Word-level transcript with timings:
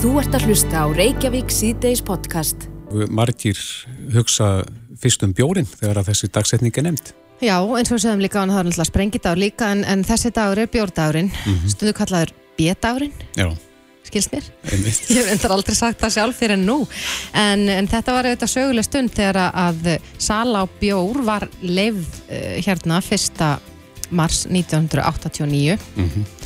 Þú 0.00 0.14
ert 0.16 0.32
að 0.32 0.46
hlusta 0.48 0.80
á 0.80 0.86
Reykjavík 0.96 1.50
síðdeis 1.52 2.00
podcast. 2.00 2.62
Margir 3.12 3.58
hugsa 4.14 4.62
fyrst 4.96 5.26
um 5.26 5.34
bjórin 5.36 5.68
þegar 5.68 6.00
að 6.00 6.08
þessi 6.08 6.30
dagsetning 6.32 6.78
er 6.80 6.86
nefnd. 6.86 7.10
Já, 7.44 7.58
eins 7.60 7.92
og 7.92 7.98
við 7.98 8.06
sögum 8.06 8.22
líka, 8.24 8.38
það 8.40 8.62
er 8.62 8.70
náttúrulega 8.70 8.88
sprengidagur 8.88 9.42
líka, 9.42 9.68
en, 9.74 9.84
en 9.84 10.06
þessi 10.08 10.32
dagur 10.32 10.62
er 10.62 10.72
bjórdagurinn, 10.72 11.28
mm 11.28 11.52
-hmm. 11.52 11.74
stundu 11.74 11.92
kallaður 12.00 12.32
bjedagurinn, 12.56 13.12
skilst 14.08 14.32
mér. 14.32 14.48
Einmitt. 14.72 15.04
Ég 15.12 15.20
hef 15.20 15.32
endar 15.34 15.56
aldrei 15.58 15.76
sagt 15.76 16.00
það 16.00 16.16
sjálf 16.16 16.40
fyrir 16.40 16.56
en 16.56 16.64
nú, 16.64 16.78
en, 17.36 17.68
en 17.68 17.92
þetta 17.92 18.16
var 18.16 18.24
auðvitað 18.24 18.54
söguleg 18.56 18.88
stund 18.88 19.12
þegar 19.12 19.52
að 19.52 19.98
sala 20.16 20.64
á 20.64 20.66
bjór 20.80 21.24
var 21.28 21.50
leið 21.60 22.00
uh, 22.00 22.56
hérna 22.56 23.04
1. 23.04 23.60
mars 24.10 24.46
1989 24.48 25.76
mm 25.76 26.08
-hmm. 26.08 26.39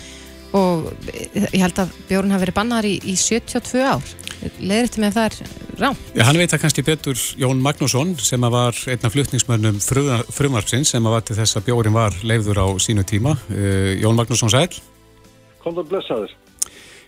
Og 0.55 0.87
ég 1.35 1.59
held 1.59 1.81
að 1.83 1.95
bjórn 2.09 2.35
hafi 2.35 2.45
verið 2.45 2.57
bannar 2.59 2.87
í, 2.87 2.95
í 3.03 3.17
72 3.19 3.83
ár. 3.83 4.13
Leðir 4.61 4.89
þetta 4.89 5.03
með 5.03 5.17
það 5.17 5.27
er 5.27 5.53
rám. 5.81 5.99
Já, 6.15 6.23
hann 6.29 6.39
veit 6.39 6.55
að 6.55 6.63
kannski 6.63 6.85
betur 6.87 7.21
Jón 7.41 7.63
Magnússon 7.65 8.15
sem 8.23 8.47
var 8.55 8.79
einna 8.91 9.11
flutningsmönnum 9.11 9.81
frumarpsins 9.83 10.95
sem 10.95 11.11
var 11.11 11.25
til 11.27 11.39
þess 11.39 11.59
að 11.59 11.71
bjórin 11.71 11.97
var 11.97 12.17
leifður 12.23 12.63
á 12.63 12.67
sínu 12.83 13.07
tíma. 13.09 13.35
Uh, 13.51 13.95
Jón 14.03 14.19
Magnússon 14.19 14.53
sæl. 14.53 14.69
Kondur 15.65 15.87
blessaður. 15.89 16.35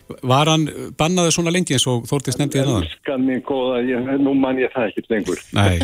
Var 0.06 0.48
hann 0.50 0.66
bannaði 0.98 1.32
svona 1.34 1.50
lengi 1.50 1.74
eins 1.74 1.86
og 1.90 2.04
Þórtís 2.06 2.38
nefndi 2.38 2.60
þér 2.60 2.68
náðan? 2.70 2.84
Elskan 2.86 3.24
mín 3.26 3.40
góða, 3.46 3.80
ég, 3.82 4.10
nú 4.22 4.36
man 4.38 4.58
ég 4.62 4.70
það 4.74 4.92
ekkert 4.92 5.08
lengur. 5.10 5.40
Nei, 5.56 5.80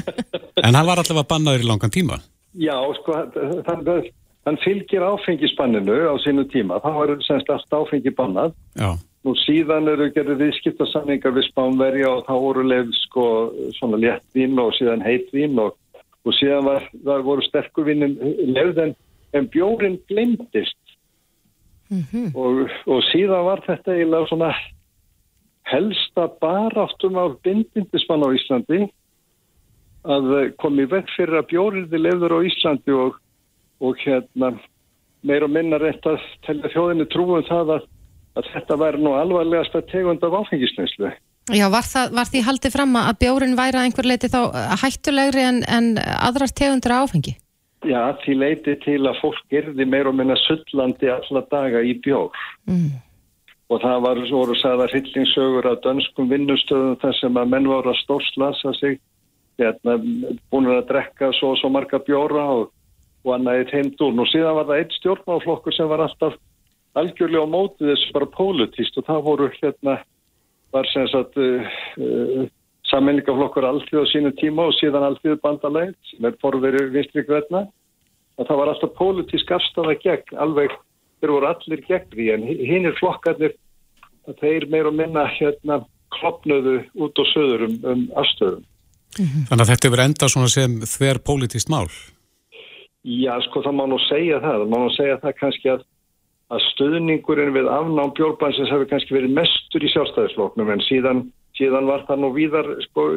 en 0.63 0.79
hann 0.79 0.87
var 0.87 1.03
allavega 1.03 1.27
bannaður 1.27 1.65
í 1.65 1.67
langan 1.67 1.95
tíma. 1.95 2.21
Já, 2.55 2.77
sko, 3.01 3.17
þannig 3.67 4.13
hann 4.47 4.59
fylgir 4.65 5.05
áfengispanninu 5.07 5.97
á 6.11 6.15
sínu 6.25 6.45
tíma. 6.51 6.81
Það 6.83 6.99
var 6.99 7.15
semst 7.27 7.51
allt 7.51 7.77
áfengi 7.79 8.15
bannað. 8.17 8.55
Já. 8.79 8.97
Nú 9.23 9.37
síðan 9.39 9.87
eru 9.87 10.09
gerðið 10.11 10.41
viðskiptarsamningar 10.49 11.35
við 11.37 11.47
Spánverja 11.53 12.09
og 12.11 12.25
þá 12.27 12.35
voru 12.43 12.65
leið 12.67 12.91
sko 13.05 13.25
svona 13.79 14.01
léttvín 14.03 14.59
og 14.59 14.75
síðan 14.75 15.05
heitvín 15.07 15.55
og, 15.63 15.77
og 16.27 16.35
síðan 16.41 16.67
var, 16.67 16.89
var 17.07 17.23
voru 17.23 17.45
sterkurvinnin 17.47 18.19
leið 18.51 18.83
en, 18.89 18.97
en 19.39 19.47
bjórin 19.53 20.01
glemdist 20.11 20.83
Mm 21.93 22.05
-hmm. 22.13 22.37
og, 22.37 22.71
og 22.87 23.03
síðan 23.13 23.45
var 23.45 23.61
þetta 23.67 23.93
eiginlega 23.93 24.27
svona 24.27 24.51
helsta 25.73 26.29
baráttum 26.41 27.17
af 27.17 27.37
bindindismann 27.45 28.25
á 28.25 28.29
Íslandi 28.33 28.81
að 30.05 30.57
komi 30.57 30.87
vekk 30.89 31.09
fyrir 31.17 31.37
að 31.39 31.51
bjóriði 31.53 31.99
lefður 31.99 32.37
á 32.37 32.39
Íslandi 32.49 32.93
og, 33.05 33.19
og 33.83 33.99
hérna 34.05 34.55
meir 35.27 35.45
og 35.47 35.53
minna 35.55 35.79
rétt 35.83 36.07
að 36.09 36.23
telja 36.47 36.71
þjóðinu 36.73 37.07
trúum 37.11 37.45
það 37.47 37.77
að, 37.77 37.85
að 38.39 38.49
þetta 38.55 38.79
væri 38.81 39.03
nú 39.03 39.13
alvarlegast 39.19 39.77
að 39.79 39.91
tegund 39.93 40.25
af 40.27 40.39
áfengisneinslu. 40.41 41.13
Já, 41.51 41.67
var, 41.75 41.87
það, 41.87 42.13
var 42.15 42.29
því 42.31 42.41
haldið 42.47 42.75
fram 42.77 42.99
að 43.01 43.17
bjórin 43.25 43.57
væri 43.59 43.79
að 43.79 43.87
einhver 43.89 44.07
leiti 44.07 44.31
þá 44.31 44.41
hættulegri 44.79 45.43
en, 45.43 45.63
en 45.67 45.89
aðrar 45.99 46.53
tegundur 46.55 46.95
áfengi? 47.01 47.35
Já, 47.83 48.15
því 48.23 48.35
leiti 48.39 48.77
til 48.85 49.01
að 49.11 49.19
fólk 49.19 49.41
gerði 49.51 49.87
meir 49.91 50.07
og 50.07 50.15
minna 50.15 50.37
sullandi 50.39 51.11
alla 51.11 51.43
daga 51.51 51.81
í 51.83 51.97
bjór. 52.05 52.31
Mm. 52.71 52.93
Og 53.75 53.81
það 53.83 54.05
var 54.05 54.21
voru 54.31 54.55
sagða 54.61 54.87
hryllingsögur 54.93 55.67
að 55.67 55.81
dönskum 55.87 56.31
vinnustöðum 56.31 57.01
þar 57.03 57.17
sem 57.19 57.41
að 57.41 57.51
menn 57.57 57.67
voru 57.67 57.91
að 57.91 57.99
stórslasa 58.05 58.75
sig, 58.79 59.01
hérna, 59.59 59.97
búin 60.53 60.71
að 60.71 60.85
drekka 60.93 61.33
svo 61.39 61.57
og 61.57 61.59
svo 61.59 61.73
marga 61.75 61.99
bjóra 62.07 62.45
og, 62.55 62.71
og 63.25 63.35
annaði 63.37 63.69
þeimdún. 63.73 64.23
Og 64.23 64.31
síðan 64.31 64.59
var 64.59 64.71
það 64.71 64.81
eitt 64.83 64.97
stjórnmáflokkur 65.01 65.77
sem 65.77 65.91
var 65.91 66.05
alltaf 66.07 66.39
algjörlega 66.99 67.47
á 67.47 67.55
mótið 67.55 67.93
þessu 67.93 68.17
bara 68.17 68.33
pólitíst 68.37 68.99
og 68.99 69.07
það 69.07 69.23
voru 69.29 69.53
hérna, 69.61 70.01
var 70.73 70.91
sem 70.93 71.09
sagt... 71.13 71.39
Uh, 71.39 71.71
uh, 71.99 72.51
sammenningaflokkur 72.93 73.67
alltið 73.67 74.05
á 74.05 74.07
sínu 74.11 74.33
tíma 74.41 74.69
og 74.69 74.77
síðan 74.77 75.07
alltið 75.07 75.39
bandalegt 75.45 75.99
sem 76.11 76.27
er 76.29 76.39
forverið 76.43 76.93
vinstri 76.97 77.25
gröðna 77.29 77.65
og 78.37 78.49
það 78.49 78.61
var 78.61 78.73
alltaf 78.73 78.95
pólitísk 78.99 79.53
afstafa 79.55 79.97
gegn, 80.03 80.37
alveg 80.43 80.75
þeir 81.21 81.35
voru 81.35 81.51
allir 81.51 81.85
gegn 81.89 82.11
því 82.13 82.29
en 82.35 82.47
hinn 82.49 82.89
er 82.89 82.99
flokkarnir 82.99 83.57
að 84.29 84.43
þeir 84.43 84.69
meir 84.73 84.91
og 84.91 84.97
minna 84.99 85.27
hérna 85.39 85.83
klopnuðu 86.13 86.81
út 87.01 87.23
og 87.23 87.31
söður 87.33 87.67
um, 87.69 87.79
um 87.89 88.03
afstöðum. 88.21 88.65
Mm 89.19 89.27
-hmm. 89.27 89.47
Þannig 89.49 89.63
að 89.63 89.71
þetta 89.71 89.87
er 89.87 89.95
verið 89.95 90.09
enda 90.11 90.29
svona 90.29 90.49
sem 90.49 90.81
þver 90.95 91.19
pólitíst 91.29 91.73
mál? 91.73 91.89
Já, 93.03 93.35
sko 93.49 93.63
það 93.65 93.79
má 93.79 93.87
nú 93.91 93.99
segja 94.07 94.39
það, 94.41 94.63
það 94.63 94.73
má 94.73 94.79
nú 94.79 94.91
segja 94.95 95.21
það 95.23 95.39
kannski 95.41 95.71
að, 95.73 95.81
að 96.55 96.67
stöðningurinn 96.71 97.55
við 97.57 97.71
afnám 97.73 98.13
bjórbansins 98.19 98.71
hefur 98.71 98.91
kannski 98.91 99.17
verið 99.17 99.39
mestur 99.39 99.83
í 99.83 99.91
sjálfstæðisfloknum 99.91 100.71
en 100.71 100.85
síðan 100.87 101.25
síðan 101.59 101.89
var 101.89 102.05
það 102.09 102.23
nú 102.23 102.31
víðar 102.37 102.69
sko, 102.87 103.09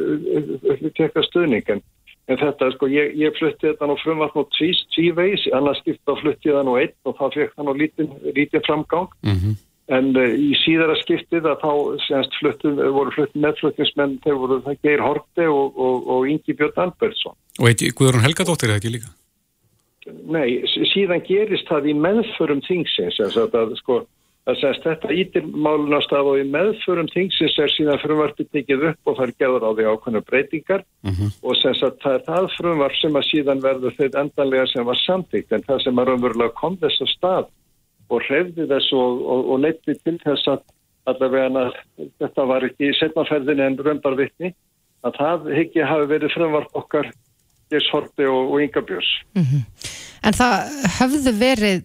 tekka 0.97 1.24
stuðning 1.28 1.69
en, 1.75 1.84
þetta, 2.28 2.72
sko, 2.75 2.90
ég, 2.91 3.13
ég 3.19 3.38
flutti 3.38 3.69
þetta 3.69 3.90
nú 3.90 3.97
frumvart 4.01 4.35
nú 4.38 4.45
tvís, 4.57 4.81
tvíveis, 4.95 5.45
annars 5.56 5.81
skipta 5.84 6.18
flutti 6.22 6.51
það 6.51 6.68
nú 6.68 6.75
einn 6.81 6.95
og 7.06 7.18
þá 7.19 7.25
fekk 7.38 7.56
það 7.56 7.69
nú 7.69 7.78
lítinn 7.81 8.12
lítið 8.35 8.66
framgang 8.68 9.09
Mm 9.22 9.38
-hmm. 9.38 9.56
en 9.97 10.18
uh, 10.18 10.34
í 10.34 10.53
síðara 10.66 10.95
skiptið 11.03 11.45
að 11.45 11.62
þá 11.62 11.72
semst 12.07 12.34
fluttum, 12.40 12.75
voru 12.75 13.12
fluttum 13.12 13.41
meðfluttingsmenn 13.41 14.19
þeir 14.24 14.38
voru 14.41 14.62
það 14.66 14.81
Geir 14.84 15.01
Horte 15.01 15.47
og, 15.47 15.78
og, 15.78 16.07
og 16.07 16.28
Ingi 16.29 16.53
Björn 16.57 16.81
Albertsson 16.85 17.35
Og 17.59 17.68
eitthvað 17.69 17.95
Guðrún 17.97 18.25
Helgadóttir 18.25 18.69
eða 18.69 18.78
ekki 18.81 18.95
líka? 18.97 19.25
Nei, 20.05 20.61
síðan 20.93 21.23
gerist 21.25 21.66
það 21.69 21.89
í 21.89 21.95
meðförum 21.97 22.61
þingsins 22.66 23.17
að 23.23 23.73
sko 23.79 24.03
að 24.45 24.59
þetta 24.83 25.13
ítir 25.17 25.45
málunast 25.49 26.11
af 26.13 26.27
og 26.29 26.38
í 26.38 26.45
meðförum 26.45 27.07
þingsins 27.09 27.55
er 27.61 27.71
síðan 27.73 28.01
frumvarpið 28.03 28.51
tekið 28.53 28.83
upp 28.91 29.09
og 29.09 29.17
það 29.17 29.25
er 29.25 29.33
gerður 29.41 29.65
á 29.65 29.71
því 29.73 29.88
ákveðna 29.89 30.21
breytingar 30.29 30.83
Mm 31.05 31.13
-hmm. 31.13 31.29
og 31.41 31.53
að 31.65 31.97
það 32.01 32.13
er 32.13 32.23
það 32.29 32.45
frumvarp 32.57 32.95
sem 33.01 33.15
að 33.15 33.27
síðan 33.31 33.61
verður 33.61 33.97
þau 33.97 34.19
endanlega 34.21 34.67
sem 34.67 34.85
var 34.85 34.99
samtíkt 35.05 35.51
en 35.51 35.65
það 35.67 35.83
sem 35.83 35.99
að 35.99 36.07
raunverulega 36.07 36.59
kom 36.61 36.77
þess 36.77 37.01
að 37.01 37.13
stað 37.15 37.45
og 38.09 38.21
hrefði 38.21 38.67
þess 38.69 38.94
og, 38.94 39.11
og, 39.31 39.41
og 39.51 39.59
leiti 39.59 39.94
til 40.03 40.17
þess 40.25 40.47
að 40.47 40.61
allavega 41.05 41.65
að 41.65 41.73
þetta 42.19 42.45
var 42.45 42.65
ekki 42.65 42.89
í 42.89 42.97
setnaferðin 42.99 43.61
en 43.65 43.77
raunbarvittni 43.77 44.53
að 45.05 45.17
það 45.19 45.49
hekki 45.57 45.81
hafi 45.85 46.05
verið 46.13 46.33
frumvarp 46.33 46.71
okkar 46.73 47.11
Geirs 47.73 47.89
Horti 47.93 48.27
og, 48.29 48.53
og 48.53 48.63
Inga 48.63 48.83
Björns. 48.85 49.11
Mhm. 49.37 49.65
En 50.25 50.33
það 50.33 50.73
höfðu 50.99 51.33
verið 51.37 51.83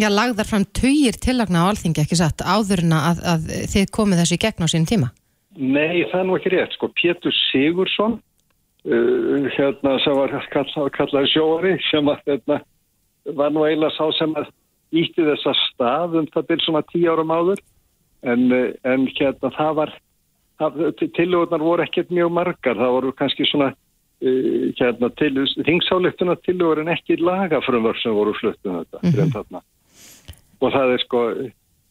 já, 0.00 0.08
lagðar 0.10 0.48
fram 0.48 0.64
tugir 0.76 1.16
tillagna 1.22 1.66
á 1.66 1.70
alþingi 1.70 2.02
ekki 2.02 2.18
satt 2.18 2.42
áður 2.42 2.84
en 2.84 2.94
að, 2.96 3.22
að 3.32 3.48
þið 3.72 3.90
komið 3.94 4.22
þessu 4.22 4.36
í 4.36 4.42
gegn 4.44 4.66
á 4.66 4.68
sín 4.72 4.88
tíma? 4.88 5.10
Nei, 5.58 6.06
það 6.10 6.20
er 6.20 6.26
nú 6.28 6.36
ekki 6.38 6.52
rétt. 6.54 6.76
Sko, 6.76 6.90
Pétur 6.94 7.34
Sigursson, 7.50 8.18
uh, 8.86 9.48
hérna 9.56 9.96
sem 10.04 10.16
var 10.16 10.36
kall, 10.52 10.90
kallaði 10.94 11.32
sjóari, 11.34 11.74
sem 11.90 12.10
að, 12.10 12.22
hérna, 12.28 12.60
var 13.38 13.52
nú 13.54 13.66
eiginlega 13.66 13.96
sá 13.96 14.06
sem 14.18 14.36
að 14.38 14.48
ítti 14.90 15.26
þessa 15.26 15.54
stað 15.66 16.16
um 16.20 16.30
það 16.30 16.48
byrjum 16.48 16.66
svona 16.66 16.86
tíu 16.90 17.10
árum 17.10 17.34
áður, 17.34 17.62
en, 18.22 18.46
uh, 18.54 18.70
en 18.86 19.06
hérna 19.18 19.52
það 19.58 19.76
var, 19.82 19.94
tillögurnar 21.00 21.66
voru 21.66 21.86
ekkert 21.86 22.14
mjög 22.14 22.34
margar, 22.36 22.78
það 22.78 22.96
voru 22.96 23.14
kannski 23.18 23.48
svona 23.48 23.72
hérna 24.20 25.08
til 25.16 25.46
þingsáleiktuna 25.64 26.36
tillögur 26.44 26.82
en 26.82 26.92
ekki 26.92 27.16
lagafrömmar 27.20 27.96
sem 28.02 28.12
voru 28.12 28.34
fluttum 28.36 28.82
þetta, 28.82 29.00
mm 29.02 29.32
þarna. 29.32 29.62
Og 30.60 30.72
það 30.74 30.94
er 30.94 31.04
sko, 31.06 31.20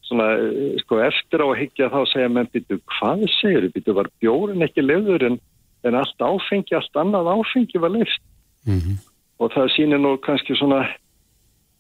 svona, 0.06 0.28
eh, 0.38 0.76
sko 0.84 1.00
eftir 1.02 1.42
á 1.42 1.48
að 1.50 1.60
higgja 1.64 1.90
þá 1.90 2.02
segja 2.14 2.30
menn 2.30 2.52
býtu 2.54 2.80
hvað 3.00 3.26
segir 3.42 3.70
býtu 3.74 3.96
var 3.98 4.10
bjórin 4.22 4.62
ekki 4.62 4.86
lefður 4.86 5.26
en, 5.26 5.40
en 5.84 5.96
allt 5.96 6.20
áfengi, 6.22 6.76
allt 6.78 6.96
annað 7.02 7.34
áfengi 7.34 7.82
var 7.82 7.90
lefst 7.98 8.22
Mm 8.68 8.80
-hmm. 8.80 8.96
og 9.40 9.52
það 9.54 9.72
sýnir 9.74 10.00
nú 10.00 10.18
kannski 10.18 10.56
svona 10.56 10.88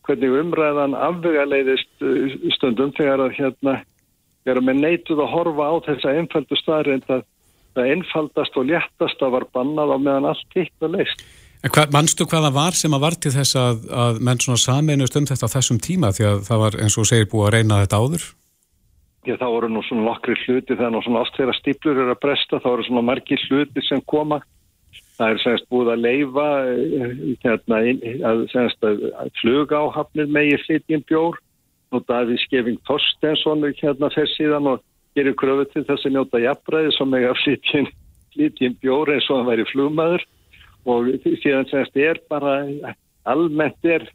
hvernig 0.08 0.31
umræðan 0.42 0.96
afvegaleiðist 0.96 1.92
uh, 2.02 2.52
stundum 2.56 2.92
þegar 2.98 3.20
að 3.20 3.36
hérna 3.40 3.74
þegar 4.44 4.62
með 4.64 4.78
neituð 4.84 5.19
að 5.22 5.34
horfa 5.34 5.66
á 5.69 5.75
þessa 5.88 6.13
einfaldu 6.18 6.56
staðrind 6.56 7.06
að 7.10 7.22
það 7.80 7.94
einfaldast 7.96 8.58
og 8.60 8.68
léttasta 8.70 9.30
var 9.34 9.48
bannað 9.56 9.96
á 9.96 9.98
meðan 9.98 10.31
allt 10.34 10.58
hitt 10.58 10.76
var 10.84 10.94
leist. 10.98 11.24
En 11.60 11.74
hvað 11.74 11.92
það 12.31 12.54
var 12.56 12.76
sem 12.80 12.94
að 12.96 13.02
var 13.04 13.16
til 13.20 13.31
þess 13.36 13.58
að, 13.60 13.80
að 13.92 14.20
menn 14.24 14.40
svona 14.40 14.62
sameinust 14.64 15.18
um 15.20 15.26
þetta 15.28 15.50
á 15.52 15.56
þessum 15.58 15.80
tíma 15.84 16.14
því 16.16 16.28
að 16.30 16.44
það 16.48 16.62
var 16.62 16.78
eins 16.80 16.96
og 16.96 17.10
segir 17.10 17.28
búið 17.31 17.48
að 17.48 17.56
reyna 17.58 17.81
þetta 17.81 18.00
áður? 18.00 18.28
Já, 19.28 19.34
það 19.36 19.52
voru 19.56 19.70
nú 19.74 19.81
svona 19.84 20.06
nokkri 20.08 20.38
hluti 20.46 20.78
þegar 20.78 20.94
nú 20.96 21.02
svona 21.04 21.26
oft 21.26 21.36
þegar 21.36 21.58
stíplur 21.58 22.00
eru 22.00 22.14
að 22.14 22.22
bresta, 22.24 22.62
þá 22.64 22.70
voru 22.70 22.86
svona 22.88 23.04
margir 23.10 23.44
hluti 23.50 23.84
sem 23.84 24.02
koma. 24.08 24.40
Það 25.20 25.34
er 25.34 25.42
semst 25.44 25.68
búið 25.70 25.92
að 25.92 26.06
leifa 26.06 26.48
hérna, 27.44 27.81
að, 28.30 28.46
semst, 28.54 28.88
að 28.88 29.34
flugáhafnir 29.42 30.31
megi 30.31 30.62
flytjum 30.64 31.04
bjór 31.12 31.42
og 31.92 32.06
Davíð 32.08 32.40
Skeving 32.46 32.80
Þorstensson 32.88 33.68
hérna 33.81 34.10
fer 34.16 34.31
síðan 34.38 34.72
og 34.72 34.86
gerir 35.19 35.38
kröfu 35.39 35.68
til 35.74 35.86
þess 35.88 36.07
að 36.07 36.16
njóta 36.16 36.44
jafnbræði 36.44 36.95
sem 36.95 37.12
megi 37.12 37.30
að 37.30 37.42
flytjum, 37.44 37.89
flytjum 38.36 38.77
bjór 38.83 39.13
eins 39.16 39.30
og 39.30 39.42
hann 39.42 39.50
væri 39.51 39.68
flugmaður 39.74 40.25
og 40.89 41.12
síðan 41.44 41.68
semst 41.69 42.00
er 42.00 42.21
bara 42.31 42.62
almennt 43.30 43.86
er 43.86 44.07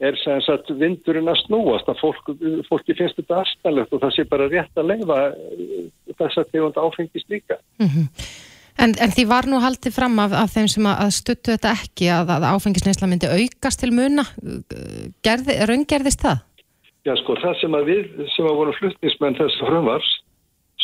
er 0.00 0.16
sem 0.20 0.40
sagt 0.44 0.70
vindurinn 0.80 1.28
að 1.28 1.42
snúast 1.44 1.88
að 1.90 1.98
fólk, 2.00 2.30
fólki 2.68 2.96
finnst 2.96 3.18
þetta 3.20 3.42
aðstæðlegt 3.42 3.96
og 3.96 4.02
það 4.04 4.14
sé 4.16 4.26
bara 4.30 4.48
rétt 4.48 4.80
að 4.80 4.92
leifa 4.94 5.18
þess 6.16 6.40
að 6.40 6.54
tegund 6.54 6.78
áfengis 6.80 7.26
líka. 7.28 7.58
Mm 7.80 7.88
-hmm. 7.88 8.06
en, 8.84 8.94
en 8.96 9.12
því 9.16 9.24
var 9.28 9.48
nú 9.48 9.60
haldið 9.60 9.96
fram 9.98 10.18
af, 10.24 10.32
af 10.32 10.54
þeim 10.54 10.68
sem 10.72 10.86
að 10.88 11.10
stuttu 11.16 11.52
þetta 11.52 11.74
ekki 11.76 12.08
að, 12.16 12.32
að 12.36 12.48
áfengisneisla 12.54 13.10
myndi 13.10 13.28
aukast 13.28 13.80
til 13.80 13.92
muna. 13.92 14.24
Gerði, 15.22 15.58
raungerðist 15.68 16.24
það? 16.24 16.46
Já 17.04 17.14
sko, 17.16 17.36
það 17.40 17.54
sem 17.60 17.76
að 17.76 17.84
við 17.92 18.04
sem 18.36 18.48
að 18.48 18.58
voru 18.60 18.72
flutnismenn 18.80 19.36
þessu 19.36 19.68
frumvars 19.68 20.10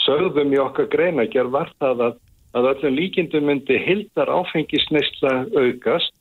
sögðum 0.06 0.54
í 0.54 0.60
okkar 0.62 0.88
greinager 0.92 1.50
var 1.52 1.72
það 1.82 2.02
að, 2.08 2.18
að 2.56 2.68
öllum 2.72 2.96
líkindum 2.96 3.48
myndi 3.50 3.78
hildar 3.82 4.32
áfengisneisla 4.32 5.34
aukast 5.52 6.14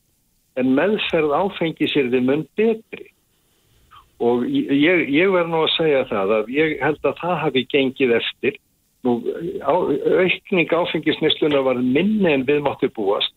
en 0.59 0.73
meðferð 0.75 1.35
áfengisirði 1.35 2.21
mun 2.23 2.45
betri. 2.57 3.09
Og 4.23 4.45
ég, 4.47 5.09
ég 5.11 5.31
verð 5.33 5.51
nú 5.51 5.63
að 5.65 5.73
segja 5.75 6.03
það 6.11 6.35
að 6.37 6.53
ég 6.55 6.77
held 6.83 7.01
að 7.03 7.17
það 7.19 7.41
hafi 7.43 7.65
gengið 7.73 8.13
eftir. 8.19 8.59
Nú, 9.05 9.17
á, 9.61 9.75
aukning 9.75 10.71
áfengisnesluna 10.71 11.61
var 11.65 11.81
minni 11.83 12.31
en 12.31 12.45
við 12.47 12.63
máttu 12.65 12.89
búast 12.95 13.35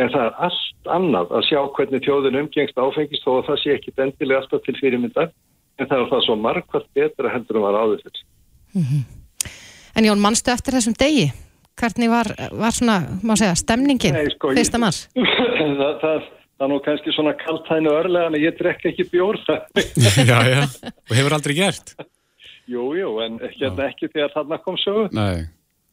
en 0.00 0.10
það 0.12 0.26
er 0.26 0.36
allt 0.46 0.92
annað 0.96 1.32
að 1.36 1.48
sjá 1.48 1.58
hvernig 1.76 2.04
þjóðun 2.06 2.38
umgengst 2.42 2.78
áfengist 2.80 3.26
að 3.28 3.42
það 3.48 3.58
sé 3.60 3.74
ekki 3.76 3.92
endilega 4.00 4.40
alltaf 4.40 4.62
til 4.64 4.76
fyrirmyndar 4.78 5.32
en 5.78 5.88
það 5.88 5.98
er 5.98 6.12
það 6.12 6.24
svo 6.26 6.36
margvart 6.40 6.88
betra 6.96 7.32
var 7.66 7.76
áður 7.82 8.00
fyrir 8.04 8.22
mm 8.72 8.82
-hmm. 8.82 9.02
En 9.96 10.06
Jón, 10.08 10.20
mannstu 10.22 10.52
eftir 10.52 10.76
þessum 10.78 10.94
degi? 10.98 11.26
Hvernig 11.80 12.10
var, 12.12 12.28
var 12.52 12.76
svona, 12.76 13.00
má 13.24 13.34
segja, 13.40 13.56
stemningin 13.56 14.16
Nei, 14.16 14.28
sko, 14.34 14.52
fyrsta 14.56 14.80
manns? 14.80 15.06
það, 15.58 15.92
það 16.02 16.30
það 16.62 16.66
er 16.66 16.70
nú 16.70 16.80
kannski 16.84 17.12
svona 17.16 17.32
kaltæðinu 17.40 17.92
örlega 17.98 18.30
en 18.30 18.38
ég 18.38 18.58
drekka 18.58 18.90
ekki 18.92 19.08
bjór 19.10 19.38
það 19.46 19.86
Já, 20.30 20.38
já, 20.46 20.60
og 20.62 21.16
hefur 21.18 21.36
aldrei 21.38 21.56
gert? 21.58 21.94
Jú, 22.70 22.92
jú, 22.94 23.16
en 23.24 23.40
ekki, 23.42 23.66
ekki 23.88 24.08
þegar 24.12 24.30
þarna 24.36 24.58
kom 24.62 24.76
sögu. 24.78 25.08
Nei. 25.16 25.48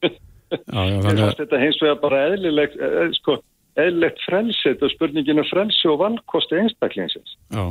Já, 0.49 0.81
já, 0.81 0.95
þannig... 1.05 1.35
Þetta 1.37 1.57
hins 1.61 1.77
vegar 1.81 1.97
bara 2.01 2.19
eðlilegt 2.25 2.77
eð, 2.81 3.11
sko, 3.19 3.35
eðlilegt 3.77 4.21
frelsið 4.25 4.85
og 4.85 4.93
spurninginu 4.95 5.43
um 5.43 5.49
frelsi 5.49 5.89
og 5.91 5.99
valkosti 6.01 6.57
einstaklingsins. 6.57 7.35
Já 7.53 7.67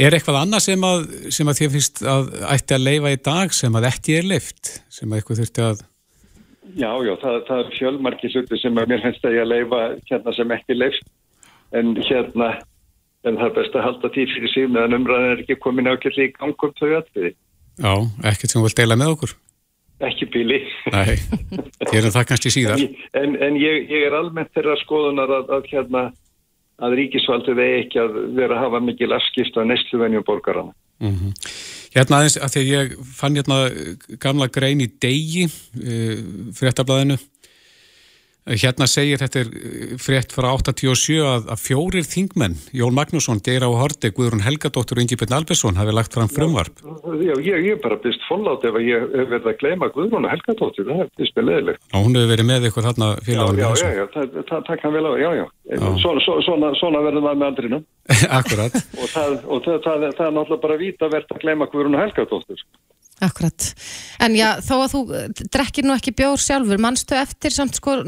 Er 0.00 0.16
eitthvað 0.16 0.40
annað 0.40 0.64
sem 0.64 0.84
að, 0.86 1.06
sem 1.34 1.50
að 1.50 1.58
þið 1.60 1.72
finnst 1.76 2.02
að 2.08 2.32
ætti 2.54 2.76
að 2.76 2.84
leifa 2.86 3.12
í 3.12 3.20
dag 3.30 3.54
sem 3.56 3.74
að 3.76 3.88
ekki 3.90 4.16
er 4.16 4.28
leift, 4.30 4.74
sem 4.88 5.10
að 5.10 5.20
eitthvað 5.20 5.42
þurfti 5.42 5.64
að 5.66 5.86
Já, 6.78 6.90
já, 7.02 7.14
það, 7.18 7.36
það 7.48 7.60
er 7.60 7.70
fjölmarki 7.74 8.28
hluti 8.30 8.58
sem 8.60 8.76
að 8.78 8.92
mér 8.92 9.00
finnst 9.02 9.24
að 9.26 9.34
ég 9.34 9.42
að 9.42 9.50
leifa 9.50 9.78
hérna 10.06 10.34
sem 10.36 10.52
ekki 10.54 10.76
leift 10.76 11.08
en 11.74 11.94
hérna 12.06 12.50
en 13.26 13.36
það 13.36 13.46
er 13.48 13.54
best 13.58 13.76
að 13.76 13.86
halda 13.88 14.10
því 14.14 14.26
fyrir 14.32 14.52
síðan 14.54 14.74
meðan 14.76 14.98
umræðin 15.00 15.32
er 15.34 15.42
ekki 15.42 15.56
komin 15.60 15.90
ákveldi 15.90 16.26
í 16.28 16.32
gangum 16.36 16.74
þau 16.78 16.88
aðfiði. 17.00 17.32
Já, 17.80 17.92
ekkert 18.30 18.52
sem 18.52 18.60
þú 18.60 18.64
vilt 18.68 18.80
deila 18.80 18.98
með 19.00 19.14
okkur? 19.16 19.34
Ekki 20.08 20.28
bíli. 20.32 20.60
Nei, 20.94 21.16
gerum 21.90 22.14
það 22.14 22.28
kannski 22.30 22.52
síðar. 22.54 22.84
En, 23.20 23.36
en 23.36 23.58
ég, 23.60 23.90
ég 23.90 24.06
er 24.06 24.16
almennt 24.16 24.52
þeirra 24.56 24.78
skoðunar 24.80 25.34
að, 25.40 25.52
að 25.58 25.68
hérna 25.74 26.04
að 26.80 26.96
ríkisvaldið 27.00 27.58
vegi 27.60 27.80
ekki 27.84 28.00
að 28.02 28.20
vera 28.38 28.56
að 28.56 28.64
hafa 28.64 28.80
mikil 28.84 29.10
afskipt 29.16 29.58
á 29.60 29.62
neistluvenju 29.68 30.22
borgarana. 30.26 30.72
Mm 31.00 31.16
-hmm. 31.16 31.32
Hérna 31.94 32.20
aðeins 32.20 32.38
að 32.38 32.52
því 32.54 32.62
ég 32.70 32.94
fann 33.18 33.36
hérna 33.36 33.58
gamla 34.20 34.46
grein 34.46 34.80
í 34.80 34.88
degi 35.00 35.44
uh, 35.46 36.16
fréttablaðinu 36.54 37.18
Hérna 38.48 38.86
segir 38.88 39.20
þetta 39.20 39.42
er 39.42 39.48
eh, 39.52 39.90
frétt 40.00 40.32
frá 40.32 40.48
87 40.56 41.18
að, 41.20 41.50
að 41.52 41.60
fjórir 41.60 42.06
þingmenn, 42.08 42.56
Jón 42.72 42.96
Magnússon, 42.96 43.42
Geir 43.44 43.66
á 43.68 43.70
Horti, 43.70 44.10
Guðrún 44.16 44.44
Helgadóttur 44.46 44.96
og 44.96 45.04
Ingi 45.04 45.18
Björn 45.20 45.36
Albersson 45.36 45.76
hafi 45.76 45.92
lagt 45.92 46.16
fram 46.16 46.30
frumvarp. 46.32 46.80
Já, 47.20 47.34
ég 47.36 47.68
er 47.74 47.80
bara 47.82 47.98
byrst 48.00 48.24
fóllátt 48.28 48.64
ef 48.64 48.78
ég 48.80 49.06
verið 49.28 49.50
að 49.52 49.58
gleyma 49.60 49.90
Guðrún 49.92 50.24
og 50.24 50.32
Helgadóttur, 50.32 50.88
það 50.88 51.04
er 51.04 51.12
byrst 51.20 51.36
með 51.36 51.48
leðilegt. 51.50 51.84
Og 51.92 52.06
hún 52.06 52.16
hefur 52.16 52.32
verið 52.32 52.50
með 52.50 52.68
ykkur 52.70 52.88
þarna 52.88 53.10
félagunum. 53.28 53.60
Já, 53.60 53.68
já, 53.68 53.84
já, 53.84 53.98
já, 54.00 54.06
það, 54.16 54.36
það, 54.40 54.66
það 54.70 54.82
kann 54.82 54.96
vel 54.96 55.04
á, 55.04 55.12
já, 55.20 55.30
já. 55.36 55.46
Svona, 56.00 56.26
svona, 56.48 56.72
svona 56.80 57.04
verður 57.04 57.26
maður 57.26 57.42
með 57.42 57.50
andrinu. 57.52 57.82
Akkurat. 58.40 58.80
og 58.96 59.12
það, 59.12 59.36
og 59.44 59.68
það 59.68 60.06
er 60.08 60.14
náttúrulega 60.16 60.64
bara 60.64 60.80
vít 60.80 61.04
að 61.04 61.18
verða 61.18 61.36
að 61.36 61.44
gleyma 61.44 61.68
Guðrún 61.70 61.98
og 62.00 62.06
Helgadóttur. 62.06 62.64
Akkurat, 63.20 63.68
en 64.24 64.36
já, 64.38 64.48
þó 64.64 64.74
að 64.78 64.92
þú 64.94 65.00
drekkir 65.52 65.84
nú 65.84 65.92
ekki 65.92 66.14
bjór 66.16 66.40
sjálfur, 66.40 66.80
mannstu 66.80 67.18
eftir 67.20 67.52
samt 67.52 67.76
sko, 67.76 67.98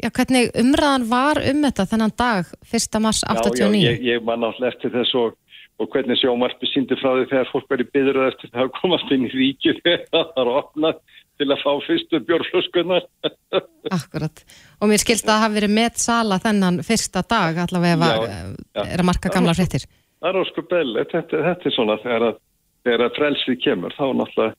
já, 0.00 0.08
hvernig 0.08 0.50
umræðan 0.56 1.06
var 1.10 1.40
um 1.50 1.62
þetta 1.66 1.88
þennan 1.90 2.14
dag, 2.16 2.52
1. 2.64 3.00
mars 3.04 3.22
89? 3.28 3.76
Já, 3.76 3.90
já, 3.90 3.92
ég, 3.92 4.04
ég 4.08 4.24
man 4.24 4.46
alltaf 4.48 4.72
eftir 4.72 4.94
þess 4.94 5.16
og, 5.20 5.34
og 5.76 5.90
hvernig 5.92 6.20
sjómarfi 6.20 6.70
síndi 6.70 6.96
frá 7.00 7.10
því 7.18 7.26
þegar 7.32 7.50
fólk 7.52 7.68
verið 7.74 7.90
byður 7.96 8.20
eftir 8.30 8.52
það 8.54 8.64
að 8.64 8.72
komast 8.78 9.12
inn 9.12 9.26
í 9.28 9.32
ríkju 9.34 9.74
þegar 9.82 10.06
það 10.14 10.30
var 10.38 10.52
opnað 10.62 11.02
til 11.40 11.48
að 11.50 11.62
fá 11.64 11.72
fyrstu 11.86 12.20
bjórflöskunar. 12.28 13.08
Akkurat, 13.98 14.44
og 14.80 14.88
mér 14.88 15.02
skilst 15.02 15.26
að 15.26 15.34
það 15.34 15.44
hafi 15.44 15.58
verið 15.58 15.74
með 15.76 15.98
sala 16.06 16.38
þennan 16.40 16.80
fyrsta 16.86 17.24
dag 17.28 17.60
allavega 17.66 18.14
já, 18.22 18.86
er 18.86 19.02
að 19.02 19.08
marka 19.08 19.32
gamla 19.32 19.56
fréttir. 19.56 19.84
Það 20.22 20.30
er 20.30 20.40
ósku 20.40 20.64
belli, 20.70 21.04
þetta, 21.10 21.44
þetta 21.50 21.68
er 21.68 21.74
svona 21.74 21.98
þegar 22.00 22.26
að 22.30 22.40
þegar 22.86 23.14
frelsið 23.16 23.58
kemur 23.62 23.96
þá 23.96 24.04
náttúrulega 24.18 24.54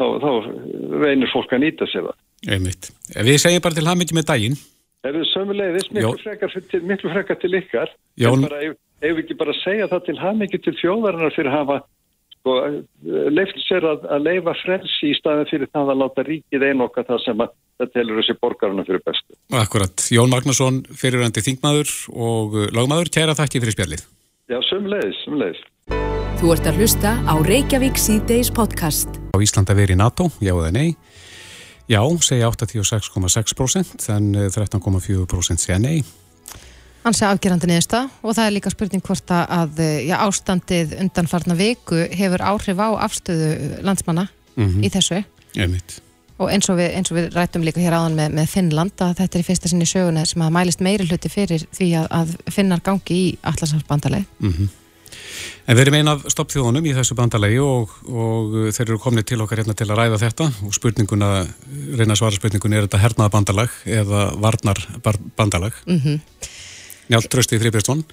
þá, 0.00 0.06
þá 0.24 0.30
reynir 1.04 1.32
fólk 1.32 1.54
að 1.54 1.64
nýta 1.64 1.88
sér 1.90 2.08
það. 2.08 2.20
Einmitt. 2.48 2.90
Við 3.14 3.40
segjum 3.42 3.64
bara 3.64 3.76
til 3.76 3.86
það 3.86 4.02
mikið 4.02 4.18
með 4.18 4.28
daginn. 4.32 4.60
Það 5.00 5.16
er 5.16 5.30
sömulegðis 5.30 5.88
miklu 5.96 6.16
frekar, 6.20 6.54
til, 6.68 6.82
miklu 6.88 7.12
frekar 7.14 7.40
til 7.40 7.54
ykkar. 7.56 7.96
Jón... 8.20 8.44
Ef 9.00 9.14
við 9.16 9.22
ekki 9.22 9.38
bara 9.40 9.54
segja 9.56 9.88
það 9.88 10.02
til 10.10 10.14
það 10.18 10.40
mikið 10.42 10.62
til 10.66 10.72
þjóðarinnar 10.76 11.32
fyrir 11.32 11.48
að 11.48 11.54
hafa 11.56 11.76
sko, 12.34 12.56
leift 13.32 13.62
sér 13.64 13.86
að, 13.88 14.02
að 14.12 14.26
leifa 14.26 14.54
frelsi 14.60 15.08
í 15.08 15.16
staðin 15.16 15.48
fyrir 15.48 15.70
það 15.72 15.92
að 15.94 16.00
láta 16.02 16.24
ríkið 16.26 16.66
einokka 16.68 17.06
það 17.08 17.22
sem 17.24 17.40
að 17.40 17.54
það 17.80 17.92
telur 17.94 18.20
þessi 18.20 18.36
borgarna 18.44 18.84
fyrir 18.84 19.02
bestu. 19.06 19.38
Akkurat. 19.56 20.04
Jón 20.12 20.32
Magnússon, 20.32 20.82
fyriröndi 21.00 21.44
þingmaður 21.46 21.94
og 22.12 22.58
lagmaður, 22.76 23.12
kæra 23.16 23.36
þakki 23.38 23.64
fyrir 23.64 23.76
spjallið. 23.78 24.04
Já, 24.50 24.58
sömulegðis, 24.68 25.24
sömulegðis. 25.24 25.64
Þú 26.40 26.54
ert 26.54 26.66
að 26.70 26.78
hlusta 26.80 27.10
á 27.28 27.34
Reykjavík 27.36 27.98
C-Days 28.00 28.48
podcast. 28.48 29.18
Á 29.36 29.38
Íslanda 29.44 29.74
veri 29.76 29.92
NATO, 29.92 30.30
já 30.40 30.54
eða 30.54 30.70
nei? 30.72 30.96
Já, 31.84 32.00
segja 32.24 32.48
86,6% 32.48 34.08
en 34.14 34.30
13,4% 34.48 35.60
segja 35.60 35.76
nei. 35.82 36.00
Hann 37.04 37.12
segja 37.12 37.34
afgerandi 37.34 37.68
neðsta 37.68 38.06
og 38.22 38.38
það 38.38 38.46
er 38.46 38.56
líka 38.56 38.72
spurning 38.72 39.04
hvort 39.04 39.34
að 39.36 39.82
já, 40.06 40.16
ástandið 40.16 40.96
undanfarna 41.02 41.58
viku 41.60 42.06
hefur 42.08 42.40
áhrif 42.40 42.80
á 42.80 42.88
afstöðu 43.04 43.82
landsmanna 43.84 44.28
mm 44.56 44.64
-hmm. 44.64 44.84
í 44.84 44.88
þessu. 44.96 45.24
Ég 45.60 45.68
mitt. 45.68 46.00
Og 46.40 46.48
eins 46.48 46.68
og, 46.72 46.80
við, 46.80 46.96
eins 46.96 47.10
og 47.12 47.18
við 47.18 47.34
rættum 47.36 47.62
líka 47.62 47.80
hér 47.80 48.00
áðan 48.00 48.16
með, 48.16 48.32
með 48.32 48.46
Finnland 48.48 48.96
að 48.96 49.16
þetta 49.20 49.36
er 49.36 49.40
í 49.44 49.48
fyrsta 49.48 49.68
sinni 49.68 49.86
söguna 49.86 50.24
sem 50.24 50.42
að 50.42 50.52
mælist 50.56 50.80
meiri 50.80 51.04
hluti 51.04 51.28
fyrir 51.28 51.66
því 51.68 51.88
að, 52.00 52.06
að 52.10 52.36
finnar 52.48 52.80
gangi 52.80 53.14
í 53.14 53.38
allarsafsbandaleg. 53.42 54.24
Mhm. 54.40 54.48
Mm 54.48 54.79
En 55.66 55.76
við 55.76 55.82
erum 55.84 55.96
eina 56.00 56.14
af 56.16 56.24
stoppþjóðunum 56.32 56.86
í 56.88 56.94
þessu 56.96 57.14
bandalegi 57.18 57.60
og, 57.62 57.92
og 58.10 58.56
þeir 58.74 58.86
eru 58.88 58.98
komnið 59.02 59.28
til 59.30 59.40
okkar 59.44 59.62
hérna 59.62 59.76
til 59.78 59.86
að 59.90 60.00
ræða 60.00 60.20
þetta 60.24 60.48
og 60.66 60.74
spurninguna, 60.74 61.30
reyna 62.00 62.16
svara 62.18 62.34
spurningun 62.34 62.74
er 62.74 62.88
þetta 62.88 63.02
hernaða 63.04 63.34
bandalag 63.36 63.76
eða 63.86 64.24
varnar 64.40 64.82
bandalag 65.38 65.76
mm 65.86 66.00
-hmm. 66.00 66.20
Njálf 67.10 67.28
Trösti 67.28 67.58
Fribjörnsson 67.58 68.04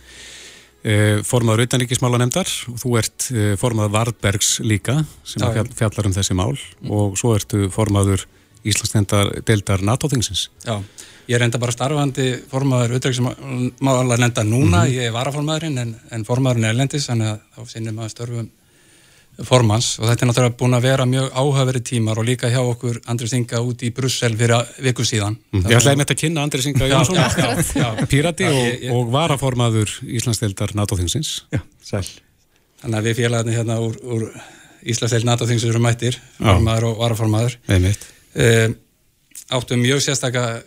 eh, 0.83 1.23
formadur 1.23 1.65
utanríkismála 1.65 2.17
nefndar 2.17 2.47
og 2.67 2.79
þú 2.81 2.97
ert 2.97 3.29
eh, 3.31 3.55
formadur 3.57 3.93
Varbergs 3.93 4.59
líka 4.59 5.05
sem 5.23 5.41
fjallar 5.75 6.05
um 6.05 6.13
þessi 6.13 6.33
mál 6.33 6.57
mm. 6.57 6.91
og 6.91 7.17
svo 7.17 7.35
ertu 7.35 7.69
formadur 7.69 8.27
Íslandsnefndar 8.63 9.41
deildar 9.45 9.85
NATO-þingsins 9.85 10.49
Já 10.65 10.81
Ég 11.27 11.35
er 11.35 11.43
enda 11.43 11.59
bara 11.59 11.73
starfandi 11.75 12.27
formadur 12.47 12.93
auðvitað 12.95 14.21
nefnda 14.21 14.43
núna, 14.47 14.85
mm 14.85 14.87
-hmm. 14.87 14.93
ég 14.95 15.09
er 15.09 15.11
varaformaðurinn 15.11 15.81
en, 15.81 15.95
en 16.11 16.23
formaðurinn 16.23 16.69
er 16.69 16.77
lendis, 16.77 17.09
þannig 17.09 17.27
að 17.33 17.39
þá 17.57 17.73
sinnum 17.73 17.99
að 17.99 18.13
störfum 18.13 18.47
formans 19.45 19.99
og 19.99 20.07
þetta 20.07 20.23
er 20.23 20.29
náttúrulega 20.31 20.57
búin 20.57 20.73
að 20.73 20.85
vera 20.87 21.05
mjög 21.05 21.27
áhagveri 21.35 21.81
tímar 21.85 22.17
og 22.17 22.25
líka 22.25 22.49
hjá 22.49 22.61
okkur 22.63 23.01
Andri 23.05 23.27
Singa 23.27 23.61
út 23.61 23.83
í 23.83 23.91
Brussel 23.93 24.33
fyrir 24.37 24.65
viku 24.81 25.05
síðan. 25.05 25.37
Mm. 25.51 25.67
Ég 25.67 25.77
ætlaði 25.77 25.97
með 25.97 26.05
þetta 26.05 26.17
að 26.17 26.21
kynna 26.23 26.43
Andri 26.47 26.61
Singa 26.61 26.87
Jónsson, 26.87 28.07
Pírati 28.09 28.47
og, 28.47 28.57
ég, 28.57 28.81
ég, 28.87 28.91
og 28.95 29.11
varaformaður 29.11 29.93
Íslandsdeildar 30.07 30.73
NATO-þingsins. 30.79 31.43
Já, 31.53 31.61
sæl. 31.83 32.05
Þannig 32.81 32.97
að 32.97 33.09
við 33.11 33.17
félagarnir 33.21 33.59
hérna 33.59 33.79
úr, 33.83 33.99
úr 34.01 34.29
Íslandsdeild 34.87 35.27
NATO-þingsins 35.27 35.69
eru 35.69 35.83
mættir, 35.83 36.21
formaður 36.39 36.93
og 36.93 37.01
varaformaður. 37.03 37.59
Um, 38.35 38.75
áttum 39.49 39.79
mjög 39.81 40.01
sérstakka 40.03 40.61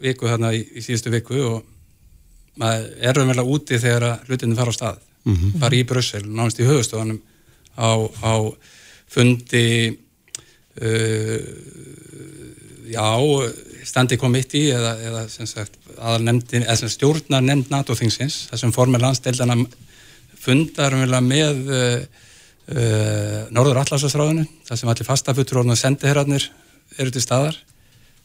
viku 0.00 0.28
þarna 0.28 0.52
í, 0.56 0.60
í 0.76 0.82
síðustu 0.84 1.12
viku 1.12 1.40
og 1.46 1.64
maður 2.60 2.90
er 3.00 3.16
raunverulega 3.16 3.54
úti 3.56 3.78
þegar 3.80 4.06
að 4.08 4.28
hlutinu 4.28 4.58
fara 4.58 4.74
á 4.74 4.78
stað 4.78 5.00
mm 5.24 5.34
-hmm. 5.34 5.60
fara 5.60 5.76
í 5.76 5.84
Brussel, 5.84 6.24
náðast 6.26 6.60
í 6.60 6.68
höfustofanum 6.68 7.20
á, 7.76 7.90
á 8.24 8.34
fundi 9.08 9.98
uh, 10.82 11.40
já 12.90 13.06
standi 13.86 14.16
komitti 14.16 14.68
eða, 14.70 14.96
eða 15.00 15.28
sagt, 15.28 15.78
nefndin, 16.20 16.66
eða 16.66 16.88
stjórnar 16.88 17.42
nefnd 17.42 17.70
NATO-þingsins 17.72 18.48
þessum 18.50 18.72
formið 18.72 19.04
landsdeildana 19.06 19.56
fundar 20.40 20.96
með 20.96 21.70
uh, 21.70 22.00
uh, 22.74 23.46
Norður 23.50 23.82
Allarsvæðsráðinu 23.84 24.46
þar 24.68 24.80
sem 24.80 24.88
allir 24.92 25.08
fastafuttur 25.08 25.62
og 25.62 25.76
sendiherrarnir 25.76 26.50
eru 26.98 27.10
til 27.10 27.22
staðar 27.22 27.58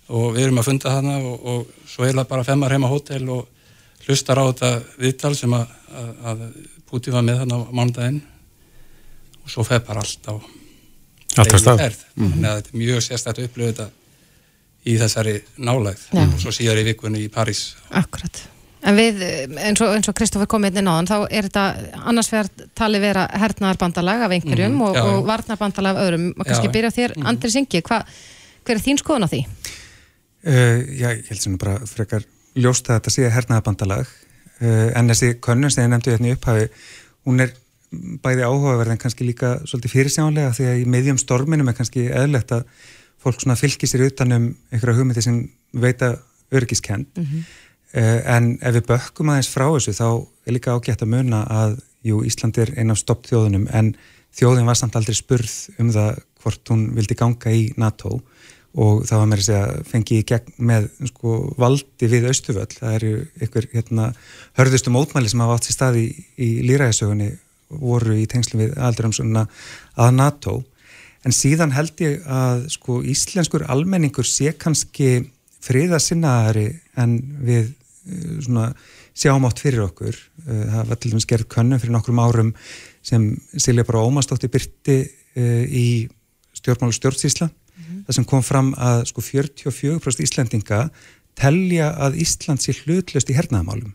og 0.07 0.36
við 0.36 0.43
erum 0.45 0.62
að 0.62 0.69
funda 0.69 0.93
hana 0.93 1.17
og, 1.17 1.45
og 1.45 1.89
svo 1.89 2.05
heila 2.05 2.25
bara 2.29 2.43
femmar 2.43 2.72
heima 2.72 2.91
hótel 2.91 3.29
og 3.29 3.48
hlustar 4.05 4.38
á 4.38 4.45
þetta 4.45 4.72
viðtal 5.01 5.36
sem 5.36 5.53
að, 5.53 5.65
að, 5.89 6.12
að 6.31 6.45
Putin 6.89 7.13
var 7.17 7.25
með 7.25 7.41
hana 7.41 7.57
á 7.57 7.62
mánudaginn 7.74 8.22
og 9.43 9.50
svo 9.50 9.65
feð 9.65 9.86
bara 9.88 10.05
allt 10.05 10.29
á 10.29 10.36
Alltaf 11.36 11.60
stað. 11.60 11.79
Mm 12.15 12.25
-hmm. 12.25 12.31
Þannig 12.31 12.50
að 12.50 12.55
þetta 12.55 12.69
er 12.74 12.79
mjög 12.79 13.00
sérstætt 13.03 13.39
að 13.39 13.48
upplifa 13.50 13.72
þetta 13.72 13.88
í 14.86 14.98
þessari 15.01 15.34
nálægð 15.57 16.03
ja. 16.13 16.22
og 16.22 16.36
svo 16.41 16.51
síðar 16.53 16.79
í 16.79 16.84
vikunni 16.86 17.24
í 17.25 17.31
París. 17.34 17.75
Akkurat. 17.89 18.43
En 18.86 18.95
við, 18.95 19.22
eins 19.57 19.81
og, 19.81 19.95
og 19.98 20.15
Kristófur 20.15 20.48
kom 20.48 20.65
inn 20.67 20.77
í 20.77 20.84
náðan, 20.86 21.10
þá 21.10 21.17
er 21.31 21.48
þetta 21.48 21.63
annars 22.05 22.29
vegar 22.31 22.50
tali 22.77 23.00
vera 23.01 23.25
hernaðarbandalag 23.34 24.22
af 24.27 24.31
einhverjum 24.31 24.72
mm 24.72 24.81
-hmm. 24.81 25.01
og, 25.01 25.17
og 25.17 25.25
varnaðarbandalag 25.25 25.95
af 25.95 26.03
öðrum. 26.03 26.27
Og 26.38 26.45
kannski 26.45 26.69
byrja 26.69 26.91
þér, 26.91 27.15
mm 27.15 27.22
-hmm. 27.22 27.27
Andri 27.27 27.51
Singi, 27.51 27.81
hva, 27.81 28.03
hver 28.65 28.79
er 28.79 28.84
þín 28.84 29.01
skoðun 29.01 29.27
á 29.27 29.29
því? 29.31 29.41
Uh, 30.45 30.79
já, 30.93 31.10
ég 31.10 31.29
held 31.31 31.41
sem 31.41 31.57
bara 31.62 31.79
frekar 31.89 32.25
ljóst 32.55 32.89
að 32.89 33.00
þetta 33.00 33.13
sé 33.15 33.29
hernaðarbandalag, 33.34 34.10
uh, 34.62 34.89
en 34.98 35.12
þessi 35.12 35.36
könnun 35.43 35.74
sem 35.74 35.86
ég 35.86 35.93
nefndi 35.93 36.13
hérna 36.13 36.31
í 36.31 36.36
upphafi, 36.38 36.67
hún 37.25 37.45
er 37.45 37.55
bæði 38.24 38.45
áhugaverð 38.45 38.95
en 38.95 39.01
kannski 39.01 39.27
líka 39.27 39.55
svolítið 39.63 39.93
fyrirsjánlega 39.93 40.53
því 40.57 40.69
að 40.69 40.79
í 40.81 40.88
meðjum 40.91 41.19
storminum 41.22 41.69
er 41.72 41.77
kannski 41.77 42.07
eðlert 42.12 42.51
að 42.55 42.65
fólk 43.22 43.45
fylgir 43.57 43.89
sér 43.89 44.05
utanum 44.05 44.51
einhverja 44.69 45.00
hugmyndi 45.00 45.24
sem 45.24 45.38
veita 45.74 46.17
örgiskend. 46.53 47.07
Mm 47.15 47.24
-hmm. 47.24 47.45
Eh, 47.95 48.36
en 48.36 48.57
ef 48.60 48.74
við 48.75 48.88
bökkum 48.89 49.29
aðeins 49.31 49.48
frá 49.48 49.69
þessu 49.72 49.93
þá 49.95 50.27
er 50.45 50.53
líka 50.57 50.74
ágætt 50.75 51.03
að 51.05 51.12
munna 51.13 51.45
að 51.48 51.77
jú, 52.03 52.25
Ísland 52.27 52.57
er 52.57 52.74
einn 52.75 52.91
af 52.91 53.00
stoppþjóðunum 53.00 53.69
en 53.72 53.93
þjóðin 54.36 54.67
var 54.67 54.75
samt 54.75 54.98
aldrei 55.00 55.15
spurð 55.15 55.53
um 55.79 55.93
það 55.95 56.17
hvort 56.43 56.72
hún 56.74 56.89
vildi 56.98 57.15
ganga 57.15 57.53
í 57.55 57.69
NATO 57.79 58.19
og 58.75 59.05
það 59.08 59.22
var 59.22 59.41
þess 59.41 59.53
að 59.55 59.74
fengi 59.89 60.20
í 60.20 60.25
gegn 60.27 60.55
með 60.70 60.88
sko, 61.12 61.36
valdi 61.62 62.10
við 62.12 62.29
Östuföll 62.32 62.67
það 62.74 62.98
eru 62.98 63.12
ykkur 63.48 63.70
hérna, 63.74 64.10
hörðustu 64.60 64.94
mótmæli 64.94 65.32
sem 65.32 65.44
hafa 65.44 65.58
átt 65.58 65.70
sér 65.70 65.77
staði 65.77 66.05
í, 66.05 66.25
í 66.36 66.50
líræðisögunni 66.67 67.29
voru 67.82 68.17
í 68.20 68.27
tengslu 68.29 68.62
við 68.62 68.75
aldurumsuna 68.77 69.48
að 70.00 70.12
NATO. 70.20 70.58
En 71.25 71.34
síðan 71.34 71.74
held 71.74 72.03
ég 72.03 72.27
að 72.29 72.67
sko, 72.75 73.00
íslenskur 73.01 73.65
almenningur 73.72 74.27
sé 74.27 74.51
kannski 74.60 75.32
friða 75.65 75.98
sinnaðari 76.03 76.67
en 77.01 77.17
við 77.41 77.74
Eh, 78.05 78.41
svona 78.41 78.70
sjámátt 79.17 79.60
fyrir 79.60 79.82
okkur. 79.88 80.13
Eh, 80.46 80.65
það 80.70 80.89
var 80.89 80.98
til 81.01 81.12
dæmis 81.12 81.25
gerð 81.25 81.48
könnum 81.50 81.79
fyrir 81.82 81.96
nokkrum 81.96 82.22
árum 82.22 82.51
sem 83.01 83.32
Silja 83.58 83.86
bara 83.86 84.03
ómastótti 84.05 84.50
byrti 84.51 84.98
eh, 85.36 85.65
í 85.65 85.86
stjórnmálu 86.53 86.94
stjórnsísla 86.94 87.50
það 88.05 88.17
sem 88.19 88.27
kom 88.29 88.45
fram 88.45 88.71
að 88.77 89.05
sko 89.12 89.24
44% 89.25 90.25
Íslandinga 90.25 90.81
telja 91.35 91.91
að 92.05 92.19
Ísland 92.24 92.63
sé 92.63 92.75
hlutlust 92.83 93.29
í 93.31 93.38
hernaðamálum 93.38 93.93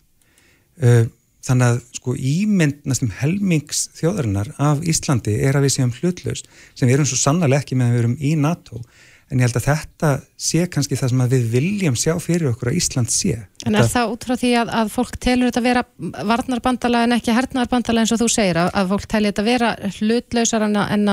þannig 1.44 1.66
að 1.66 1.78
sko 1.96 2.14
ímynd 2.16 2.82
næstum 2.88 3.12
helmings 3.20 3.86
þjóðarinnar 3.96 4.52
af 4.60 4.82
Íslandi 4.84 5.38
er 5.40 5.56
að 5.56 5.66
við 5.66 5.76
séum 5.76 5.94
hlutlust 5.96 6.50
sem 6.74 6.88
við 6.88 6.98
erum 6.98 7.08
svo 7.08 7.20
sannlega 7.20 7.62
ekki 7.62 7.78
með 7.78 7.88
að 7.88 7.96
við 7.96 8.02
erum 8.02 8.18
í 8.20 8.34
NATO 8.40 8.82
en 9.30 9.38
ég 9.38 9.46
held 9.46 9.58
að 9.60 9.66
þetta 9.68 10.08
sé 10.42 10.64
kannski 10.72 10.98
það 10.98 11.12
sem 11.12 11.22
við 11.32 11.44
viljum 11.52 11.98
sjá 11.98 12.12
fyrir 12.22 12.50
okkur 12.50 12.72
að 12.72 12.78
Ísland 12.80 13.12
sé. 13.14 13.36
En 13.62 13.78
er 13.78 13.86
það 13.86 14.14
út 14.16 14.26
frá 14.26 14.34
því 14.40 14.50
að, 14.58 14.72
að 14.80 14.90
fólk 14.96 15.18
telur 15.22 15.52
þetta 15.52 15.62
vera 15.68 15.84
varnarbandala 16.32 17.04
en 17.06 17.14
ekki 17.14 17.36
hernarbandala 17.36 18.02
eins 18.02 18.14
og 18.16 18.24
þú 18.24 18.28
segir 18.34 18.58
að, 18.64 18.72
að 18.80 18.90
fólk 18.90 19.06
telur 19.12 19.30
þetta 19.30 19.46
vera 19.46 19.70
hlutlausar 20.00 20.66
en, 20.66 20.80
en, 20.82 21.06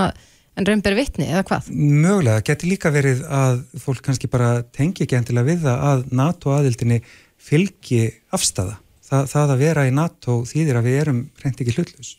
en 0.58 0.68
raunber 0.68 0.98
vittni 0.98 1.30
eða 1.30 1.46
hvað? 1.48 1.72
Mögulega, 1.72 2.44
getur 2.50 2.72
líka 2.72 2.92
verið 2.94 3.24
að 3.30 3.64
fólk 3.84 4.04
kannski 4.06 4.30
bara 4.32 4.52
tengi 4.76 5.06
ekki 5.06 5.20
endilega 5.20 5.52
við 5.52 5.66
það 5.66 5.88
að 5.92 6.06
NATO 6.22 6.54
aðildinni 6.56 7.02
fylgi 7.48 8.04
afstafa. 8.36 8.80
Það, 9.08 9.28
það 9.32 9.52
að 9.54 9.62
vera 9.64 9.88
í 9.88 9.96
NATO 9.96 10.42
þýðir 10.50 10.80
að 10.82 10.88
við 10.90 11.02
erum 11.06 11.20
reynd 11.44 11.62
ekki 11.64 11.78
hlutlaus. 11.78 12.16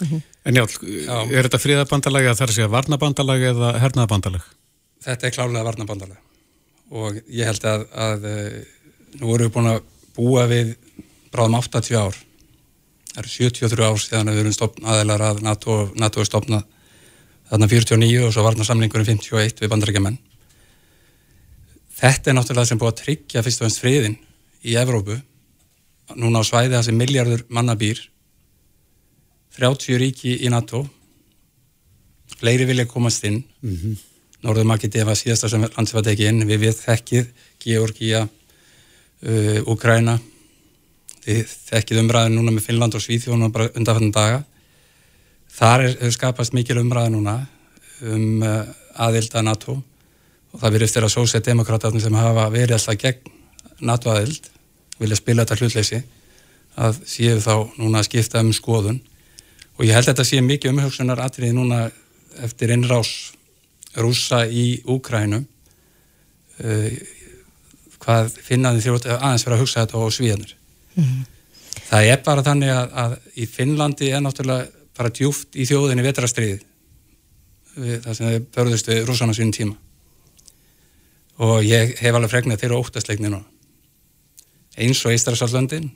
Mm 0.00 0.06
-hmm. 0.08 0.22
En 0.46 0.56
já, 0.56 0.64
er 1.32 1.46
þetta 1.46 1.62
fríðabandalagi 1.62 2.28
að 2.28 2.38
það 2.38 2.46
er 2.46 2.50
að 2.50 2.56
segja 2.56 2.72
varnabandalagi 2.72 3.52
eða 3.52 3.70
hernaðabandalagi? 3.80 4.56
þetta 5.06 5.28
er 5.28 5.34
klálega 5.34 5.66
varnabandalega 5.66 6.22
og 6.96 7.18
ég 7.32 7.48
held 7.48 7.66
að, 7.66 7.84
að 7.90 8.28
eh, 8.30 8.60
nú 9.20 9.34
erum 9.34 9.48
við 9.48 9.54
búin 9.56 9.72
að 9.72 9.80
búa 10.16 10.46
við 10.50 10.72
bráðum 11.34 11.58
80 11.58 11.98
ár 11.98 12.18
það 13.10 13.20
eru 13.22 13.32
73 13.34 13.86
ár 13.88 14.00
síðan 14.02 14.32
við 14.32 14.42
erum 14.44 14.86
aðeinar 14.92 15.26
að 15.30 15.42
NATO, 15.46 15.78
NATO 15.98 16.22
er 16.22 16.30
stopnað 16.30 16.64
þarna 17.50 17.68
49 17.70 18.24
og 18.26 18.32
svo 18.34 18.46
varnarsamlingurinn 18.46 19.06
51 19.06 19.62
við 19.62 19.72
bandarækjaman 19.72 20.18
þetta 21.96 22.30
er 22.30 22.36
náttúrulega 22.36 22.70
sem 22.70 22.80
búið 22.80 22.92
að 22.92 23.00
tryggja 23.02 23.42
fyrst 23.44 23.62
og 23.62 23.68
ennst 23.68 23.82
friðin 23.82 24.18
í 24.66 24.76
Evrópu. 24.78 25.16
Núna 26.16 26.42
á 26.42 26.44
svæði 26.46 26.76
það 26.76 26.84
sem 26.88 27.00
miljardur 27.00 27.44
manna 27.48 27.76
býr. 27.78 28.00
30 29.56 30.00
ríki 30.02 30.36
í 30.44 30.52
NATO. 30.52 30.84
Fleiri 32.36 32.66
vilja 32.68 32.86
komast 32.86 33.24
inn. 33.24 33.42
Mm 33.62 33.76
-hmm. 33.76 33.96
Norðumakiti 34.44 35.04
var 35.04 35.16
síðasta 35.16 35.48
sem 35.48 35.62
land 35.62 35.88
sem 35.88 35.96
var 35.96 36.04
tekið 36.04 36.28
inn, 36.28 36.46
við 36.46 36.60
við 36.60 36.74
þekkið, 36.84 37.26
Georgia, 37.64 38.28
uh, 39.22 39.60
Ukraina, 39.66 40.18
þið 41.24 41.46
þekkið 41.70 42.00
umræðin 42.00 42.36
núna 42.36 42.50
með 42.52 42.62
Finnland 42.62 42.94
og 42.94 43.02
Svíþjónu 43.02 43.50
bara 43.52 43.70
undanfættan 43.74 44.12
daga. 44.12 44.44
Þar 45.56 45.86
er 45.88 46.12
skapast 46.12 46.52
mikil 46.56 46.78
umræðin 46.82 47.16
núna 47.16 47.36
um 48.04 48.42
uh, 48.44 48.66
aðild 49.06 49.34
að 49.34 49.46
NATO. 49.46 49.76
Og 50.52 50.60
það 50.60 50.76
virðist 50.76 50.96
þeirra 50.96 51.12
sósætdemokrátarnir 51.12 52.04
sem 52.04 52.16
hafa 52.16 52.48
verið 52.52 52.76
alltaf 52.76 53.00
gegn 53.00 53.32
NATO 53.86 54.12
aðild, 54.12 54.50
vilja 55.00 55.18
spila 55.18 55.44
þetta 55.44 55.58
hlutleysi, 55.60 56.02
að 56.80 57.00
séu 57.08 57.40
þá 57.44 57.54
núna 57.76 58.00
að 58.00 58.08
skipta 58.08 58.40
um 58.44 58.52
skoðun. 58.56 59.00
Og 59.76 59.84
ég 59.84 59.96
held 59.96 60.06
að 60.06 60.14
þetta 60.14 60.28
sé 60.28 60.40
mikið 60.44 60.72
umhugsunar 60.72 61.20
atriði 61.24 61.56
núna 61.56 61.86
eftir 62.44 62.72
innrás 62.72 63.12
rúsa 63.96 64.44
í 64.48 64.82
Úkrænum 64.92 65.44
uh, 66.64 66.90
hvað 68.02 68.36
finnaði 68.44 68.84
þjótt 68.84 69.08
aðeins 69.16 69.46
verið 69.46 69.56
að 69.56 69.62
hugsa 69.64 69.84
þetta 69.84 70.02
á 70.04 70.16
svíðanir 70.16 70.52
mm 70.94 71.04
-hmm. 71.04 71.22
það 71.90 72.08
er 72.12 72.22
bara 72.24 72.44
þannig 72.46 72.72
að, 72.72 72.90
að 73.02 73.16
í 73.34 73.46
Finnlandi 73.46 74.10
er 74.10 74.22
náttúrulega 74.22 74.68
bara 74.96 75.12
djúft 75.14 75.56
í 75.56 75.66
þjóðinni 75.68 76.04
vetrastriði 76.06 76.62
það 77.76 78.12
sem 78.16 78.30
þau 78.30 78.46
börðust 78.56 78.88
við 78.88 79.02
rúsana 79.04 79.34
sínum 79.36 79.52
tíma. 79.52 79.76
Og 81.44 81.60
ég 81.66 81.92
hef 82.00 82.16
alveg 82.16 82.32
fregnað 82.32 82.62
þeirra 82.62 82.80
óttasleikni 82.80 83.28
nú 83.32 83.42
eins 84.76 85.00
og 85.08 85.14
Ístarsallandin 85.16 85.90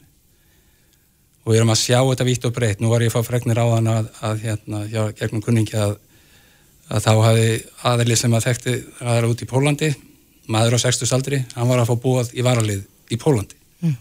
og 1.45 1.52
við 1.52 1.59
erum 1.61 1.73
að 1.73 1.83
sjá 1.83 1.99
þetta 2.00 2.26
vitt 2.28 2.47
og 2.49 2.54
breytt 2.57 2.80
nú 2.80 2.92
var 2.92 3.04
ég 3.04 3.12
að 3.12 3.19
fá 3.19 3.28
fregnir 3.28 3.61
á 3.61 3.64
þann 3.73 3.90
að, 3.92 4.09
að 4.25 4.45
hérna, 4.45 4.80
hjá 4.88 5.02
gegnum 5.16 5.45
kunningi 5.45 5.76
að 5.80 5.99
að 6.90 7.04
þá 7.04 7.11
hafi 7.23 7.50
aðli 7.87 8.16
sem 8.19 8.33
að 8.35 8.47
þekkti 8.49 8.76
aðra 9.04 9.30
út 9.30 9.42
í 9.45 9.49
Pólandi 9.49 9.90
maður 10.50 10.75
á 10.75 10.78
60 10.83 11.12
aldri, 11.14 11.38
hann 11.54 11.69
var 11.71 11.83
að 11.83 11.92
fá 11.92 12.02
búað 12.02 12.33
í 12.35 12.42
varalið 12.42 12.80
í 13.14 13.19
Pólandi. 13.21 13.54
Mm. 13.80 13.95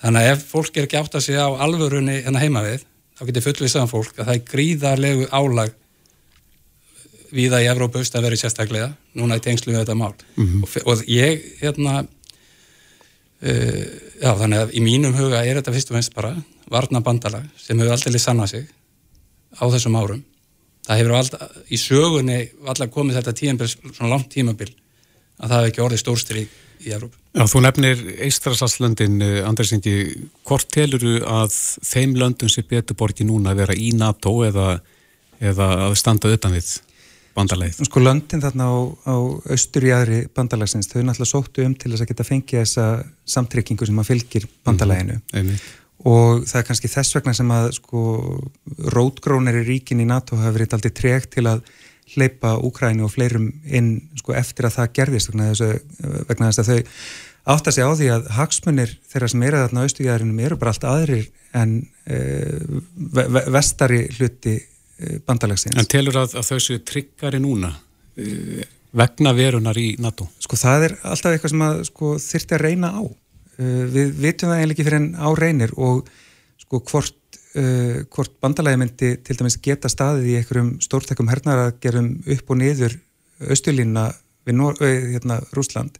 þannig 0.00 0.20
að 0.20 0.30
ef 0.30 0.44
fólk 0.52 0.76
er 0.76 0.86
ekki 0.86 1.00
átt 1.00 1.16
að 1.18 1.24
segja 1.26 1.48
á 1.50 1.50
alvörunni 1.66 2.20
að 2.22 2.38
heima 2.40 2.62
við 2.64 2.84
þá 3.14 3.24
getur 3.28 3.46
fullvisaðan 3.48 3.90
fólk 3.90 4.18
að 4.18 4.28
það 4.28 4.34
er 4.34 4.44
gríðarlegu 4.50 5.28
álag 5.30 5.74
viða 7.34 7.62
í 7.62 7.68
Evrópa 7.70 8.00
aust 8.00 8.14
að 8.14 8.28
vera 8.28 8.38
sérstaklega 8.38 8.90
núna 9.18 9.38
í 9.38 9.42
tengslu 9.42 9.72
við 9.72 9.80
þetta 9.82 9.96
mál. 9.98 10.14
Mm 10.36 10.46
-hmm. 10.46 10.62
og, 10.62 10.68
og 10.92 11.08
ég 11.10 11.42
hérna 11.60 12.04
uh, 13.42 13.84
já 14.22 14.30
þannig 14.40 14.58
að 14.60 14.74
í 14.74 14.84
mínum 14.84 15.16
huga 15.16 15.42
er 15.44 15.58
þetta 15.58 15.74
fyrst 15.74 15.90
og 15.90 15.98
finnst 15.98 16.14
bara 16.14 16.34
varna 16.70 17.00
bandala 17.00 17.42
sem 17.56 17.78
hefur 17.78 17.92
alltaf 17.92 18.20
sanna 18.22 18.46
sig 18.46 18.66
á 19.54 19.64
þessum 19.66 19.96
árum. 19.96 20.24
Það 20.86 20.98
hefur 20.98 21.16
alltaf, 21.18 21.40
í 21.70 21.76
sögunni 21.80 22.38
alltaf 22.66 22.90
komið 22.90 23.20
þetta 23.20 23.32
tímabil, 23.32 23.68
svona 23.68 24.10
langt 24.10 24.30
tímabil 24.30 24.70
að 25.38 25.48
það 25.48 25.56
hefur 25.56 25.70
ekki 25.70 25.84
orðið 25.84 26.02
stórstri 26.02 26.48
í 26.84 26.94
Európa. 26.94 27.18
Já, 27.34 27.44
þú 27.50 27.62
nefnir 27.64 28.02
Eistrasasslöndin, 28.28 29.20
eh, 29.22 29.42
Andersingi 29.48 29.94
hvort 30.46 30.68
teluru 30.70 31.20
að 31.26 31.54
þeim 31.82 32.16
löndum 32.20 32.50
sem 32.50 32.66
betur 32.68 32.98
borgi 32.98 33.26
núna 33.26 33.52
að 33.52 33.62
vera 33.64 33.74
í 33.74 33.92
NATO 33.96 34.36
eða, 34.46 34.80
eða 35.40 35.70
að 35.88 35.96
standa 35.98 36.32
utan 36.32 36.54
við 36.54 36.80
bandalæðið? 37.34 37.88
Sko 37.88 38.00
löndin 38.00 38.42
þarna 38.44 38.68
á, 38.70 38.74
á 39.10 39.16
austur 39.50 39.88
í 39.88 39.94
aðri 39.94 40.20
bandalæðsins, 40.30 40.90
þau 40.92 41.02
náttúrulega 41.02 41.32
sóttu 41.32 41.64
um 41.66 41.74
til 41.74 41.90
þess 41.92 42.04
að 42.04 42.12
geta 42.12 42.28
fengið 42.28 42.60
þessa 42.60 42.90
samtrykkingu 43.26 43.88
sem 43.88 44.04
að 44.04 44.12
fylgir 44.12 44.46
bandalæðinu. 44.66 45.18
Mm 45.32 45.48
-hmm 45.48 45.80
og 46.04 46.44
það 46.44 46.58
er 46.58 46.66
kannski 46.68 46.90
þess 46.92 47.16
vegna 47.16 47.34
sem 47.36 47.52
að 47.54 47.70
sko 47.78 48.02
rótgrónir 48.94 49.62
í 49.62 49.64
ríkin 49.68 50.02
í 50.04 50.08
NATO 50.08 50.36
hafa 50.36 50.52
verið 50.56 50.76
aldrei 50.76 50.92
tregt 50.92 51.32
til 51.36 51.46
að 51.48 51.62
hleypa 52.14 52.56
Úkræni 52.64 53.04
og 53.04 53.12
fleirum 53.14 53.48
inn 53.64 53.94
sko 54.20 54.34
eftir 54.36 54.68
að 54.68 54.76
það 54.78 54.92
gerðist 54.98 55.30
vegna 55.32 55.48
þess 55.52 55.64
að, 55.64 55.78
vegna 56.28 56.50
þess 56.50 56.62
að 56.62 56.70
þau 56.70 57.54
átt 57.54 57.68
að 57.68 57.76
segja 57.76 57.88
á 57.88 57.98
því 57.98 58.10
að 58.14 58.28
hagsmunir 58.38 58.92
þeirra 59.12 59.30
sem 59.32 59.42
eru 59.48 59.62
þarna 59.62 59.82
á 59.82 59.84
austugjæðarinnum 59.88 60.44
eru 60.46 60.60
bara 60.60 60.72
allt 60.74 60.86
aðrir 60.88 61.26
en 61.54 61.74
e, 62.08 62.20
ve 62.94 63.26
ve 63.36 63.42
vestari 63.52 64.04
hluti 64.16 64.54
e, 64.56 65.18
bandalagsins. 65.26 65.76
En 65.80 65.90
telur 65.90 66.16
að, 66.22 66.38
að 66.40 66.48
þau 66.48 66.62
séu 66.64 66.80
tryggari 66.86 67.40
núna? 67.42 67.74
E, 68.16 68.64
vegna 68.94 69.34
verunar 69.36 69.78
í 69.78 69.94
NATO? 70.02 70.28
Sko 70.42 70.58
það 70.58 70.88
er 70.88 70.96
alltaf 71.02 71.34
eitthvað 71.34 71.54
sem 71.54 71.66
að 71.66 71.82
sko, 71.90 72.14
þyrti 72.22 72.56
að 72.56 72.64
reyna 72.64 72.92
á. 72.94 73.02
Uh, 73.54 73.84
við 73.86 74.16
vitum 74.18 74.50
það 74.50 74.60
eiginlega 74.60 74.74
ekki 74.74 74.86
fyrir 74.88 74.98
en 74.98 75.10
á 75.14 75.28
reynir 75.38 75.72
og 75.78 76.08
sko 76.58 76.80
hvort, 76.90 77.14
uh, 77.58 78.02
hvort 78.14 78.34
bandalægi 78.42 78.80
myndi 78.80 79.10
til 79.24 79.38
dæmis 79.38 79.58
geta 79.62 79.90
staðið 79.92 80.30
í 80.30 80.36
einhverjum 80.40 80.74
stórtækum 80.84 81.30
hernar 81.32 81.66
að 81.68 81.80
gerum 81.84 82.10
upp 82.36 82.50
og 82.50 82.60
niður 82.60 82.98
austulínna 83.50 84.10
við 84.44 84.58
Nor 84.58 84.76
hérna, 84.80 85.40
Rúsland, 85.56 85.96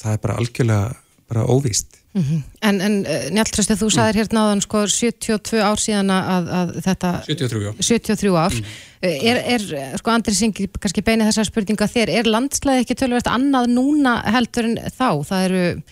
það 0.00 0.12
er 0.12 0.22
bara 0.22 0.38
algjörlega 0.40 0.94
bara 1.26 1.44
óvíst. 1.44 1.86
Mm 2.14 2.22
-hmm. 2.22 2.42
En, 2.60 2.80
en 2.80 3.06
eh, 3.06 3.30
Njáltröstið, 3.30 3.76
þú 3.76 3.90
sagðir 3.90 4.16
hérna 4.20 4.40
áðan 4.46 4.62
sko 4.62 4.86
72 4.86 5.60
ár 5.60 5.76
síðan 5.76 6.10
að, 6.10 6.48
að 6.58 6.68
þetta 6.86 7.10
73 7.26 7.66
ár, 7.68 7.74
73 7.80 8.36
ár. 8.36 8.54
Mm. 8.54 8.64
Er, 9.02 9.36
er, 9.36 9.98
sko 9.98 10.10
Andri 10.10 10.34
Singi 10.34 10.68
kannski 10.80 11.02
beinið 11.02 11.26
þessar 11.26 11.44
spurninga 11.44 11.86
þér, 11.86 12.08
er 12.10 12.24
landslæði 12.24 12.80
ekki 12.80 12.94
tölverst 12.94 13.26
annað 13.26 13.66
núna 13.68 14.22
heldur 14.24 14.64
en 14.64 14.78
þá? 14.78 15.10
Það 15.28 15.44
eru, 15.44 15.82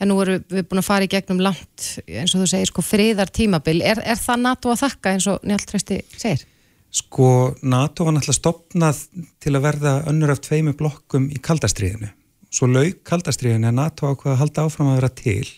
já 0.00 0.06
nú 0.08 0.16
erum 0.22 0.42
við 0.50 0.66
búin 0.68 0.82
að 0.82 0.88
fara 0.88 1.06
í 1.06 1.10
gegnum 1.12 1.42
langt, 1.44 1.86
eins 2.08 2.34
og 2.34 2.42
þú 2.42 2.48
segir 2.50 2.70
sko 2.70 2.84
friðar 2.84 3.30
tímabil, 3.34 3.80
er, 3.86 4.02
er 4.02 4.18
það 4.20 4.42
NATO 4.48 4.72
að 4.72 4.82
þakka 4.82 5.14
eins 5.14 5.28
og 5.30 5.46
Njáltrösti 5.46 6.00
segir? 6.16 6.44
Sko 6.94 7.28
NATO 7.66 8.06
var 8.06 8.14
náttúrulega 8.14 8.38
stopnað 8.38 9.00
til 9.42 9.54
að 9.54 9.64
verða 9.64 9.94
önnur 10.10 10.34
af 10.34 10.42
tveimu 10.44 10.76
blokkum 10.78 11.26
í 11.30 11.40
kaldastriðinu. 11.42 12.10
Svo 12.54 12.68
laug 12.70 13.00
kaldastriðinu 13.06 13.70
að 13.70 13.78
NATO 13.80 14.10
ákvaða 14.12 14.34
að 14.36 14.42
halda 14.44 14.66
áfram 14.68 14.92
að 14.92 14.98
vera 15.00 15.12
til 15.18 15.48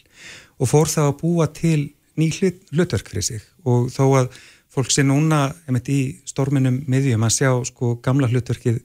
og 0.57 0.71
fór 0.71 0.89
það 0.89 1.11
að 1.11 1.19
búa 1.21 1.49
til 1.53 1.81
ný 2.17 2.31
hlut, 2.33 2.63
hlutverk 2.73 3.11
fyrir 3.13 3.27
sig 3.27 3.43
og 3.69 3.91
þó 3.93 4.05
að 4.23 4.31
fólk 4.73 4.93
sé 4.93 5.05
núna 5.05 5.51
í 5.93 6.01
storminum 6.29 6.83
miðjum 6.89 7.25
að 7.25 7.35
sjá 7.37 7.51
sko 7.69 7.97
gamla 8.05 8.29
hlutverkið 8.33 8.81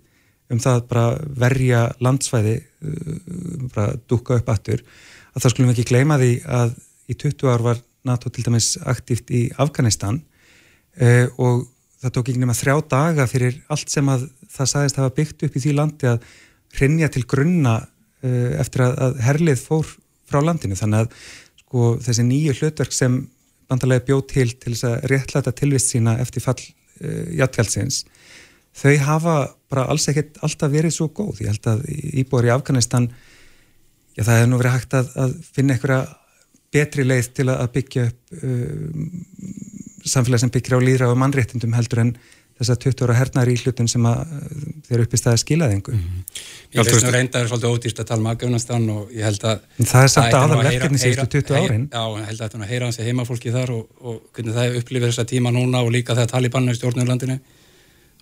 um 0.52 0.60
það 0.60 0.84
bara 0.92 1.06
verja 1.44 1.82
landsvæði 2.04 2.58
uh, 2.60 3.16
bara 3.72 3.96
dúka 4.08 4.40
upp 4.40 4.52
aftur 4.52 4.84
að 5.32 5.44
það 5.44 5.54
skulum 5.54 5.74
ekki 5.74 5.88
gleyma 5.90 6.18
því 6.22 6.32
að 6.60 6.76
í 7.12 7.18
20 7.18 7.52
ár 7.52 7.66
var 7.66 7.82
NATO 8.08 8.32
til 8.34 8.46
dæmis 8.46 8.74
aktíft 8.88 9.32
í 9.34 9.46
Afganistan 9.62 10.22
eh, 10.98 11.28
og 11.38 11.68
það 12.02 12.16
tók 12.16 12.32
ekki 12.32 12.42
nema 12.42 12.58
þrjá 12.58 12.76
daga 12.92 13.28
fyrir 13.30 13.60
allt 13.72 13.92
sem 13.94 14.08
að 14.10 14.28
það 14.52 14.72
sagðist 14.74 15.02
hafa 15.02 15.16
byggt 15.20 15.46
upp 15.48 15.58
í 15.58 15.64
því 15.64 15.76
landi 15.78 16.10
að 16.10 16.26
hrinja 16.78 17.12
til 17.14 17.24
grunna 17.30 17.78
eh, 18.26 18.58
eftir 18.62 18.88
að, 18.88 18.98
að 19.06 19.22
herlið 19.28 19.64
fór 19.68 19.96
frá 20.32 20.42
landinu 20.42 20.80
þannig 20.80 21.06
að 21.06 21.22
sko 21.62 21.94
þessi 22.04 22.26
nýju 22.28 22.58
hlutverk 22.58 22.96
sem 22.96 23.22
bandalagi 23.72 24.08
bjóð 24.10 24.24
til 24.34 24.50
til 24.60 24.74
þess 24.74 24.88
að 24.90 25.10
réttlæta 25.12 25.54
tilvist 25.56 25.94
sína 25.94 26.18
eftir 26.20 26.44
fall 26.44 26.60
uh, 26.60 27.28
jættfjálsins 27.40 28.02
þau 28.76 28.96
hafa 29.06 29.36
bara 29.72 29.88
alls 29.92 30.08
ekkert 30.12 30.40
alltaf 30.44 30.72
verið 30.72 30.96
svo 30.96 31.10
góð. 31.12 31.44
Ég 31.44 31.52
held 31.54 31.70
að 31.72 31.84
íbúar 32.22 32.48
í 32.48 32.54
Afganistan 32.54 33.10
já 34.18 34.24
það 34.24 34.38
hefur 34.38 34.52
nú 34.52 34.60
verið 34.62 34.76
hægt 34.78 34.98
að, 35.00 35.14
að 35.24 35.38
finna 35.56 35.78
einhverja 35.78 36.02
betri 36.72 37.04
leið 37.08 37.32
til 37.36 37.48
að 37.52 37.72
byggja 37.78 38.06
upp 38.10 38.36
uh, 38.42 39.08
samfélag 40.08 40.44
sem 40.44 40.54
byggir 40.54 40.78
á 40.78 40.80
líðra 40.82 41.10
og 41.12 41.20
mannréttindum 41.20 41.76
heldur 41.78 42.06
en 42.06 42.14
þess 42.62 42.74
að 42.76 42.82
20 42.86 43.06
ára 43.08 43.16
hernar 43.18 43.50
í 43.50 43.56
hlutun 43.58 43.90
sem 43.90 44.04
að 44.06 44.34
þeir 44.86 45.04
upp 45.06 45.16
í 45.16 45.20
staði 45.20 45.42
skilaðingu. 45.42 45.96
Mm 45.96 46.02
-hmm. 46.02 46.42
Ég 46.76 46.86
veist 46.86 47.06
nú 47.06 47.14
reynda 47.16 47.42
er 47.42 47.50
svolítið 47.50 47.74
ódýrst 47.74 48.02
að 48.02 48.10
tala 48.12 48.22
um 48.22 48.30
Afganistan 48.32 48.90
og 48.94 49.10
ég 49.16 49.26
held 49.26 49.46
að... 49.50 49.64
En 49.80 49.90
það 49.92 50.04
er 50.04 50.12
samt 50.14 50.38
aðal 50.38 50.60
verkefni 50.62 51.02
síðustu 51.02 51.42
20 51.42 51.58
árin. 51.58 51.88
Já, 51.90 52.04
ég 52.20 52.28
held 52.30 52.42
að 52.42 52.46
þetta 52.46 52.58
er 52.58 52.64
að 52.64 52.72
heyra 52.72 52.86
hans 52.86 53.00
í 53.00 53.08
heimafólki 53.08 53.56
þar 53.56 53.74
og, 53.78 53.84
og 54.02 54.22
hvernig 54.36 54.58
það 54.60 54.78
upplifir 54.82 55.10
þessa 55.10 55.26
tíma 55.34 55.52
núna 55.52 55.82
og 55.82 55.92
líka 55.92 56.14
þegar 56.14 56.34
Taliban 56.36 56.70
er 56.70 56.78
í 56.78 56.80
stjórnurlandinu 56.80 57.40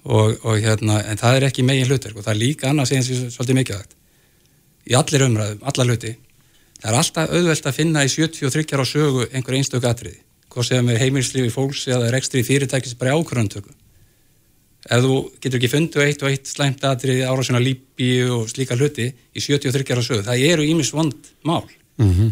og, 0.04 0.40
og 0.46 0.56
hérna, 0.56 1.04
en 1.04 1.20
það 1.20 1.36
er 1.36 1.48
ekki 1.50 1.68
megin 1.68 1.90
hlutverk 1.90 2.16
og 2.16 2.24
það 2.24 2.36
er 2.36 2.44
líka 2.46 2.70
annars 2.72 2.96
eins 2.96 3.12
og 3.12 3.34
svolítið 3.36 3.60
mikilvægt. 3.60 3.99
Í 4.90 4.98
allir 4.98 5.26
umræðum, 5.28 5.60
alla 5.70 5.86
hluti, 5.86 6.16
það 6.80 6.92
er 6.92 6.98
alltaf 7.02 7.36
auðvelt 7.36 7.68
að 7.70 7.78
finna 7.78 8.06
í 8.06 8.10
73 8.10 8.74
ára 8.74 8.88
sögu 8.88 9.28
einhver 9.30 9.60
einstöku 9.60 9.90
atriði, 9.90 10.24
hvort 10.50 10.70
sem 10.70 10.90
er 10.90 11.04
heimilslífi 11.04 11.54
fólks 11.54 11.86
eða 11.92 12.10
rekstri 12.16 12.42
fyrirtækis 12.48 12.98
bara 12.98 13.14
ákvörðantöku 13.18 13.76
ef 14.88 15.04
þú 15.04 15.16
getur 15.44 15.60
ekki 15.60 15.72
fundið 15.72 16.06
eitt 16.06 16.24
og 16.24 16.32
eitt 16.32 16.50
slæmt 16.50 16.86
aðrið 16.88 17.26
ára 17.28 17.44
svona 17.46 17.62
lípi 17.62 18.10
og 18.32 18.48
slíka 18.52 18.78
hluti 18.80 19.10
í 19.10 19.44
73 19.44 19.96
ára 19.96 20.06
sögu, 20.06 20.26
það 20.26 20.46
eru 20.48 20.66
ímis 20.66 20.92
vond 20.96 21.32
mál. 21.44 21.68
Mm 22.00 22.14
-hmm. 22.14 22.32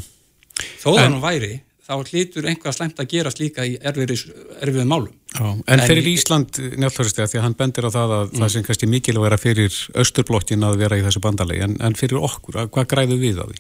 þó 0.82 0.90
það 0.96 1.10
nú 1.12 1.20
væri 1.22 1.62
þá 1.88 1.94
hlýtur 2.12 2.48
einhvað 2.50 2.76
slæmt 2.76 3.00
að 3.00 3.10
gera 3.14 3.32
slíka 3.32 3.64
í 3.64 3.78
erfiðu 3.80 4.86
málum 4.90 5.14
Já, 5.38 5.48
En 5.72 5.84
fyrir 5.88 6.10
Ísland 6.12 6.60
njálfhverjastega 6.82 7.30
því 7.32 7.40
að 7.40 7.46
hann 7.46 7.58
bendir 7.60 7.88
á 7.88 7.92
það 7.94 8.14
að 8.18 8.26
mm. 8.26 8.42
það 8.42 8.54
sem 8.54 8.68
kannski 8.68 8.90
mikil 8.92 9.16
að 9.16 9.26
vera 9.28 9.40
fyrir 9.40 9.80
austurblokkin 10.04 10.68
að 10.68 10.80
vera 10.84 11.00
í 11.00 11.04
þessu 11.06 11.24
bandalegi 11.24 11.64
en, 11.68 11.76
en 11.84 11.98
fyrir 12.00 12.24
okkur, 12.28 12.60
hvað 12.74 12.90
græðu 12.92 13.20
við 13.22 13.40
á 13.40 13.46
því? 13.48 13.60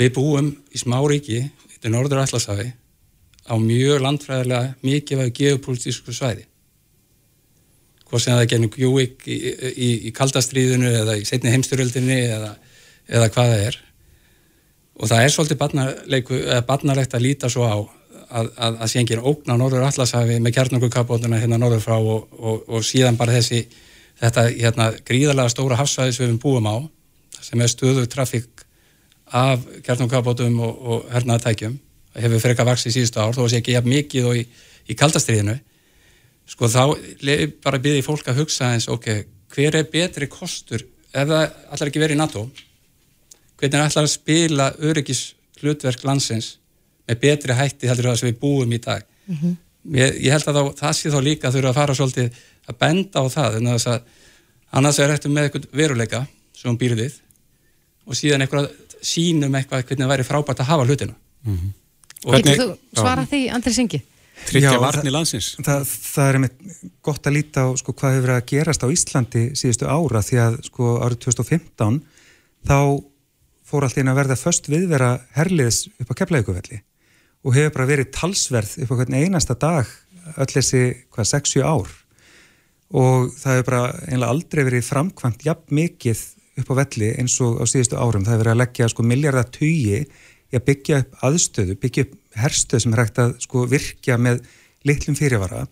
Við 0.00 0.12
búum 0.16 0.52
í 0.70 0.80
smá 0.80 0.98
ríki, 1.10 1.42
þetta 1.74 1.90
er 1.90 1.94
Norður 1.94 2.22
Allarshafi 2.24 2.68
á 3.50 3.54
mjög 3.58 4.02
landfræðilega 4.06 4.74
mikið 4.86 5.22
af 5.24 5.34
geopolítísku 5.38 6.14
svæði 6.14 6.46
hvort 8.10 8.24
sem 8.24 8.34
það 8.34 8.42
er 8.42 8.50
genið 8.50 8.80
Gjúik 8.80 9.26
í, 9.30 9.38
í, 9.70 9.90
í 10.10 10.12
kaldastriðinu 10.14 10.90
eða 11.02 11.14
í 11.20 11.26
setni 11.28 11.52
heimsturöldinni 11.54 12.18
eða, 12.26 12.50
eða 13.06 13.30
hvað 13.30 13.52
það 13.54 13.66
er 13.68 13.78
og 15.00 15.08
það 15.08 15.24
er 15.24 15.32
svolítið 15.34 15.60
barnalegt 16.68 17.14
að 17.16 17.24
líta 17.24 17.48
svo 17.52 17.64
á 17.64 17.76
að, 18.30 18.50
að, 18.56 18.74
að 18.76 18.88
sé 18.92 19.00
engin 19.00 19.22
ógn 19.24 19.52
á 19.52 19.56
Norður 19.56 19.86
Allashafi 19.88 20.38
með 20.42 20.56
kjarnungukapbótuna 20.58 21.40
hérna 21.40 21.58
Norður 21.60 21.82
frá 21.84 21.96
og, 21.96 22.26
og, 22.36 22.66
og 22.68 22.84
síðan 22.86 23.18
bara 23.20 23.34
þessi 23.38 23.64
þetta 24.20 24.46
hérna, 24.52 24.90
gríðarlega 25.06 25.52
stóra 25.52 25.78
hafsæðis 25.80 26.20
við 26.20 26.34
við 26.34 26.40
búum 26.44 26.68
á 26.68 26.76
sem 27.40 27.60
er 27.60 27.72
stöðu 27.72 28.04
trafík 28.10 28.66
af 29.32 29.64
kjarnungukapbótum 29.86 30.60
og, 30.66 30.78
og 30.92 31.10
hernaðatækjum 31.14 31.78
hefur 32.20 32.42
frekar 32.42 32.68
vaksið 32.68 32.96
síðustu 32.96 33.22
ár 33.22 33.36
þó 33.36 33.44
að 33.46 33.52
sé 33.52 33.60
ekki 33.60 33.76
jafn 33.76 33.92
mikið 33.94 34.30
og 34.30 34.40
í, 34.40 34.46
í 34.90 34.96
kaldastriðinu 34.98 35.56
sko 36.50 36.68
þá 36.70 36.82
bara 37.62 37.80
byrði 37.82 38.02
fólk 38.04 38.28
að 38.28 38.42
hugsa 38.42 38.72
eins 38.74 38.90
ok, 38.90 39.12
hver 39.54 39.78
er 39.78 39.86
betri 39.90 40.26
kostur? 40.30 40.82
Ef 41.10 41.30
það 41.30 41.46
ætlar 41.46 41.90
ekki 41.90 42.02
verið 42.02 42.18
í 42.18 42.20
NATO 42.20 42.42
hvernig 43.60 43.86
ætlar 43.86 44.06
að 44.06 44.12
spila 44.14 44.68
öryggis 44.90 45.22
hlutverk 45.60 46.04
landsins 46.08 46.54
með 47.08 47.20
betri 47.24 47.56
hætti 47.56 47.90
heldur 47.90 48.10
það 48.10 48.20
sem 48.20 48.30
við 48.30 48.40
búum 48.42 48.72
í 48.72 48.80
dag 48.82 49.02
mm 49.02 49.36
-hmm. 49.36 49.56
ég, 49.96 50.20
ég 50.26 50.32
held 50.32 50.48
að 50.48 50.58
þá, 50.58 50.62
það 50.82 50.92
sé 50.98 51.10
þá 51.10 51.20
líka 51.24 51.48
að 51.48 51.58
þurfa 51.58 51.72
að 51.72 51.80
fara 51.80 51.94
svolítið 51.94 52.30
að 52.66 52.78
benda 52.84 53.20
á 53.20 53.24
það 53.36 53.56
en 53.56 53.72
þess 53.72 53.86
að 53.86 54.00
annars 54.70 54.98
er 54.98 55.12
þetta 55.14 55.28
með 55.28 55.48
eitthvað 55.48 55.66
veruleika 55.72 56.26
sem 56.56 56.78
býrðið 56.78 57.18
og 58.06 58.16
síðan 58.16 58.46
eitthvað 58.46 58.70
sínum 59.02 59.54
eitthvað 59.54 59.84
hvernig 59.84 60.04
það 60.06 60.12
væri 60.14 60.28
frábært 60.28 60.60
að 60.60 60.70
hafa 60.72 60.86
hlutina 60.86 61.14
mm 61.44 61.56
-hmm. 61.56 61.72
Getur 62.20 62.58
þú 62.60 63.00
svara 63.00 63.24
því 63.24 63.40
Andri 63.56 63.72
Singi? 63.72 64.02
Tryggja 64.48 64.80
varni 64.80 65.12
landsins. 65.12 65.54
Það, 65.64 65.86
það 65.86 66.28
er 66.28 66.38
einmitt 66.38 66.58
gott 67.04 67.28
að 67.28 67.36
líta 67.36 67.64
á 67.64 67.68
sko, 67.76 67.94
hvað 67.96 68.14
hefur 68.14 68.26
verið 68.26 68.38
að 68.38 68.48
gerast 68.52 68.84
á 68.84 68.88
Íslandi 68.92 69.42
síðustu 69.58 69.88
ára 69.88 70.22
því 70.24 70.40
að 70.44 70.56
sko, 70.68 70.90
árið 71.04 71.18
2015 71.26 71.98
þá 72.68 72.78
fór 73.70 73.86
allt 73.86 73.98
einn 74.00 74.10
að 74.10 74.20
verða 74.20 74.38
först 74.40 74.68
viðvera 74.70 75.10
herliðs 75.36 75.86
upp 76.02 76.12
á 76.12 76.18
keflaugufelli 76.20 76.82
og 77.46 77.56
hefur 77.56 77.74
bara 77.78 77.88
verið 77.88 78.12
talsverð 78.16 78.76
upp 78.84 78.92
á 78.92 78.98
hvern 78.98 79.18
einasta 79.22 79.56
dag 79.56 79.88
öll 80.36 80.50
þessi 80.50 80.82
hvað 81.14 81.30
60 81.32 81.64
ár 81.64 81.96
og 82.90 83.30
það 83.38 83.56
hefur 83.56 83.68
bara 83.70 83.82
einlega 84.10 84.34
aldrei 84.34 84.62
verið 84.66 84.86
framkvæmt 84.88 85.46
jafn 85.46 85.78
mikið 85.78 86.22
upp 86.60 86.72
á 86.74 86.80
velli 86.82 87.10
eins 87.18 87.36
og 87.44 87.60
á 87.62 87.64
síðustu 87.68 87.98
árum. 87.98 88.24
Það 88.24 88.34
hefur 88.34 88.44
verið 88.44 88.54
að 88.54 88.62
leggja 88.62 88.88
sko 88.90 89.06
miljardatögi 89.06 90.00
í 90.00 90.56
að 90.58 90.64
byggja 90.66 91.02
upp 91.04 91.20
aðstöðu, 91.28 91.76
byggja 91.78 92.06
upp 92.06 92.16
herstöð 92.40 92.82
sem 92.82 92.94
er 92.94 93.02
hægt 93.04 93.20
að 93.22 93.36
sko 93.44 93.66
virkja 93.70 94.16
með 94.18 94.42
litlum 94.88 95.18
fyrirvara 95.18 95.66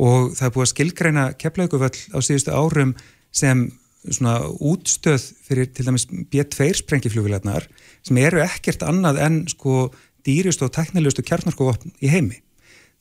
og 0.00 0.32
það 0.38 0.46
er 0.46 0.54
búið 0.54 0.66
að 0.66 0.72
skilgreina 0.72 1.24
keflauguvöll 1.38 1.98
á 2.14 2.18
síðustu 2.24 2.54
árum 2.54 2.94
sem 3.34 3.68
svona 4.08 4.38
útstöð 4.64 5.24
fyrir 5.44 5.68
til 5.74 5.86
dæmis 5.88 6.06
B2 6.08 6.70
sprengifljófilegnar 6.80 7.66
sem 8.06 8.20
eru 8.22 8.40
ekkert 8.44 8.84
annað 8.86 9.20
en 9.26 9.42
sko 9.50 9.90
dýrist 10.24 10.62
og 10.64 10.72
teknilegustu 10.72 11.24
kjarnarkofopn 11.26 11.92
í 12.00 12.08
heimi. 12.12 12.40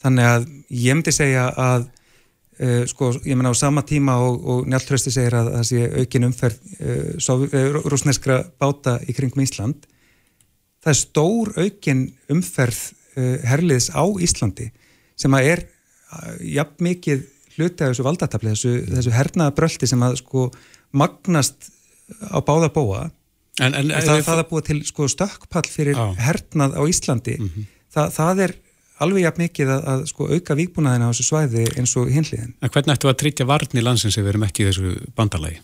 Þannig 0.04 0.28
að 0.28 0.46
ég 0.72 0.96
myndi 0.96 1.14
segja 1.16 1.48
að 1.52 1.88
uh, 2.60 2.84
sko 2.90 3.14
ég 3.24 3.36
menna 3.36 3.52
á 3.52 3.58
sama 3.58 3.84
tíma 3.88 4.18
og, 4.24 4.44
og 4.44 4.70
Njáltrösti 4.70 5.14
segir 5.14 5.36
að 5.40 5.54
það 5.56 5.66
sé 5.72 5.88
aukin 6.04 6.30
umferð 6.30 6.60
uh, 6.80 7.40
uh, 7.48 7.82
rúsneskra 7.92 8.44
báta 8.60 9.00
í 9.08 9.16
kringum 9.16 9.44
Ísland 9.44 9.88
það 10.80 10.94
er 10.94 11.00
stór 11.02 11.52
aukin 11.60 12.06
umferð 12.32 12.80
uh, 12.90 13.36
herliðs 13.48 13.92
á 13.96 14.04
Íslandi 14.08 14.72
sem 15.20 15.36
að 15.36 15.52
er 15.56 15.68
jafn 16.42 16.82
mikið 16.82 17.26
hluti 17.60 17.84
af 17.84 17.92
þessu 17.92 18.06
valdatabli, 18.08 18.54
þessu, 18.56 18.72
þessu 18.88 19.12
hernaða 19.14 19.54
bröldi 19.58 19.90
sem 19.90 20.04
að 20.06 20.16
sko 20.24 20.48
magnast 20.92 21.70
á 22.34 22.40
báða 22.42 22.72
bóa 22.74 23.02
en, 23.60 23.76
en, 23.76 23.92
og 23.92 24.06
það, 24.08 24.24
það 24.26 24.42
að 24.42 24.50
búa 24.50 24.66
til 24.66 24.80
sko 24.88 25.08
stökkpall 25.12 25.68
fyrir 25.70 26.00
á. 26.00 26.16
hernað 26.18 26.78
á 26.80 26.82
Íslandi 26.90 27.38
mm 27.38 27.50
-hmm. 27.50 27.70
það, 27.94 28.12
það 28.18 28.44
er 28.48 28.56
alveg 29.04 29.24
jafn 29.24 29.44
mikið 29.44 29.72
að, 29.74 29.88
að 29.94 30.04
sko 30.12 30.28
auka 30.34 30.58
víkbúnaðina 30.60 31.08
á 31.08 31.12
þessu 31.12 31.26
svæði 31.28 31.66
eins 31.80 31.96
og 32.00 32.12
hinliðin. 32.12 32.54
En 32.60 32.74
hvernig 32.74 32.96
ættu 32.96 33.10
að 33.12 33.20
tryggja 33.24 33.48
varni 33.48 33.84
landsins 33.84 34.18
ef 34.18 34.26
við 34.26 34.34
erum 34.34 34.46
ekki 34.48 34.66
í 34.66 34.68
þessu 34.70 34.94
bandalagi? 35.16 35.62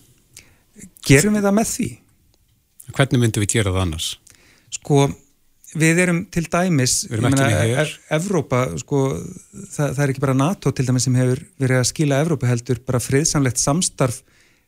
Gerum 1.06 1.36
við 1.36 1.46
það 1.48 1.56
með 1.58 1.70
því? 1.72 1.88
Hvernig 2.96 3.22
myndum 3.22 3.44
við 3.44 3.52
gera 3.52 3.74
það 3.74 3.82
annars? 3.84 4.08
Sko, 4.76 5.02
við 5.76 6.00
erum 6.06 6.22
til 6.32 6.44
dæmis, 6.52 6.96
með 7.12 7.42
hér. 7.44 7.92
Evrópa, 8.16 8.62
sko, 8.80 9.02
það, 9.74 9.92
það 9.98 10.02
er 10.04 10.14
ekki 10.14 10.24
bara 10.24 10.38
NATO 10.38 10.72
til 10.72 10.86
dæmis 10.88 11.06
sem 11.08 11.18
hefur 11.18 11.42
verið 11.60 11.82
að 11.82 11.88
skila 11.90 12.22
Evrópa 12.24 12.50
heldur, 12.50 12.80
bara 12.88 13.02
friðsamlegt 13.02 13.60
samstarf 13.60 14.22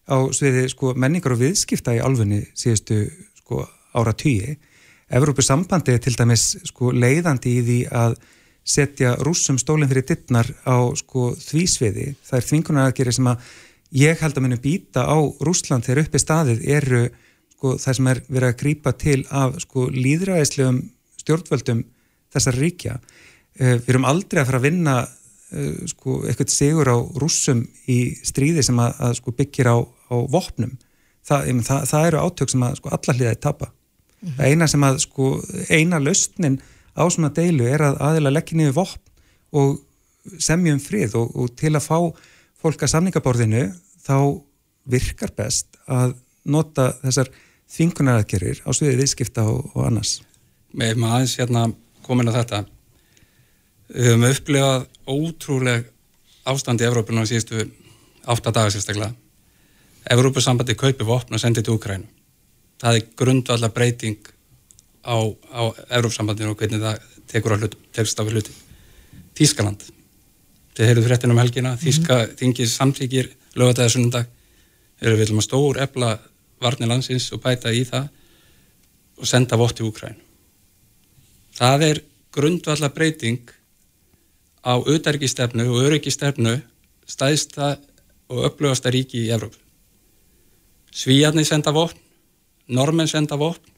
á 0.09 0.19
sviði 0.35 0.67
sko, 0.73 0.95
menningar 0.97 1.37
og 1.37 1.43
viðskipta 1.43 1.95
í 1.99 2.03
alfunni 2.03 2.41
síðustu 2.57 3.05
sko, 3.43 3.63
ára 3.95 4.15
tíi. 4.17 4.57
Evrópusambandi 5.09 5.95
er 5.95 6.03
til 6.05 6.17
dæmis 6.17 6.51
sko, 6.69 6.93
leiðandi 6.93 7.55
í 7.61 7.63
því 7.65 7.79
að 7.93 8.19
setja 8.69 9.15
rúsum 9.25 9.57
stólinn 9.61 9.89
fyrir 9.89 10.05
dittnar 10.09 10.49
á 10.69 10.77
sko, 10.99 11.33
því 11.37 11.65
sviði. 11.71 12.11
Það 12.27 12.39
er 12.39 12.47
þvingunar 12.51 12.91
aðgeri 12.91 13.15
sem 13.17 13.31
að 13.31 13.49
ég 13.97 14.21
held 14.21 14.37
að 14.37 14.45
muni 14.45 14.61
býta 14.61 15.07
á 15.09 15.17
Rúsland 15.45 15.87
þegar 15.87 16.05
uppi 16.05 16.21
staðið 16.21 16.65
eru 16.77 17.03
sko, 17.55 17.77
það 17.81 17.99
sem 17.99 18.11
er 18.13 18.21
verið 18.29 18.49
að 18.51 18.59
grýpa 18.63 18.95
til 19.01 19.21
af 19.35 19.57
sko, 19.65 19.89
líðræðislegum 19.95 20.83
stjórnvöldum 21.23 21.85
þessar 22.35 22.61
ríkja. 22.61 22.99
Uh, 23.59 23.79
við 23.81 23.95
erum 23.95 24.09
aldrei 24.09 24.43
að 24.43 24.51
fara 24.51 24.61
að 24.61 24.69
vinna 24.69 24.97
uh, 25.03 25.87
sko, 25.91 26.21
eitthvað 26.29 26.53
sigur 26.53 26.93
á 26.93 26.97
rúsum 27.19 27.65
í 27.89 27.99
stríði 28.21 28.67
sem 28.67 28.79
að, 28.85 29.01
að 29.09 29.17
sko, 29.23 29.35
byggir 29.41 29.73
á, 29.73 29.77
á 30.09 30.17
vopnum. 30.33 30.77
Það, 31.29 31.51
það, 31.67 31.83
það 31.91 32.07
eru 32.07 32.23
átök 32.25 32.53
sem 32.53 32.65
að 32.65 32.79
sko, 32.81 32.93
alla 32.97 33.15
hliðaði 33.17 33.41
tapa. 33.45 33.69
Mm 33.69 34.29
-hmm. 34.29 34.45
Eina 34.45 34.67
sem 34.67 34.85
að 34.85 34.99
sko, 35.05 35.27
eina 35.69 36.01
lausnin 36.01 36.61
á 36.97 37.05
svona 37.07 37.31
deilu 37.35 37.67
er 37.69 37.83
að 37.83 38.01
aðila 38.01 38.35
leggja 38.35 38.57
niður 38.57 38.79
vopn 38.81 39.01
og 39.53 39.79
semjum 40.39 40.81
frið 40.81 41.15
og, 41.17 41.37
og 41.37 41.55
til 41.57 41.75
að 41.77 41.87
fá 41.87 41.99
fólk 42.59 42.83
að 42.83 42.93
samningaborðinu 42.93 43.69
þá 44.03 44.43
virkar 44.89 45.33
best 45.37 45.79
að 45.87 46.17
nota 46.45 46.93
þessar 47.03 47.31
þingunaraðgerir 47.69 48.63
á 48.65 48.71
sviði 48.73 48.97
viðskipta 49.03 49.45
og, 49.45 49.71
og 49.75 49.87
annars. 49.87 50.19
Með 50.73 50.97
maður 50.97 51.15
aðeins 51.15 51.37
hérna 51.39 51.65
komin 52.07 52.29
að 52.29 52.41
þetta 52.41 52.65
við 53.89 54.11
höfum 54.11 54.27
upplifað 54.29 54.87
ótrúleg 55.09 55.87
ástand 56.49 56.83
í 56.83 56.89
Evrópunum 56.89 57.25
á 57.25 57.31
síðustu 57.31 57.69
átta 58.29 58.53
dagar 58.53 58.73
sérstaklega 58.73 59.13
Evrópusambandi 60.15 60.75
kaupi 60.79 61.05
vopn 61.05 61.37
og 61.37 61.41
sendi 61.41 61.63
til 61.63 61.77
Ukrænu 61.77 62.07
það 62.81 62.97
er 62.97 63.07
grundu 63.19 63.53
allar 63.53 63.73
breyting 63.75 64.19
á, 65.05 65.17
á 65.53 65.63
Evrópusambandinu 65.99 66.55
og 66.55 66.59
hvernig 66.61 66.81
það 66.83 67.01
tekur 67.29 67.55
á 67.55 67.59
hlutum, 67.59 67.81
tekst 67.93 68.21
á 68.21 68.25
hlutum 68.25 68.55
Þískaland 69.39 69.85
þið 70.79 70.87
heyrðu 70.87 71.05
fréttin 71.09 71.35
um 71.35 71.41
helgina, 71.43 71.75
mhm. 71.75 71.83
Þíska 71.83 72.15
mm 72.15 72.25
-hmm. 72.25 72.37
þingir 72.39 72.69
samtíkir 72.69 73.29
lögatæða 73.55 73.89
sunnundag 73.89 74.27
eru 75.01 75.15
við 75.15 75.19
viljum 75.19 75.43
að 75.43 75.49
stór 75.49 75.83
ebla 75.83 76.19
varnir 76.61 76.89
landsins 76.89 77.33
og 77.33 77.43
bæta 77.43 77.73
í 77.73 77.85
það 77.85 78.09
og 79.19 79.27
senda 79.27 79.57
vott 79.57 79.81
í 79.81 79.87
Úkræn 79.87 80.17
það 81.55 81.83
er 81.83 82.03
grundvallar 82.33 82.95
breyting 82.95 83.51
á 84.63 84.75
auðarikistefnu 84.79 85.65
og 85.71 85.83
öryggistefnu 85.87 86.61
stæðsta 87.07 87.79
og 88.29 88.45
upplöfasta 88.51 88.91
ríki 88.91 89.25
í 89.25 89.31
Evróp 89.33 89.55
Svíjarnir 90.93 91.47
senda 91.47 91.73
vopn 91.73 91.99
Normen 92.69 93.09
senda 93.09 93.37
vopn 93.37 93.75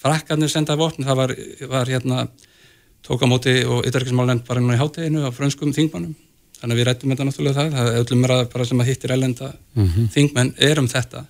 Frakkarnir 0.00 0.48
senda 0.48 0.76
vopn. 0.80 1.04
Það 1.04 1.18
var, 1.18 1.34
var 1.68 1.90
hérna 1.92 2.24
tók 3.04 3.24
á 3.24 3.26
móti 3.28 3.52
og 3.68 3.84
ytterkismálend 3.88 4.46
bara 4.46 4.62
nú 4.62 4.72
í 4.72 4.80
háteginu 4.80 5.26
á 5.28 5.30
frönskum 5.32 5.74
þingmannum 5.76 6.14
þannig 6.60 6.74
að 6.74 6.80
við 6.80 6.86
rættum 6.88 7.12
þetta 7.12 7.26
náttúrulega 7.26 7.56
það 7.56 7.76
það 7.76 7.90
er 7.90 8.00
öllum 8.00 8.24
bara 8.52 8.66
sem 8.68 8.80
að 8.80 8.88
hittir 8.90 9.12
ælenda 9.14 9.52
mm 9.74 9.86
-hmm. 9.86 10.08
þingmenn 10.14 10.54
er 10.56 10.78
um 10.78 10.88
þetta. 10.88 11.24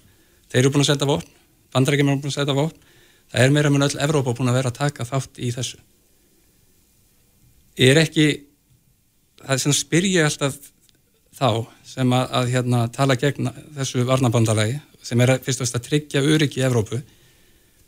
Þeir 0.50 0.60
eru 0.60 0.70
búin 0.70 0.82
að 0.82 0.90
setja 0.90 1.06
vopn, 1.06 1.28
bandrækjum 1.72 2.08
eru 2.08 2.20
búin 2.20 2.32
að 2.32 2.38
setja 2.38 2.54
vopn. 2.54 2.78
Það 3.30 3.42
er 3.42 3.50
meira 3.50 3.70
með 3.70 3.84
öll 3.86 4.02
Evrópa 4.04 4.34
búin 4.34 4.48
að 4.50 4.58
vera 4.58 4.68
að 4.70 4.78
taka 4.78 5.04
þátt 5.04 5.38
í 5.38 5.50
þessu. 5.54 5.78
Ég 7.78 7.90
er 7.90 7.98
ekki 8.02 8.26
það 9.40 9.54
er 9.54 9.58
sem 9.58 9.72
spyrja 9.72 10.24
alltaf 10.24 10.54
þá 11.40 11.66
sem 11.88 12.12
að, 12.12 12.26
að 12.36 12.50
hérna, 12.54 12.84
tala 12.92 13.16
gegn 13.18 13.50
þessu 13.78 14.04
varnabandalagi 14.08 14.78
sem 15.02 15.20
er 15.24 15.38
fyrst 15.40 15.62
og 15.62 15.64
fyrst 15.64 15.78
að 15.78 15.86
tryggja 15.88 16.22
öryggi 16.22 16.60
í 16.60 16.66
Evrópu 16.68 17.00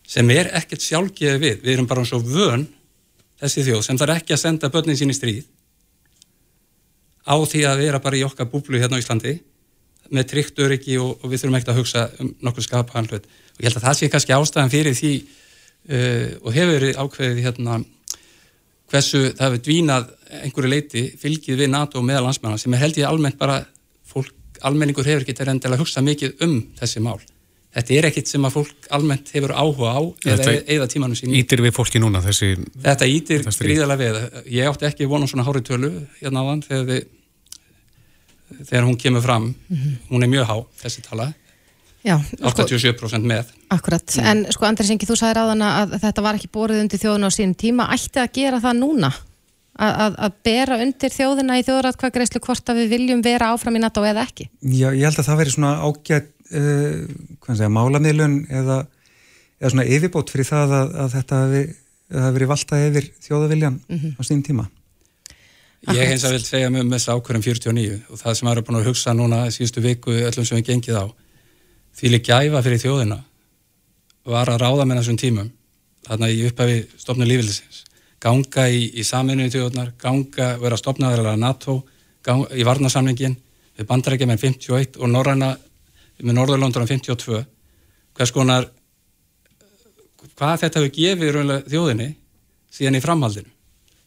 sem 0.09 0.31
er 0.35 0.51
ekkert 0.57 0.83
sjálfgeði 0.83 1.41
við, 1.43 1.59
við 1.63 1.75
erum 1.77 1.89
bara 1.91 2.05
svo 2.09 2.23
vön 2.25 2.67
þessi 3.43 3.67
þjóð 3.69 3.85
sem 3.87 4.01
þarf 4.01 4.23
ekki 4.23 4.37
að 4.37 4.43
senda 4.43 4.73
börnin 4.73 4.99
sín 4.99 5.13
í 5.13 5.17
stríð 5.17 5.45
á 7.23 7.35
því 7.39 7.65
að 7.69 7.85
vera 7.85 8.03
bara 8.03 8.19
í 8.19 8.25
okkar 8.27 8.51
búblu 8.51 8.81
hérna 8.83 8.99
á 8.99 9.03
Íslandi 9.03 9.37
með 10.13 10.29
tryggt 10.33 10.59
öryggi 10.61 10.99
og, 11.01 11.15
og 11.23 11.31
við 11.31 11.43
þurfum 11.43 11.59
ekkert 11.59 11.73
að 11.73 11.81
hugsa 11.81 12.03
um 12.21 12.33
nokkuð 12.45 12.67
skapaðan 12.67 13.09
hlut. 13.09 13.29
Og 13.57 13.63
ég 13.63 13.69
held 13.69 13.79
að 13.79 13.87
það 13.87 13.99
sé 13.99 14.09
kannski 14.13 14.35
ástæðan 14.37 14.73
fyrir 14.73 14.97
því 14.99 15.13
uh, 15.23 16.29
og 16.43 16.57
hefur 16.57 16.87
ákveðið 17.05 17.43
hérna 17.47 17.79
hversu 18.93 19.23
það 19.31 19.47
hefur 19.47 19.63
dvínað 19.69 20.11
einhverju 20.41 20.71
leiti 20.71 21.05
fylgið 21.21 21.65
við 21.65 21.73
NATO 21.75 22.01
og 22.01 22.09
meðal 22.09 22.25
landsmæna 22.29 22.59
sem 22.61 22.75
er 22.75 22.83
held 22.85 22.99
ég 23.01 23.09
almennt 23.09 23.39
bara 23.39 23.61
fólk, 24.09 24.33
almenningur 24.63 25.07
hefur 25.07 25.27
ekki 25.27 25.37
til 25.37 25.73
að 25.73 25.81
hugsa 25.83 26.03
mikið 26.05 26.43
um 26.47 26.59
þessi 26.79 27.05
mál 27.05 27.21
Þetta 27.73 27.95
er 27.97 28.07
ekkit 28.11 28.29
sem 28.29 28.45
að 28.45 28.57
fólk 28.59 28.89
almennt 28.93 29.31
hefur 29.33 29.55
áhuga 29.57 29.95
á 29.97 30.01
eða 30.29 30.55
eða 30.75 30.89
tímanum 30.93 31.17
sín. 31.17 31.33
Ítir 31.33 31.63
við 31.65 31.73
fólki 31.73 32.03
núna 32.03 32.21
þessi... 32.21 32.51
Þetta 32.85 33.09
ítir 33.09 33.47
gríðarlega 33.49 34.03
við. 34.03 34.19
Ég 34.59 34.69
átti 34.69 34.89
ekki 34.91 35.09
vona 35.09 35.29
svona 35.31 35.47
hári 35.47 35.63
tölu 35.65 35.89
hérna 36.19 36.43
á 36.45 36.49
þann 36.51 36.61
þegar, 36.67 36.85
við, 36.91 37.07
þegar 38.59 38.85
hún 38.91 38.99
kemur 39.01 39.25
fram. 39.25 39.49
Mm 39.55 39.79
-hmm. 39.79 39.97
Hún 40.11 40.27
er 40.27 40.33
mjög 40.35 40.51
há, 40.51 40.57
þessi 40.83 41.07
tala. 41.07 41.31
Já. 42.05 42.19
87% 42.43 43.09
sko, 43.09 43.23
með. 43.25 43.57
Akkurat. 43.73 44.17
Mm. 44.19 44.27
En 44.27 44.53
sko 44.53 44.69
Andris 44.69 44.91
Ingi, 44.91 45.09
þú 45.09 45.17
sagði 45.17 45.39
ráðan 45.41 45.65
að 45.65 45.99
þetta 46.03 46.23
var 46.23 46.37
ekki 46.37 46.53
borðið 46.53 46.85
undir 46.85 47.01
þjóðuna 47.01 47.31
á 47.31 47.33
sín 47.33 47.55
tíma. 47.57 47.89
Ætti 47.95 48.21
að 48.21 48.33
gera 48.37 48.61
það 48.61 48.81
núna? 48.85 49.13
Að, 49.73 49.93
að, 50.05 50.17
að 50.27 50.35
bera 50.45 50.77
undir 50.85 51.13
þjóðina 51.15 51.55
í 51.57 51.63
þjóðratkvæðgreyslu 51.65 52.43
hvort 52.45 52.67
að 52.69 52.83
við 52.83 52.91
viljum 52.93 53.23
vera 53.25 53.55
áfram 53.55 53.79
í 53.79 53.81
NATO 53.81 54.03
eða 54.05 54.27
ekki? 54.27 54.51
Já, 54.61 54.91
ég 54.93 55.07
held 55.07 55.23
að 55.23 55.29
það 55.31 55.39
veri 55.41 55.55
svona 55.55 55.71
ágætt 55.81 56.29
uh, 56.53 56.99
segja, 57.49 57.71
málamiðlun 57.73 58.35
eða, 58.53 58.83
eða 59.63 59.73
svona 59.73 59.87
yfirbót 59.89 60.33
fyrir 60.35 60.49
það 60.51 60.77
að, 60.77 60.93
að 61.05 61.17
þetta 61.17 61.41
hafi 61.41 61.63
verið 62.13 62.51
valtað 62.53 62.87
yfir 62.91 63.09
þjóðaviljan 63.25 63.81
mm 63.81 63.99
-hmm. 63.99 64.15
á 64.21 64.23
sín 64.29 64.45
tíma. 64.45 64.69
Ég 65.91 66.13
hins 66.13 66.25
að 66.25 66.37
vil 66.37 66.45
segja 66.45 66.71
mjög 66.71 66.85
með 66.87 66.99
þessu 66.99 67.15
ákvörðum 67.17 67.43
49 67.43 67.97
og 68.13 68.19
það 68.21 68.37
sem 68.39 68.49
er 68.49 68.63
búin 68.63 68.79
að 68.79 68.87
hugsa 68.87 69.15
núna 69.17 69.39
síðustu 69.51 69.83
viku 69.83 70.13
öllum 70.13 70.45
sem 70.47 70.61
við 70.61 70.69
gengið 70.69 71.01
á 71.01 71.05
því 71.97 72.13
lík 72.13 72.29
gæfa 72.29 72.63
fyrir 72.63 72.83
þjóðina 72.85 73.19
var 74.25 74.53
að 74.53 74.63
ráða 74.63 74.87
með 74.87 75.01
þessum 75.01 75.19
tímum 75.19 75.51
þarna 76.07 76.29
í 76.31 76.45
upphæfi 76.47 76.77
stopnu 77.03 77.27
lífildisins 77.27 77.82
ganga 78.23 78.69
í, 78.71 78.85
í 78.95 79.05
saminu 79.07 79.47
í 79.47 79.53
þjóðunar 79.53 79.95
ganga, 80.01 80.55
vera 80.63 80.79
stopnaður 80.79 81.33
að 81.33 81.41
NATO 81.43 81.79
ganga, 82.25 82.51
í 82.55 82.67
varnasamlingin 82.67 83.37
við 83.79 83.89
bandarækja 83.89 84.29
með 84.31 84.45
51 84.47 85.01
og 85.01 85.11
Norræna 85.11 85.53
með 86.23 86.39
Norðurlóndur 86.39 86.85
á 86.87 86.91
52 86.91 87.41
hvers 88.17 88.35
konar 88.35 88.69
hvað 90.37 90.61
þetta 90.65 90.83
hefur 90.83 90.93
gefið 90.97 91.41
þjóðinni 91.71 92.11
síðan 92.73 92.99
í 92.99 93.03
framhaldinu? 93.05 93.51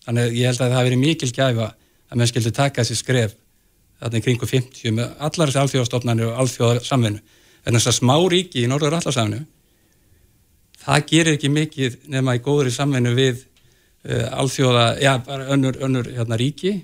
Þannig 0.06 0.28
að 0.28 0.38
ég 0.38 0.50
held 0.50 0.62
að 0.62 0.70
það 0.70 0.78
hefur 0.78 0.90
verið 0.90 1.02
mikil 1.02 1.32
gæfa 1.34 1.72
að 1.74 2.20
menn 2.20 2.30
skildi 2.30 2.54
taka 2.56 2.84
þessi 2.84 3.00
skref 3.02 3.36
þarna 4.00 4.20
í 4.20 4.26
kringu 4.26 4.48
50 4.50 4.96
með 4.96 5.12
allar 5.28 5.52
þessi 5.52 5.62
alþjóðastofnarnir 5.64 6.30
og 6.30 6.40
alþjóðarsamvinnu 6.44 7.22
en 7.66 7.78
þess 7.78 7.92
að 7.92 7.98
smá 8.00 8.16
ríki 8.32 8.64
í 8.64 8.70
Norður 8.70 8.98
allarsamvinnu 9.00 9.46
það 10.86 11.06
gerir 11.10 11.38
ekki 11.38 11.52
mikið 11.52 11.98
nema 12.14 12.36
í 12.38 12.44
góðri 12.46 12.74
samvinnu 12.76 13.16
við 13.18 13.46
alþjóða, 14.06 14.86
já 15.02 15.14
bara 15.26 15.48
önnur, 15.56 15.80
önnur 15.82 16.12
hérna, 16.14 16.38
ríki 16.38 16.78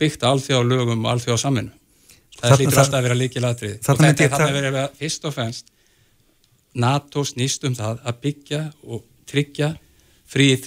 byggt 0.00 0.26
alþjóðalögum 0.28 1.04
og 1.04 1.14
alþjóðasamvinnu 1.14 1.72
það 2.40 2.58
hlýtur 2.58 2.80
alltaf 2.82 2.98
að 2.98 3.06
vera 3.08 3.18
líkilatrið 3.20 3.74
og 3.78 4.02
þetta 4.02 4.28
er 4.28 4.46
að 4.48 4.58
vera 4.58 4.84
fyrst 4.98 5.24
og 5.24 5.34
fennst 5.36 5.72
NATO 6.74 7.22
snýst 7.24 7.64
um 7.68 7.76
það 7.78 8.00
að 8.02 8.20
byggja 8.26 8.62
og 8.90 9.04
tryggja 9.30 9.74
fríð 10.30 10.66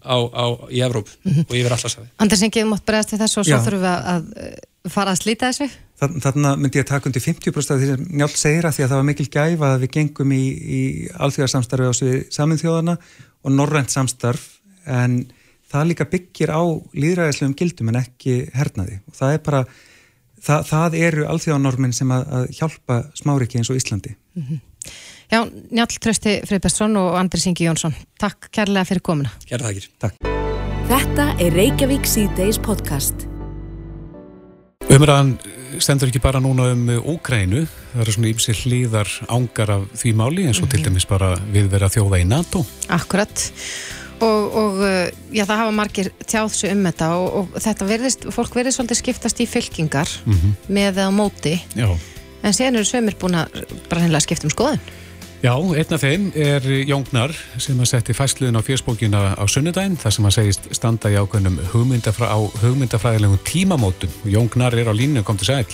á, 0.00 0.16
á, 0.16 0.44
í 0.70 0.80
Evróp 0.80 1.08
mm 1.08 1.32
-hmm. 1.32 1.44
og 1.48 1.56
yfir 1.56 1.72
allarsafið. 1.72 2.08
Anders 2.16 2.42
Ingi, 2.42 2.62
þú 2.62 2.70
mátt 2.70 2.86
bregðast 2.86 3.12
við 3.12 3.20
þessu 3.24 3.40
og 3.40 3.46
svo 3.46 3.58
þurfum 3.66 3.84
við 3.84 3.90
að, 3.90 4.24
að 4.86 4.92
fara 4.94 5.12
að 5.12 5.20
slíta 5.20 5.50
þessu. 5.50 5.68
Þannig 5.96 6.58
myndi 6.60 6.78
ég 6.78 6.84
að 6.84 6.92
taka 6.92 7.08
undir 7.08 7.22
50% 7.22 7.74
af 7.74 7.80
því 7.80 7.86
sem 7.86 8.06
Njált 8.10 8.36
segir 8.36 8.66
að 8.66 8.74
því 8.76 8.82
að 8.84 8.88
það 8.88 9.00
var 9.00 9.08
mikil 9.10 9.28
gæfa 9.28 9.74
að 9.74 9.80
við 9.80 9.90
gengum 9.90 10.32
í, 10.32 10.44
í 10.78 10.80
alþjóðarsamstarfi 11.16 11.88
á 11.88 11.94
samið 12.30 12.62
þjóðana 12.62 12.98
og 13.42 13.50
norrænt 13.52 13.90
samstarf 13.90 14.55
en 14.86 15.26
það 15.66 15.90
líka 15.90 16.08
byggir 16.10 16.50
á 16.54 16.62
líðræðislegum 16.94 17.58
gildum 17.58 17.92
en 17.92 18.00
ekki 18.04 18.38
hernaði 18.54 19.00
og 19.06 19.18
það 19.18 19.36
er 19.36 19.44
bara 19.50 19.66
Þa, 20.46 20.60
það 20.62 20.94
eru 21.00 21.24
alþjóðanormin 21.26 21.94
sem 21.96 22.10
að, 22.14 22.26
að 22.38 22.44
hjálpa 22.54 22.96
smáriki 23.18 23.58
eins 23.58 23.70
og 23.72 23.80
Íslandi. 23.80 24.12
Mm 24.36 24.44
-hmm. 24.46 24.60
Já, 25.26 25.40
Njálf 25.74 25.98
Trösti 25.98 26.36
Friðbjörnsson 26.46 26.96
og 26.96 27.16
Andris 27.18 27.46
Ingi 27.46 27.66
Jónsson. 27.66 27.94
Takk 28.18 28.50
kærlega 28.52 28.84
fyrir 28.84 29.02
komuna. 29.02 29.30
Kærlega 29.48 29.72
þakkir. 29.72 29.88
Takk. 29.98 30.14
Þetta 30.86 31.24
er 31.42 31.52
Reykjavík 31.52 32.06
C-Days 32.06 32.58
podcast. 32.62 33.26
Umræðan 34.86 35.32
stendur 35.82 36.08
ekki 36.12 36.22
bara 36.22 36.38
núna 36.38 36.68
um 36.72 36.86
Úkrænu, 37.16 37.66
það 37.92 38.02
eru 38.04 38.12
svona 38.14 38.30
ímsi 38.30 38.54
hlýðar 38.54 39.10
ángar 39.26 39.72
af 39.74 39.88
því 39.98 40.12
máli 40.14 40.46
eins 40.46 40.60
og 40.60 40.62
mm 40.62 40.68
-hmm. 40.68 40.70
til 40.70 40.80
mhm. 40.80 40.88
dæmis 40.88 41.08
bara 41.08 41.34
við 41.52 41.68
vera 41.68 41.88
þjóða 41.88 42.20
í 42.20 42.26
NATO. 42.26 42.64
Akkurat 42.88 43.52
og, 44.24 44.56
og 44.60 44.82
já, 45.34 45.44
það 45.44 45.60
hafa 45.62 45.72
margir 45.76 46.10
tjáðsu 46.24 46.70
um 46.72 46.84
þetta 46.88 47.08
og, 47.16 47.26
og 47.40 47.58
þetta 47.62 47.88
verðist, 47.88 48.28
fólk 48.34 48.54
verðist 48.56 48.80
svolítið 48.80 49.00
skiptast 49.02 49.42
í 49.42 49.48
fylkingar 49.50 50.12
mm 50.24 50.36
-hmm. 50.36 50.54
með 50.68 51.02
eða 51.02 51.10
móti 51.14 51.56
já. 51.74 51.88
en 52.42 52.54
sen 52.54 52.74
eru 52.74 52.84
sömur 52.84 53.18
búin 53.20 53.40
að 53.42 53.66
bara 53.88 54.00
hennilega 54.00 54.26
skipta 54.26 54.46
um 54.46 54.54
skoðun. 54.54 54.80
Já, 55.44 55.52
einn 55.52 55.92
af 55.92 56.00
þeim 56.00 56.30
er 56.34 56.64
Jóngnar 56.88 57.34
sem 57.60 57.78
að 57.80 57.90
setja 57.90 58.14
fæsluðin 58.16 58.56
á 58.56 58.66
fjörsbókina 58.66 59.20
á 59.36 59.44
sunnudaginn 59.46 59.98
þar 60.00 60.14
sem 60.16 60.24
að 60.24 60.36
segist 60.38 60.68
standa 60.72 61.12
í 61.12 61.18
ákveðnum 61.20 61.60
hugmyndafra, 61.74 62.32
á 62.32 62.38
hugmyndafræðilegum 62.62 63.38
tímamótum. 63.44 64.10
Jóngnar 64.24 64.74
er 64.74 64.88
á 64.88 64.94
línu, 64.96 65.22
kom 65.22 65.36
til 65.36 65.46
sæl. 65.52 65.68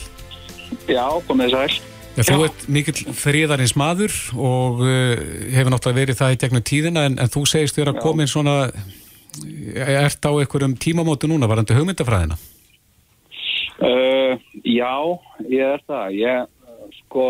Já, 0.91 1.07
komið 1.29 1.55
sæl. 1.55 1.92
Já, 2.13 2.27
þú 2.29 2.43
ert 2.45 2.65
mikill 2.69 3.15
fríðarins 3.17 3.73
maður 3.79 4.13
og 4.37 4.83
uh, 4.85 5.15
hefur 5.55 5.73
náttúrulega 5.73 6.01
verið 6.03 6.19
það 6.19 6.35
í 6.35 6.41
gegnum 6.43 6.65
tíðina 6.69 7.07
en, 7.09 7.17
en 7.23 7.33
þú 7.33 7.45
segist 7.49 7.79
þér 7.79 7.95
að 7.95 8.03
komin 8.05 8.29
svona, 8.29 8.57
ert 9.73 10.29
á 10.29 10.33
einhverjum 10.33 10.77
tímamótu 10.77 11.31
núna, 11.31 11.49
varandi 11.49 11.77
hugmyndafræðina? 11.79 12.37
Uh, 13.83 14.37
já, 14.61 14.93
ég 15.49 15.73
er 15.73 15.87
það. 15.89 16.19
Ég, 16.21 16.93
sko, 17.01 17.29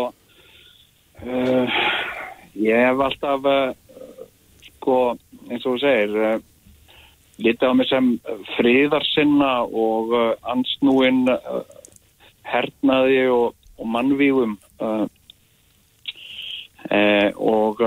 uh, 1.23 1.79
Ég 2.53 2.77
hef 2.77 2.99
alltaf, 3.01 3.47
sko, 4.67 4.97
eins 5.49 5.63
og 5.65 5.73
þú 5.73 5.79
segir, 5.81 6.43
litið 7.41 7.65
á 7.65 7.73
mig 7.73 7.89
sem 7.89 8.11
friðarsinna 8.53 9.53
og 9.65 10.13
ansnúin 10.53 11.25
hernaði 12.45 13.23
og, 13.33 13.55
og 13.81 13.89
mannvígum 13.89 14.53
og, 17.35 17.81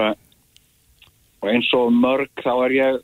og 1.42 1.50
eins 1.50 1.68
og 1.76 1.92
mörg 1.94 2.30
þá 2.42 2.52
er 2.54 2.76
ég 2.76 3.00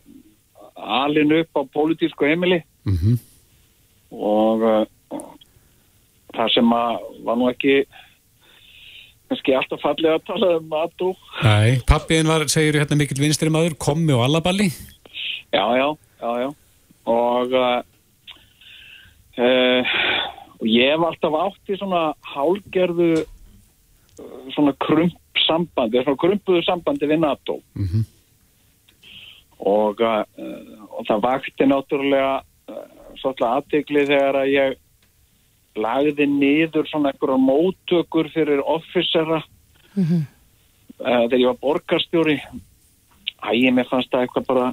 alin 0.77 1.35
upp 1.41 1.61
á 1.61 1.63
pólitísku 1.77 2.27
heimili 2.27 2.63
mm 2.85 2.97
-hmm. 2.97 3.19
og 4.11 4.89
það 6.33 6.55
sem 6.55 6.73
að 6.73 6.99
var 7.27 7.37
nú 7.37 7.51
ekki 7.51 7.85
kannski 9.33 9.55
alltaf 9.57 9.81
fallið 9.83 10.13
að 10.13 10.25
tala 10.29 10.49
um 10.59 10.67
mat 10.69 11.05
og... 11.07 11.21
Nei, 11.43 11.81
pappiðin 11.89 12.29
var, 12.29 12.45
segir 12.53 12.81
hérna 12.81 12.99
mikill 13.01 13.23
vinstri 13.23 13.53
maður, 13.53 13.79
kommi 13.81 14.13
og 14.13 14.25
allaballi? 14.27 14.69
Já, 15.53 15.65
já, 15.79 15.89
já, 16.21 16.31
já. 16.43 16.49
Og, 17.13 17.55
uh, 17.57 17.81
uh, 19.41 19.95
og 20.61 20.67
ég 20.69 20.93
hef 20.93 21.07
alltaf 21.09 21.39
átt 21.47 21.73
í 21.73 21.79
svona 21.81 22.03
hálgerðu, 22.35 23.25
svona 24.55 24.75
krump 24.81 25.43
sambandi, 25.47 26.03
svona 26.03 26.21
krumpuðu 26.21 26.63
sambandi 26.67 27.09
við 27.09 27.23
NATO. 27.23 27.61
Mm 27.75 27.89
-hmm. 27.89 28.05
og, 29.59 30.01
uh, 30.01 30.25
og 30.91 31.07
það 31.07 31.23
vakti 31.23 31.65
náttúrulega 31.65 32.43
uh, 32.69 32.87
svolítið 33.21 33.47
aðdegli 33.47 34.07
þegar 34.07 34.35
að 34.43 34.53
ég 34.53 34.79
lagði 35.79 36.27
niður 36.27 36.89
svona 36.89 37.13
einhverja 37.13 37.39
mótökur 37.41 38.29
fyrir 38.33 38.61
offisera 38.61 39.43
mm 39.95 40.05
-hmm. 40.05 40.23
uh, 41.01 41.25
þegar 41.29 41.41
ég 41.41 41.47
var 41.47 41.61
borgarstjóri 41.61 42.41
ægir 43.43 43.73
mér 43.73 43.89
fannst 43.91 44.11
það 44.13 44.27
eitthvað 44.27 44.47
bara 44.47 44.67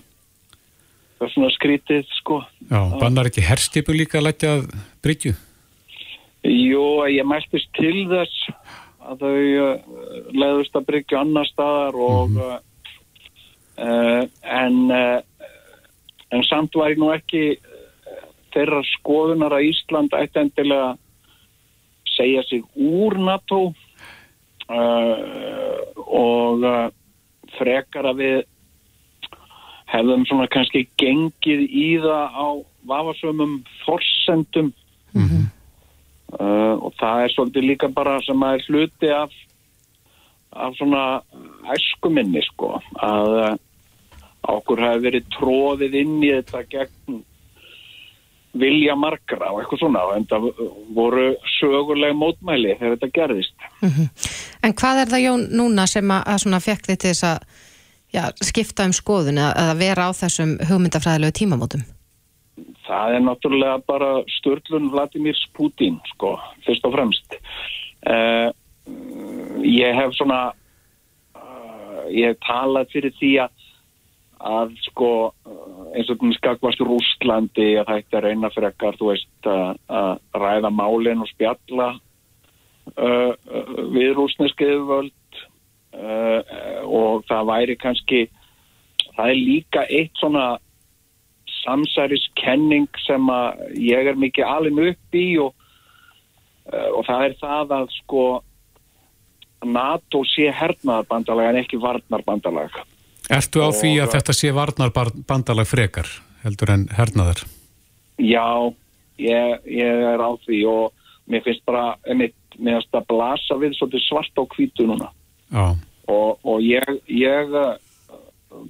eitthvað 1.19 1.33
svona 1.33 1.51
skrítið 1.51 2.05
sko 2.19 2.43
Já, 2.69 2.99
bannar 2.99 3.27
ekki 3.27 3.41
herstipu 3.41 3.93
líka 3.93 4.19
að 4.19 4.27
leggja 4.29 4.51
bryggju? 5.03 5.33
Jú, 6.43 6.83
ég 7.11 7.25
mæltist 7.27 7.67
til 7.75 8.07
þess 8.07 8.51
að 9.09 9.23
þau 9.23 9.39
uh, 9.63 9.75
leiðust 10.33 10.75
að 10.77 10.87
bryggju 10.91 11.19
annar 11.19 11.47
staðar 11.49 11.95
og 11.95 12.29
mm 12.29 12.37
-hmm. 12.37 12.59
uh, 13.85 14.23
en 14.43 14.77
en 16.29 16.43
samt 16.45 16.75
var 16.75 16.91
ég 16.93 16.99
nú 17.01 17.09
ekki 17.13 17.57
þeirra 18.53 18.81
skoðunar 18.97 19.55
að 19.55 19.69
Ísland 19.69 20.13
ætti 20.13 20.39
endilega 20.39 20.97
segja 22.19 22.43
sig 22.43 22.63
úr 22.75 23.17
NATO 23.17 23.73
uh, 24.69 25.77
og 26.05 26.65
uh, 26.65 26.89
frekar 27.57 28.09
að 28.11 28.23
við 28.23 28.39
hefðum 29.89 30.25
svona 30.29 30.49
kannski 30.53 30.85
gengið 31.01 31.63
í 31.65 31.87
það 32.03 32.35
á 32.37 32.47
vafasömmum 32.89 33.63
forsendum 33.85 34.73
mm 35.13 35.25
-hmm. 35.25 35.45
Uh, 36.37 36.75
og 36.77 36.93
það 36.99 37.23
er 37.23 37.33
svolítið 37.35 37.69
líka 37.71 37.89
bara 37.93 38.19
sem 38.25 38.43
að 38.43 38.57
er 38.57 38.67
hluti 38.67 39.13
af, 39.13 39.33
af 40.53 40.77
svona 40.77 41.03
æskuminni 41.75 42.43
sko 42.49 42.75
að 42.95 43.35
uh, 43.39 43.55
okkur 44.55 44.83
hafi 44.83 45.05
verið 45.07 45.31
tróðið 45.35 45.97
inn 45.99 46.19
í 46.23 46.31
þetta 46.33 46.63
gegn 46.69 47.23
vilja 48.59 48.95
margra 48.97 49.51
og 49.53 49.59
eitthvað 49.61 49.83
svona 49.83 50.03
en 50.15 50.25
það 50.29 50.47
voru 50.95 51.25
sögurlega 51.59 52.17
mótmæli 52.17 52.75
þegar 52.79 52.95
þetta 52.95 53.11
gerðist 53.13 53.67
mm 53.81 53.89
-hmm. 53.89 54.07
En 54.63 54.73
hvað 54.73 55.01
er 55.01 55.07
það 55.07 55.23
Jón 55.23 55.43
núna 55.55 55.87
sem 55.87 56.11
að, 56.11 56.23
að 56.53 56.63
fekk 56.63 56.87
þið 56.87 56.97
til 56.97 57.09
þess 57.09 57.23
að 57.23 57.37
já, 58.13 58.23
skipta 58.43 58.85
um 58.85 58.93
skoðun 58.93 59.37
að 59.37 59.77
vera 59.77 60.09
á 60.09 60.11
þessum 60.11 60.57
hugmyndafræðilegu 60.69 61.31
tímamótum? 61.31 61.83
Það 62.89 63.15
er 63.15 63.21
náttúrulega 63.21 63.81
bara 63.85 64.11
störlun 64.39 64.89
Vladimir 64.89 65.37
Putin 65.53 65.99
sko, 66.15 66.33
fyrst 66.65 66.87
og 66.89 66.95
fremst. 66.95 67.37
Uh, 68.01 68.49
ég 69.61 69.93
hef 69.93 70.15
svona 70.17 70.39
uh, 71.37 72.05
ég 72.09 72.31
hef 72.31 72.39
talað 72.47 72.93
fyrir 72.95 73.13
því 73.19 73.33
að 73.45 73.65
að 74.39 74.75
sko 74.85 75.09
eins 75.91 76.07
og 76.07 76.19
þannig 76.21 76.37
skakvast 76.37 76.79
Rústlandi 76.79 77.73
að 77.75 77.89
það 77.89 77.97
ætti 77.99 78.17
að 78.17 78.25
reyna 78.25 78.51
fyrir 78.53 78.69
ekkar 78.69 78.97
þú 78.99 79.09
veist 79.11 79.49
að 79.51 80.21
ræða 80.39 80.71
málinn 80.71 81.23
og 81.25 81.27
spjalla 81.33 81.89
uh, 82.95 83.33
við 83.91 84.13
rúsneskiðu 84.15 84.85
völd 84.87 85.41
uh, 85.99 86.39
og 86.87 87.27
það 87.27 87.51
væri 87.51 87.77
kannski 87.83 88.21
það 89.17 89.25
er 89.25 89.39
líka 89.39 89.85
eitt 89.89 90.15
svona 90.21 90.45
samsæriskenning 91.63 92.87
sem 93.05 93.31
að 93.33 93.63
ég 93.83 94.11
er 94.11 94.19
mikið 94.19 94.47
alin 94.47 94.83
upp 94.89 95.17
í 95.17 95.25
og, 95.43 95.51
uh, 96.71 96.89
og 96.97 97.03
það 97.07 97.25
er 97.27 97.35
það 97.41 97.75
að 97.79 97.91
sko 97.97 98.23
NATO 99.67 100.23
sé 100.29 100.47
hernaðarbandalega 100.55 101.51
en 101.51 101.61
ekki 101.65 101.81
varnarbandalega 101.83 102.85
Ertu 103.29 103.61
á 103.61 103.69
og, 103.69 103.77
því 103.77 103.91
að 104.01 104.13
þetta 104.15 104.33
sé 104.33 104.51
varnar 104.55 104.93
bandalag 105.27 105.67
frekar 105.69 106.07
heldur 106.43 106.71
en 106.73 106.87
hernaðar? 106.95 107.43
Já, 108.19 108.73
ég, 109.21 109.67
ég 109.69 110.05
er 110.13 110.23
á 110.23 110.31
því 110.45 110.63
og 110.71 110.95
mér 111.29 111.43
finnst 111.45 111.65
bara 111.67 111.93
einmitt 112.09 112.35
með 112.57 112.81
að 112.97 113.05
blasa 113.11 113.57
við 113.59 113.77
svolítið 113.77 114.05
svart 114.07 114.41
á 114.41 114.43
kvítu 114.49 114.87
núna. 114.89 115.11
Og, 116.09 116.39
og 116.41 116.63
ég, 116.65 116.89
ég 117.13 117.53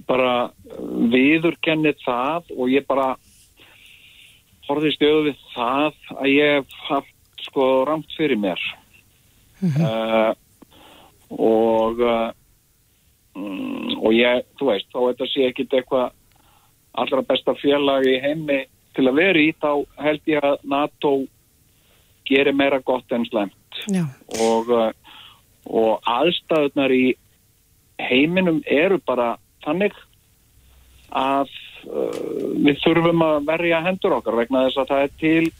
bara 0.08 0.50
viðurkenni 1.12 1.94
það 2.04 2.50
og 2.56 2.70
ég 2.72 2.86
bara 2.88 3.14
horfið 4.68 4.94
stjóðu 4.96 5.22
við 5.30 5.40
það 5.54 5.96
að 6.16 6.28
ég 6.30 6.52
hef 6.58 6.76
haft 6.88 7.46
sko 7.46 7.66
ramt 7.88 8.12
fyrir 8.16 8.38
mér. 8.38 8.60
Mm 9.60 9.70
-hmm. 9.70 9.84
uh, 9.84 10.34
og 11.30 12.00
uh, 12.00 12.30
mm, 13.34 14.00
og 14.00 14.12
ég, 14.14 14.44
þú 14.58 14.70
veist, 14.70 14.88
þá 14.92 15.00
þetta 15.08 15.26
sé 15.32 15.48
ekki 15.48 15.68
eitthvað 15.70 16.12
allra 16.92 17.22
besta 17.22 17.54
félag 17.54 18.06
í 18.06 18.20
heimi 18.20 18.64
til 18.94 19.08
að 19.08 19.18
vera 19.22 19.38
í, 19.38 19.52
þá 19.62 19.72
held 19.96 20.20
ég 20.26 20.44
að 20.44 20.56
NATO 20.64 21.12
gerir 22.26 22.54
meira 22.54 22.80
gott 22.80 23.12
en 23.12 23.24
slemt 23.24 23.54
og, 24.40 24.70
uh, 24.70 24.92
og 25.64 26.00
aðstæðunar 26.06 26.92
í 26.92 27.14
heiminum 28.00 28.62
eru 28.66 28.98
bara 29.06 29.36
þannig 29.64 29.96
að 31.10 31.50
uh, 31.90 32.54
við 32.64 32.78
þurfum 32.84 33.24
að 33.26 33.36
verja 33.48 33.82
hendur 33.86 34.16
okkar 34.18 34.38
vegna 34.38 34.66
þess 34.68 34.82
að 34.82 34.92
það 34.92 35.04
er 35.04 35.12
til 35.22 35.52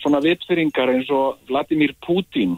svona 0.00 0.22
vitfyringar 0.24 0.92
eins 0.94 1.10
og 1.12 1.40
Vladimir 1.50 1.92
Putin. 2.04 2.56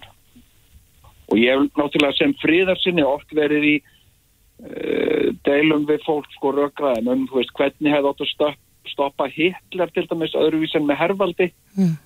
Og 1.31 1.41
ég 1.41 1.57
hef 1.57 1.79
náttúrulega 1.79 2.19
sem 2.19 2.35
fríðarsinni 2.43 3.05
ork 3.07 3.35
verið 3.35 3.69
í 3.69 3.75
uh, 3.83 5.33
deilum 5.47 5.87
við 5.89 6.05
fólk 6.07 6.31
sko 6.37 6.55
rökraðin 6.57 7.11
um 7.13 7.27
veist, 7.33 7.55
hvernig 7.59 7.93
hefði 7.95 8.13
átt 8.13 8.25
að 8.25 8.33
stopp, 8.33 8.63
stoppa 8.93 9.29
Hitler 9.31 9.93
til 9.95 10.07
dæmis 10.11 10.39
öðruvís 10.39 10.77
en 10.79 10.89
með 10.89 11.03
hervaldi. 11.05 11.53
Mm. 11.77 11.99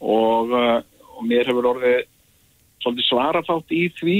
og, 0.00 0.52
uh, 0.56 0.80
og 1.16 1.26
mér 1.28 1.48
hefur 1.50 1.74
orðið 1.74 2.06
svolítið 2.80 3.08
svarafátt 3.10 3.74
í 3.76 3.86
því 3.98 4.18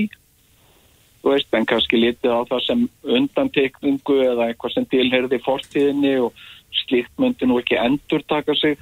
þú 1.20 1.34
veist, 1.34 1.50
en 1.56 1.68
kannski 1.68 2.00
litið 2.00 2.32
á 2.32 2.40
það 2.48 2.62
sem 2.66 2.86
undantekningu 3.18 4.16
eða 4.24 4.48
eitthvað 4.50 4.74
sem 4.76 4.88
tilherði 4.92 5.40
fórtíðinni 5.44 6.14
og 6.24 6.46
slíkt 6.84 7.12
myndi 7.20 7.48
nú 7.48 7.58
ekki 7.60 7.78
endur 7.80 8.24
taka 8.28 8.54
sig 8.58 8.78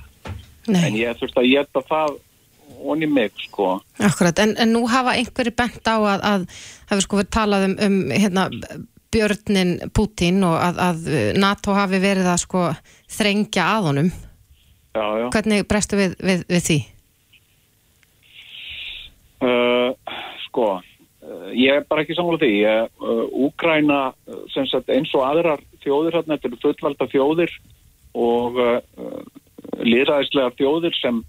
Nei. 0.69 0.83
en 0.85 0.99
ég 0.99 1.19
þurfti 1.19 1.43
að 1.43 1.51
geta 1.55 1.85
það 1.89 2.19
onni 2.85 3.09
mig 3.11 3.33
sko 3.49 3.79
Akkurat, 4.05 4.39
en, 4.45 4.55
en 4.61 4.73
nú 4.75 4.85
hafa 4.91 5.17
einhverju 5.17 5.55
bent 5.57 5.89
á 5.89 5.97
að, 5.97 6.23
að 6.33 6.47
hafi 6.93 7.07
sko 7.07 7.21
verið 7.21 7.35
talað 7.35 7.67
um, 7.71 7.77
um 7.87 7.99
hérna, 8.13 8.47
björnin 9.15 9.75
Putin 9.97 10.45
og 10.47 10.59
að, 10.61 10.83
að 10.85 11.09
NATO 11.41 11.75
hafi 11.77 12.01
verið 12.03 12.29
að 12.29 12.43
sko 12.45 12.67
þrengja 13.19 13.67
að 13.79 13.91
honum 13.91 14.13
já, 14.13 15.05
já. 15.23 15.27
hvernig 15.33 15.67
brestu 15.71 15.99
við, 15.99 16.17
við, 16.21 16.45
við 16.53 16.65
því? 16.69 16.79
Uh, 19.39 20.15
sko 20.49 20.69
ég 21.55 21.81
er 21.81 21.85
bara 21.89 22.05
ekki 22.05 22.17
samfélag 22.17 22.43
því. 22.45 22.53
Uh, 23.01 23.25
Úgræna 23.47 24.01
eins 24.57 25.15
og 25.15 25.27
aðrar 25.27 25.63
þjóðir 25.85 26.21
þetta 26.23 26.49
eru 26.49 26.63
fullvalda 26.63 27.11
þjóðir 27.13 27.53
og 28.19 28.59
uh, 28.63 28.81
liðræðislega 29.85 30.57
þjóðir 30.59 30.97
sem 30.99 31.23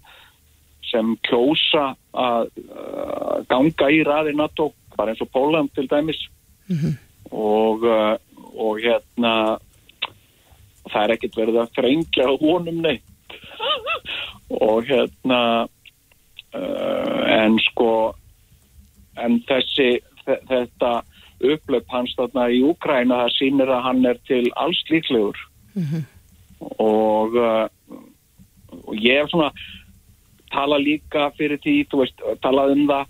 sem 0.90 1.14
kjósa 1.22 1.92
að 2.18 2.48
uh, 2.66 3.36
ganga 3.50 3.90
í 3.94 4.00
raði 4.06 4.34
NATO, 4.34 4.72
bara 4.96 5.12
eins 5.12 5.22
og 5.22 5.30
Póland 5.30 5.70
til 5.76 5.86
dæmis. 5.90 6.18
Mm 6.66 6.76
-hmm. 6.76 6.94
og, 7.30 7.84
uh, 7.84 8.16
og 8.54 8.80
hérna 8.82 9.58
það 10.90 11.02
er 11.02 11.12
ekkert 11.14 11.36
verið 11.36 11.60
að 11.62 11.74
frengja 11.78 12.26
honum 12.40 12.82
neitt. 12.82 13.04
Og 14.66 14.82
hérna 14.88 15.68
uh, 16.54 17.20
en 17.30 17.58
sko 17.62 18.14
en 19.20 19.38
þessi 19.46 20.00
þetta 20.50 20.92
upplöp 21.50 21.86
hans 21.88 22.14
þarna 22.18 22.48
í 22.52 22.62
Úkræna 22.68 23.22
það 23.22 23.36
sýnir 23.38 23.70
að 23.72 23.84
hann 23.88 24.06
er 24.06 24.18
til 24.28 24.44
alls 24.60 24.80
líklegur 24.90 25.38
mm 25.74 25.84
-hmm. 25.84 26.02
og 26.78 27.38
og 28.86 28.94
ég 28.94 29.20
hef 29.20 29.30
svona 29.30 29.50
tala 30.50 30.78
líka 30.78 31.30
fyrir 31.38 31.60
því, 31.62 31.76
þú 31.90 32.02
veist, 32.02 32.24
talað 32.42 32.74
um 32.74 32.84
það 32.90 33.06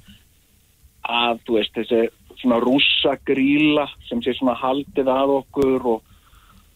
að, 1.08 1.40
þú 1.46 1.56
veist, 1.56 1.74
þessi 1.78 2.02
svona 2.40 2.60
rúsa 2.62 3.16
gríla 3.28 3.86
sem 4.08 4.22
sé 4.24 4.34
svona 4.36 4.56
haldið 4.60 5.10
að 5.12 5.34
okkur 5.40 5.88
og, 5.94 6.14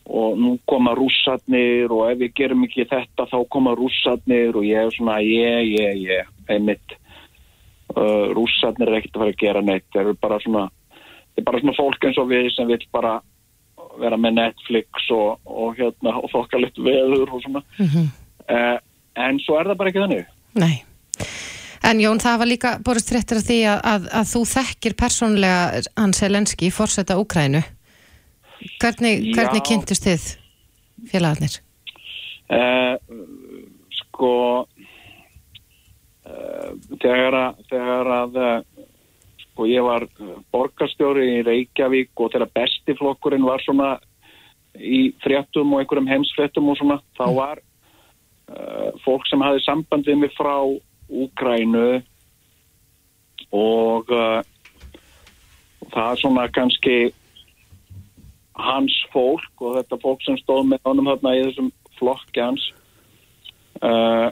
og 0.05 0.41
nú 0.41 0.55
koma 0.69 0.93
rússatnir 0.97 1.93
og 1.93 2.11
ef 2.11 2.21
við 2.21 2.35
gerum 2.41 2.67
ekki 2.67 2.89
þetta 2.91 3.29
þá 3.31 3.39
koma 3.53 3.73
rússatnir 3.79 4.57
og 4.57 4.67
ég 4.69 4.85
er 4.85 4.97
svona, 4.97 5.21
ég, 5.25 5.71
ég, 5.73 6.03
ég, 6.05 6.33
einmitt, 6.53 6.97
uh, 7.93 8.33
rússatnir 8.37 8.91
er 8.91 8.99
ekkert 9.01 9.17
að 9.17 9.23
fara 9.25 9.35
að 9.35 9.43
gera 9.43 9.63
neitt, 9.65 9.87
það 9.93 10.11
er 10.11 10.19
bara 10.25 10.41
svona, 10.45 10.65
það 10.95 11.43
er 11.43 11.49
bara 11.51 11.63
svona 11.63 11.79
fólk 11.79 12.09
eins 12.09 12.21
og 12.23 12.31
við 12.33 12.51
sem 12.55 12.71
vil 12.71 12.81
bara 12.95 13.15
vera 14.01 14.19
með 14.19 14.39
Netflix 14.41 15.11
og, 15.15 15.39
og 15.45 15.77
hérna 15.79 16.17
og 16.19 16.31
þokka 16.33 16.61
litt 16.63 16.81
veður 16.83 17.37
og 17.37 17.45
svona. 17.45 17.63
Mm 17.79 17.87
-hmm. 17.93 18.11
uh, 18.51 18.79
en 19.27 19.39
svo 19.45 19.59
er 19.59 19.71
það 19.71 19.81
bara 19.81 19.93
ekki 19.93 20.03
þannig 20.03 20.27
Nei, 20.55 20.75
en 21.83 22.01
Jón 22.03 22.23
það 22.23 22.39
var 22.39 22.51
líka 22.51 22.73
borist 22.87 23.13
réttir 23.15 23.41
að 23.41 23.49
því 23.49 23.59
að, 23.71 23.81
að, 23.93 24.09
að 24.21 24.31
þú 24.33 24.43
þekkir 24.55 24.95
persónlega 24.99 25.83
hans 25.97 26.21
Selenski 26.23 26.71
fórsetta 26.71 27.19
Úkrænu 27.19 27.63
hvernig, 28.81 29.35
hvernig 29.35 29.65
kynntist 29.67 30.07
þið 30.07 30.29
félagarnir? 31.11 31.59
Uh, 32.53 32.97
sko 33.99 34.33
þegar 36.25 37.37
að, 37.37 37.63
þegar 37.69 38.11
að 38.15 38.39
uh, 38.41 38.87
sko 39.43 39.69
ég 39.71 39.85
var 39.87 40.07
borgarstjóri 40.55 41.27
í 41.37 41.43
Reykjavík 41.47 42.11
og 42.17 42.33
þegar 42.33 42.53
bestiflokkurinn 42.59 43.47
var 43.47 43.63
svona 43.63 43.91
í 44.75 45.13
fréttum 45.23 45.75
og 45.75 45.83
einhverjum 45.83 46.11
heimsfréttum 46.11 46.73
og 46.73 46.79
svona, 46.81 46.99
þá 47.15 47.27
mm. 47.29 47.37
var 47.39 47.61
uh, 48.51 48.91
fólk 49.05 49.29
sem 49.31 49.45
hafi 49.45 49.63
sambandið 49.63 50.19
mig 50.25 50.35
frá 50.35 50.57
Úgrænu 51.05 52.01
og 53.55 54.11
uh, 54.11 54.41
það 55.93 56.23
svona 56.23 56.49
kannski 56.51 57.13
hans 58.59 58.97
fólk 59.13 59.63
og 59.63 59.79
þetta 59.79 60.01
fólk 60.03 60.25
sem 60.25 60.39
stóð 60.41 60.71
með 60.73 60.83
honum 60.89 61.13
þarna 61.13 61.37
í 61.37 61.45
þessum 61.45 61.71
flokki 61.99 62.43
hans 62.43 62.67
uh, 63.83 64.31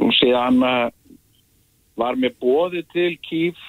og 0.00 0.12
síðan 0.16 0.60
var 2.00 2.16
mér 2.16 2.34
bóði 2.40 2.82
til 2.92 3.16
Kíf 3.26 3.60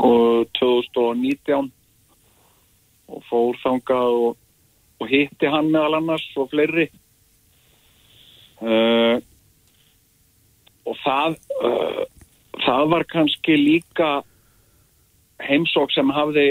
og 0.00 0.46
2019 0.58 1.70
og 3.10 3.24
fór 3.30 3.58
þangað 3.62 4.18
og 4.26 4.38
og 5.00 5.08
hitti 5.08 5.48
hann 5.48 5.70
meðal 5.72 5.98
annars 6.00 6.24
og 6.38 6.50
fleiri. 6.52 6.88
Uh, 8.60 9.16
og 10.84 10.96
það 11.00 11.36
uh, 11.64 12.02
það 12.60 12.90
var 12.92 13.06
kannski 13.08 13.56
líka 13.56 14.10
heimsók 15.40 15.94
sem 15.94 16.12
hafði 16.12 16.50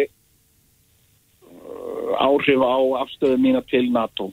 áhrif 2.17 2.63
á 2.65 2.77
afstöðu 3.03 3.37
mína 3.37 3.61
til 3.69 3.91
NATO 3.93 4.31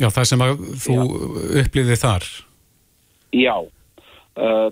Já, 0.00 0.08
það 0.08 0.28
sem 0.30 0.44
að 0.44 0.64
þú 0.80 0.96
upplýði 1.60 1.96
þar. 2.00 2.28
Já. 3.36 3.56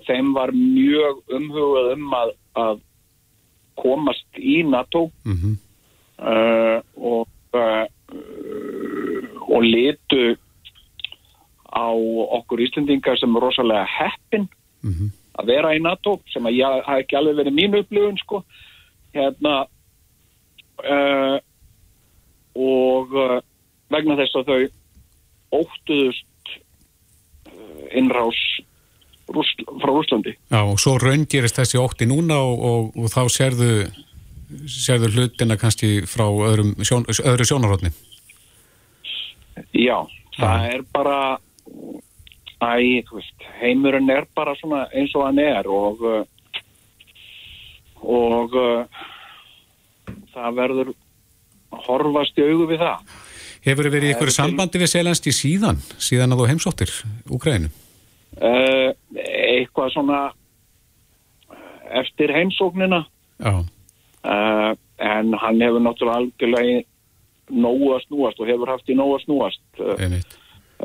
Þeim 0.07 0.31
var 0.33 0.53
mjög 0.55 1.19
umhugað 1.37 1.89
um 1.93 2.13
að, 2.17 2.31
að 2.57 2.79
komast 3.79 4.39
í 4.41 4.61
NATO. 4.65 5.09
Mm 5.27 5.37
-hmm. 5.37 5.57
og 6.97 7.27
uh, 7.53 7.85
og 9.49 9.63
litu 9.65 10.37
á 11.69 11.89
okkur 12.39 12.61
Íslandingar 12.65 13.17
sem 13.19 13.35
er 13.35 13.43
rosalega 13.43 13.85
heppin 13.85 14.47
mm 14.81 14.93
-hmm. 14.93 15.09
að 15.39 15.45
vera 15.45 15.75
í 15.75 15.81
NATO 15.81 16.19
sem 16.33 16.45
að 16.45 16.57
ég 16.57 16.83
hafi 16.85 17.01
ekki 17.01 17.15
alveg 17.15 17.35
verið 17.35 17.53
mínu 17.53 17.79
upplifun 17.79 18.17
sko. 18.17 18.43
Hérna 19.13 19.65
uh, 20.83 21.37
og 22.55 23.13
uh, 23.13 23.39
vegna 23.89 24.17
þess 24.17 24.35
að 24.35 24.45
þau 24.45 24.67
óttuðust 25.55 26.25
innrás 27.95 28.39
Rúsl, 29.29 29.65
frá 29.81 29.91
Rúslandi 29.93 30.35
Já 30.49 30.61
og 30.63 30.79
svo 30.81 30.97
raungerist 31.01 31.59
þessi 31.59 31.81
ótti 31.81 32.07
núna 32.09 32.39
og, 32.41 32.63
og, 32.69 32.95
og 32.97 33.11
þá 33.13 33.21
sérðu 33.33 33.73
sérður 34.69 35.17
hlutina 35.17 35.57
kannski 35.61 35.99
frá 36.09 36.25
öðrum 36.25 36.73
sjón, 36.81 37.05
öðru 37.05 37.45
sjónarhóttni? 37.45 37.91
Já, 39.75 40.07
það 40.37 40.63
ja. 40.65 40.71
er 40.73 40.85
bara 40.93 41.19
æ, 42.59 43.03
veist, 43.11 43.45
heimurinn 43.61 44.09
er 44.09 44.25
bara 44.35 44.55
svona 44.57 44.87
eins 44.95 45.13
og 45.15 45.27
hann 45.27 45.41
er 45.43 45.69
og 45.69 46.03
og 47.99 48.55
það 50.33 50.57
verður 50.57 50.93
horfast 51.85 52.39
í 52.39 52.47
augu 52.47 52.69
við 52.71 52.81
það 52.81 53.17
Hefur 53.65 53.87
þið 53.87 53.95
verið 53.95 54.07
í 54.07 54.13
einhverju 54.13 54.33
sambandi 54.35 54.79
við 54.79 54.91
Selenski 54.93 55.33
síðan, 55.35 55.81
síðan 55.99 56.35
að 56.35 56.41
þú 56.41 56.49
heimsóttir 56.53 56.93
Úkrænu? 57.35 57.71
Uh, 58.39 58.91
eitthvað 59.19 59.91
svona 59.95 60.19
eftir 61.99 62.31
heimsóknina. 62.31 63.03
Já. 63.41 63.53
Uh, 64.23 64.71
en 64.99 65.33
hann 65.41 65.63
hefur 65.63 65.83
náttúrulega 65.83 66.21
algjörlega 66.21 66.83
nógu 67.49 67.93
að 67.95 68.05
snúast 68.05 68.39
og 68.39 68.51
hefur 68.51 68.71
haft 68.71 68.91
í 68.91 68.95
nógu 68.95 69.17
að 69.17 69.25
snúast. 69.25 69.65
Uh, 69.79 70.15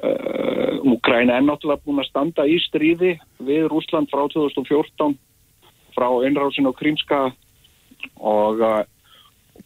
uh, 0.02 0.94
Úkræna 0.94 1.38
er 1.38 1.46
náttúrulega 1.46 1.84
búin 1.87 2.02
að 2.02 2.10
standa 2.10 2.48
í 2.48 2.58
stríði 2.64 3.14
við 3.38 3.68
Rúsland 3.70 4.10
frá 4.10 4.24
2014 4.34 5.14
frá 5.94 6.08
einrásin 6.26 6.66
og 6.66 6.74
krímska 6.80 7.28
og 8.18 8.62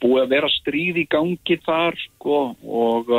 búið 0.02 0.22
að 0.24 0.32
vera 0.34 0.50
stríð 0.52 1.02
í 1.02 1.06
gangi 1.10 1.56
þar 1.64 1.96
sko, 2.04 2.40
og 2.62 3.14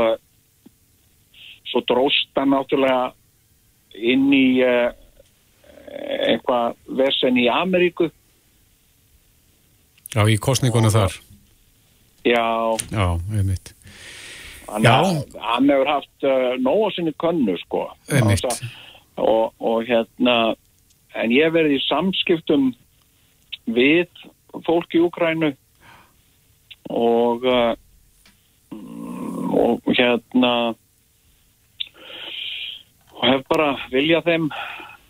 svo 1.70 1.82
dróst 1.90 2.32
hann 2.38 2.54
náttúrulega 2.54 3.12
inn 3.98 4.30
í 4.34 4.62
eitthvað 6.30 6.78
vesen 7.00 7.38
í 7.42 7.50
Ameríku 7.52 8.10
Já, 10.10 10.24
í 10.26 10.40
kostningunum 10.42 10.90
þar. 10.90 11.14
Já. 12.26 12.46
Já, 12.90 13.06
einmitt. 13.30 13.76
Hann, 14.70 14.86
Já. 14.86 14.96
hann 15.42 15.70
hefur 15.70 15.90
haft 15.90 16.26
uh, 16.26 16.56
nógu 16.62 16.90
sinni 16.96 17.14
könnu, 17.22 17.56
sko. 17.62 17.86
Einmitt. 18.10 18.46
Og, 19.20 19.54
og 19.60 19.86
hérna, 19.86 20.56
en 21.14 21.34
ég 21.34 21.54
verði 21.54 21.78
í 21.78 21.86
samskiptum 21.86 22.72
við 23.70 24.10
fólk 24.66 24.98
í 24.98 25.04
Ukrænu 25.06 25.52
og, 26.90 27.46
uh, 27.46 27.74
og 29.56 29.90
hérna, 29.94 30.54
og 33.16 33.26
hef 33.30 33.48
bara 33.50 33.72
viljað 33.94 34.30
þeim 34.30 34.52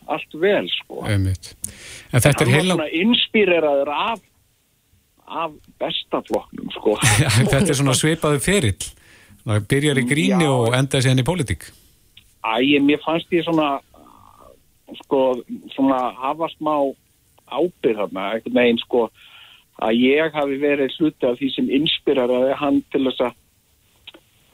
allt 0.09 0.39
vel, 0.41 0.69
sko. 0.80 1.03
Einmitt. 1.05 1.53
En 2.09 2.23
þetta 2.23 2.45
en 2.45 2.47
er 2.47 2.55
heila... 2.57 2.89
Inspíreraður 3.03 3.93
af 3.93 4.25
af 5.30 5.51
bestafloknum 5.77 6.71
sko. 6.73 6.95
Þetta 7.51 7.59
er 7.61 7.77
svona 7.77 7.93
sveipaðu 7.93 8.39
ferill 8.41 8.88
það 9.45 9.67
byrjar 9.71 10.01
í 10.01 10.05
gríni 10.09 10.47
Já. 10.47 10.53
og 10.53 10.75
enda 10.77 11.01
sér 11.03 11.21
í 11.21 11.25
politík 11.25 11.69
æg, 12.45 12.80
mér 12.86 13.01
fannst 13.03 13.32
ég 13.34 13.45
svona 13.45 13.80
sko, 15.03 15.21
svona 15.75 15.99
hafa 16.17 16.49
smá 16.55 16.73
ábyrð 17.49 18.03
þarna, 18.03 18.25
ekkert 18.38 18.55
meginn 18.55 18.82
sko 18.84 19.07
að 19.80 20.01
ég 20.03 20.36
hafi 20.36 20.57
verið 20.61 20.95
hluti 20.99 21.27
af 21.30 21.38
því 21.39 21.51
sem 21.55 21.69
inspireraði 21.80 22.57
hann 22.59 22.82
til 22.93 23.03
þess 23.07 23.25
að 23.27 23.38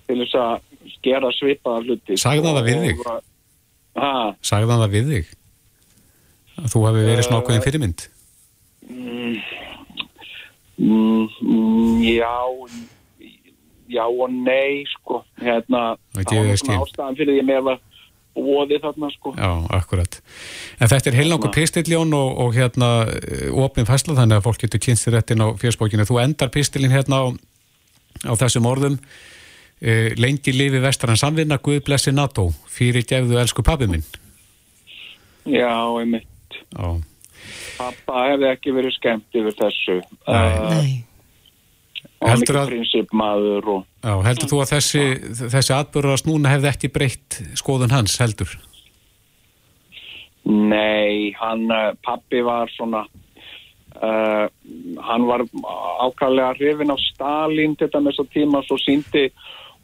til 0.05 0.19
þess 0.21 0.35
að 0.37 0.97
gera 1.05 1.31
svipaða 1.33 1.85
hluti 1.85 2.17
Sagði 2.21 2.51
það 2.51 2.67
við 2.67 2.83
þig? 2.85 3.05
Sagði 4.45 4.71
það 4.71 4.91
við 4.93 5.13
þig? 5.13 5.31
Að 6.55 6.67
þú 6.71 6.83
hafi 6.87 7.05
verið 7.09 7.25
svona 7.25 7.39
ákveðin 7.41 7.65
fyrirmynd? 7.65 8.03
Mm, 8.85 9.37
mm, 10.77 12.03
já 12.05 12.35
já 13.89 14.05
og 14.05 14.29
nei 14.33 14.85
sko 14.89 15.21
hérna, 15.41 15.95
það 16.15 16.47
var 16.49 16.59
svona 16.61 16.79
ástæðan 16.83 17.17
fyrir 17.19 17.35
því 17.35 17.41
að 17.43 17.49
mér 17.49 17.65
var 17.65 17.81
óði 18.35 18.79
þarna 18.83 19.09
sko. 19.13 19.33
Já, 19.37 19.51
akkurat. 19.77 20.19
En 20.79 20.91
þetta 20.91 21.11
er 21.11 21.17
heilnáku 21.19 21.51
pistiljón 21.55 22.13
og, 22.17 22.33
og 22.43 22.57
hérna 22.57 22.89
ofin 23.63 23.87
fæsla 23.87 24.17
þannig 24.19 24.39
að 24.39 24.45
fólk 24.49 24.65
getur 24.65 24.83
kynstir 24.83 25.15
réttin 25.15 25.43
á 25.43 25.47
fjörsbókinu. 25.61 26.07
Þú 26.07 26.19
endar 26.23 26.51
pistilin 26.53 26.93
hérna 26.93 27.21
á, 27.21 27.25
á 28.27 28.33
þessum 28.43 28.67
orðum 28.69 28.99
e, 29.79 30.13
lengi 30.19 30.53
lifi 30.55 30.83
vestarann 30.83 31.19
samvinna 31.19 31.59
Guð 31.63 31.81
blessi 31.87 32.13
NATO 32.15 32.49
fyrir 32.71 33.07
gefðu 33.07 33.39
elsku 33.41 33.65
pabbi 33.65 33.89
minn. 33.91 34.05
Já, 35.45 35.71
einmitt. 36.01 36.61
Já. 36.73 36.95
Pappa 37.75 38.29
hefði 38.31 38.51
ekki 38.51 38.73
verið 38.75 38.95
skemmt 38.97 39.37
yfir 39.37 39.59
þessu. 39.59 39.99
Nei. 40.27 40.71
Nei 40.71 41.04
heldur 42.23 42.61
að 42.61 42.71
og... 43.71 43.83
já, 44.03 44.13
heldur 44.27 44.51
þú 44.51 44.61
að 44.63 44.71
þessi, 44.75 45.03
þessi 45.51 45.75
atbyrðast 45.75 46.29
núna 46.29 46.53
hefði 46.53 46.71
ekki 46.71 46.91
breytt 46.93 47.41
skoðun 47.59 47.93
hans 47.93 48.17
heldur? 48.21 48.55
Nei, 50.45 51.33
hann 51.39 51.65
eh, 51.73 51.91
pappi 52.05 52.43
var 52.45 52.69
svona 52.75 53.05
uh, 53.97 54.45
hann 55.07 55.27
var 55.27 55.43
ákvæmlega 56.05 56.53
hrifin 56.59 56.93
af 56.93 57.01
Stalin 57.01 57.75
þetta 57.79 58.01
með 58.03 58.17
svo 58.17 58.25
tíma 58.33 58.61
svo 58.67 58.77
síndi 58.81 59.27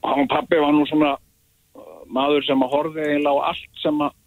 og 0.01 0.09
hann 0.13 0.29
pappi 0.31 0.59
var 0.61 0.75
nú 0.75 0.85
svona 0.89 1.15
uh, 1.15 2.01
maður 2.13 2.45
sem 2.47 2.63
að 2.63 2.73
horfi 2.75 3.05
eiginlega 3.07 3.41
á 3.41 3.49
allt 3.51 3.81
sem 3.83 4.05
að 4.05 4.17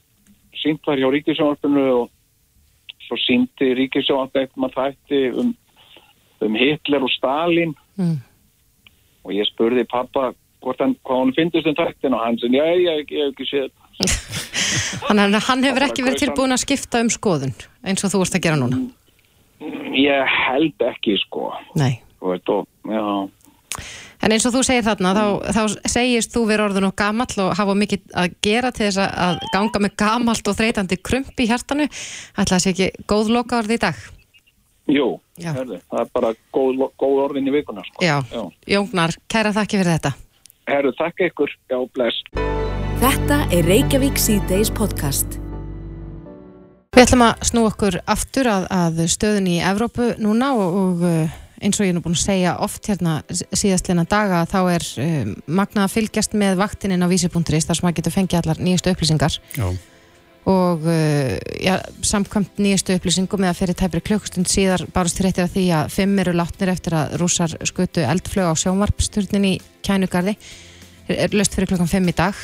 sínt 0.64 0.86
var 0.86 0.98
hjá 0.98 1.08
Ríkisjónarfinu 1.12 1.86
og 2.00 2.10
svo 3.06 3.20
síndi 3.20 3.72
Ríkisjónarfinu 3.78 4.68
að 4.68 4.78
þætti 4.78 5.22
um, 5.42 5.54
um 6.44 6.58
Hitler 6.58 7.04
og 7.04 7.12
Stalin 7.14 7.74
mm. 8.00 8.16
og 9.24 9.36
ég 9.36 9.48
spurði 9.50 9.86
pappa 9.90 10.32
hvort 10.64 10.80
hann, 10.80 10.96
hvað 11.04 11.22
hann 11.22 11.34
finnst 11.36 11.68
um 11.68 11.76
taktin 11.76 12.16
og 12.16 12.24
hann 12.24 12.38
sem 12.40 12.54
já, 12.56 12.64
ég 12.64 13.12
hef 13.12 13.32
ekki 13.32 13.48
séð. 13.50 13.70
Þannig 15.06 15.38
að 15.38 15.48
hann 15.48 15.64
hefur 15.68 15.86
ekki 15.86 16.04
verið 16.06 16.24
tilbúin 16.24 16.56
að 16.56 16.64
skipta 16.64 17.02
um 17.04 17.12
skoðun 17.12 17.54
eins 17.84 18.04
og 18.06 18.14
þú 18.14 18.24
ert 18.24 18.38
að 18.38 18.44
gera 18.46 18.60
núna? 18.60 18.82
Ég 19.94 20.36
held 20.48 20.84
ekki 20.88 21.18
sko. 21.20 21.52
Nei. 21.78 22.00
Veit, 22.24 22.48
og, 22.48 22.66
En 24.24 24.32
eins 24.32 24.46
og 24.48 24.54
þú 24.54 24.62
segir 24.64 24.84
þarna 24.86 25.10
þá, 25.12 25.24
þá 25.52 25.88
segist 25.92 26.32
þú 26.32 26.46
verið 26.48 26.70
orðin 26.70 26.86
og 26.88 26.94
gamall 26.96 27.40
og 27.44 27.50
hafa 27.58 27.74
mikið 27.76 28.14
að 28.22 28.36
gera 28.46 28.70
til 28.72 28.86
þess 28.86 29.02
að 29.04 29.42
ganga 29.52 29.82
með 29.84 29.96
gamalt 30.00 30.48
og 30.48 30.56
þreytandi 30.56 30.98
krump 31.04 31.42
í 31.42 31.48
hjartanu. 31.50 31.90
Ætla 32.40 32.56
að 32.56 32.64
sé 32.64 32.72
ekki 32.72 33.04
góð 33.10 33.34
loka 33.34 33.58
orði 33.60 33.76
í 33.76 33.82
dag 33.84 34.00
Jú, 34.90 35.06
herði, 35.40 35.78
það 35.88 36.00
er 36.02 36.08
bara 36.12 36.30
góð, 36.52 36.82
góð 37.00 37.20
orðin 37.22 37.48
í 37.48 37.52
vikuna. 37.54 37.84
Sko. 37.86 38.04
Já, 38.04 38.18
Já. 38.28 38.42
Jóngnar, 38.74 39.14
kæra 39.32 39.54
þakki 39.56 39.80
fyrir 39.80 39.94
þetta. 39.94 40.10
Herru, 40.68 40.92
þakk 40.98 41.22
ykkur. 41.30 41.54
Já, 41.72 41.78
bless. 41.96 42.20
Þetta 43.00 43.38
er 43.52 43.64
Reykjavík 43.68 44.20
C-Days 44.20 44.72
podcast. 44.76 45.38
Við 46.94 47.06
ætlum 47.06 47.24
að 47.26 47.48
snú 47.48 47.64
okkur 47.70 47.96
aftur 48.04 48.50
að, 48.52 48.68
að 48.70 49.00
stöðun 49.10 49.48
í 49.50 49.56
Evrópu 49.64 50.12
núna 50.22 50.52
og, 50.54 50.76
og 50.82 51.08
uh, 51.08 51.40
eins 51.64 51.80
og 51.80 51.88
ég 51.88 51.94
er 51.94 51.96
nú 51.96 52.04
búin 52.04 52.14
að 52.14 52.26
segja 52.26 52.54
oft 52.62 52.86
hérna 52.86 53.16
síðastleina 53.32 54.04
daga 54.06 54.44
þá 54.46 54.60
er 54.76 54.86
um, 55.02 55.32
magnað 55.48 55.88
að 55.88 55.96
fylgjast 55.96 56.36
með 56.38 56.60
vaktininn 56.60 57.02
á 57.02 57.08
vísi.is 57.10 57.32
þar 57.66 57.80
sem 57.80 57.88
maður 57.88 57.98
getur 58.02 58.16
fengið 58.20 58.40
allar 58.42 58.62
nýjastu 58.62 58.92
upplýsingar. 58.94 59.40
Já 59.56 59.66
og 60.50 60.84
uh, 60.84 61.36
ja, 61.62 61.78
samkvæmt 62.04 62.58
nýjastu 62.60 62.96
upplýsingum 62.98 63.46
eða 63.46 63.56
fyrir 63.56 63.78
tæpri 63.78 64.02
klukkustund 64.04 64.50
síðar 64.50 64.84
barust 64.92 65.20
þreyttir 65.20 65.46
að 65.46 65.54
því 65.54 65.64
að 65.78 65.94
fimm 65.94 66.18
eru 66.20 66.34
látnir 66.36 66.72
eftir 66.74 66.96
að 66.98 67.14
rússar 67.22 67.54
skutu 67.64 68.04
eldflög 68.04 68.52
á 68.52 68.54
sjónvarpsturnin 68.60 69.48
í 69.48 69.54
kænugarði. 69.84 70.36
Er 71.08 71.32
löst 71.36 71.56
fyrir 71.56 71.72
klukkan 71.72 71.88
fimm 71.88 72.08
í 72.12 72.16
dag. 72.16 72.36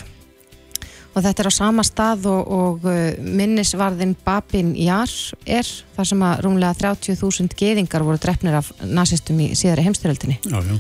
Og 1.11 1.24
þetta 1.24 1.42
er 1.42 1.51
á 1.51 1.55
sama 1.55 1.84
stað 1.84 2.28
og, 2.30 2.53
og 2.55 2.86
uh, 2.88 3.01
minnisvarðin 3.20 4.14
Babin 4.24 4.72
Jar 4.78 5.11
er 5.44 5.68
þar 5.96 6.12
sem 6.12 6.24
að 6.24 6.46
rúmlega 6.46 6.78
30.000 6.86 7.59
geðingar 7.59 8.07
voru 8.07 8.22
drefnir 8.22 8.61
af 8.62 8.72
nazistum 8.86 9.42
í 9.42 9.53
síðari 9.59 9.88
heimstyröldinni 9.88 10.38
Já, 10.46 10.62
já 10.62 10.78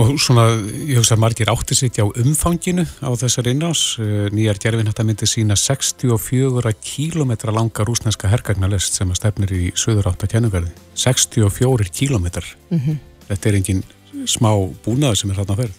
Og 0.00 0.14
svona, 0.16 0.46
ég 0.88 0.96
hugsa 0.96 1.18
að 1.18 1.20
margir 1.20 1.50
átti 1.52 1.76
sitt 1.76 1.98
á 2.00 2.08
umfanginu 2.08 2.86
á 3.04 3.12
þessar 3.20 3.50
innás. 3.50 3.98
Eh, 4.00 4.30
nýjar 4.32 4.60
gerfin 4.62 4.88
þetta 4.88 5.04
myndi 5.04 5.28
sína 5.28 5.56
64 5.58 6.72
kílometra 6.80 7.52
langa 7.52 7.84
rúsneska 7.84 8.30
hergagnalest 8.32 8.96
sem 8.96 9.10
að 9.12 9.20
stefnir 9.20 9.52
í 9.52 9.62
söður 9.76 10.08
átt 10.08 10.24
að 10.24 10.32
kennumverði. 10.32 10.72
64 10.96 11.92
kílometrar. 11.92 12.48
Mm 12.70 12.80
-hmm. 12.80 12.98
Þetta 13.28 13.48
er 13.48 13.58
engin 13.60 13.82
smá 14.24 14.50
búnaður 14.84 15.20
sem 15.20 15.30
er 15.30 15.36
hérna 15.36 15.52
að 15.52 15.62
verð. 15.66 15.76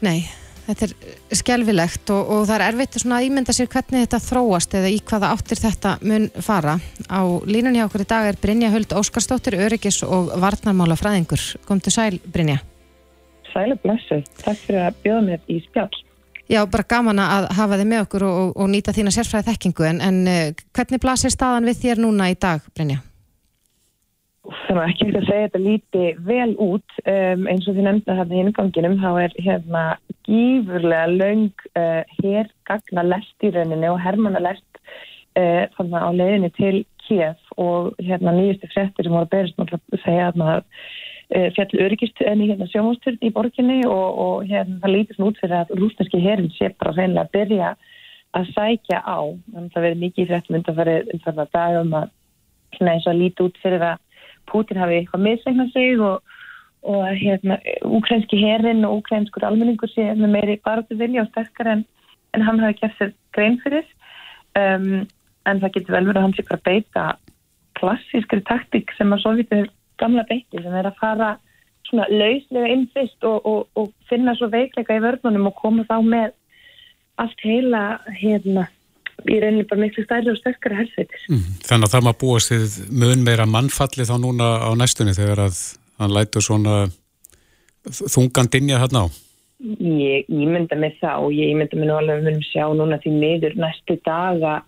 Nei, 0.00 0.28
þetta 0.66 0.86
er 0.86 0.94
skjálfilegt 1.36 2.10
og, 2.10 2.32
og 2.32 2.46
það 2.48 2.56
er 2.56 2.66
erfitt 2.70 2.96
að 3.04 3.26
ímynda 3.28 3.52
sér 3.52 3.68
hvernig 3.68 4.06
þetta 4.06 4.24
þróast 4.24 4.74
eða 4.74 4.88
í 4.88 4.98
hvaða 5.04 5.32
áttir 5.36 5.60
þetta 5.60 5.98
mun 6.00 6.30
fara. 6.40 6.80
Á 7.12 7.20
línunni 7.44 7.84
á 7.84 7.84
okkur 7.84 8.06
í 8.06 8.08
dag 8.08 8.24
er 8.24 8.40
Brynja 8.40 8.72
Huld 8.72 8.96
Óskarsdóttir, 8.96 9.60
öryggis 9.60 10.02
og 10.02 10.32
varnarmála 10.40 10.96
fræðingur. 10.96 11.60
Kom 11.66 11.80
til 11.80 11.92
sæl, 11.92 12.20
Brynja. 12.24 12.62
Sæla 13.50 13.76
blessu, 13.82 14.20
takk 14.42 14.62
fyrir 14.62 14.86
að 14.86 15.02
bjóða 15.04 15.26
mér 15.26 15.44
í 15.50 15.58
spjall. 15.64 15.92
Já, 16.50 16.64
bara 16.66 16.86
gaman 16.90 17.20
að 17.22 17.46
hafa 17.54 17.78
þið 17.78 17.88
með 17.92 18.02
okkur 18.04 18.24
og, 18.26 18.56
og 18.58 18.68
nýta 18.72 18.94
þína 18.94 19.12
sérfræði 19.14 19.52
þekkingu, 19.52 19.86
en, 19.86 20.00
en 20.02 20.18
uh, 20.26 20.64
hvernig 20.74 21.02
blasir 21.02 21.30
staðan 21.30 21.68
við 21.70 21.84
þér 21.84 22.02
núna 22.02 22.26
í 22.32 22.36
dag, 22.42 22.64
Brynja? 22.74 22.98
Það 24.50 24.80
er 24.80 24.88
ekki 24.88 25.06
ekki 25.06 25.20
að 25.20 25.28
segja 25.28 25.46
þetta 25.46 25.60
líti 25.62 26.06
vel 26.26 26.48
út, 26.64 26.96
um, 27.04 27.44
eins 27.52 27.68
og 27.68 27.76
þið 27.76 27.86
nefnda 27.86 28.16
hérna 28.18 28.36
í 28.36 28.42
inganginum, 28.42 28.96
þá 29.02 29.10
er 29.22 29.36
hérna 29.46 29.84
gífurlega 30.26 31.12
laung 31.12 31.66
uh, 31.78 32.16
hergagna 32.18 33.06
lest 33.06 33.46
í 33.46 33.52
rauninni 33.54 33.92
og 33.92 34.00
hermana 34.02 34.42
lest 34.42 34.82
uh, 35.38 35.66
á 35.70 36.10
leiðinni 36.10 36.50
til 36.58 36.82
Kiev 37.04 37.38
og 37.62 37.94
hérna 38.02 38.34
nýjustu 38.34 38.70
frettir 38.74 39.06
sem 39.06 39.14
voru 39.14 39.28
að 39.28 39.32
berist 39.36 39.58
náttúrulega 39.60 40.02
segja 40.02 40.32
að 40.32 40.42
maður 40.42 40.66
Eh, 40.66 41.08
fjall 41.30 41.82
öryggist 41.84 42.20
enni 42.26 42.48
hérna 42.50 42.66
sjómásturn 42.70 43.20
í 43.22 43.30
borginni 43.34 43.80
og, 43.86 44.18
og 44.24 44.48
hérna 44.50 44.80
það 44.82 44.94
lítið 44.96 45.16
svona 45.16 45.30
út 45.30 45.40
fyrir 45.42 45.56
að 45.60 45.72
rúsneski 45.78 46.22
herin 46.24 46.50
sé 46.56 46.70
bara 46.80 46.94
reynilega 46.96 47.26
að 47.26 47.34
byrja 47.36 47.70
að 48.38 48.50
sækja 48.54 48.98
á. 49.02 49.18
Þannig 49.52 49.68
að 49.68 49.74
það 49.74 49.86
verður 49.86 50.02
mikið 50.04 50.24
í 50.24 50.28
fréttum 50.30 50.58
undan 50.58 50.78
farið 50.80 51.14
um 51.14 51.22
þarna 51.26 51.46
dagum 51.54 51.96
að 52.00 52.12
svona 52.76 52.94
eins 52.94 53.06
og 53.06 53.12
að 53.12 53.22
lítið 53.22 53.46
út 53.46 53.62
fyrir 53.62 53.86
að 53.86 54.04
Putin 54.50 54.82
hafi 54.82 54.98
eitthvað 54.98 55.24
miðsegna 55.26 55.66
sig 55.70 56.02
og, 56.02 56.36
og 56.90 57.06
hérna 57.20 57.58
ukrainski 57.86 58.42
herin 58.42 58.84
og 58.88 59.00
ukrainskur 59.02 59.46
almenningur 59.46 59.90
sé 59.92 60.10
með 60.18 60.34
meiri 60.34 60.60
barðu 60.64 60.98
vilja 60.98 61.24
og 61.24 61.30
sterkar 61.30 61.74
en, 61.76 61.84
en 62.34 62.46
hann 62.46 62.62
hafi 62.62 62.80
gert 62.82 62.98
sér 62.98 63.12
grein 63.36 63.58
fyrir. 63.62 63.86
Um, 64.58 65.06
en 65.46 65.60
það 65.62 65.76
getur 65.76 65.96
vel 65.96 66.06
verið 66.08 66.20
að 66.20 66.26
hann 66.26 66.36
sé 66.36 66.46
bara 66.48 66.66
beita 66.66 67.04
klassískri 67.78 68.42
taktík 68.48 68.90
sem 68.96 69.12
að 69.14 69.22
Sovjetur 69.24 69.70
gamla 70.00 70.26
beitti 70.28 70.62
sem 70.62 70.74
er 70.74 70.90
að 70.90 70.98
fara 71.00 71.30
svona 71.88 72.06
lauslega 72.10 72.72
inn 72.72 72.86
fyrst 72.94 73.24
og, 73.26 73.46
og, 73.46 73.64
og 73.78 73.90
finna 74.10 74.34
svo 74.38 74.50
veikleika 74.52 74.96
í 74.96 75.02
vörnunum 75.02 75.50
og 75.50 75.56
koma 75.58 75.86
þá 75.88 75.98
með 76.06 76.36
allt 77.20 77.42
heila 77.44 77.82
hérna 78.16 78.68
í 79.28 79.36
rauninni 79.42 79.66
bara 79.68 79.82
miklu 79.82 80.04
stærri 80.06 80.30
og 80.32 80.38
sterkari 80.38 80.78
helsveitis. 80.78 81.26
Mm, 81.28 81.58
þannig 81.66 81.88
að 81.88 81.94
það 81.94 82.06
maður 82.06 82.20
búast 82.22 82.52
þið 82.52 82.76
mun 83.02 83.24
meira 83.26 83.46
mannfalli 83.48 84.06
þá 84.08 84.14
núna 84.22 84.48
á 84.64 84.70
næstunni 84.78 85.16
þegar 85.16 85.44
að 85.48 85.58
hann 86.00 86.14
lætur 86.16 86.44
svona 86.44 86.76
þungandinja 87.84 88.80
hérna 88.80 89.04
á? 89.04 89.06
Ég, 89.60 90.24
ég 90.24 90.48
mynda 90.48 90.78
mig 90.80 90.96
það 91.02 91.26
og 91.26 91.34
ég 91.36 91.52
mynda 91.58 91.76
mig 91.76 91.90
nú 91.90 91.96
alveg 91.98 92.14
að 92.14 92.20
við 92.22 92.28
munum 92.30 92.46
sjá 92.48 92.64
núna 92.76 93.00
því 93.02 93.12
miður 93.18 93.58
næstu 93.60 93.98
daga 94.06 94.60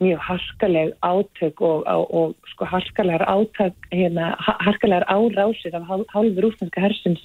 mjög 0.00 0.22
harkaleg 0.28 0.94
átök 1.00 1.60
og, 1.60 1.84
og, 1.86 2.14
og 2.14 2.50
sko 2.52 2.64
harkalegar 2.64 3.24
átök 3.28 3.76
hérna, 3.92 4.34
harkalegar 4.38 5.06
árásir 5.08 5.76
af 5.76 5.86
hálfur 6.14 6.48
úslandska 6.50 6.80
hersins 6.80 7.22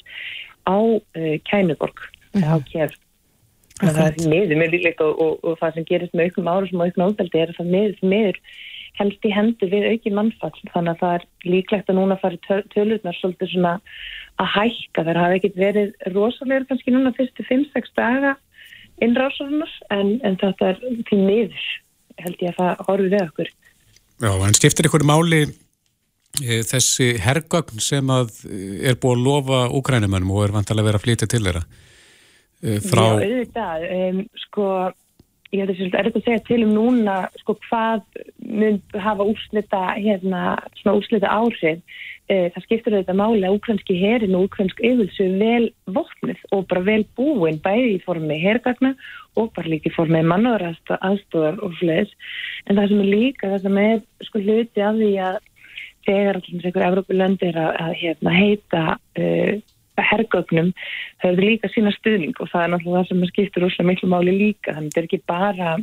á 0.68 0.78
uh, 0.78 1.38
Kænuborg 1.50 1.98
mm 2.34 2.42
-hmm. 2.42 2.52
á 2.52 2.64
Kjær 2.72 2.92
það 3.82 4.06
er 4.08 4.30
meður 4.32 4.58
með 4.60 4.72
líklegt 4.72 5.02
og, 5.04 5.44
og 5.44 5.58
það 5.60 5.74
sem 5.74 5.86
gerist 5.90 6.14
með 6.16 6.30
auknum 6.30 6.48
ára 6.48 6.68
sem 6.70 6.80
á 6.80 6.86
auknum 6.88 7.08
ádaldi 7.10 7.42
er 7.42 7.50
að 7.52 7.58
það 7.60 7.72
meður, 7.76 7.98
meður 8.14 8.40
helst 9.00 9.28
í 9.28 9.32
hendu 9.36 9.68
við 9.68 9.88
auki 9.92 10.12
mannfall. 10.16 10.54
Þannig 10.72 10.94
að 10.94 11.02
það 11.02 11.16
er 11.18 11.26
líklegt 11.44 11.90
að 11.92 11.98
núna 12.00 12.18
fari 12.22 12.40
tölurnar 12.72 13.18
svolítið 13.20 13.52
svona 13.52 13.74
að 14.40 14.52
hækka. 14.56 15.04
Þar 15.04 15.22
hafi 15.22 15.40
ekkert 15.40 15.58
verið 15.60 15.90
rosalegur 16.16 16.68
kannski 16.70 16.96
núna 16.96 17.12
fyrstu 17.18 17.44
5-6 17.50 17.96
daga 18.00 18.36
innrásarinnar 19.04 19.74
en, 19.92 20.16
en 20.24 20.38
þetta 20.40 20.72
er 20.72 20.78
því 21.10 21.18
miður 21.20 21.66
held 22.24 22.42
ég 22.44 22.54
að 22.54 22.60
það 22.60 22.84
horfið 22.90 23.16
við 23.16 23.24
okkur. 23.26 23.54
Já, 24.24 24.32
en 24.32 24.58
skiptir 24.58 24.90
ykkur 24.90 25.06
máli 25.08 25.42
e, 25.46 26.60
þessi 26.68 27.10
hergögn 27.24 27.82
sem 27.84 28.12
að 28.14 28.32
eh, 28.48 28.92
er 28.92 29.00
búið 29.02 29.18
að 29.18 29.26
lofa 29.26 29.64
úkrænumannum 29.80 30.36
og 30.36 30.46
er 30.46 30.56
vantilega 30.56 30.86
að 30.86 30.92
vera 30.92 31.02
að 31.02 31.08
flytja 31.08 31.32
til 31.32 31.44
þeirra? 31.48 31.66
E, 32.62 32.78
frá... 32.86 33.04
Já, 33.04 33.26
auðvitað, 33.26 33.88
um, 34.00 34.22
sko 34.46 34.70
ég 35.54 35.62
held 35.62 35.72
að 35.72 35.78
það 35.78 36.00
er 36.00 36.08
eitthvað 36.08 36.22
að 36.22 36.28
segja 36.28 36.44
til 36.48 36.62
um 36.66 36.74
núna 36.76 37.16
sko 37.42 37.56
hvað 37.68 38.04
mynd 38.42 38.98
hafa 39.06 39.28
úrslita 39.30 39.82
hérna, 39.96 40.44
svona 40.82 40.98
úrslita 41.00 41.32
áhrif. 41.32 41.82
E, 42.26 42.50
það 42.56 42.64
skiptir 42.66 42.96
auðvitað 42.96 43.20
máli 43.20 43.44
að 43.46 43.56
úkrænski 43.60 43.96
herin 44.02 44.34
og 44.34 44.48
úkrænsk 44.48 44.80
yfirlsu 44.82 45.28
vel 45.38 45.68
vopnið 45.94 46.40
og 46.58 46.64
bara 46.72 46.82
vel 46.88 47.04
búin 47.18 47.60
bæði 47.62 47.92
í 48.00 48.02
formi 48.02 48.40
hergagna 48.42 48.96
og 49.38 49.52
bara 49.54 49.70
líka 49.70 49.92
í 49.92 49.94
formi 49.94 50.24
mannúðarast 50.26 50.90
aðstofar 50.96 51.60
og 51.62 51.76
fleis 51.78 52.10
en 52.66 52.80
það 52.80 52.90
sem 52.90 53.04
er 53.04 53.12
líka 53.12 53.52
það 53.52 53.68
sem 53.68 53.78
er 53.84 54.02
sko 54.26 54.42
hluti 54.42 54.86
af 54.88 54.98
því 54.98 55.12
að 55.28 55.38
þegar 56.06 56.40
allir 56.40 56.58
einhverju 56.58 56.88
Evrópulöndir 56.90 57.62
að, 57.62 57.72
að 57.86 57.94
hérna, 58.02 58.36
heita 58.40 58.84
uh, 58.96 59.54
hergögnum 60.04 60.72
hefur 61.24 61.44
líka 61.44 61.70
sína 61.72 61.94
stuðning 61.96 62.36
og 62.40 62.50
það 62.52 62.64
er 62.64 62.72
náttúrulega 62.74 63.04
það 63.04 63.12
sem 63.12 63.28
skiptir 63.32 63.68
úrslega 63.68 63.90
miklu 63.90 64.10
máli 64.12 64.34
líka 64.36 64.74
þannig 64.74 64.90
að 64.90 64.96
þetta 64.96 65.02
er 65.02 65.10
ekki 65.10 65.22
bara 65.28 65.76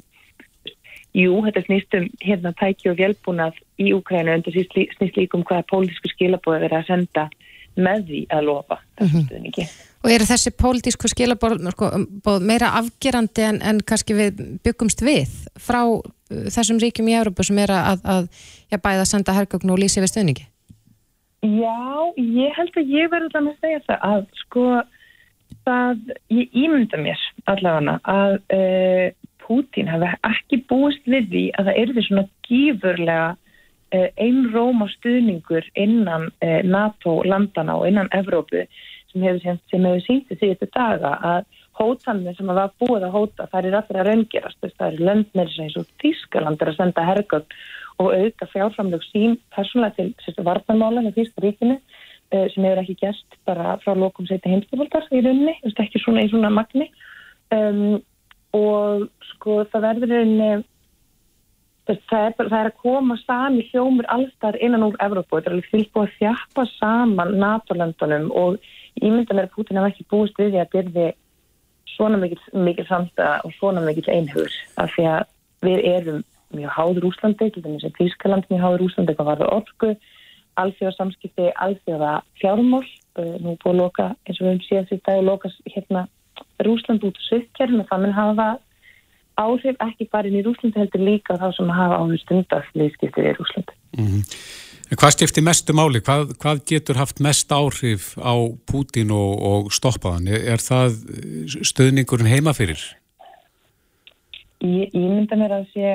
jú, 1.16 1.38
þetta 1.46 1.64
snýstum 1.66 2.08
hérna 2.24 2.52
tæki 2.58 2.90
og 2.92 2.98
vélbúnað 3.00 3.58
í 3.80 3.92
en 3.92 4.32
þetta 4.32 4.52
snýst 4.52 5.16
líka 5.18 5.38
um 5.38 5.44
hvaða 5.44 5.68
pólitísku 5.70 6.12
skilabóð 6.12 6.68
er 6.68 6.76
að 6.78 6.88
senda 6.88 7.28
með 7.76 8.06
því 8.08 8.20
að 8.28 8.46
lofa 8.48 8.78
þessu 9.00 9.16
mhm. 9.16 9.26
stuðningi. 9.28 9.66
Og 10.02 10.10
eru 10.10 10.26
þessi 10.26 10.50
pólitísku 10.58 11.08
skilabóð 11.08 11.60
sko, 11.72 11.90
meira 12.42 12.72
afgerandi 12.80 13.44
en, 13.46 13.60
en 13.62 13.82
kannski 13.86 14.16
við 14.18 14.42
byggumst 14.66 15.04
við 15.06 15.30
frá 15.62 15.84
uh, 15.86 16.00
þessum 16.52 16.80
ríkjum 16.82 17.08
í 17.12 17.16
Európa 17.16 17.46
sem 17.46 17.60
er 17.62 17.72
að, 17.76 18.02
að, 18.04 18.26
að 18.72 18.82
bæða 18.82 19.04
að 19.04 19.12
senda 19.12 19.36
hergögn 19.36 19.72
og 19.72 19.80
lýsi 19.80 20.02
við 20.02 20.12
stuðningi? 20.12 20.48
Já, 21.43 22.12
ég 22.16 22.55
held 22.55 22.76
að 22.78 22.90
ég 22.95 23.09
verði 23.11 23.32
þannig 23.32 23.57
að 23.57 23.64
segja 23.64 23.80
það 23.88 24.05
að 24.09 24.26
sko 24.38 24.66
það, 25.66 26.03
ég 26.30 26.53
ímynda 26.55 27.01
mér 27.03 27.24
allavega 27.51 27.99
að 28.12 28.36
uh, 28.55 29.07
Pútín 29.43 29.88
hefði 29.90 30.12
ekki 30.28 30.61
búist 30.70 31.09
við 31.11 31.26
því 31.32 31.43
að 31.59 31.68
það 31.68 31.80
erði 31.82 32.05
svona 32.07 32.24
gífurlega 32.47 33.24
uh, 33.34 34.09
einróma 34.22 34.86
stuðningur 34.95 35.66
innan 35.74 36.28
uh, 36.30 36.61
NATO 36.62 37.18
landana 37.26 37.74
og 37.80 37.88
innan 37.90 38.12
Evrópu 38.14 38.62
sem 39.11 39.26
hefur, 39.26 39.99
síntið 40.07 40.38
því 40.38 40.53
þetta 40.55 40.70
daga 40.78 41.12
að 41.32 41.51
hótanir 41.78 42.36
sem 42.36 42.50
að 42.52 42.60
var 42.60 42.72
búið 42.82 43.06
að 43.06 43.14
hóta 43.16 43.48
það 43.52 43.68
er 43.68 43.76
allra 43.78 44.06
raungerast, 44.08 44.58
það 44.78 44.88
er 44.88 45.04
löndnir 45.08 45.54
eins 45.64 45.78
og 45.80 45.88
Þískaland 46.02 46.62
er 46.62 46.72
að 46.72 46.78
senda 46.78 47.06
hergögn 47.06 47.56
og 48.02 48.14
auka 48.16 48.48
fjárframlög 48.52 49.04
sín 49.08 49.36
persónulega 49.54 49.96
til 49.98 50.08
sérstu 50.24 50.44
vartanmála 50.46 51.04
með 51.04 51.20
fyrsta 51.20 51.44
ríkinu 51.44 51.78
uh, 51.78 52.46
sem 52.52 52.66
hefur 52.66 52.82
ekki 52.82 52.98
gæst 53.02 53.38
bara 53.48 53.76
frá 53.84 53.94
lokum 53.96 54.28
setja 54.28 54.52
heimstofaldar 54.52 55.08
í 55.10 55.22
rauninni, 55.24 55.56
ekki 55.70 56.02
svona 56.02 56.26
í 56.26 56.32
svona 56.32 56.52
magni. 56.52 56.90
Um, 57.52 58.00
og 58.56 59.08
sko 59.32 59.62
það 59.72 59.88
verður 59.88 60.14
rauninni 60.16 60.52
það 61.86 62.26
er, 62.26 62.34
það 62.38 62.58
er 62.58 62.68
að 62.70 62.78
koma 62.82 63.16
sami 63.24 63.64
hljómur 63.70 64.06
allstar 64.12 64.58
innan 64.62 64.86
úr 64.86 64.98
Evrópu, 65.02 65.38
þetta 65.38 65.50
er 65.50 65.56
alveg 65.56 65.70
fylgt 65.72 65.92
búið 65.94 66.08
að 66.08 66.18
þjappa 66.20 66.66
saman 66.76 67.34
NATO-löndunum 67.42 68.30
og 68.38 68.60
ímyndan 69.00 69.40
er 69.40 69.48
að 69.48 69.56
Putin 69.56 69.80
hef 69.80 69.90
ekki 69.90 70.08
búist 70.12 70.38
við 70.38 70.52
því 70.52 70.62
að 70.62 70.72
byrði 70.76 71.08
svona 71.97 72.18
mikil, 72.18 72.86
samstæða 72.88 73.40
og 73.45 73.53
svona 73.59 73.84
mikil 73.84 74.09
einhugur 74.12 74.53
af 74.76 74.90
því 74.95 75.07
að 75.12 75.22
við 75.62 75.84
erum 75.93 76.24
mjög 76.53 76.74
háður 76.76 77.07
Úslandi, 77.09 77.51
til 77.51 77.62
dæmis 77.64 77.84
er 77.84 77.95
Þýskaland 77.99 78.49
mjög 78.51 78.64
háður 78.64 78.84
Úslandi, 78.86 79.14
hvað 79.16 79.30
var 79.30 79.40
það 79.43 79.55
orku 79.59 79.93
alþjóða 80.61 80.97
samskipti, 80.97 81.47
alþjóða 81.64 82.16
fjármól, 82.40 82.84
uh, 83.16 83.36
nú 83.40 83.55
búið 83.62 83.70
að 83.72 83.78
loka 83.80 84.09
eins 84.26 84.40
og 84.40 84.45
við 84.45 84.51
höfum 84.51 84.66
síðan 84.66 84.88
síðan 84.90 85.07
dag 85.07 85.20
að 85.20 85.28
loka 85.30 85.53
hérna 85.74 86.03
Rúsland 86.66 87.07
út 87.09 87.16
á 87.16 87.22
sökkjörn 87.30 87.80
og 87.80 87.88
það 87.88 88.05
mun 88.05 88.18
hafa 88.18 88.49
áhrif 89.40 89.80
ekki 89.80 90.09
bara 90.12 90.28
inn 90.28 90.40
í 90.40 90.45
Rúslandi 90.45 90.82
heldur 90.82 91.07
líka 91.07 91.38
þá 91.40 91.49
sem 91.57 91.72
hafa 91.72 92.01
áður 92.03 92.20
stundast 92.20 92.76
liðskiptið 92.76 93.30
í 93.30 93.34
Rúslandi 93.38 93.78
mm 93.97 94.07
-hmm. 94.07 94.22
Hvað 94.93 95.14
skiptir 95.14 95.45
mestu 95.47 95.72
máli? 95.72 96.03
Hvað, 96.05 96.34
hvað 96.43 96.59
getur 96.68 96.99
haft 97.01 97.20
mest 97.24 97.53
áhrif 97.55 98.12
á 98.20 98.34
Pútin 98.68 99.12
og, 99.14 99.30
og 99.40 99.70
stoppaðan? 99.72 100.28
Er, 100.28 100.61
það 100.61 100.99
stöðningurinn 101.64 102.28
heima 102.28 102.53
fyrir? 102.57 102.82
Ég, 104.61 104.93
ég 104.93 105.07
mynda 105.07 105.38
mér 105.40 105.57
að 105.62 105.70
sé 105.72 105.95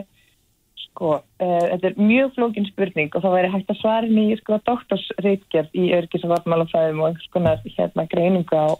Sko, 0.98 1.12
uh, 1.22 1.66
þetta 1.70 1.92
er 1.92 2.00
mjög 2.02 2.32
flókin 2.34 2.66
spurning 2.66 3.14
og 3.14 3.22
þá 3.22 3.28
væri 3.30 3.50
hægt 3.54 3.70
að 3.70 3.78
svara 3.84 4.08
í 4.10 4.38
sko 4.40 4.58
doktorsreitgerð 4.66 5.76
í 5.78 5.92
örgis- 5.94 6.24
og 6.26 6.32
vatnmálafæðum 6.32 7.04
og 7.04 7.12
einhvers 7.12 7.30
konar 7.36 7.62
hérna 7.62 8.06
greiningu 8.10 8.58
á, 8.58 8.74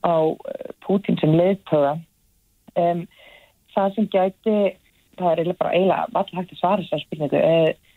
á 0.00 0.16
eh, 0.32 0.70
Putin 0.86 1.20
sem 1.20 1.34
leðtöða. 1.36 1.98
Um, 2.72 3.02
það 3.76 3.98
sem 3.98 4.08
gæti, 4.14 4.56
það 5.20 5.28
er 5.28 5.42
eiginlega 5.42 5.60
bara 5.60 5.74
eiginlega 5.76 6.08
vall 6.16 6.32
hægt 6.38 6.56
að 6.56 6.62
svara 6.62 6.86
þessar 6.86 7.04
spurningu. 7.04 7.44
Uh, 7.44 7.87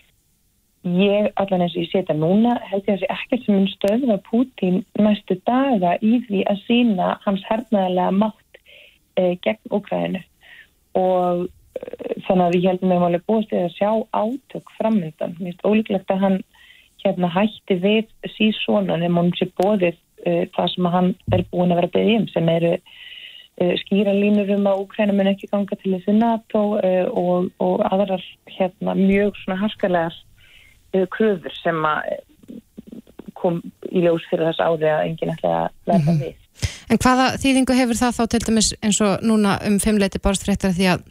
ég, 0.84 1.30
allan 1.36 1.66
eins 1.66 1.76
og 1.76 1.84
ég 1.84 1.92
setja 1.92 2.16
núna, 2.18 2.58
held 2.70 2.88
ég 2.88 2.96
að 2.96 3.00
það 3.00 3.02
sé 3.04 3.10
ekkert 3.16 3.46
sem 3.46 3.58
mun 3.58 3.72
stöðva 3.72 4.18
Putin 4.28 4.84
næstu 4.98 5.38
daga 5.46 5.96
í 6.02 6.20
því 6.28 6.44
að 6.50 6.62
sína 6.66 7.16
hans 7.26 7.44
hernaðarlega 7.50 8.18
mátt 8.18 8.62
uh, 9.22 9.34
gegn 9.46 9.76
Ukraínu 9.78 10.24
og 10.98 11.48
þannig 12.28 12.46
að 12.46 12.56
við 12.56 12.66
heldum 12.68 12.96
að 12.96 13.14
við 13.16 13.28
búist 13.30 13.54
við 13.54 13.62
að 13.66 13.76
sjá 13.78 13.92
átök 14.12 14.74
framöndan. 14.78 15.36
Mér 15.40 15.54
finnst 15.54 15.66
ólíklegt 15.66 16.12
að 16.12 16.24
hann 16.26 16.40
hérna 17.02 17.30
hætti 17.34 17.78
við 17.82 18.10
síðsónan 18.36 19.06
en 19.06 19.16
hún 19.18 19.32
sé 19.38 19.48
bóðið 19.58 19.96
uh, 19.96 20.44
það 20.56 20.74
sem 20.74 20.90
hann 20.96 21.14
er 21.34 21.46
búin 21.54 21.72
að 21.72 21.82
vera 21.82 21.94
beðið 21.96 22.20
um 22.20 22.28
sem 22.34 22.52
eru 22.54 22.74
uh, 22.78 23.74
skýra 23.86 24.14
línur 24.18 24.52
um 24.58 24.68
að 24.70 24.84
Úkræna 24.84 25.16
mun 25.18 25.32
ekki 25.32 25.50
ganga 25.52 25.78
til 25.80 25.96
þessu 25.96 26.18
NATO 26.18 26.66
uh, 26.78 27.08
og, 27.10 27.50
og 27.64 27.86
aðrar 27.90 28.26
hérna 28.58 28.98
mjög 29.00 29.40
uh, 29.48 30.12
kröfur 30.92 31.56
sem 31.62 31.86
að 31.88 32.12
kom 33.42 33.62
í 33.90 34.04
ljós 34.04 34.26
fyrir 34.30 34.52
þess 34.52 34.62
ári 34.62 34.90
að 34.92 35.06
enginn 35.08 35.34
ætla 35.34 35.54
að 35.64 35.70
verða 35.90 36.12
-hmm. 36.12 36.22
við. 36.22 36.36
En 36.92 37.00
hvaða 37.02 37.26
þýðingu 37.42 37.78
hefur 37.78 37.98
það 37.98 38.18
þá 38.18 38.24
til 38.28 38.44
dæmis 38.46 38.70
eins 38.84 39.00
og 39.02 39.24
núna 39.26 39.58
um 39.68 39.80
fimmleiti 39.80 40.22
borstréttar 40.22 40.76
því 40.76 40.94
að 40.94 41.10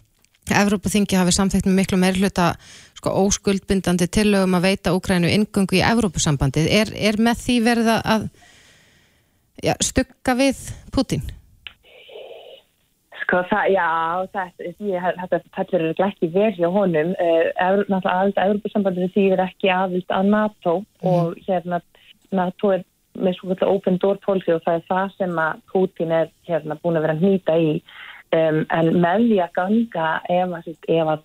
Evrópaþingi 0.50 1.14
hafi 1.14 1.32
samþekkt 1.32 1.68
með 1.68 1.76
miklu 1.78 1.98
meir 2.00 2.16
hluta 2.18 2.54
sko, 2.98 3.12
óskuldbindandi 3.22 4.08
tillögum 4.10 4.56
að 4.58 4.66
veita 4.66 4.94
Úkrænu 4.96 5.30
ingöngu 5.30 5.78
í 5.78 5.84
Evrópusambandið. 5.86 6.66
Er, 6.66 6.90
er 6.96 7.20
með 7.22 7.44
því 7.44 7.56
verið 7.62 7.90
að 7.94 8.24
ja, 9.62 9.76
stugga 9.84 10.34
við 10.34 10.58
Putin? 10.90 11.22
Sko 13.30 13.44
það, 13.46 13.66
já, 13.70 13.88
þetta 14.34 15.38
fellur 15.54 16.04
ekki 16.08 16.30
vel 16.34 16.50
hjá 16.56 16.68
honum. 16.74 17.12
Uh, 17.14 17.82
náttúrulega 17.86 18.46
Evrópusambandið 18.48 19.12
þýðir 19.14 19.44
ekki 19.46 19.70
aðvilt 19.70 20.14
að 20.16 20.30
NATO 20.34 20.76
mm. 20.82 21.10
og 21.12 21.36
hérna 21.46 21.78
NATO 22.34 22.74
er 22.74 22.86
með 23.20 23.36
svona 23.38 23.68
open 23.70 23.98
door 24.02 24.18
policy 24.24 24.54
og 24.54 24.64
það 24.66 24.80
er 24.80 24.86
það 24.90 25.14
sem 25.18 25.38
að 25.42 25.62
Putin 25.70 26.14
er 26.14 26.30
hérna 26.48 26.78
búin 26.82 26.98
að 26.98 27.06
vera 27.06 27.16
að 27.18 27.26
nýta 27.26 27.58
í 27.58 27.72
Um, 28.30 28.60
en 28.70 28.92
með 29.02 29.24
því 29.26 29.38
að 29.42 29.54
ganga 29.56 30.08
ef 30.30 30.52
að, 30.54 30.66
ef 30.86 31.08
að 31.10 31.22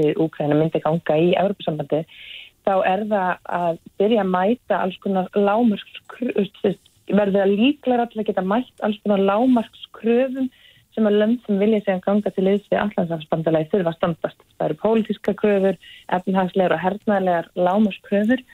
uh, 0.00 0.12
Úkræna 0.24 0.56
myndi 0.56 0.80
ganga 0.80 1.16
í 1.20 1.34
Európa-sambandi 1.36 1.98
þá 2.64 2.72
er 2.88 3.02
það 3.10 3.50
að 3.58 3.80
byrja 4.00 4.22
að 4.22 4.30
mæta 4.32 4.78
alls 4.78 4.96
konar 5.04 5.28
lámarkskröfum 5.36 6.78
verður 7.12 7.36
það 7.36 7.52
líklar 7.58 8.04
að 8.06 8.16
geta 8.30 8.46
mætt 8.48 8.86
alls 8.86 8.96
konar 9.04 9.26
lámarkskröfum 9.28 10.48
sem 10.94 11.08
að 11.08 11.18
lönd 11.22 11.40
sem 11.46 11.58
vilja 11.62 11.80
segja 11.84 12.02
ganga 12.04 12.30
til 12.30 12.44
liðs 12.48 12.68
við 12.70 12.82
allansafsbandalagi 12.82 13.70
þurfa 13.72 13.92
að 13.92 13.98
standast. 13.98 14.44
Það 14.58 14.66
eru 14.68 14.80
pólitíska 14.82 15.34
kröfur, 15.38 15.80
efnhagslegar 16.18 16.76
og 16.76 16.82
hernaðlegar 16.84 17.50
lámarkskröfur 17.56 18.44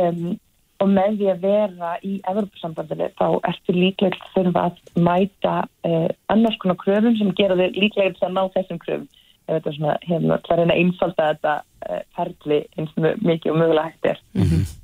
um, 0.00 0.34
og 0.82 0.90
með 0.90 1.18
því 1.18 1.28
að 1.32 1.44
vera 1.44 1.90
í 2.04 2.14
Evropasambandinu 2.30 3.10
þá 3.18 3.26
ertu 3.50 3.74
líklega 3.76 4.30
þurfa 4.34 4.64
að 4.68 4.80
mæta 5.06 5.56
eh, 5.86 6.08
annars 6.32 6.56
konar 6.62 6.78
kröfum 6.80 7.14
sem 7.18 7.30
gera 7.38 7.56
þig 7.58 7.78
líklega 7.78 8.16
til 8.16 8.26
að 8.28 8.34
ná 8.34 8.42
þessum 8.56 8.80
kröfum 8.82 9.06
ef 9.44 9.52
þetta 9.58 9.70
er 9.70 9.76
svona, 9.76 9.94
hérna, 10.08 10.40
það 10.46 10.56
er 10.56 10.62
eina 10.64 10.78
einfalda 10.80 11.28
þetta 11.30 11.54
eh, 11.86 12.02
ferli 12.16 12.60
eins 12.78 12.96
og 12.96 13.24
mikið 13.28 13.52
og 13.52 13.60
mögulega 13.60 13.86
hægt 13.90 14.10
er 14.12 14.18
mm 14.32 14.48
-hmm. 14.48 14.80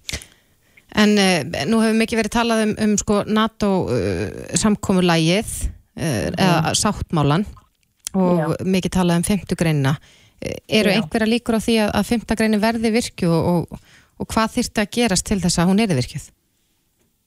En 1.00 1.18
eh, 1.18 1.66
nú 1.70 1.78
hefur 1.80 1.98
mikið 1.98 2.18
verið 2.18 2.32
talað 2.34 2.62
um, 2.64 2.72
um 2.84 2.96
sko, 2.98 3.22
NATO 3.26 3.68
uh, 3.86 4.26
samkomulægið 4.54 5.50
uh, 5.62 5.79
mm. 5.96 6.36
eða 6.38 6.74
sáttmálan 6.78 7.46
og 8.14 8.40
Já. 8.40 8.46
mikið 8.66 8.96
talað 8.98 9.20
um 9.20 9.28
femtugreina 9.28 9.94
eru 10.40 10.90
Já. 10.90 10.96
einhverja 10.98 11.30
líkur 11.30 11.58
á 11.58 11.60
því 11.62 11.78
að, 11.84 11.90
að 11.98 12.08
femtagreini 12.10 12.60
verði 12.62 12.92
virkju 12.94 13.30
og, 13.30 13.72
og 13.72 13.88
og 14.20 14.28
hvað 14.28 14.54
þýrst 14.58 14.82
að 14.82 14.92
gerast 14.98 15.26
til 15.28 15.40
þess 15.40 15.60
að 15.60 15.72
hún 15.72 15.82
er 15.82 15.96
virkið? 15.96 16.28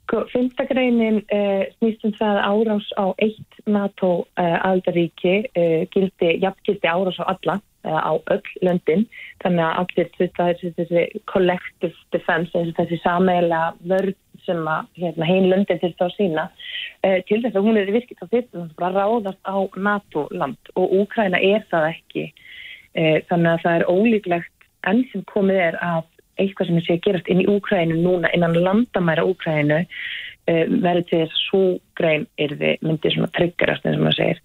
Sko, 0.03 0.23
Fymtagreinin 0.33 1.21
eh, 1.33 1.69
snýst 1.77 2.03
um 2.05 2.13
það 2.17 2.39
árás 2.43 2.89
á 2.99 3.05
eitt 3.23 3.61
NATO 3.65 4.09
uh, 4.35 4.57
aldaríki 4.67 5.37
uh, 5.47 5.85
gildi, 5.93 6.33
jafngildi 6.43 6.89
árás 6.91 7.21
á 7.23 7.31
alla 7.31 7.61
á 7.83 8.15
öll 8.31 8.49
löndin 8.63 9.05
þannig 9.43 9.63
að 9.63 9.79
allir 9.81 10.11
þetta 10.17 10.45
er 10.51 10.59
þessi 10.77 11.01
collective 11.31 11.95
defense, 12.15 12.63
þessi 12.77 12.99
sameila 13.03 13.73
vörð 13.83 14.15
sem 14.47 14.61
að 14.69 14.87
hérna, 14.99 15.27
heim 15.27 15.49
löndin 15.51 15.81
til 15.81 15.91
þá 15.99 16.05
sína 16.15 16.47
uh, 16.49 17.19
til 17.27 17.41
þess 17.43 17.57
að 17.57 17.67
hún 17.67 17.79
er 17.79 17.91
virkið 17.93 18.21
þá 18.21 18.25
þetta 18.31 18.65
bara 18.79 19.03
ráðast 19.03 19.41
á 19.47 19.57
NATO-land 19.75 20.73
og 20.79 20.95
Úkræna 21.01 21.41
er 21.41 21.65
það 21.71 21.89
ekki 21.91 22.25
uh, 22.31 23.19
þannig 23.29 23.51
að 23.53 23.63
það 23.65 23.77
er 23.77 23.87
ólíklegt 23.91 24.67
enn 24.89 25.05
sem 25.11 25.23
komið 25.31 25.61
er 25.69 25.79
að 25.83 26.09
eitthvað 26.41 26.69
sem 26.69 26.79
er 26.79 26.87
sé 26.87 26.97
að 26.97 27.05
gerast 27.07 27.29
inn 27.29 27.43
í 27.43 27.49
Úkrænu 27.51 27.99
núna 28.01 28.31
innan 28.33 28.57
landamæra 28.57 29.25
Úkrænu 29.29 29.83
uh, 29.83 30.65
verður 30.73 31.07
til 31.09 31.21
þess 31.21 31.37
að 31.37 31.45
svo 31.45 31.63
grein 31.99 32.27
er 32.41 32.57
þið 32.59 32.83
myndið 32.87 33.17
svona 33.17 33.33
tryggarast 33.37 33.87
eins 33.87 33.99
og 33.99 34.05
maður 34.07 34.21
segir 34.23 34.43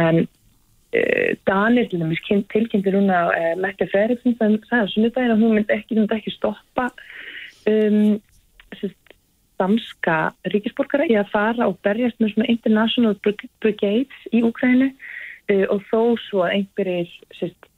en 0.00 0.26
Danir 1.42 1.88
til 1.90 1.98
dæmis 1.98 2.20
tilkynnti 2.22 2.92
núna 2.94 3.24
uh, 3.34 3.54
Mette 3.58 3.88
Freriksson 3.90 4.36
sem 4.38 4.60
sagði 4.68 5.08
að 5.10 5.32
að 5.32 5.40
hún 5.42 5.56
myndi 5.56 5.74
ekki, 5.74 5.96
myndi 5.98 6.14
ekki 6.14 6.30
stoppa 6.36 6.84
um, 7.66 8.14
danska 9.60 10.16
ríkisborgara 10.52 11.06
í 11.10 11.18
að 11.18 11.30
fara 11.32 11.68
og 11.68 11.78
berjast 11.84 12.18
með 12.20 12.34
svona 12.34 12.50
international 12.52 13.14
brigades 13.62 14.26
í 14.32 14.42
Úkrænu 14.46 14.90
uh, 14.90 15.66
og 15.70 15.84
þó 15.90 16.00
svo 16.24 16.44
að 16.46 16.56
einhverjir 16.58 17.12
sérst, 17.38 17.68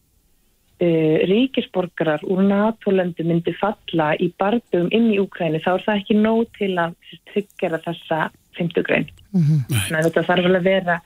uh, 0.80 1.16
ríkisborgarar 1.30 2.24
úr 2.24 2.42
NATO-löndu 2.46 3.26
myndi 3.28 3.54
falla 3.60 4.12
í 4.20 4.30
bardum 4.38 4.88
inn 4.90 5.12
í 5.12 5.20
Úkrænu 5.22 5.62
þá 5.64 5.72
er 5.76 5.86
það 5.88 6.02
ekki 6.02 6.18
nóg 6.20 6.46
til 6.58 6.72
að 6.80 6.96
tryggjara 7.32 7.82
þessa 7.84 8.26
50 8.56 8.86
grein. 8.88 9.08
Mm 9.32 9.42
-hmm. 9.42 9.64
Þannig 9.68 9.98
að 9.98 10.06
þetta 10.08 10.26
þarf 10.30 10.44
alveg 10.44 10.60
að 10.60 10.70
vera 10.70 11.00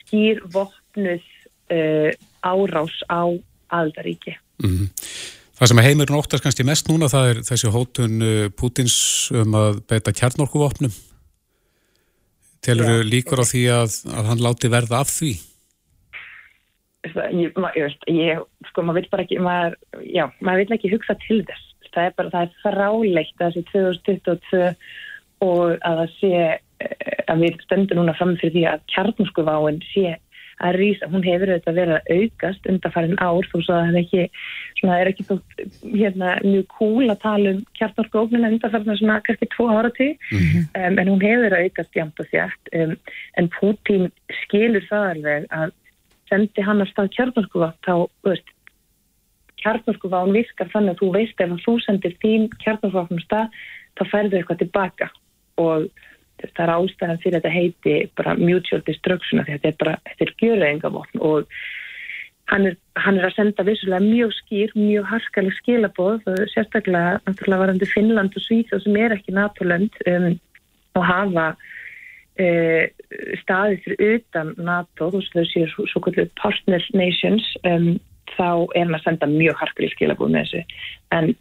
skýr 0.00 0.42
vopnuð 0.52 1.26
uh, 1.70 2.10
árás 2.42 2.96
á 3.06 3.22
aldaríki. 3.70 4.34
Mm 4.62 4.70
-hmm. 4.70 4.88
Það 5.60 5.68
sem 5.68 5.80
heimurinn 5.84 6.16
óttast 6.16 6.40
kannski 6.40 6.64
mest 6.64 6.86
núna 6.88 7.10
það 7.12 7.26
er 7.30 7.38
þessi 7.44 7.68
hótun 7.68 8.22
uh, 8.24 8.44
Pútins 8.56 8.94
um 9.36 9.52
að 9.58 9.82
beita 9.92 10.14
kjarnorkuvopnum. 10.16 10.94
Telur 12.64 12.88
þau 12.88 13.02
líkur 13.04 13.42
á 13.44 13.44
því 13.44 13.64
að, 13.76 13.98
að 14.08 14.30
hann 14.30 14.40
láti 14.40 14.70
verða 14.72 15.02
af 15.04 15.12
því? 15.12 15.34
Ég, 17.04 17.52
ég, 17.76 17.98
ég 18.08 18.40
sko, 18.70 18.86
maður 18.86 19.02
vil 19.02 19.12
bara 19.12 19.26
ekki, 19.26 19.36
maður, 19.44 19.76
já, 20.08 20.24
maður 20.40 20.62
vil 20.64 20.76
ekki 20.78 20.92
hugsa 20.94 21.18
til 21.26 21.42
þess. 21.50 21.68
Það 21.90 22.08
er 22.08 22.16
bara, 22.16 22.32
það 22.32 22.46
er 22.46 22.56
frálegt 22.64 23.44
að 23.44 23.54
þessi 23.58 23.64
2022 23.74 24.64
og 25.44 25.76
að 25.76 26.00
það 26.00 26.16
sé, 26.22 26.42
eh, 26.86 27.22
að 27.28 27.44
við 27.44 27.62
stöndum 27.66 28.00
núna 28.00 28.16
fram 28.16 28.32
fyrir 28.40 28.56
því 28.56 28.66
að 28.72 28.88
kjarnorkuváin 28.94 29.84
sé 29.90 30.16
að 30.60 30.76
rýsa, 30.76 31.08
hún 31.10 31.24
hefur 31.24 31.52
auðvitað 31.52 31.78
verið 31.78 31.96
að 31.96 32.10
aukast 32.16 32.68
undarfærin 32.70 33.20
ár 33.22 33.48
þó 33.48 33.56
svo 33.56 33.74
að 33.74 33.80
það 33.80 33.90
er 33.90 33.98
ekki, 34.00 34.24
svona, 34.80 34.98
er 35.00 35.10
ekki 35.10 35.26
þó, 35.28 35.34
hérna, 35.84 36.34
mjög 36.44 36.66
cool 36.76 37.06
að 37.06 37.20
tala 37.24 37.54
um 37.54 37.60
kjartnorkóknina 37.78 38.52
undarfærin 38.52 39.00
svona 39.00 39.18
kannski 39.26 39.50
tvo 39.54 39.68
ára 39.72 39.90
til, 39.96 40.12
mm 40.30 40.38
-hmm. 40.38 40.68
um, 40.84 40.98
en 40.98 41.12
hún 41.12 41.24
hefur 41.24 41.44
verið 41.46 41.58
að 41.58 41.64
aukast 41.64 41.96
jæmt 41.96 42.20
og 42.20 42.30
þjátt, 42.32 42.72
um, 42.80 42.96
en 43.38 43.50
Putin 43.58 44.08
skilur 44.44 44.86
það 44.90 45.10
alveg 45.10 45.46
að 45.50 45.76
sendi 46.30 46.62
hann 46.62 46.82
að 46.84 46.90
stað 46.92 47.12
kjartnorkóva 47.16 47.72
þá, 47.86 47.94
veist, 48.28 48.54
kjartnorkóva 49.62 50.24
hún 50.24 50.36
virkar 50.36 50.70
þannig 50.72 50.94
að 50.94 51.00
þú 51.00 51.12
veist 51.16 51.40
ef 51.40 51.56
þú 51.64 51.74
sendir 51.84 52.14
þín 52.22 52.48
kjartnorkóva 52.62 53.08
á 53.08 53.24
stað, 53.24 53.48
þá 53.96 54.02
færðu 54.12 54.36
eitthvað 54.38 54.62
tilbaka 54.62 55.10
og 55.60 55.88
það 56.48 56.64
er 56.64 56.72
ástæðan 56.76 57.20
fyrir 57.22 57.38
að 57.38 57.44
þetta 57.44 57.56
heiti 57.56 57.94
bara 58.18 58.38
mutual 58.38 58.82
destruction 58.86 59.44
þetta 59.46 59.70
er 59.70 59.78
bara, 59.80 59.94
þetta 60.08 60.26
er 60.26 60.34
gjörleingavotn 60.42 61.22
og 61.30 61.54
hann 62.50 62.66
er, 62.70 62.76
hann 62.98 63.18
er 63.18 63.28
að 63.28 63.36
senda 63.36 63.64
vissulega 63.66 64.02
mjög 64.04 64.32
skýr, 64.40 64.72
mjög 64.74 65.08
harkaleg 65.10 65.56
skilabóð, 65.60 66.24
sérstaklega 66.52 67.18
náttúrulega 67.26 67.62
varandi 67.64 67.88
Finnland 67.90 68.36
og 68.36 68.46
Svíþjóð 68.46 68.86
sem 68.86 68.98
er 68.98 69.14
ekki 69.14 69.34
NATO-lönd 69.36 70.00
um, 70.10 70.30
og 70.98 71.06
hafa 71.06 71.46
uh, 71.54 72.84
staðið 73.44 73.84
fyrir 73.84 74.16
utan 74.16 74.54
NATO, 74.58 75.12
veist 75.14 75.36
þau 75.36 75.46
séu 75.52 75.68
svo, 75.70 75.86
svo 75.90 76.02
kvöldu 76.06 76.26
partner 76.40 76.84
nations 76.96 77.46
um, 77.62 77.92
þá 78.34 78.50
er 78.74 78.84
hann 78.86 78.98
að 78.98 79.06
senda 79.06 79.30
mjög 79.30 79.62
harkaleg 79.62 79.94
skilabóð 79.94 80.34
með 80.34 80.48
þessu. 80.48 80.82
En 81.14 81.32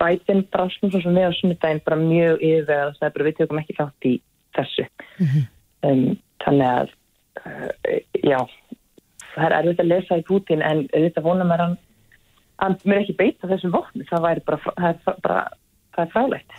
Brást 0.00 0.82
nú 0.82 0.90
svo 0.94 1.12
með 1.12 1.28
á 1.28 1.32
sunnudaginn 1.38 1.84
bara 1.84 2.00
mjög 2.00 2.40
yfir 2.40 2.74
að 2.76 2.96
það 2.98 3.06
er 3.08 3.14
bara 3.16 3.28
við 3.28 3.38
tökum 3.38 3.62
ekki 3.62 3.78
þátt 3.78 4.08
í 4.10 4.14
þessu. 4.56 4.86
Mm 5.18 5.26
-hmm. 5.26 5.46
um, 5.90 6.18
þannig 6.44 6.68
að 6.70 6.88
uh, 7.44 8.00
já 8.24 8.40
það 9.34 9.46
er 9.46 9.56
erfitt 9.60 9.84
að 9.84 9.92
lesa 9.92 10.18
í 10.18 10.26
Putin 10.26 10.62
en 10.66 10.84
þetta 10.92 11.24
vonum 11.24 11.54
er 11.54 11.64
hann 11.64 11.78
hann 12.60 12.76
mér 12.84 13.04
ekki 13.04 13.16
beita 13.18 13.48
þessum 13.50 13.72
vopni 13.74 14.06
það 14.10 14.26
væri 14.26 14.44
bara, 14.46 14.74
það 14.76 14.90
er 14.90 15.20
bara 15.24 15.40
það 15.94 16.02
er 16.04 16.12
fráleitt. 16.14 16.50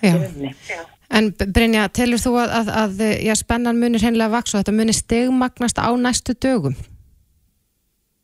En 1.12 1.28
Brynja, 1.36 1.90
telur 1.92 2.22
þú 2.24 2.38
að, 2.40 2.54
að, 2.62 2.70
að 2.82 3.02
já, 3.26 3.34
spennan 3.36 3.80
munir 3.80 4.04
hennilega 4.06 4.32
vaks 4.32 4.54
og 4.54 4.62
þetta 4.62 4.76
munir 4.78 4.96
stegmagnast 4.96 5.82
á 5.84 5.92
næstu 6.00 6.36
dögum? 6.40 6.78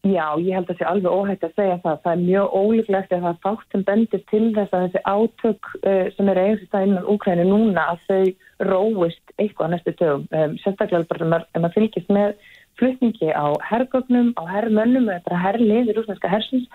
Já, 0.08 0.38
ég 0.38 0.54
held 0.54 0.68
að 0.68 0.70
það 0.70 0.78
sé 0.80 0.86
alveg 0.88 1.16
óhægt 1.16 1.46
að 1.48 1.56
segja 1.58 1.78
það. 1.84 1.96
Það 2.04 2.12
er 2.12 2.20
mjög 2.24 2.54
ólíklegt 2.60 3.14
að 3.14 3.24
það 3.24 3.32
er 3.32 3.40
fátt 3.46 3.74
sem 3.74 3.86
bendir 3.88 4.22
til 4.30 4.44
þess 4.56 4.76
að 4.76 4.84
þessi 4.86 5.02
átök 5.14 5.70
uh, 5.80 6.06
sem 6.16 6.30
er 6.32 6.42
eigast 6.44 6.70
það 6.74 6.86
innan 6.88 7.10
Úkræni 7.14 7.46
núna 7.48 7.86
að 7.94 8.04
þau 8.08 8.70
róist 8.70 9.34
eitthvað 9.42 9.74
næstu 9.74 9.94
dögum. 9.98 10.28
Um, 10.38 10.54
sérstaklega 10.62 11.10
bara 11.10 11.42
ef 11.42 11.58
maður 11.64 11.76
fylgist 11.80 12.14
með 12.14 12.36
flutningi 12.78 13.34
á 13.34 13.46
herrgögnum, 13.72 14.32
á 14.38 14.44
herrmönnum 14.54 15.10
eða 15.10 15.26
bara 15.26 15.42
herrlið 15.48 15.92
í 15.92 15.98
rúsneska 15.98 16.32
hersins. 16.32 16.70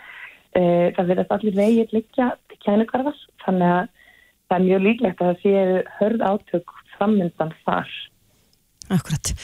Uh, 0.52 0.90
það 0.98 1.14
verðast 1.14 1.34
allir 1.38 1.58
vegið 1.62 1.96
líka 2.00 2.28
til 2.50 2.60
kænukarðas. 2.66 3.24
Þannig 3.46 3.74
að 3.78 3.82
það 4.50 4.58
er 4.58 4.68
mjög 4.68 4.86
líklegt 4.88 5.22
að 5.22 5.32
það 5.32 5.42
sé 5.46 5.88
hörð 6.00 6.28
átök 6.32 6.76
frammyndan 6.98 7.56
þar. 7.62 7.98
Akkurat. 8.92 9.34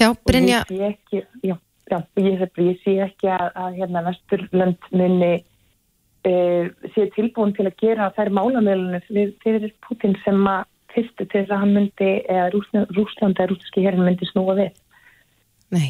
Já, 0.00 0.10
Brynja... 0.26 0.64
Og 1.96 2.20
ég 2.22 2.38
já, 2.38 2.46
ég, 2.46 2.58
ég 2.70 2.82
sé 2.84 2.96
ekki 3.04 3.30
að, 3.34 3.46
að 3.58 3.78
hérna 3.80 4.04
Vesturlönd 4.06 4.90
muni 4.94 5.32
uh, 5.40 6.90
sé 6.94 7.08
tilbúin 7.16 7.54
til 7.56 7.66
að 7.68 7.78
gera 7.82 8.10
þær 8.16 8.32
málamölunum 8.36 9.02
fyrir 9.42 9.72
Putin 9.86 10.16
sem 10.24 10.40
að 10.46 10.68
fyrstu 10.94 11.26
til 11.26 11.44
þess 11.44 11.54
að 11.54 11.62
hann 11.64 11.74
myndi 11.76 12.12
eða 12.26 12.50
Rúsland 12.54 13.38
eða 13.38 13.50
rúslandski 13.52 13.84
herrin 13.84 14.06
myndi 14.06 14.28
snúa 14.30 14.56
við. 14.58 14.72
Nei. 15.70 15.88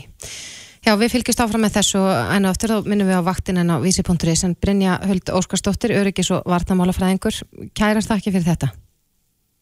Já, 0.80 0.94
við 0.96 1.12
fylgjast 1.12 1.42
áfram 1.44 1.64
með 1.66 1.76
þessu 1.76 2.00
en 2.08 2.48
áttur 2.48 2.72
þá 2.72 2.88
minnum 2.88 3.10
við 3.10 3.20
á 3.20 3.28
vaktin 3.28 3.60
en 3.60 3.72
á 3.72 3.76
vísi.is 3.82 4.44
en 4.48 4.56
Brynja 4.56 4.96
Huld 5.04 5.32
Óskarsdóttir, 5.36 5.92
öryggis 6.00 6.32
og 6.32 6.48
vartamálafræðingur. 6.48 7.42
Kærast 7.76 8.12
þakki 8.12 8.32
fyrir 8.32 8.48
þetta. 8.48 8.72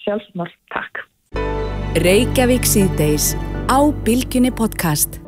Sjálfsmál, 0.06 0.50
takk. 0.74 1.02
Reykjavík 1.98 2.66
síðdeis 2.68 3.32
á 3.66 3.78
Bilginni 4.06 4.54
podcast. 4.54 5.18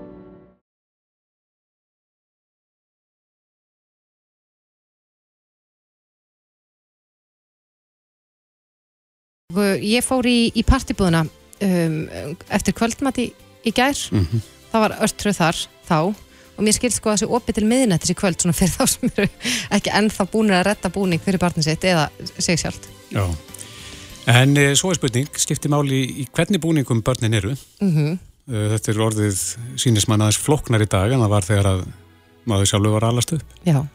Ég 9.82 10.04
fór 10.06 10.26
í, 10.26 10.50
í 10.54 10.62
partibúðuna 10.66 11.24
um, 11.26 12.00
eftir 12.48 12.76
kvöldmati 12.76 13.28
í, 13.28 13.30
í 13.66 13.72
gær. 13.74 13.98
Mm 14.12 14.26
-hmm. 14.26 14.48
það 14.72 14.84
var 14.86 14.96
ölltröð 15.06 15.38
þar 15.40 15.62
þá. 15.88 15.98
Og 16.60 16.64
mér 16.66 16.76
skilst 16.76 17.00
sko 17.00 17.10
að 17.10 17.20
þessi 17.20 17.34
opið 17.36 17.56
til 17.56 17.66
miðinættis 17.66 18.12
í 18.12 18.16
kvöld 18.20 18.40
svona 18.40 18.56
fyrir 18.56 18.74
þá 18.74 18.86
sem 18.86 19.10
eru 19.10 19.28
ekki 19.76 19.92
ennþá 19.96 20.26
búinir 20.28 20.58
að 20.58 20.66
retta 20.68 20.90
búning 20.92 21.22
fyrir 21.24 21.40
barnin 21.40 21.64
sitt 21.64 21.84
eða 21.84 22.10
seg 22.36 22.60
sjálft. 22.60 22.88
Já, 23.10 23.24
en 24.28 24.56
e, 24.56 24.74
svo 24.76 24.90
er 24.92 24.98
spurning 25.00 25.30
skipti 25.40 25.70
máli 25.72 26.02
í 26.20 26.26
hvernig 26.28 26.60
búningum 26.60 27.00
börnin 27.02 27.34
eru? 27.34 27.54
Mm 27.80 27.94
-hmm. 27.94 28.18
þetta 28.74 28.92
er 28.92 29.00
orðið 29.00 29.40
sínismann 29.76 30.20
aðeins 30.20 30.38
floknar 30.38 30.82
í 30.82 30.90
dag 30.90 31.12
en 31.12 31.20
það 31.20 31.34
var 31.34 31.48
þegar 31.48 31.66
að 31.66 31.86
maður 32.44 32.66
sjálfur 32.66 32.92
var 32.92 33.04
allast 33.04 33.32
upp. 33.32 33.56
Já, 33.64 33.86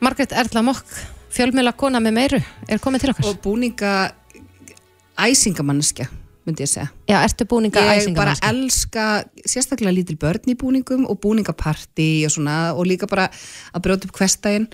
Margret 0.00 0.32
Erla 0.32 0.62
Mokk 0.62 0.86
fjölmjöla 1.32 1.72
kona 1.72 2.00
með 2.00 2.12
meiru 2.16 2.40
er 2.68 2.80
komið 2.82 3.04
til 3.04 3.12
okkar? 3.12 3.28
Og 3.28 3.40
búninga 3.44 3.92
æsingamanniska 5.18 6.08
myndi 6.46 6.64
ég 6.64 6.70
segja. 6.70 6.88
Já, 7.06 7.20
ertu 7.22 7.46
búninga? 7.46 7.82
Ég 7.94 8.14
bara 8.16 8.34
elska 8.48 9.24
sérstaklega 9.46 9.94
lítil 9.94 10.18
börn 10.18 10.50
í 10.50 10.56
búningum 10.58 11.04
og 11.10 11.20
búningaparti 11.22 12.24
og 12.26 12.34
svona 12.34 12.56
og 12.74 12.88
líka 12.88 13.06
bara 13.10 13.28
að 13.70 13.84
brjóta 13.84 14.08
upp 14.08 14.18
hverstægin 14.18 14.66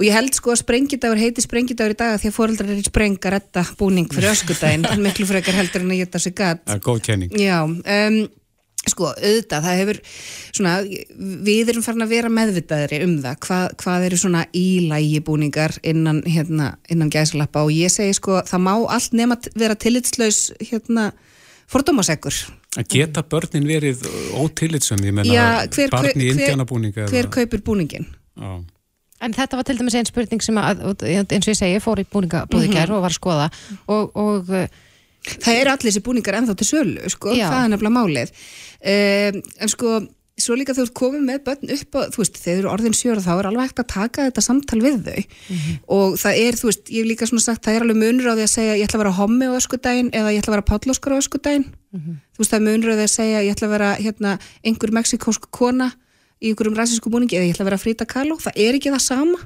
og 0.00 0.06
ég 0.06 0.16
held 0.16 0.34
sko 0.34 0.54
að 0.54 0.62
sprengidagur 0.62 1.20
heiti 1.20 1.44
sprengidagur 1.44 1.94
í 1.94 1.98
dag 2.00 2.16
að 2.16 2.24
því 2.24 2.32
að 2.32 2.36
fóröldrar 2.38 2.72
er 2.72 2.80
í 2.80 2.86
spreng 2.88 3.18
að 3.20 3.34
retta 3.36 3.64
búning 3.78 4.10
fyrir 4.10 4.32
öskudaginn, 4.34 4.86
miklu 5.04 5.28
frekar 5.28 5.58
heldur 5.60 5.84
en 5.84 5.94
að 5.94 6.02
geta 6.02 6.22
sig 6.22 6.36
gatt. 6.40 6.64
Það 6.66 6.78
er 6.78 6.84
góð 6.88 7.02
kenning. 7.06 7.34
Já, 7.38 7.58
um, 7.68 8.20
sko 8.88 9.10
auðvitað, 9.10 9.64
það 9.66 9.80
hefur 9.80 9.98
svona, 10.56 10.74
við 11.46 11.72
erum 11.72 11.84
farin 11.84 12.04
að 12.04 12.14
vera 12.14 12.30
meðvitaðri 12.32 13.02
um 13.04 13.16
það, 13.20 13.36
hvað, 13.44 13.66
hvað 13.82 14.06
eru 14.08 14.20
svona 14.22 14.44
ílægi 14.56 15.20
búningar 15.26 15.76
innan, 15.86 16.22
hérna, 16.24 16.72
innan 16.92 17.12
gæslappa 17.12 17.64
og 17.66 17.74
ég 17.74 17.92
segi 17.92 18.16
sko 18.16 18.40
það 18.48 18.64
má 18.64 18.72
allt 18.80 19.16
nema 19.16 19.36
vera 19.52 19.76
tillitslaus 19.76 20.48
hérna 20.62 21.10
fordómasegur 21.70 22.40
Að 22.78 22.86
geta 22.94 23.24
börnin 23.26 23.64
verið 23.66 24.04
ótillitsum, 24.38 25.00
ég 25.02 25.14
menna 25.14 25.32
Já, 25.34 25.46
hver, 25.74 25.90
barn 25.90 26.12
í 26.14 26.28
hver, 26.28 26.36
indjánabúninga 26.36 27.08
hver 27.10 27.28
kaupir 27.34 27.64
búningin? 27.66 28.06
Já. 28.38 28.60
En 29.20 29.34
þetta 29.36 29.58
var 29.58 29.66
til 29.68 29.74
dæmis 29.76 29.96
einn 29.98 30.08
spurning 30.08 30.40
sem 30.40 30.56
að, 30.56 30.86
eins 31.04 31.44
og 31.44 31.50
ég 31.50 31.58
segi, 31.58 31.80
fór 31.84 32.00
í 32.00 32.06
búningabúði 32.08 32.70
mm 32.70 32.76
-hmm. 32.78 32.94
og 32.96 33.02
var 33.04 33.12
að 33.12 33.18
skoða 33.18 33.48
og, 33.90 34.16
og 34.16 34.54
Það 35.20 35.58
eru 35.60 35.70
allir 35.70 35.90
þessi 35.90 36.04
búningar 36.06 36.38
ennþá 36.38 36.56
til 36.56 36.66
sölu, 36.66 37.10
sko, 37.12 37.34
Já. 37.36 37.48
það 37.50 37.64
er 37.64 37.72
nefnilega 37.74 37.98
málið 37.98 38.32
um, 38.80 39.42
en 39.60 39.72
sko 39.74 40.00
svo 40.40 40.56
líka 40.56 40.74
þú 40.76 40.84
ert 40.86 40.94
komið 40.96 41.24
með 41.26 41.40
börn 41.46 41.72
upp 41.74 41.98
og 41.98 42.12
þú 42.14 42.22
veist, 42.22 42.38
þegar 42.40 42.56
þú 42.56 42.62
eru 42.62 42.70
orðin 42.72 42.96
sjóra 42.96 43.24
þá 43.24 43.30
er 43.34 43.48
alveg 43.50 43.66
hægt 43.66 43.82
að 43.82 43.88
taka 43.92 44.26
þetta 44.28 44.44
samtal 44.44 44.80
við 44.80 44.98
þau 45.04 45.20
mm 45.20 45.56
-hmm. 45.56 45.78
og 45.96 46.16
það 46.22 46.40
er, 46.44 46.58
þú 46.60 46.66
veist, 46.70 46.84
ég 46.88 47.00
hef 47.02 47.08
líka 47.10 47.28
svona 47.28 47.44
sagt 47.44 47.64
það 47.64 47.74
er 47.74 47.82
alveg 47.84 48.00
munur 48.00 48.30
á 48.30 48.34
því 48.36 48.44
að 48.46 48.54
segja 48.56 48.76
ég 48.76 48.84
ætla 48.86 48.96
að 48.98 49.02
vera 49.04 49.18
hommi 49.20 49.44
á 49.46 49.52
öskudaginn 49.60 50.10
eða 50.12 50.32
ég 50.32 50.40
ætla 50.40 50.50
að 50.50 50.56
vera 50.56 50.70
pállóskar 50.70 51.12
á 51.12 51.20
öskudaginn 51.20 51.66
mm 51.68 52.00
-hmm. 52.00 52.14
þú 52.34 52.38
veist, 52.38 52.50
það 52.50 52.60
er 52.60 52.66
munur 52.68 52.90
á 52.90 52.96
því 52.96 53.06
að 53.06 53.16
segja 53.18 53.44
ég 53.44 53.52
ætla 53.54 53.66
að 53.66 53.74
vera 53.76 53.90
hérna 53.96 54.38
einhver 54.64 54.90
meksikósk 54.92 55.42
kona 55.50 55.92
í 56.40 56.46
einhverjum 56.48 56.76
ræsinsku 56.76 57.10
búningi 57.10 57.36
eða 57.36 57.46
ég 57.46 57.52
ætla 57.54 57.64
að 57.64 57.70
vera 57.70 57.82
Frida 57.82 58.04
Kahlo, 58.04 58.36
það 58.36 58.52
er 58.56 58.74
ekki 58.74 58.90
það 58.90 59.04
sama 59.04 59.38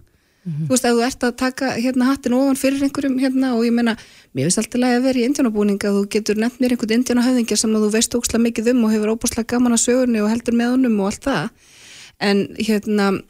Mm 0.45 0.53
-hmm. 0.53 0.67
Þú 0.67 0.69
veist, 0.69 0.85
ef 0.85 0.93
þú 0.93 1.03
ert 1.07 1.25
að 1.25 1.37
taka 1.37 1.67
hérna 1.77 2.05
hattin 2.05 2.35
ofan 2.35 2.57
fyrir 2.57 2.83
einhverjum 2.83 3.19
hérna 3.19 3.55
og 3.57 3.65
ég 3.65 3.73
meina, 3.73 3.97
mér 4.35 4.45
finnst 4.45 4.59
alltaf 4.59 4.81
að 4.81 5.03
vera 5.03 5.19
í 5.19 5.25
indjánabúninga 5.29 5.89
þú 5.89 6.09
getur 6.09 6.37
nefnt 6.37 6.61
mér 6.61 6.71
einhvern 6.71 6.97
indjánahöfðingja 6.99 7.57
sem 7.57 7.71
þú 7.71 7.91
veist 7.91 8.15
óksla 8.15 8.39
mikið 8.39 8.71
um 8.71 8.85
og 8.85 8.93
hefur 8.93 9.13
óbúslega 9.15 9.47
gaman 9.47 9.73
að 9.73 9.85
sögurni 9.87 10.21
og 10.21 10.31
heldur 10.31 10.55
með 10.55 10.71
honum 10.71 11.01
og 11.01 11.07
allt 11.07 11.25
það 11.25 11.49
en 12.21 12.57
hérna 12.59 13.23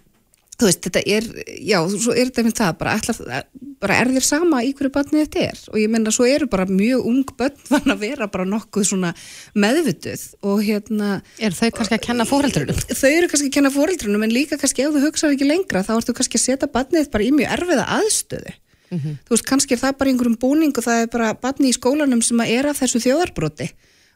þú 0.55 0.69
veist, 0.69 0.81
þetta 0.87 1.03
er, 1.11 1.29
já, 1.67 1.77
svo 1.91 2.15
er 2.15 2.29
þetta 2.31 2.45
með 2.47 2.57
það, 2.61 2.73
bara, 2.81 2.95
ætla, 2.99 3.39
bara 3.83 3.99
er 4.01 4.11
þér 4.15 4.27
sama 4.27 4.63
í 4.65 4.73
hverju 4.77 4.93
barnið 4.95 5.25
þetta 5.25 5.45
er 5.49 5.63
og 5.73 5.79
ég 5.83 5.93
menna 5.93 6.13
svo 6.15 6.27
eru 6.31 6.49
bara 6.51 6.67
mjög 6.69 7.09
ung 7.11 7.33
börn 7.39 7.57
þannig 7.71 7.95
að 7.95 8.03
vera 8.05 8.29
bara 8.31 8.49
nokkuð 8.49 8.89
svona 8.91 9.13
meðvituð 9.59 10.27
og 10.47 10.63
hérna 10.65 11.17
Er 11.43 11.57
þau 11.57 11.71
kannski 11.79 11.99
að 11.99 12.05
kenna 12.07 12.29
fóreldrunum? 12.29 12.83
Þau 12.91 13.11
eru 13.11 13.31
kannski 13.33 13.51
að 13.51 13.57
kenna 13.59 13.75
fóreldrunum 13.75 14.27
en 14.27 14.35
líka 14.35 14.61
kannski 14.61 14.87
ef 14.87 14.95
þú 14.95 15.07
hugsaður 15.09 15.39
ekki 15.39 15.51
lengra 15.51 15.85
þá 15.87 15.97
ertu 15.97 16.17
kannski 16.19 16.41
að 16.41 16.47
setja 16.47 16.71
barnið 16.71 17.11
bara 17.15 17.27
í 17.27 17.33
mjög 17.35 17.57
erfiða 17.59 17.89
aðstöðu 17.99 18.55
mm 18.55 18.99
-hmm. 18.99 19.19
þú 19.27 19.35
veist, 19.35 19.49
kannski 19.49 19.75
er 19.75 19.83
það 19.83 19.99
bara 19.99 20.11
einhverjum 20.11 20.39
búning 20.39 20.79
og 20.79 20.85
það 20.85 21.03
er 21.03 21.09
bara 21.13 21.35
barnið 21.35 21.73
í 21.73 21.79
skólanum 21.79 22.23
sem 22.23 22.41
er 22.41 22.67
af 22.71 22.81
þessu 22.81 23.03
þjóðarbróti 23.03 23.71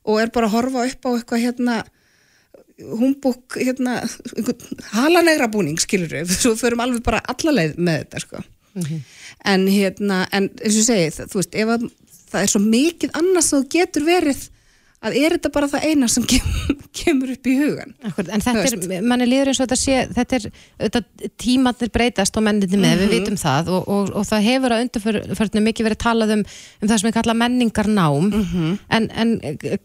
og 0.05 0.20
er 0.22 0.30
bara 0.30 0.47
að 0.47 0.55
horfa 0.57 0.86
upp 0.86 1.03
á 1.07 1.11
eitthvað 1.16 1.45
hérna 1.45 1.84
humbúk 2.79 3.59
hérna, 3.59 4.01
halanegra 4.93 5.49
búning 5.51 5.81
skilur 5.83 6.12
við, 6.12 6.35
svo 6.43 6.55
förum 6.59 6.85
alveg 6.85 7.03
bara 7.07 7.22
allarleið 7.33 7.79
með 7.79 8.05
þetta 8.05 8.22
sko 8.24 8.43
mm 8.43 8.83
-hmm. 8.83 9.01
en 9.55 9.66
hérna, 9.66 10.20
en 10.33 10.51
eins 10.62 10.79
og 10.79 10.87
segi 10.87 11.11
þú 11.24 11.41
veist, 11.41 11.55
ef 11.55 11.74
að 11.74 11.89
það 12.29 12.43
er 12.43 12.53
svo 12.53 12.62
mikið 12.62 13.18
annars 13.18 13.53
þú 13.53 13.64
getur 13.72 14.05
verið 14.07 14.49
að 15.05 15.17
er 15.21 15.35
þetta 15.37 15.51
bara 15.55 15.69
það 15.71 15.85
eina 15.87 16.09
sem 16.11 16.25
kem, 16.27 16.47
kemur 17.01 17.31
upp 17.35 17.49
í 17.49 17.55
hugan 17.59 17.93
Akkur, 18.09 18.31
En 18.35 18.43
þetta 18.43 18.65
er, 18.67 19.05
manni 19.07 19.29
líður 19.29 19.53
eins 19.53 19.61
og 19.61 19.69
þetta 19.69 19.79
sé 19.79 19.99
þetta 20.17 20.39
er, 20.39 20.47
þetta, 20.81 21.03
tímatnir 21.39 21.93
breytast 21.95 22.39
og 22.39 22.45
menninni 22.47 22.81
með, 22.81 22.81
mm 22.81 22.89
-hmm. 22.89 23.03
við 23.03 23.07
mhm. 23.07 23.27
vitum 23.29 23.39
það 23.43 23.71
og, 23.77 23.91
og, 23.95 24.11
og 24.19 24.27
það 24.29 24.49
hefur 24.49 24.75
að 24.75 24.83
undarförnum 24.87 25.69
mikið 25.71 25.89
verið 25.89 26.01
talað 26.03 26.35
um, 26.39 26.43
um 26.83 26.89
það 26.89 26.97
sem 26.97 27.11
við 27.11 27.17
kalla 27.19 27.37
menningarnám 27.45 28.27
mm 28.27 28.43
-hmm. 28.49 28.79
en, 28.99 29.11
en 29.11 29.31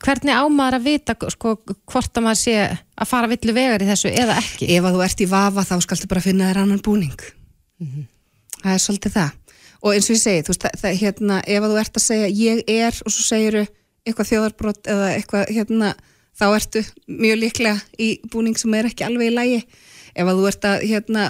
hvernig 0.06 0.34
ámaður 0.34 0.80
að 0.80 0.88
vita 0.90 1.18
sko, 1.36 1.56
hvort 1.86 2.18
að 2.18 2.26
maður 2.26 2.42
sé 2.42 2.58
að 2.74 3.08
fara 3.10 3.30
villu 3.30 3.54
vegar 3.54 3.86
í 3.86 3.90
þessu 3.90 4.10
eða 4.10 4.40
ekki 4.42 4.72
Ef 4.74 4.84
að 4.84 4.98
þú 4.98 5.06
ert 5.06 5.22
í 5.22 5.30
vafa 5.30 5.62
þá 5.66 5.76
skaltu 5.82 6.08
bara 6.08 6.22
finna 6.22 6.50
þér 6.50 6.64
annan 6.64 6.82
búning 6.82 7.22
mm 7.80 7.88
-hmm. 7.88 8.06
Það 8.64 8.74
er 8.74 8.80
svolítið 8.80 9.12
það 9.14 9.32
og 9.84 9.94
eins 9.94 10.10
og 10.10 10.16
ég 10.16 10.22
segi, 10.22 10.44
þú 10.46 10.54
veist, 10.54 10.64
það, 10.64 10.76
það, 10.82 11.00
hérna, 11.02 11.40
ef 11.44 11.64
að 11.64 11.72
þú 11.72 11.80
ert 11.82 11.98
að 11.98 12.04
segja 12.04 12.28
ég 12.28 12.64
er 12.68 12.94
og 13.06 13.12
svo 13.12 13.24
segir 13.28 13.68
eitthvað 14.08 14.30
þjóðarbrott 14.32 14.90
eða 14.92 15.10
eitthvað 15.18 15.54
hérna, 15.56 15.94
þá 16.36 16.46
ertu 16.52 16.84
mjög 17.08 17.40
líklega 17.40 18.02
í 18.02 18.10
búning 18.32 18.58
sem 18.60 18.74
er 18.78 18.90
ekki 18.90 19.06
alveg 19.08 19.32
í 19.32 19.36
lægi 19.36 19.62
ef 20.14 20.28
að 20.28 20.40
þú 20.40 20.48
ert 20.50 20.68
að 20.70 20.86
hérna, 20.90 21.28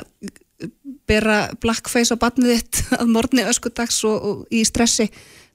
bera 1.09 1.37
blackface 1.63 2.15
á 2.15 2.17
batnið 2.19 2.57
þitt 2.57 2.83
að 3.01 3.11
morgni 3.13 3.47
öskudags 3.47 3.99
og, 4.09 4.29
og 4.29 4.53
í 4.53 4.63
stressi 4.67 5.09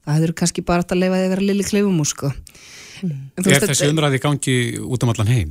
það 0.09 0.21
hefur 0.21 0.35
kannski 0.43 0.65
bara 0.67 0.87
að 0.87 1.01
leifa 1.03 1.21
þig 1.21 1.27
að 1.27 1.33
vera 1.35 1.49
lili 1.49 1.67
klefum 1.67 2.03
úr 2.03 2.11
sko 2.11 2.31
mm. 2.33 3.17
Er 3.45 3.67
þessi 3.67 3.91
umræði 3.93 4.21
í 4.21 4.25
gangi 4.25 4.59
út 4.85 5.05
um 5.05 5.13
allan 5.15 5.33
heim? 5.33 5.51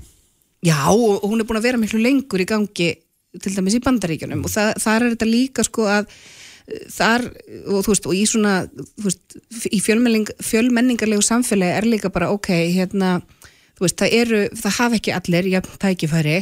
Já, 0.66 0.80
og 0.90 1.26
hún 1.28 1.42
er 1.42 1.46
búin 1.48 1.60
að 1.60 1.68
vera 1.70 1.82
miklu 1.82 2.00
lengur 2.02 2.42
í 2.42 2.48
gangi 2.50 2.90
til 3.38 3.54
dæmis 3.54 3.76
í 3.78 3.84
bandaríkjunum 3.84 4.46
og 4.48 4.52
það, 4.52 4.72
það 4.82 4.96
er 4.96 5.12
þetta 5.14 5.30
líka 5.30 5.66
sko 5.68 5.86
að 5.92 6.08
þar 6.92 7.30
og 7.72 7.86
þú 7.86 7.94
veist 7.94 8.08
og 8.10 8.16
í 8.18 8.24
svona 8.28 8.56
veist, 9.00 9.38
í 9.72 9.80
fjölmenningarlegu 9.80 11.24
samfélagi 11.24 11.78
er 11.78 11.88
líka 11.88 12.12
bara 12.12 12.32
ok 12.34 12.52
hérna 12.76 13.22
veist 13.82 14.00
það 14.00 14.16
eru, 14.18 14.42
það 14.58 14.78
hafa 14.80 14.98
ekki 15.00 15.14
allir 15.16 15.50
jafn 15.52 15.82
tækifæri. 15.82 16.38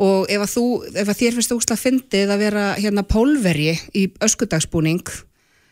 Og 0.00 0.30
ef 0.30 0.44
að 0.44 0.52
þú, 0.54 0.66
ef 1.02 1.08
að 1.08 1.18
þér 1.18 1.34
finnst 1.36 1.54
ógst 1.56 1.72
að 1.74 1.82
fyndið 1.82 2.32
að 2.32 2.44
vera 2.44 2.66
hérna 2.78 3.04
pólverji 3.04 3.74
í 3.98 4.06
öskudagsbúning 4.22 5.02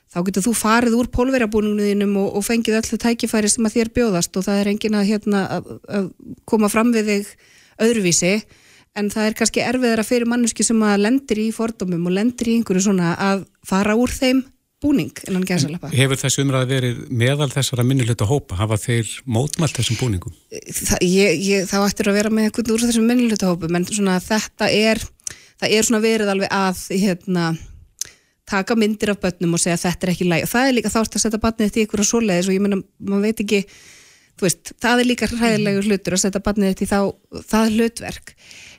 þá 0.09 0.18
getur 0.26 0.44
þú 0.48 0.54
farið 0.56 0.96
úr 0.98 1.11
pólverjabúningunum 1.12 2.16
og, 2.20 2.38
og 2.40 2.44
fengið 2.46 2.80
öllu 2.80 2.98
tækifæri 3.00 3.50
sem 3.52 3.68
að 3.68 3.76
þér 3.76 3.92
bjóðast. 3.96 4.36
Og 4.36 4.46
það 4.46 4.62
er 4.62 4.72
engin 4.72 4.98
að 4.98 5.11
hérna 5.12 5.44
að, 5.59 5.70
að 5.98 6.11
koma 6.48 6.70
fram 6.72 6.92
við 6.96 7.12
þig 7.12 7.32
öðruvísi 7.86 8.32
en 8.99 9.11
það 9.12 9.30
er 9.30 9.38
kannski 9.38 9.64
erfiðara 9.64 10.05
fyrir 10.07 10.28
manneski 10.30 10.66
sem 10.66 10.84
að 10.84 11.03
lendir 11.07 11.42
í 11.42 11.49
fordómum 11.55 12.07
og 12.11 12.16
lendir 12.18 12.53
í 12.53 12.59
einhverju 12.59 12.88
svona 12.88 13.14
að 13.16 13.44
fara 13.66 13.96
úr 13.99 14.12
þeim 14.12 14.44
búning 14.82 15.14
innan 15.26 15.46
gæsalappa. 15.46 15.90
Hefur 15.90 16.20
þessu 16.20 16.44
umræði 16.44 16.74
verið 16.76 16.99
meðal 17.11 17.49
þessara 17.51 17.84
minnilötu 17.86 18.28
hópa? 18.30 18.61
Hafa 18.61 18.78
þeir 18.78 19.11
mótmælt 19.26 19.80
þessum 19.80 19.99
búningum? 19.99 20.34
Það, 20.51 21.03
ég, 21.03 21.40
ég, 21.42 21.64
það 21.70 21.86
ættir 21.88 22.11
að 22.12 22.18
vera 22.20 22.34
með 22.34 22.49
einhvern 22.49 22.74
úr 22.76 22.84
þessum 22.86 23.09
minnilötu 23.11 23.49
hópum 23.51 23.78
en 23.78 23.88
svona 23.90 24.20
þetta 24.22 24.70
er 24.70 25.03
það 25.59 25.74
er 25.74 25.88
svona 25.88 26.03
verið 26.05 26.32
alveg 26.32 26.55
að 26.55 26.82
hérna, 26.94 27.51
taka 28.49 28.76
myndir 28.78 29.12
af 29.12 29.20
börnum 29.22 29.57
og 29.59 29.62
segja 29.62 29.80
þetta 29.82 30.07
er 30.07 30.14
ekki 30.14 30.28
læg 30.28 30.46
og 30.46 30.53
það 30.53 30.68
er 30.68 30.76
líka 30.78 30.92
þátt 30.92 31.18
að 31.18 31.24
setja 31.24 31.42
barnið 31.42 31.68
þetta 31.68 31.80
í 31.80 31.84
einhverja 31.84 32.11
svoleiðis 32.12 32.49
og 32.49 32.55
ég 32.55 32.64
menna, 32.64 32.78
maður 33.11 33.26
veit 33.26 33.42
ekki 33.44 33.62
veist, 34.47 34.72
það 34.80 35.03
er 35.03 35.11
líka 35.11 35.30
hræðilegur 35.32 35.91
hlutur 35.91 36.16
að 36.16 36.24
setja 36.24 36.45
barnið 36.45 36.74
þetta 36.74 36.84
í 36.84 36.91
þá, 36.93 37.01
það 37.53 37.76
hlutverk 37.76 38.34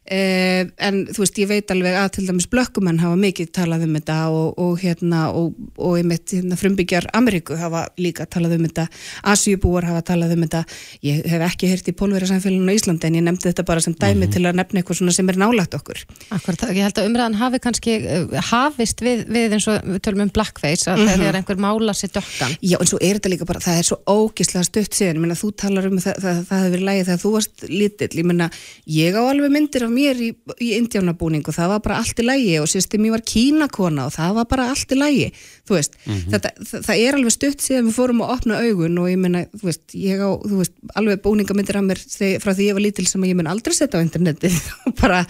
Uh, 0.10 0.64
en 0.82 1.04
þú 1.14 1.22
veist, 1.22 1.36
ég 1.38 1.46
veit 1.52 1.70
alveg 1.70 1.94
að 1.94 2.08
til 2.16 2.24
dæmis 2.26 2.48
blökkumenn 2.50 2.98
hafa 2.98 3.14
mikið 3.20 3.52
talað 3.54 3.84
um 3.86 3.92
þetta 3.94 4.16
og, 4.34 4.56
og 4.58 4.80
hérna, 4.82 5.20
og, 5.38 5.58
og 5.78 6.00
einmitt 6.00 6.34
hérna, 6.34 6.56
frumbyggjar 6.58 7.06
Ameríku 7.14 7.54
hafa 7.60 7.84
líka 8.02 8.26
talað 8.26 8.56
um 8.56 8.66
þetta, 8.66 8.88
Asjubúar 9.30 9.86
hafa 9.86 10.02
talað 10.08 10.34
um 10.34 10.48
þetta, 10.48 10.64
ég 11.06 11.20
hef 11.30 11.44
ekki 11.46 11.70
heyrt 11.70 11.92
í 11.92 11.94
pólverjarsamfélaginu 12.00 12.74
í 12.74 12.80
Íslandi 12.80 13.06
en 13.06 13.20
ég 13.20 13.26
nefndi 13.28 13.52
þetta 13.52 13.68
bara 13.68 13.84
sem 13.86 13.94
dæmi 13.94 14.16
mm 14.16 14.24
-hmm. 14.24 14.34
til 14.34 14.42
að 14.50 14.58
nefna 14.58 14.82
eitthvað 14.82 14.98
svona 14.98 15.14
sem 15.14 15.30
er 15.30 15.38
nálagt 15.44 15.78
okkur 15.78 16.02
Akkurat, 16.40 16.66
ég 16.74 16.90
held 16.90 16.98
að 16.98 17.10
umræðan 17.12 17.38
hafi 17.44 17.62
kannski 17.68 18.00
uh, 18.02 18.42
hafist 18.50 19.06
við, 19.06 19.28
við 19.30 19.54
eins 19.60 19.70
og 19.70 19.78
við 19.86 20.02
tölum 20.02 20.26
um 20.26 20.34
blackface, 20.34 20.90
að 20.90 20.98
mm 20.98 21.06
-hmm. 21.06 21.22
þegar 21.22 21.36
einhver 21.36 21.62
mála 21.62 21.94
sér 21.94 22.10
dökkan. 22.18 22.58
Já, 22.66 22.82
en 22.82 22.88
svo 22.88 22.98
er 22.98 23.22
þetta 23.22 23.30
líka 23.30 23.46
bara 23.46 23.62
það 23.62 23.78
er 23.78 23.86
svo 23.86 24.02
ógislega 24.10 24.66
stutt 24.66 24.94
síðan, 24.94 25.16
ég 25.16 25.22
menna 25.22 25.38
þú 25.38 25.49
talar 25.58 25.88
um 25.90 26.00
það, 26.02 26.20
það, 26.24 26.42
það 26.50 26.64
hefur 26.66 26.84
lægið 26.88 27.08
þegar 27.08 27.22
þú 27.24 27.32
varst 27.36 27.64
lítill, 27.70 28.10
ég 28.20 28.28
menna 28.30 28.50
ég 28.90 29.18
á 29.18 29.22
alveg 29.22 29.54
myndir 29.54 29.86
af 29.86 29.94
mér 29.94 30.22
í, 30.24 30.30
í 30.60 30.70
indjánabúning 30.78 31.46
og 31.48 31.56
það 31.56 31.74
var 31.74 31.84
bara 31.86 32.00
allt 32.02 32.22
í 32.22 32.26
lægi 32.28 32.58
og 32.62 32.70
sérstu 32.72 33.00
mér 33.02 33.16
var 33.18 33.26
kínakona 33.34 34.08
og 34.10 34.16
það 34.16 34.36
var 34.40 34.50
bara 34.54 34.68
allt 34.74 34.94
í 34.96 35.00
lægi 35.00 35.30
þú 35.70 35.78
veist, 35.78 35.98
mm 36.06 36.14
-hmm. 36.14 36.32
þetta, 36.34 36.52
það, 36.72 36.86
það 36.88 37.04
er 37.06 37.18
alveg 37.20 37.36
stutt 37.36 37.66
síðan 37.66 37.88
við 37.90 37.98
fórum 38.00 38.24
að 38.24 38.34
opna 38.36 38.62
augun 38.66 38.98
og 38.98 39.10
ég 39.10 39.18
menna, 39.18 39.46
þú 39.54 39.66
veist, 39.70 39.86
ég 39.94 40.18
á, 40.20 40.30
þú 40.44 40.62
veist 40.62 40.76
alveg 40.96 41.22
búningamyndir 41.22 41.78
af 41.78 41.86
mér 41.86 42.00
frá 42.44 42.54
því 42.54 42.70
ég 42.70 42.78
var 42.78 42.86
lítil 42.86 43.08
sem 43.08 43.24
ég 43.24 43.36
mun 43.36 43.48
aldrei 43.52 43.76
setja 43.76 44.00
á 44.00 44.06
interneti 44.06 44.50
bara, 45.02 45.26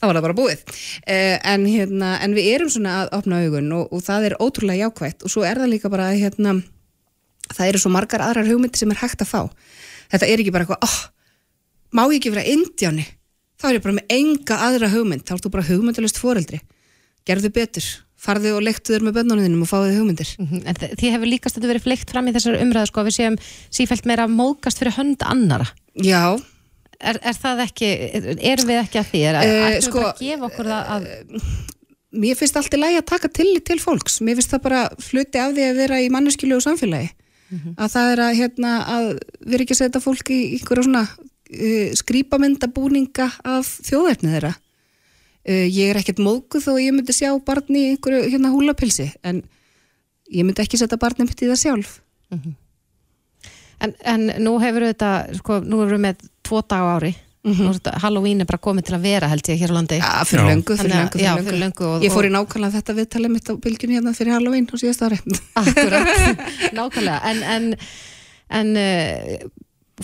það 0.00 0.08
var 0.08 0.16
það 0.16 0.26
bara 0.28 0.40
búið. 0.40 0.58
Eh, 1.06 1.38
en 1.42 1.66
hérna, 1.66 2.18
en 2.20 2.34
við 2.36 2.54
erum 2.54 2.70
svona 2.70 3.02
að 3.02 3.12
opna 3.18 3.42
augun 3.44 3.72
og, 3.72 3.92
og 3.92 4.02
það 4.04 4.30
er 4.30 4.38
ótrúlega 4.40 4.86
jákvægt 4.86 5.24
og 5.24 5.32
svo 5.32 5.44
er 5.44 5.60
það 5.60 5.72
líka 5.72 5.92
bara 5.92 6.12
hérna 6.12 6.60
það 7.52 7.68
eru 7.70 7.82
svo 7.82 7.92
margar 7.94 8.24
aðrar 8.24 8.48
hugmyndi 8.48 8.80
sem 8.80 8.90
er 8.94 9.02
hægt 9.02 9.22
að 9.24 9.30
fá. 9.32 9.40
Þetta 10.12 10.30
er 10.30 10.42
ekki 10.42 10.54
bara 10.54 10.66
eitthvað, 10.66 10.86
oh, 10.86 10.96
má 11.96 12.02
ég 12.06 12.18
ekki 12.18 12.34
vera 12.34 12.46
indjáni? 12.50 13.06
Þá 13.56 13.68
er 13.68 13.78
ég 13.78 13.84
bara 13.86 13.98
með 13.98 14.16
enga 14.16 14.58
aðra 14.66 14.90
hugmynd. 14.92 15.24
Þá 15.26 15.36
ertu 15.38 15.52
bara 15.54 15.68
hugmyndalust 15.68 16.20
foreldri. 16.20 16.60
Gerðu 17.26 17.50
betur, 17.56 17.86
farðu 18.20 18.52
og 18.58 18.66
lektu 18.66 18.94
þér 18.94 19.06
með 19.06 19.16
bönnuninum 19.20 19.64
og 19.64 19.70
fáðu 19.70 19.88
þið 19.90 19.98
hugmyndir. 20.00 20.34
Mm 20.38 20.50
-hmm. 20.50 20.66
En 20.66 20.98
þið 21.00 21.14
hefur 21.14 21.32
líkast 21.32 21.56
að 21.56 21.60
þetta 21.60 21.72
verið 21.72 21.86
fleikt 21.86 22.12
fram 22.12 22.28
í 22.28 22.34
þessar 22.36 22.60
umræðu 22.60 22.90
sko 22.90 23.06
við 23.06 23.16
séum 23.16 23.38
sífælt 23.70 24.06
meira 24.06 24.28
mókast 24.28 24.78
fyrir 24.78 24.96
hönd 24.98 25.22
annara 25.24 25.66
Já. 25.96 26.36
Er, 27.00 27.18
er 27.20 27.36
það 27.36 27.62
ekki, 27.66 27.88
erum 28.40 28.68
við 28.70 28.78
ekki 28.80 29.00
að 29.00 29.10
því? 29.10 29.22
Er, 29.28 29.38
uh, 29.40 29.80
sko, 29.84 30.04
að 30.10 30.20
gefa 30.22 30.48
okkur 30.48 30.70
það 30.70 30.92
að 30.94 31.08
uh, 31.12 31.50
Mér 32.16 32.38
finnst 32.38 32.56
allt 32.56 32.72
í 32.72 32.80
lagi 32.80 32.96
að 32.96 33.08
taka 33.10 33.28
til 33.28 33.50
til 33.66 33.76
fólks, 33.82 34.20
mér 34.24 34.38
finnst 34.38 34.54
það 34.54 34.62
bara 34.64 34.82
fluti 35.02 35.40
af 35.42 35.52
því 35.52 35.64
að 35.66 35.80
vera 35.82 35.98
í 36.00 36.06
manneskilju 36.12 36.56
og 36.56 36.64
samfélagi 36.64 37.10
mm 37.50 37.58
-hmm. 37.58 37.74
að 37.76 37.88
það 37.94 38.12
er 38.12 38.20
að, 38.26 38.36
hérna, 38.40 38.72
að 38.96 39.06
vera 39.46 39.62
ekki 39.62 39.74
að 39.76 39.82
setja 39.82 40.00
fólk 40.00 40.30
í 40.30 40.40
einhverja 40.56 40.86
svona 40.86 41.04
uh, 41.06 41.88
skrýpamyndabúninga 42.02 43.30
af 43.44 43.66
þjóðverfni 43.88 44.34
þeirra 44.34 44.54
uh, 44.54 45.66
ég 45.66 45.90
er 45.90 46.00
ekkert 46.00 46.18
mókuð 46.18 46.66
þó 46.66 46.72
ég 46.80 46.92
myndi 46.92 47.12
sjá 47.12 47.30
barni 47.38 47.78
í 47.78 47.90
einhverju 47.94 48.30
hérna 48.30 48.54
húlapilsi 48.54 49.12
en 49.22 49.42
ég 50.30 50.44
myndi 50.44 50.62
ekki 50.62 50.78
setja 50.78 50.98
barni 50.98 51.24
mitt 51.24 51.42
í 51.42 51.50
það 51.50 51.62
sjálf 51.62 52.00
mm 52.30 52.38
-hmm. 52.38 52.54
En, 53.76 53.92
en 54.08 54.30
nú 54.40 54.56
hefur 54.56 54.86
þetta, 54.88 55.36
sko, 55.36 55.60
nú 55.60 55.82
hefur 55.82 55.98
við 55.98 56.00
með 56.00 56.28
tvo 56.46 56.62
dag 56.64 56.80
ári 56.96 57.10
Mm 57.46 57.52
-hmm. 57.52 57.98
Halloween 58.02 58.40
er 58.40 58.46
bara 58.46 58.58
komið 58.58 58.84
til 58.88 58.94
að 58.96 59.02
vera 59.02 59.28
held 59.28 59.48
ég 59.48 59.60
hér 59.60 59.70
á 59.70 59.74
landi. 59.78 59.98
Ja, 59.98 60.24
fyrir 60.24 60.44
löngu, 60.50 60.76
fyrir 60.76 60.94
löngu, 60.94 61.12
fyrir 61.12 61.26
já, 61.26 61.34
löngu. 61.36 61.44
Fyrir 61.46 61.60
löngu 61.60 61.84
og, 61.86 62.02
ég 62.02 62.10
fór 62.12 62.26
í 62.26 62.32
nákvæmlega 62.34 62.74
þetta 62.76 62.96
viðtalið 62.98 63.30
mitt 63.30 63.50
á 63.50 63.54
bylgjunni 63.54 63.94
hérna 63.94 64.14
fyrir 64.14 64.32
Halloween 64.34 64.66
á 64.66 64.74
síðast 64.74 65.02
ári. 65.06 65.18
Akkurat, 65.54 66.06
nákvæmlega. 66.78 67.20
En, 67.30 67.42
en, 67.42 67.74
en 68.50 68.76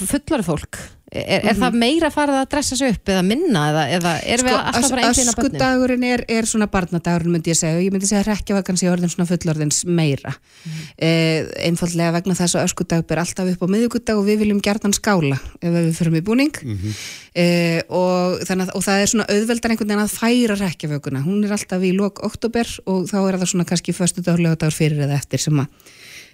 fullari 0.01 0.47
fólk 0.47 0.81
Er, 1.13 1.25
er 1.25 1.43
mm 1.43 1.49
-hmm. 1.49 1.61
það 1.61 1.75
meira 1.77 2.09
farið 2.11 2.37
að 2.41 2.47
dressa 2.49 2.77
sig 2.77 2.89
upp 2.95 3.09
eða 3.13 3.23
minna 3.23 3.63
eða, 3.69 3.83
eða 3.99 4.13
er 4.25 4.39
sko, 4.41 4.49
við 4.49 4.55
alltaf 4.57 4.91
bara 4.91 5.03
einblina 5.03 5.33
börnum? 5.33 5.51
Öskudagurinn 5.53 6.05
er, 6.09 6.25
er 6.29 6.47
svona 6.49 6.67
barnadagurinn 6.73 7.33
myndi 7.33 7.51
ég 7.53 7.59
segja 7.59 7.77
og 7.77 7.83
ég 7.85 7.93
myndi 7.93 8.07
segja 8.09 8.23
að 8.23 8.31
rekjavagan 8.31 8.79
sé 8.81 8.89
orðin 8.89 9.13
svona 9.13 9.29
fullorðins 9.29 9.85
meira 9.85 10.33
mm 10.33 10.73
-hmm. 10.73 10.87
eh, 10.97 11.69
einfallega 11.69 12.13
vegna 12.13 12.35
þess 12.35 12.57
að 12.57 12.65
öskudag 12.65 13.05
ber 13.07 13.19
alltaf 13.19 13.47
upp 13.53 13.61
á 13.61 13.69
miðugudag 13.69 14.17
og 14.17 14.25
við 14.25 14.39
viljum 14.39 14.63
gertan 14.65 14.93
skála 14.93 15.37
ef 15.61 15.71
við 15.73 15.93
fyrir 15.93 16.13
með 16.13 16.25
búning 16.25 16.55
mm 16.63 16.79
-hmm. 16.79 16.93
eh, 17.35 17.83
og, 17.89 18.41
að, 18.41 18.71
og 18.75 18.83
það 18.83 18.97
er 19.03 19.07
svona 19.07 19.29
auðveldar 19.29 19.71
einhvern 19.71 19.89
veginn 19.89 20.07
að 20.09 20.17
færa 20.17 20.55
rekjavaguna 20.57 21.21
hún 21.21 21.45
er 21.45 21.53
alltaf 21.53 21.83
í 21.83 21.93
lok 21.93 22.25
oktober 22.25 22.67
og 22.87 23.05
þá 23.05 23.29
er 23.29 23.37
það 23.37 23.49
svona 23.53 23.69
kannski 23.69 23.93
förstu 23.93 24.23
dag, 24.25 24.39
lögadagur 24.41 24.73
fyrir 24.73 25.05
eða 25.05 25.21
eftir 25.21 25.41
sem 25.41 25.61
að 25.61 25.67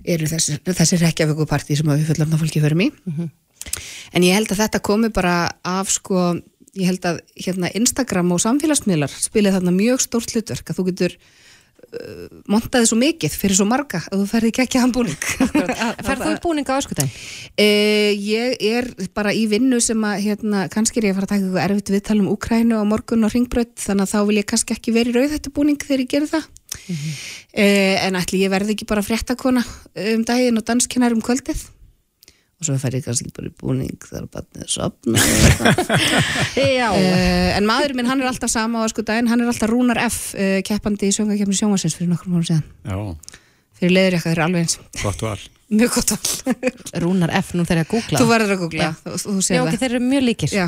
eru 0.05 0.27
þessi, 0.27 0.59
þessi 0.63 0.97
rekjavaguparti 1.03 1.77
sem 1.77 1.87
við 1.87 2.07
fullorðna 2.07 2.39
fólki 2.39 2.63
förum 2.63 2.81
í 2.87 2.91
mhm. 3.05 3.29
En 4.13 4.27
ég 4.27 4.37
held 4.37 4.53
að 4.53 4.63
þetta 4.65 4.85
komi 4.85 5.11
bara 5.15 5.35
af 5.67 5.91
sko, 5.93 6.31
ég 6.79 6.89
held 6.91 7.05
að 7.09 7.21
hérna 7.39 7.73
Instagram 7.77 8.33
og 8.35 8.43
samfélagsmiðlar 8.45 9.13
spilir 9.13 9.55
þarna 9.57 9.75
mjög 9.75 10.05
stórt 10.05 10.35
hlutverk 10.35 10.73
að 10.73 10.81
þú 10.81 10.87
getur 10.91 11.17
uh, 11.19 12.27
montaði 12.51 12.89
svo 12.91 12.99
mikið 13.01 13.37
fyrir 13.41 13.59
svo 13.59 13.67
marga 13.69 14.01
að 14.09 14.23
þú 14.23 14.29
ferði 14.33 14.53
ekki 14.53 14.65
ekki 14.65 14.81
að 14.81 14.85
hann 14.87 14.95
búning 14.97 15.29
Ferðu 16.09 16.29
þú 16.29 16.35
búning 16.45 16.69
á 16.71 16.75
öskutæn? 16.79 17.11
Uh, 17.55 18.13
ég 18.15 18.59
er 18.71 18.91
bara 19.17 19.35
í 19.35 19.47
vinnu 19.51 19.81
sem 19.85 20.05
að 20.09 20.29
hérna, 20.29 20.67
kannski 20.73 21.03
er 21.03 21.11
ég 21.11 21.17
að 21.17 21.21
fara 21.21 21.29
að 21.29 21.35
taka 21.35 21.47
eitthvað 21.47 21.65
erfitt 21.67 21.95
viðtal 21.97 22.21
um 22.21 22.31
Úkrænu 22.35 22.79
og 22.81 22.87
morgun 22.93 23.27
og 23.29 23.35
ringbröð 23.35 23.75
þannig 23.87 24.07
að 24.07 24.15
þá 24.15 24.21
vil 24.31 24.39
ég 24.41 24.51
kannski 24.53 24.77
ekki 24.77 24.95
verið 24.97 25.19
rauð 25.19 25.35
þetta 25.37 25.55
búning 25.57 25.81
þegar 25.83 26.05
ég 26.05 26.13
gerir 26.15 26.33
það. 26.33 26.47
Mm 26.79 26.95
-hmm. 26.95 27.17
uh, 27.65 27.97
en 28.07 28.21
ætli 28.21 28.45
ég 28.45 28.53
verði 28.53 28.75
ekki 28.77 28.89
bara 28.89 29.05
fréttakona 29.05 29.65
um 30.15 30.25
daginn 30.25 30.61
og 30.61 30.65
danskennar 30.69 31.17
um 31.17 31.25
kvöldið 31.25 31.65
og 32.59 32.67
svo 32.67 32.75
fer 32.83 32.97
ég 32.99 33.05
kannski 33.07 33.31
bara 33.35 33.47
í 33.47 33.55
búning 33.55 34.01
þar 34.03 34.25
að 34.25 34.31
batnið 34.35 34.65
er 34.65 34.71
sopna 34.73 35.21
uh, 36.59 37.51
en 37.59 37.69
maðurinn 37.69 38.01
minn 38.01 38.11
hann 38.11 38.23
er 38.23 38.31
alltaf 38.33 38.51
sama 38.51 38.83
á 38.83 38.87
sko 38.91 39.05
daginn, 39.07 39.31
hann 39.31 39.45
er 39.45 39.53
alltaf 39.53 39.71
Rúnar 39.71 40.01
F 40.09 40.35
uh, 40.35 40.59
keppandi 40.67 41.13
í 41.13 41.15
söngakefni 41.15 41.55
sjónvarsins 41.55 41.95
fyrir 41.99 42.11
nokkrum 42.11 42.35
árum 42.35 42.49
síðan. 42.51 42.67
Já. 42.83 42.99
fyrir 43.79 43.95
leður 43.95 44.19
eitthvað, 44.19 44.35
þeir 44.35 44.37
eru 44.37 44.47
alveg 44.49 44.67
eins. 44.67 44.77
Gott 45.05 45.25
val. 45.29 45.39
Mjög 45.79 45.97
gott 46.01 46.15
val. 46.15 46.21
Rúnar 47.07 47.35
F, 47.39 47.55
nú 47.55 47.67
þeir 47.69 47.79
eru 47.79 47.87
að 47.87 47.93
googla. 47.95 48.23
Þú 48.23 48.31
verður 48.35 48.55
að 48.57 48.63
googla, 48.65 48.93
þú, 49.07 49.17
þú 49.23 49.41
Já, 49.47 49.63
okay, 49.63 49.83
þeir 49.83 49.91
eru 49.93 50.05
mjög 50.09 50.31
líkir. 50.33 50.55
Já, 50.59 50.67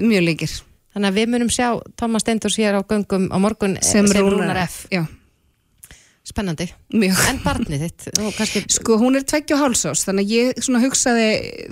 mjög 0.00 0.28
líkir. 0.30 0.60
Þannig 0.92 1.08
að 1.08 1.18
við 1.18 1.32
munum 1.32 1.50
sjá 1.52 1.66
Thomas 2.00 2.24
Steindors 2.24 2.56
hér 2.60 2.76
á 2.76 2.80
göngum 2.84 3.28
á 3.32 3.36
morgun 3.40 3.76
sem, 3.84 4.08
sem 4.08 4.24
Rúnar 4.24 4.64
F, 4.64 4.86
F. 4.88 5.18
Spennandi, 6.32 6.68
Mjög. 6.96 7.18
en 7.28 7.40
barnið 7.44 7.82
þitt 7.86 8.04
kannski... 8.38 8.62
Sko 8.72 8.96
hún 9.02 9.18
er 9.18 9.24
tveggja 9.28 9.58
hálsás 9.60 10.06
þannig 10.06 10.24
að 10.24 10.36
ég 10.38 10.62
svona 10.64 10.80
hugsaði 10.80 11.26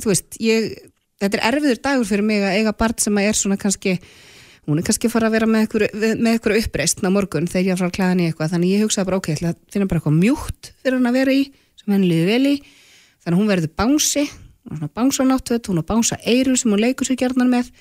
veist, 0.05 0.37
ég, 0.43 0.75
þetta 1.23 1.39
er 1.39 1.47
erfiður 1.49 1.81
dagur 1.87 2.09
fyrir 2.11 2.27
mig 2.29 2.45
að 2.45 2.59
eiga 2.59 2.75
barn 2.77 2.99
sem 3.01 3.17
að 3.17 3.31
er 3.31 3.39
svona 3.41 3.57
kannski 3.61 3.95
hún 4.69 4.83
er 4.83 4.87
kannski 4.87 5.11
fara 5.11 5.31
að 5.31 5.39
vera 5.39 5.49
með 5.49 5.65
eitthvað 6.35 6.61
uppreist 6.61 7.01
ná 7.01 7.09
morgun 7.13 7.49
þegar 7.49 7.71
ég 7.71 7.75
er 7.75 7.81
frá 7.81 7.89
að 7.89 7.97
klæða 7.97 8.13
henni 8.13 8.29
eitthvað. 8.29 8.53
Þannig 8.53 8.75
ég 8.75 8.85
hugsaði 8.85 9.09
bara 9.09 9.19
ok, 9.21 9.31
það 9.41 9.57
finna 9.73 9.89
bara 9.91 10.03
eitthvað 10.03 10.19
mjúkt 10.21 10.71
fyrir 10.83 10.99
hann 10.99 11.11
að 11.11 11.19
vera 11.19 11.35
í, 11.35 11.43
sem 11.81 11.95
henni 11.95 12.11
liði 12.11 12.27
vel 12.29 12.51
í. 12.51 12.55
Þannig 13.25 13.33
að 13.33 13.41
hún 13.41 13.51
verður 13.51 13.73
bánsi 13.81 14.27
svona 14.61 14.91
bánsanáttvöld, 15.01 15.71
hún 15.73 15.83
á 15.83 15.85
bánsa 15.89 16.21
eiru 16.29 16.55
sem 16.61 16.71
hún 16.71 16.85
leikur 16.85 17.09
sér 17.09 17.19
gerðnar 17.19 17.51
með. 17.51 17.73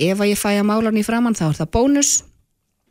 Ef 0.00 0.20
að 0.20 0.30
ég 0.30 0.38
fæ 0.38 0.50
að 0.52 0.68
mála 0.68 0.92
hann 0.92 1.00
í 1.00 1.06
framann 1.06 1.36
þá 1.36 1.48
er 1.48 1.58
það 1.62 1.72
bónus 1.74 2.12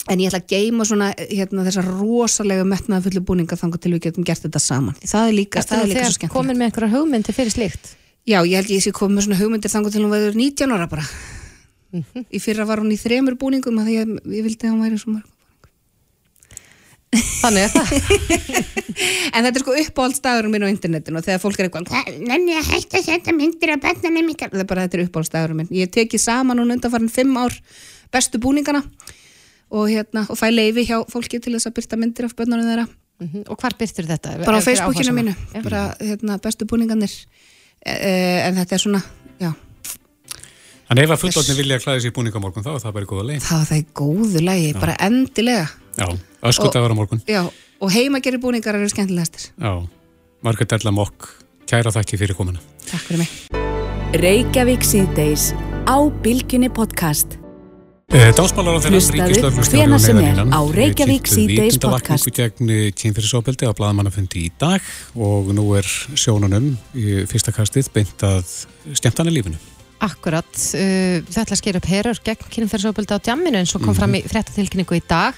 en 0.07 0.21
ég 0.21 0.29
ætla 0.29 0.39
að 0.41 0.51
geima 0.53 0.85
svona 0.87 1.09
hérna, 1.17 1.65
þessar 1.67 1.89
rosalega 1.99 2.67
metnaða 2.67 3.07
fullu 3.07 3.23
búninga 3.25 3.57
þannig 3.59 3.81
til 3.83 3.93
við 3.95 4.05
getum 4.07 4.27
gert 4.27 4.45
þetta 4.45 4.61
saman. 4.63 4.99
Það 5.03 5.31
er 5.31 5.35
líka, 5.35 5.63
það 5.65 5.81
er 5.81 5.91
líka 5.91 6.05
svo 6.05 6.17
skemmt 6.17 6.33
komin 6.33 6.57
með 6.59 6.69
einhverja 6.69 6.93
hugmyndi 6.95 7.35
fyrir 7.35 7.55
slíkt? 7.55 7.91
Já, 8.29 8.39
ég 8.45 8.55
held 8.59 8.71
ég 8.73 8.85
sé 8.85 8.93
komin 8.95 9.19
með 9.19 9.27
svona 9.27 9.41
hugmyndir 9.41 9.73
þannig 9.73 9.95
til 9.95 10.05
hún 10.05 10.13
verður 10.13 10.39
19 10.39 10.77
ára 10.77 10.87
bara. 10.89 11.09
Mm 11.89 12.03
-hmm. 12.05 12.25
í 12.29 12.39
fyrra 12.39 12.65
var 12.69 12.79
hún 12.79 12.93
í 12.93 13.01
þremur 13.01 13.35
búningum 13.35 13.81
að 13.81 13.91
ég, 13.91 14.07
ég 14.29 14.43
vildi 14.45 14.67
að 14.67 14.73
hún 14.73 14.83
væri 14.85 14.97
svo 15.01 15.11
mörg 15.17 15.27
þannig 17.09 17.65
er 17.65 17.71
það. 17.73 17.89
En 19.29 19.45
þetta 19.45 19.59
er 19.59 19.63
sko 19.63 19.75
uppáhaldstagurinn 19.79 20.51
minn 20.51 20.65
á 20.65 20.73
internetinu 20.73 21.19
og 21.21 21.23
þegar 21.23 21.39
fólk 21.39 21.59
er 21.61 21.67
eitthvað 21.69 22.17
nenni 22.27 22.55
að 22.57 22.71
hætta 22.73 22.99
að 22.99 23.05
setja 23.05 23.33
myndir 23.35 23.71
af 23.71 23.83
bennanum 23.85 24.33
það 24.33 24.63
er 24.63 24.67
bara 24.67 24.83
þetta 24.85 24.97
er 24.97 25.03
uppáhaldstagurinn 25.05 25.59
minn. 25.61 25.69
Ég 25.71 25.91
teki 25.93 26.19
saman 26.19 26.59
hún 26.59 26.73
undanfarn 26.75 27.07
5 27.07 27.37
ár 27.39 27.55
bestu 28.11 28.41
búningana 28.41 28.81
og, 29.69 29.85
hérna, 29.89 30.25
og 30.29 30.37
fæ 30.39 30.49
leiði 30.51 30.85
hjá 30.89 30.97
fólki 31.11 31.39
til 31.41 31.53
þess 31.55 31.69
að 31.69 31.77
byrta 31.77 31.99
myndir 31.99 32.27
af 32.27 32.35
börnunum 32.37 32.67
þeirra. 32.69 32.87
Mm 33.19 33.27
-hmm. 33.27 33.43
Og 33.51 33.57
hvar 33.59 33.73
byrtir 33.77 34.05
þetta? 34.07 34.37
Bara 34.45 34.59
á 34.59 34.61
Facebookinu 34.63 35.11
mínu, 35.13 35.33
ja. 35.53 35.61
bara 35.61 35.95
hérna, 35.99 36.37
bestu 36.37 36.65
búningarnir. 36.65 37.11
E, 37.85 37.91
e 37.91 38.47
en 38.47 38.55
þetta 38.55 38.75
er 38.75 38.79
svona, 38.79 39.01
já. 39.39 39.53
Þannig 40.89 41.03
ef 41.03 41.09
að 41.09 41.21
fullotni 41.21 41.55
vilja 41.55 41.75
að 41.77 41.83
klæða 41.83 42.01
sér 42.01 42.13
búningamorgun 42.15 42.63
þá 42.63 42.71
er 42.75 42.81
það 42.81 42.93
bara 42.93 43.05
í 43.05 43.09
góða 43.11 43.25
leið. 43.29 43.41
Það 43.45 43.61
er 43.61 43.67
það 43.69 43.77
í 43.77 43.85
góðu 43.93 44.39
leið, 44.41 44.79
bara 44.79 44.95
endilega. 44.99 45.67
Já, 45.97 46.07
öskutaðar 46.41 46.91
á 46.91 46.95
morgun. 46.95 47.21
Já, 47.27 47.43
og 47.79 47.91
heima 47.91 48.19
gerir 48.19 48.39
búningar 48.39 48.75
eru 48.75 48.89
skemmtilegastir. 48.89 49.51
Já, 49.59 49.87
Margaret 50.41 50.71
Ella 50.79 50.91
Mokk 50.91 51.29
kæra 51.69 51.91
þakki 51.91 52.17
fyrir 52.17 52.35
komuna. 52.35 52.59
Takk 52.89 53.05
fyrir 53.05 53.23
mig. 53.23 53.29
Reykjavík 54.17 54.81
síðdeis 54.81 55.51
á 55.85 55.97
Bilginni 56.23 56.71
podcast 56.73 57.38
Dásmálar 58.09 58.73
á 58.73 58.81
þeirra 58.81 58.99
ríkislöfnustjóri 59.13 60.45
og 60.57 60.71
Reykjavík 60.73 61.27
síðdeis 61.29 61.75
podcast 61.77 62.25
gegn 62.33 62.71
kynfyrirsóbeldi 62.97 63.69
á 63.69 63.73
bladamannafundi 63.77 64.47
í 64.47 64.51
dag 64.57 64.81
og 65.13 65.51
nú 65.53 65.67
er 65.77 65.85
sjónunum 66.17 66.71
í 66.97 67.19
fyrsta 67.29 67.53
kastið 67.53 67.91
beint 67.93 68.25
að 68.25 68.49
skemmtana 68.97 69.29
lífinu. 69.29 69.61
Akkurat, 70.01 70.49
uh, 70.49 71.21
það 71.21 71.41
ætla 71.43 71.53
að 71.53 71.61
skera 71.61 71.83
upp 71.83 71.89
herur 71.91 72.21
gegn 72.25 72.49
kynfyrirsóbeldi 72.55 73.13
á 73.13 73.25
djamminu 73.29 73.61
eins 73.61 73.75
og 73.75 73.83
kom 73.83 73.93
mm 73.93 73.93
-hmm. 73.93 73.99
fram 74.01 74.17
í 74.17 74.25
frettatilkynningu 74.25 74.97
í 74.97 75.05
dag 75.05 75.37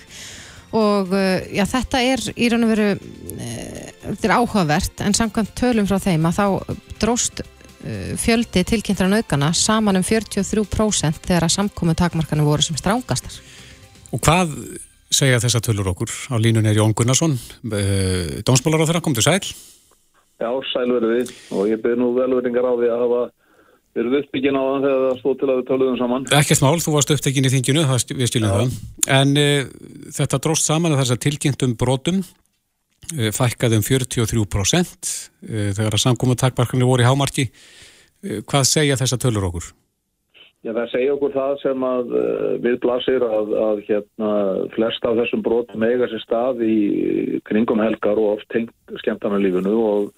og 0.72 1.12
já, 1.52 1.66
þetta 1.68 2.00
er 2.00 2.20
í 2.40 2.48
raun 2.48 2.64
og 2.64 2.70
veru 2.72 3.00
þetta 4.16 4.28
er 4.28 4.38
áhugavert 4.40 5.02
en 5.04 5.14
samkvæmt 5.14 5.52
tölum 5.60 5.88
frá 5.88 6.00
þeim 6.00 6.24
að 6.24 6.38
þá 6.40 6.46
dróst 7.00 7.44
fjöldi 8.22 8.64
tilkynntra 8.68 9.08
naukana 9.10 9.52
saman 9.58 9.98
um 10.00 10.06
43% 10.06 11.26
þegar 11.26 11.48
að 11.48 11.56
samkomi 11.56 11.96
takmarkanu 11.98 12.46
voru 12.46 12.66
sem 12.66 12.78
strángastar. 12.80 13.40
Og 14.12 14.22
hvað 14.22 14.56
segja 15.12 15.42
þessa 15.44 15.62
tölur 15.64 15.92
okkur? 15.92 16.12
Á 16.32 16.36
línun 16.40 16.68
er 16.68 16.78
Jón 16.80 16.96
Gunnarsson, 16.96 17.36
uh, 17.36 18.40
dómsbólar 18.48 18.84
á 18.84 18.88
þeirra, 18.88 19.04
kom 19.04 19.16
til 19.18 19.26
sæl? 19.26 19.44
Já, 20.42 20.50
sælverði 20.72 21.28
og 21.54 21.70
ég 21.70 21.82
byrð 21.84 22.02
nú 22.02 22.12
velverðingar 22.18 22.66
á 22.66 22.74
því 22.74 22.90
að 22.90 23.04
hafa 23.06 23.22
verið 23.92 24.18
uppbyggin 24.22 24.58
á 24.58 24.64
þann 24.64 24.86
þegar 24.86 25.02
það 25.06 25.18
stóð 25.20 25.40
til 25.40 25.50
að 25.50 25.58
við 25.58 25.66
töluðum 25.70 25.98
saman. 26.00 26.28
Ekkert 26.40 26.64
mál, 26.64 26.78
þú 26.82 26.94
varst 26.96 27.16
uppbyggin 27.16 27.48
í 27.48 27.54
þinginu, 27.54 27.88
það, 27.90 28.06
við 28.16 28.32
stjórnum 28.32 28.56
það. 28.56 28.78
En 29.20 29.34
uh, 29.42 29.74
þetta 30.20 30.42
dróst 30.46 30.70
saman 30.70 30.96
að 30.96 31.04
þess 31.04 31.16
að 31.18 31.24
tilkynntum 31.28 31.76
brotum 31.80 32.24
Eh, 32.24 32.41
fækkaði 33.36 33.80
um 33.80 33.86
43% 33.86 35.12
eh, 35.50 35.70
þegar 35.76 35.98
að 35.98 36.04
samkóma 36.06 36.38
takkbarkarnir 36.40 36.90
voru 36.90 37.06
í 37.06 37.08
hámarki. 37.08 37.48
Eh, 38.24 38.42
hvað 38.48 38.68
segja 38.70 39.00
þessa 39.00 39.20
tölur 39.22 39.48
okkur? 39.50 39.72
Já, 40.62 40.76
það 40.78 40.92
segja 40.92 41.14
okkur 41.16 41.32
það 41.34 41.54
sem 41.64 41.84
að 41.88 42.12
við 42.62 42.76
blasir 42.84 43.24
að, 43.26 43.54
að 43.66 43.80
hérna, 43.88 44.34
flest 44.76 45.08
af 45.10 45.16
þessum 45.18 45.42
brotum 45.42 45.86
eiga 45.88 46.10
sér 46.12 46.22
stað 46.22 46.62
í 46.62 46.76
kringum 47.50 47.82
helgar 47.82 48.22
og 48.22 48.36
oft 48.36 48.46
tengt 48.54 49.00
skemmtarnarlífunu 49.02 49.74
og, 49.74 50.12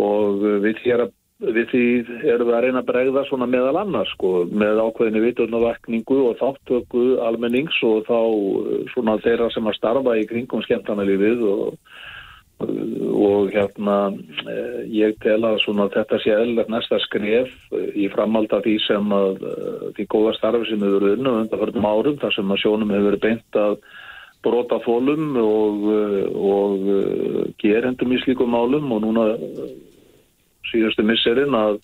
og 0.00 0.46
við 0.64 0.80
hér 0.86 1.04
að 1.04 1.12
við 1.42 1.66
því 1.72 1.84
erum 2.30 2.48
við 2.48 2.54
að 2.54 2.64
reyna 2.64 2.80
að 2.80 2.88
bregða 2.92 3.22
svona 3.26 3.46
meðal 3.50 3.76
annars 3.80 4.10
sko, 4.14 4.44
með 4.46 4.80
ákveðinu 4.86 5.22
viturnavækningu 5.24 6.18
og 6.28 6.36
þáttöku 6.38 7.04
almennings 7.26 7.78
og 7.82 8.04
þá 8.06 8.18
svona 8.92 9.18
þeirra 9.24 9.50
sem 9.50 9.66
að 9.66 9.78
starfa 9.80 10.14
í 10.20 10.26
kringum 10.30 10.62
skemmtarnalífið 10.62 11.42
og, 11.50 11.72
og 12.62 13.50
hérna 13.50 13.96
eh, 14.46 14.84
ég 14.94 15.18
tel 15.24 15.40
að 15.42 15.58
svona 15.64 15.88
þetta 15.92 16.20
sé 16.22 16.36
eðlert 16.36 16.70
næsta 16.70 17.00
skref 17.02 17.50
í 17.98 18.06
framhald 18.12 18.54
af 18.54 18.62
því 18.62 18.76
sem 18.86 19.14
að 19.16 19.42
eh, 19.50 19.84
því 19.98 20.06
góða 20.14 20.36
starfi 20.38 20.70
sem 20.70 20.86
hefur 20.86 21.02
verið 21.02 21.18
unna 21.18 21.36
undan 21.42 21.64
fyrir 21.64 21.88
árum 21.90 22.20
þar 22.22 22.36
sem 22.36 22.54
að 22.54 22.62
sjónum 22.62 22.94
hefur 22.94 23.08
verið 23.10 23.24
beint 23.26 23.58
að 23.58 23.74
brota 24.44 24.76
fólum 24.84 25.34
og, 25.40 25.84
og 26.36 27.54
gerendum 27.62 28.12
í 28.12 28.18
slíkum 28.20 28.52
málum 28.52 28.90
og 28.92 29.00
núna 29.00 29.24
síðustu 30.74 31.06
misserinn 31.06 31.56
að, 31.58 31.78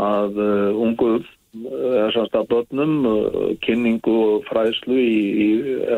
að 0.00 0.40
uh, 0.40 0.80
ungu 0.80 1.12
þess 1.50 2.18
uh, 2.20 2.38
að 2.40 2.50
börnum 2.50 2.94
uh, 3.10 3.40
kynningu 3.64 4.16
og 4.26 4.46
fræðslu 4.50 4.98
í, 4.98 5.18
í 5.46 5.48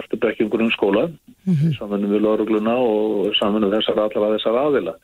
eftirbekkjum 0.00 0.53
grunnskóla 0.53 1.09
mm 1.09 1.55
-hmm. 1.55 1.76
samanum 1.78 2.12
við 2.12 2.26
laurugluna 2.26 2.76
og 2.80 3.36
samanum 3.40 3.72
þessar 3.72 4.00
allar 4.00 4.28
að 4.28 4.36
þessar 4.38 4.61
aðila 4.66 4.96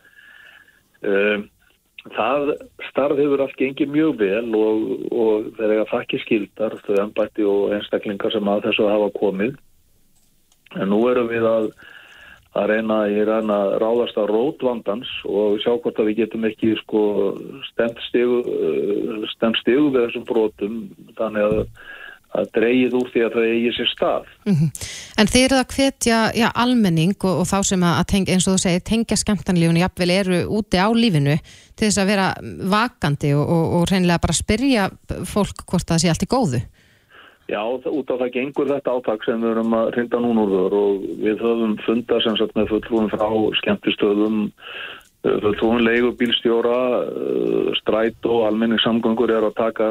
um, 1.03 1.49
það 2.15 2.53
starf 2.89 3.19
hefur 3.19 3.43
allt 3.43 3.57
gengið 3.59 3.93
mjög 3.93 4.19
vel 4.23 4.57
og, 4.57 4.83
og 5.13 5.49
þeir 5.59 5.75
eiga 5.75 5.87
þakki 5.93 6.21
skildar, 6.23 6.77
þau 6.87 6.97
ennbætti 7.03 7.47
og 7.49 7.75
einstaklingar 7.77 8.35
sem 8.35 8.51
að 8.51 8.69
þessu 8.69 8.89
hafa 8.89 9.11
komið. 9.19 9.57
En 10.79 10.93
nú 10.93 11.01
erum 11.11 11.31
við 11.31 11.49
að, 11.49 11.71
að 12.59 12.71
reyna 12.73 12.99
reyna 13.29 13.59
ráðast 13.81 14.19
að 14.19 14.33
rótvandans 14.33 15.13
og 15.29 15.61
sjá 15.63 15.73
hvort 15.77 16.01
að 16.01 16.11
við 16.11 16.25
getum 16.25 16.49
ekki 16.49 16.75
sko, 16.83 17.03
stemt 17.71 18.01
stegu, 18.09 18.43
stegu 19.63 19.87
við 19.95 20.05
þessum 20.07 20.27
brotum 20.29 20.83
þannig 21.19 21.49
að 21.49 21.63
að 22.37 22.49
dreyið 22.57 22.97
úr 22.99 23.11
því 23.13 23.23
að 23.25 23.35
það 23.35 23.47
eigi 23.49 23.71
sér 23.73 23.91
stað. 23.93 24.27
Mm 24.45 24.55
-hmm. 24.55 24.71
En 25.19 25.31
þeir 25.33 25.45
eru 25.45 25.59
að 25.59 25.75
hvetja 25.75 26.19
já, 26.37 26.49
almenning 26.55 27.17
og, 27.25 27.35
og 27.41 27.47
þá 27.49 27.59
sem 27.65 27.83
að 27.83 28.05
tengja, 28.13 28.35
eins 28.35 28.49
og 28.49 28.55
þú 28.55 28.63
segir, 28.63 28.83
tengja 28.85 29.17
skemmtanlífunu 29.17 29.81
jafnvel 29.81 30.11
eru 30.11 30.41
úti 30.59 30.77
á 30.77 30.89
lífinu 30.93 31.39
til 31.77 31.89
þess 31.89 32.03
að 32.03 32.11
vera 32.13 32.27
vakandi 32.75 33.33
og, 33.35 33.45
og, 33.49 33.65
og 33.79 33.89
reynilega 33.91 34.25
bara 34.25 34.37
spyrja 34.37 34.91
fólk 35.25 35.65
hvort 35.65 35.89
það 35.89 36.01
sé 36.03 36.13
allt 36.13 36.27
í 36.27 36.33
góðu. 36.35 36.61
Já, 37.49 37.63
út 37.65 38.11
af 38.13 38.19
það 38.21 38.33
gengur 38.35 38.69
þetta 38.69 38.95
átak 38.99 39.23
sem 39.25 39.41
við 39.41 39.55
erum 39.55 39.77
að 39.79 39.91
reynda 39.95 40.19
núna 40.21 40.43
úr 40.45 40.51
þar 40.53 40.75
og 40.77 41.05
við 41.25 41.45
höfum 41.45 41.77
fundað 41.87 42.25
sem 42.27 42.37
sagt 42.37 42.59
með 42.59 42.73
fulltrúin 42.75 43.09
frá 43.09 43.29
skemmtistöðum 43.63 44.43
fulltrúin 45.25 45.87
leigubílstjóra 45.87 46.77
stræt 47.81 48.29
og 48.29 48.45
almenningssamgöngur 48.51 49.33
er 49.33 49.49
að 49.49 49.57
taka 49.63 49.89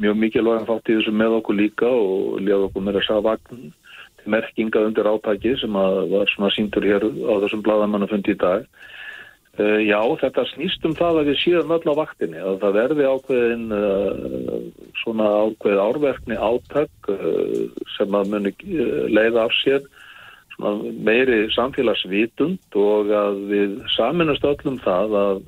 mjög 0.00 0.22
mikilvæg 0.22 0.68
þátt 0.68 0.92
í 0.92 0.96
þessu 1.00 1.16
með 1.18 1.36
okkur 1.40 1.58
líka 1.58 1.90
og 1.90 2.38
léða 2.38 2.68
okkur 2.68 2.86
með 2.86 3.00
þess 3.00 3.14
að 3.16 3.26
vagn 3.26 3.66
merkinga 4.30 4.86
undir 4.86 5.10
átaki 5.10 5.56
sem 5.58 5.74
var 5.74 6.30
svona 6.30 6.54
síndur 6.54 6.86
hér 6.86 7.04
á 7.04 7.34
þessum 7.42 7.66
bladamannu 7.66 8.08
fundi 8.08 8.36
í 8.36 8.40
dag. 8.40 8.64
Uh, 9.58 9.80
já, 9.82 9.98
þetta 10.20 10.44
snýst 10.52 10.84
um 10.86 10.92
það 10.94 11.16
að 11.20 11.28
við 11.32 11.38
síðan 11.40 11.72
öll 11.74 11.90
á 11.90 11.94
vaktinni, 11.98 12.38
að 12.38 12.60
það 12.62 12.76
verði 12.76 13.08
ákveðin 13.10 13.64
uh, 13.74 14.52
svona 15.02 15.26
ákveð 15.42 15.80
árverkni 15.82 16.38
átak 16.38 17.10
uh, 17.10 17.64
sem 17.96 18.14
að 18.14 18.30
muni 18.30 18.54
leiða 19.10 19.48
af 19.48 19.56
sér 19.58 19.88
meiri 20.60 21.48
samfélagsvitund 21.56 22.78
og 22.78 23.10
að 23.16 23.42
við 23.50 23.76
saminast 23.96 24.44
öllum 24.44 24.76
það 24.84 25.14
að, 25.18 25.44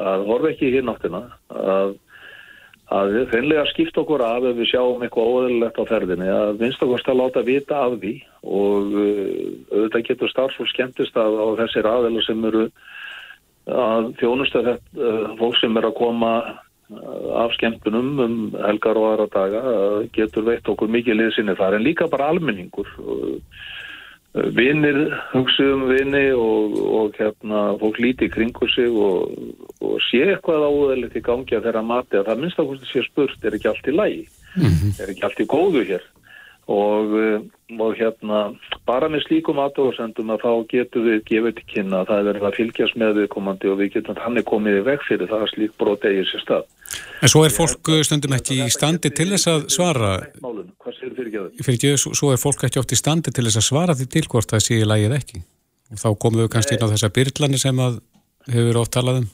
að 0.00 0.28
horfa 0.30 0.52
ekki 0.54 0.72
hér 0.74 0.86
náttina 0.88 1.26
að 1.52 1.98
að 2.90 3.12
við 3.14 3.26
fennlega 3.30 3.66
skipta 3.70 4.02
okkur 4.02 4.24
af 4.26 4.46
ef 4.50 4.56
við 4.58 4.72
sjáum 4.72 5.02
eitthvað 5.04 5.28
óðurlegt 5.30 5.76
á 5.78 5.84
ferðinni. 5.86 6.30
Að 6.34 6.56
minnst 6.58 6.80
okkur 6.82 6.98
stað 6.98 7.20
láta 7.20 7.42
vita 7.46 7.84
af 7.84 7.92
því 8.02 8.14
og 8.42 8.96
auðvitað 8.96 10.06
getur 10.08 10.32
starfsfólk 10.32 10.72
skemmtist 10.72 11.20
að 11.20 11.36
á 11.38 11.46
þessir 11.60 11.86
aðeila 11.86 12.24
sem 12.26 12.48
eru 12.50 12.64
að 13.68 14.10
þjónustu 14.20 14.62
þetta 14.64 15.10
uh, 15.10 15.36
fólk 15.40 15.58
sem 15.60 15.76
er 15.76 15.88
að 15.88 15.98
koma 15.98 16.32
uh, 16.40 17.26
af 17.44 17.52
skemmtunum 17.58 18.10
um 18.24 18.38
helgar 18.56 18.98
og 19.00 19.10
aðra 19.12 19.28
daga 19.34 19.76
getur 20.14 20.48
veitt 20.48 20.68
okkur 20.68 20.90
mikið 20.90 21.20
liðsynni 21.20 21.58
þar. 21.58 21.78
En 21.78 21.86
líka 21.86 22.08
bara 22.10 22.30
almenningur. 22.32 22.88
Vinnir, 24.30 24.98
hugsaðum 25.32 25.88
vinni 25.90 26.28
og, 26.38 26.76
og 26.78 27.16
hérna 27.18 27.72
fólk 27.80 27.96
líti 27.98 28.28
kringu 28.30 28.68
sig 28.70 28.86
og, 28.86 29.32
og 29.82 29.96
sé 30.06 30.20
eitthvað 30.22 30.68
áðurlegt 30.68 31.16
í 31.18 31.22
gangi 31.26 31.56
að 31.58 31.66
þeirra 31.66 31.82
mati 31.82 32.20
að 32.20 32.28
það 32.28 32.44
minnst 32.44 32.60
að 32.62 32.70
það 32.70 32.84
sé 32.92 33.02
spurt 33.08 33.48
er 33.48 33.56
ekki 33.58 33.70
allt 33.72 33.90
í 33.90 33.96
lægi, 33.96 34.22
mm 34.54 34.68
-hmm. 34.68 34.92
er 35.02 35.10
ekki 35.10 35.26
allt 35.26 35.42
í 35.42 35.48
góðu 35.50 35.82
hér 35.88 36.06
og, 36.68 37.14
eh, 37.18 37.40
og 37.78 37.94
hérna 37.98 38.40
bara 38.86 39.08
með 39.08 39.24
slíkum 39.26 39.60
aðdóðsendum 39.62 40.32
að 40.34 40.44
þá 40.44 40.52
getur 40.72 41.06
við 41.06 41.22
gefið 41.30 41.56
til 41.58 41.66
kynna 41.74 42.02
að 42.02 42.10
það 42.10 42.20
er 42.20 42.28
verið 42.28 42.46
að 42.48 42.58
fylgjast 42.58 42.98
með 43.00 43.16
viðkomandi 43.20 43.70
og 43.70 43.78
við 43.80 43.92
getum 43.96 44.20
hann 44.20 44.36
er 44.36 44.46
komið 44.50 44.80
í 44.80 44.84
veg 44.90 45.06
fyrir 45.08 45.30
það 45.30 45.46
að 45.46 45.52
slík 45.54 45.76
brot 45.80 46.04
eigir 46.04 46.28
sér 46.30 46.44
stað. 46.44 46.68
En 47.22 47.32
svo 47.32 47.44
er 47.46 47.54
fólk 47.54 47.92
stundum 48.04 48.36
ekki 48.36 48.60
í 48.64 48.68
standi 48.72 49.12
til 49.14 49.28
þess 49.30 49.50
að 49.52 49.66
svara 49.70 50.12
Málun, 50.42 50.70
hvað 50.82 50.98
séu 50.98 51.14
fyrir 51.14 51.30
ekki 51.30 51.40
það? 51.40 51.64
Fyrir 51.64 51.78
ekki, 51.78 52.16
svo 52.20 52.32
er 52.34 52.42
fólk 52.42 52.64
ekki 52.66 52.82
oft 52.82 52.94
í 52.94 52.98
standi 52.98 53.34
til 53.34 53.46
þess 53.46 53.60
að 53.62 53.68
svara 53.70 53.96
því 53.98 54.08
til 54.10 54.26
hvort 54.26 54.50
það 54.50 54.64
sé 54.66 54.80
í 54.80 54.88
lægið 54.88 55.18
ekki 55.20 55.42
og 55.90 56.00
þá 56.02 56.08
komum 56.22 56.42
við 56.44 56.52
kannski 56.54 56.76
inn 56.76 56.86
á 56.86 56.92
þessa 56.92 57.14
byrlani 57.14 57.60
sem 57.60 57.82
að 57.82 58.00
hefur 58.50 58.82
oft 58.82 58.94
talað 58.94 59.22
um 59.22 59.30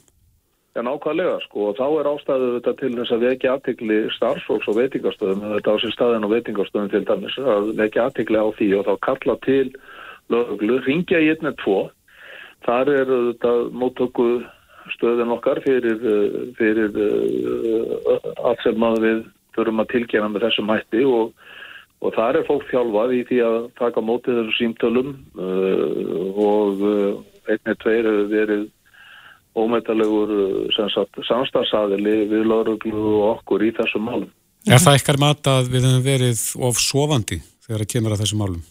Já, 0.77 0.83
nákvæmlega 0.85 1.39
sko 1.41 1.71
og 1.71 1.79
þá 1.79 1.87
er 1.89 2.09
ástæðu 2.11 2.49
þetta 2.59 2.73
til 2.77 2.89
þess 2.99 3.13
að 3.15 3.23
vekja 3.25 3.53
aðtikli 3.57 3.97
starfsfólks 4.13 4.67
og 4.69 4.77
veitingastöðum 4.77 5.45
þetta 5.55 5.73
á 5.73 5.77
sér 5.81 5.95
staðin 5.95 6.27
og 6.27 6.33
veitingastöðum 6.35 6.91
til 6.93 7.01
dæmis 7.09 7.39
að 7.41 7.71
vekja 7.79 8.05
aðtikli 8.11 8.43
á 8.45 8.49
því 8.59 8.69
og 8.77 8.85
þá 8.85 8.93
kalla 9.07 9.37
til 9.47 9.71
löglu, 10.35 10.77
ringja 10.85 11.23
í 11.25 11.31
einnig 11.33 11.57
tvo. 11.63 11.79
Þar 12.69 12.93
er 12.93 13.15
þetta 13.15 13.55
móttöku 13.73 14.29
stöðin 14.99 15.33
okkar 15.39 15.63
fyrir, 15.65 16.05
fyrir 16.61 17.01
uh, 17.01 18.31
allt 18.45 18.61
sem 18.67 18.87
við 19.01 19.25
þurfum 19.57 19.81
að 19.81 19.93
tilgjana 19.95 20.29
með 20.35 20.49
þessum 20.51 20.77
hætti 20.77 21.09
og, 21.09 21.33
og 22.05 22.17
þar 22.21 22.43
er 22.43 22.49
fólk 22.53 22.69
þjálfað 22.69 23.17
í 23.17 23.25
því 23.33 23.43
að 23.49 23.61
taka 23.81 24.05
mótið 24.05 24.43
þessu 24.43 24.59
símtölum 24.61 25.15
uh, 25.41 26.33
og 26.37 26.85
uh, 26.85 27.13
einnig 27.49 27.81
tveir 27.81 28.05
hefur 28.05 28.35
verið 28.37 28.73
ómeitalegur 29.57 30.33
uh, 30.37 30.79
samstagsæðili 31.29 32.17
við 32.31 32.47
lauruglu 32.49 32.95
og 33.17 33.27
okkur 33.35 33.67
í 33.67 33.73
þessum 33.77 34.09
málum. 34.09 34.31
Er 34.67 34.83
það 34.83 34.99
eitthvað 34.99 35.23
mat 35.23 35.51
að 35.51 35.69
við 35.73 35.87
hefum 35.87 36.07
verið 36.07 36.41
of 36.69 36.81
sofandi 36.83 37.39
þegar 37.67 37.85
það 37.85 37.93
kemur 37.93 38.17
að 38.17 38.25
þessum 38.25 38.43
málum? 38.43 38.65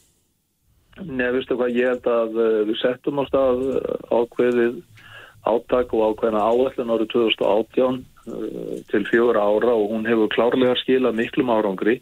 Nei, 1.06 1.30
vistu 1.36 1.58
hvað, 1.60 1.76
ég 1.76 1.94
held 1.94 2.10
að 2.12 2.38
uh, 2.40 2.60
við 2.70 2.82
settum 2.82 3.22
á 3.22 3.24
stað 3.30 3.64
uh, 3.70 3.80
ákveðið 4.12 4.84
áttak 5.46 5.94
og 5.94 6.12
ákveðina 6.12 6.44
áallin 6.44 6.94
árið 6.96 7.10
2018 7.14 8.04
til 8.90 9.04
fjóra 9.06 9.44
ára 9.46 9.76
og 9.78 9.92
hún 9.92 10.08
hefur 10.10 10.32
klárlega 10.34 10.74
skilað 10.80 11.20
miklum 11.20 11.52
árangri 11.54 12.00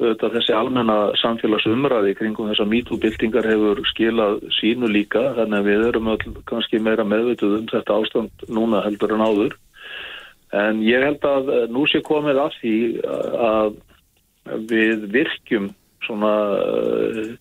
auðvitað 0.00 0.36
þessi 0.36 0.54
almenna 0.56 0.96
samfélagsumræði 1.20 2.14
kringum 2.18 2.48
þess 2.50 2.62
að 2.64 2.72
mítúbildingar 2.72 3.48
hefur 3.50 3.82
skilað 3.90 4.38
sínu 4.56 4.88
líka 4.90 5.22
þannig 5.36 5.58
að 5.58 5.68
við 5.68 5.84
erum 5.90 6.08
öll 6.14 6.36
kannski 6.48 6.80
meira 6.80 7.04
meðvituð 7.04 7.58
um 7.58 7.66
þetta 7.70 7.98
ástand 8.00 8.46
núna 8.48 8.80
heldur 8.86 9.14
en 9.16 9.26
áður. 9.26 9.58
En 10.56 10.80
ég 10.82 11.04
held 11.04 11.26
að 11.28 11.52
nú 11.70 11.84
sé 11.86 12.00
komið 12.02 12.40
af 12.42 12.56
því 12.58 12.76
að 13.04 13.76
við 14.70 15.04
virkjum 15.12 15.68
svona 16.06 16.32
eh, 16.56 17.36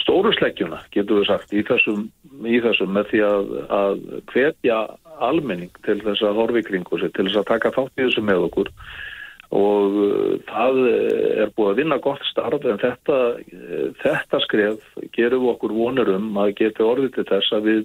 stórusleggjuna 0.00 0.80
getur 0.94 1.20
við 1.20 1.28
sagt 1.28 1.52
í 1.52 1.64
þessum, 1.66 2.06
í 2.46 2.62
þessum 2.64 2.94
með 2.94 3.10
því 3.10 3.22
að, 3.26 3.52
að 3.80 4.00
hvetja 4.32 4.78
almenning 5.18 5.74
til 5.84 5.98
þess 6.04 6.24
að 6.24 6.40
horfi 6.40 6.64
kringu 6.70 7.00
sig 7.00 7.12
til 7.16 7.26
þess 7.26 7.42
að 7.42 7.50
taka 7.50 7.74
þátt 7.74 7.98
í 7.98 8.06
þessu 8.06 8.24
með 8.24 8.46
okkur 8.48 8.72
og 9.54 9.94
uh, 9.96 10.36
það 10.48 10.78
er 10.84 11.52
búið 11.56 11.70
að 11.70 11.78
vinna 11.80 11.98
gott 12.04 12.24
starf 12.28 12.64
en 12.68 12.80
þetta, 12.82 13.18
uh, 13.40 13.88
þetta 14.02 14.40
skref 14.44 15.02
gerum 15.16 15.46
við 15.46 15.52
okkur 15.54 15.76
vonur 15.76 16.12
um 16.18 16.30
að 16.42 16.54
geta 16.60 16.84
orðið 16.84 17.14
til 17.16 17.26
þess 17.30 17.54
að 17.56 17.68
við, 17.70 17.82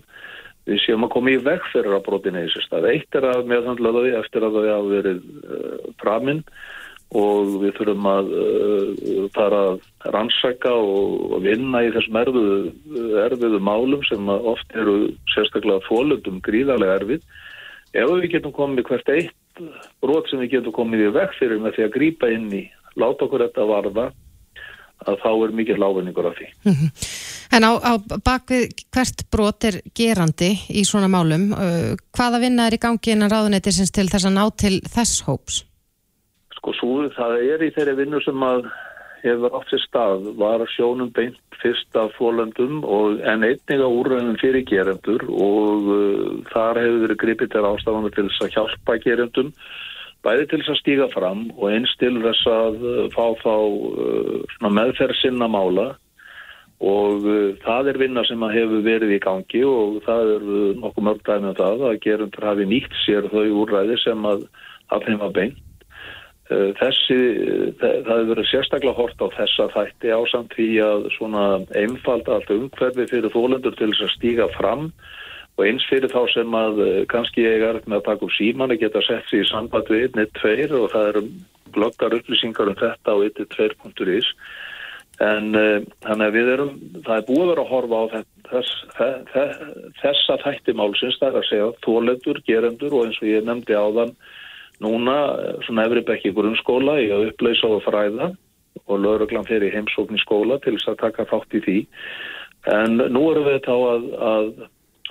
við 0.68 0.82
séum 0.84 1.05
að 1.07 1.14
koma 1.16 1.32
í 1.32 1.41
veg 1.45 1.68
fyrir 1.72 1.95
að 1.95 2.05
brotina 2.09 2.43
í 2.43 2.49
þessu 2.49 2.66
stað. 2.66 2.89
Eitt 2.91 3.16
er 3.16 3.30
að 3.32 3.47
meðhandla 3.51 3.93
þau 3.95 4.07
eftir 4.20 4.47
að 4.47 4.57
þau 4.57 4.66
hafa 4.68 4.89
verið 4.91 5.22
uh, 5.24 5.91
framinn 6.03 6.41
og 7.14 7.55
við 7.61 7.78
þurfum 7.78 8.09
að 8.09 8.34
uh, 8.34 9.14
fara 9.38 9.61
að 9.70 10.11
rannsaka 10.16 10.74
og, 10.74 11.14
og 11.38 11.45
vinna 11.45 11.84
í 11.86 11.93
þessum 11.95 12.20
erfiðu, 12.24 12.57
erfiðu 13.24 13.61
málum 13.64 14.03
sem 14.09 14.34
oft 14.34 14.76
eru 14.76 14.97
sérstaklega 15.32 15.86
fólundum 15.88 16.43
gríðarlega 16.43 16.99
erfið. 16.99 17.24
Ef 17.93 18.09
við 18.09 18.30
getum 18.34 18.55
komið 18.57 18.88
hvert 18.89 19.14
eitt 19.14 19.38
brot 20.03 20.29
sem 20.29 20.41
við 20.43 20.57
getum 20.57 20.75
komið 20.75 21.07
í 21.07 21.13
vekk 21.17 21.37
fyrir 21.39 21.61
með 21.61 21.77
því 21.77 21.85
að 21.85 21.95
grýpa 21.97 22.29
inn 22.33 22.49
í, 22.53 22.63
láta 22.99 23.27
okkur 23.27 23.45
þetta 23.47 23.67
varða 23.69 24.11
að 25.03 25.19
þá 25.19 25.29
er 25.33 25.53
mikið 25.57 25.81
láfinningur 25.83 26.29
af 26.29 26.37
því. 26.37 26.47
Mm 26.63 26.73
-hmm. 26.73 26.89
En 27.53 27.63
á, 27.69 27.71
á 27.77 27.93
bakvið 27.99 28.63
hvert 28.93 29.25
brot 29.31 29.63
er 29.63 29.81
gerandi 29.93 30.51
í 30.69 30.85
svona 30.85 31.09
málum, 31.11 31.51
uh, 31.53 31.93
hvaða 32.15 32.39
vinna 32.39 32.67
er 32.67 32.77
í 32.77 32.81
gangi 32.81 33.13
innan 33.13 33.29
ráðuneytisins 33.29 33.91
til 33.91 34.07
þess 34.09 34.25
að 34.25 34.37
ná 34.37 34.45
til 34.57 34.79
þess 34.81 35.21
hóps? 35.27 35.65
Sko 36.55 36.73
svo 36.73 37.09
það 37.13 37.33
er 37.53 37.63
í 37.67 37.73
þeirri 37.75 37.95
vinnu 37.99 38.21
sem 38.23 38.43
að 38.43 38.65
hefur 39.24 39.55
átt 39.57 39.71
sér 39.71 39.82
stað 39.86 40.28
var 40.39 40.63
sjónum 40.74 41.11
beint 41.15 41.39
fyrst 41.61 41.95
af 41.95 42.11
fólöndum 42.19 42.84
en 43.24 43.45
einnig 43.47 43.82
á 43.84 43.88
úrraunum 43.88 44.36
fyrir 44.41 44.65
gerendur 44.67 45.24
og 45.32 45.88
uh, 45.88 46.43
þar 46.51 46.82
hefur 46.84 47.01
verið 47.05 47.21
gripið 47.24 47.53
til 47.55 47.65
ástafana 47.69 48.11
til 48.11 48.28
þess 48.28 48.45
að 48.45 48.53
hjálpa 48.57 48.99
gerendum 49.05 49.51
bæði 50.24 50.47
til 50.49 50.61
þess 50.61 50.74
að 50.74 50.80
stíga 50.82 51.09
fram 51.15 51.43
og 51.55 51.67
eins 51.71 51.95
til 52.01 52.15
þess 52.24 52.47
að 52.51 52.80
uh, 52.84 53.03
fá 53.15 53.26
þá 53.43 53.55
uh, 53.55 54.71
meðferð 54.71 55.19
sinna 55.19 55.49
mála. 55.51 55.93
Og 56.84 57.24
uh, 57.24 57.51
það 57.63 57.93
er 57.93 57.99
vinna 58.01 58.24
sem 58.28 58.47
hefur 58.55 58.84
verið 58.84 59.17
í 59.17 59.24
gangi 59.24 59.63
og 59.67 60.01
það 60.07 60.34
er 60.38 60.47
nokkuð 60.84 61.07
mörg 61.07 61.28
dæmi 61.28 61.51
um 61.51 61.59
það 61.59 61.86
að 61.89 61.99
gerendur 62.03 62.49
hafi 62.49 62.67
nýtt 62.71 62.97
sér 63.05 63.30
þau 63.32 63.45
úrræði 63.63 63.99
sem 64.03 64.28
að, 64.28 64.47
að 64.91 65.07
þeim 65.07 65.21
var 65.24 65.38
beint 65.39 65.61
þessi, 66.79 67.17
það 67.79 68.07
hefur 68.09 68.29
verið 68.31 68.49
sérstaklega 68.49 68.97
hort 68.97 69.23
á 69.23 69.27
þessa 69.37 69.67
þætti 69.73 70.13
ásamt 70.13 70.55
því 70.57 70.69
að 70.85 71.07
svona 71.17 71.45
einfalda 71.79 72.37
allt 72.37 72.53
umhverfi 72.53 73.07
fyrir 73.11 73.33
þólendur 73.33 73.77
til 73.79 73.91
þess 73.91 74.07
að 74.07 74.15
stíga 74.17 74.49
fram. 74.57 74.89
Og 75.53 75.67
eins 75.69 75.85
fyrir 75.85 76.09
þá 76.09 76.21
sem 76.33 76.55
að 76.57 76.79
uh, 76.81 76.99
kannski 77.11 77.45
ég 77.45 77.61
er 77.61 77.81
með 77.85 77.99
að 77.99 78.05
taka 78.07 78.25
úr 78.25 78.35
síman 78.35 78.73
að 78.73 78.83
geta 78.85 79.03
sett 79.05 79.27
sér 79.29 79.43
í 79.43 79.49
samband 79.51 79.91
við 79.93 80.07
1.2 80.17 80.79
og 80.79 80.87
það 80.95 81.09
eru 81.11 81.25
glöggar 81.73 82.15
upplýsingar 82.17 82.71
um 82.71 82.79
þetta 82.79 83.13
á 83.13 83.17
1.2.is 83.29 84.31
en 85.21 85.53
þannig 86.01 86.25
að 86.25 86.33
við 86.33 86.47
erum 86.55 86.71
það 87.05 87.15
er 87.15 87.25
búið 87.27 87.43
að 87.43 87.49
vera 87.51 87.63
að 87.63 87.69
horfa 87.69 87.99
á 88.01 88.05
þess, 88.49 88.71
þess, 88.97 89.59
þessa 90.01 90.37
þættimálsins 90.41 91.19
það 91.19 91.29
er 91.29 91.37
að 91.37 91.49
segja 91.49 91.67
þólendur, 91.85 92.39
gerendur 92.47 92.95
og 92.97 93.05
eins 93.07 93.19
og 93.21 93.29
ég 93.29 93.45
nefndi 93.45 93.77
á 93.77 93.85
þann 93.99 94.15
núna 94.84 95.17
svona 95.65 95.88
efribekki 95.88 96.34
grunnskóla 96.36 96.99
í 97.01 97.09
að 97.15 97.29
uppleysa 97.31 97.71
og 97.71 97.84
fræða 97.88 98.34
og 98.84 98.99
lauruglan 98.99 99.47
fer 99.47 99.63
í 99.63 99.71
heimsókn 99.73 100.17
í 100.17 100.21
skóla 100.23 100.59
til 100.63 100.75
þess 100.77 100.93
að 100.93 101.01
taka 101.05 101.27
þátt 101.31 101.57
í 101.59 101.63
því 101.65 101.79
en 102.73 102.97
nú 103.11 103.27
erum 103.31 103.47
við 103.47 103.59
þá 103.65 103.75
að, 103.75 104.07
að 104.29 104.49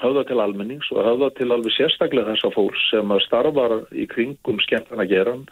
höfða 0.02 0.24
til 0.28 0.40
almennings 0.42 0.90
og 0.94 1.06
höfða 1.06 1.30
til 1.36 1.48
alveg 1.52 1.76
sérstaklega 1.76 2.32
þessa 2.32 2.50
fólks 2.54 2.84
sem 2.90 3.14
starfar 3.26 3.78
í 3.92 4.06
kringum 4.10 4.60
skemmtana 4.64 5.06
geran 5.08 5.46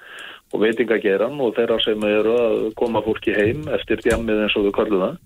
og 0.51 0.65
veitingageran 0.65 1.39
og 1.45 1.55
þeirra 1.59 1.79
sem 1.85 2.07
eru 2.09 2.35
að 2.41 2.61
koma 2.81 3.03
fólki 3.07 3.35
heim 3.37 3.69
eftir 3.77 4.03
djammið 4.03 4.45
eins 4.47 4.57
og 4.59 4.67
við 4.67 4.77
kallum 4.81 5.05
það. 5.05 5.19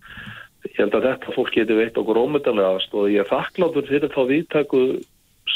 Ég 0.64 0.78
held 0.80 0.96
að 0.96 1.06
þetta 1.08 1.34
fólk 1.36 1.52
geti 1.54 1.76
veitt 1.76 1.98
okkur 2.00 2.20
ómyndanlega 2.20 2.76
aðstóð 2.76 3.06
og 3.06 3.12
ég 3.12 3.22
er 3.22 3.30
þakkláttur 3.30 3.88
fyrir 3.88 4.12
þá 4.12 4.20
viðtæku 4.30 4.82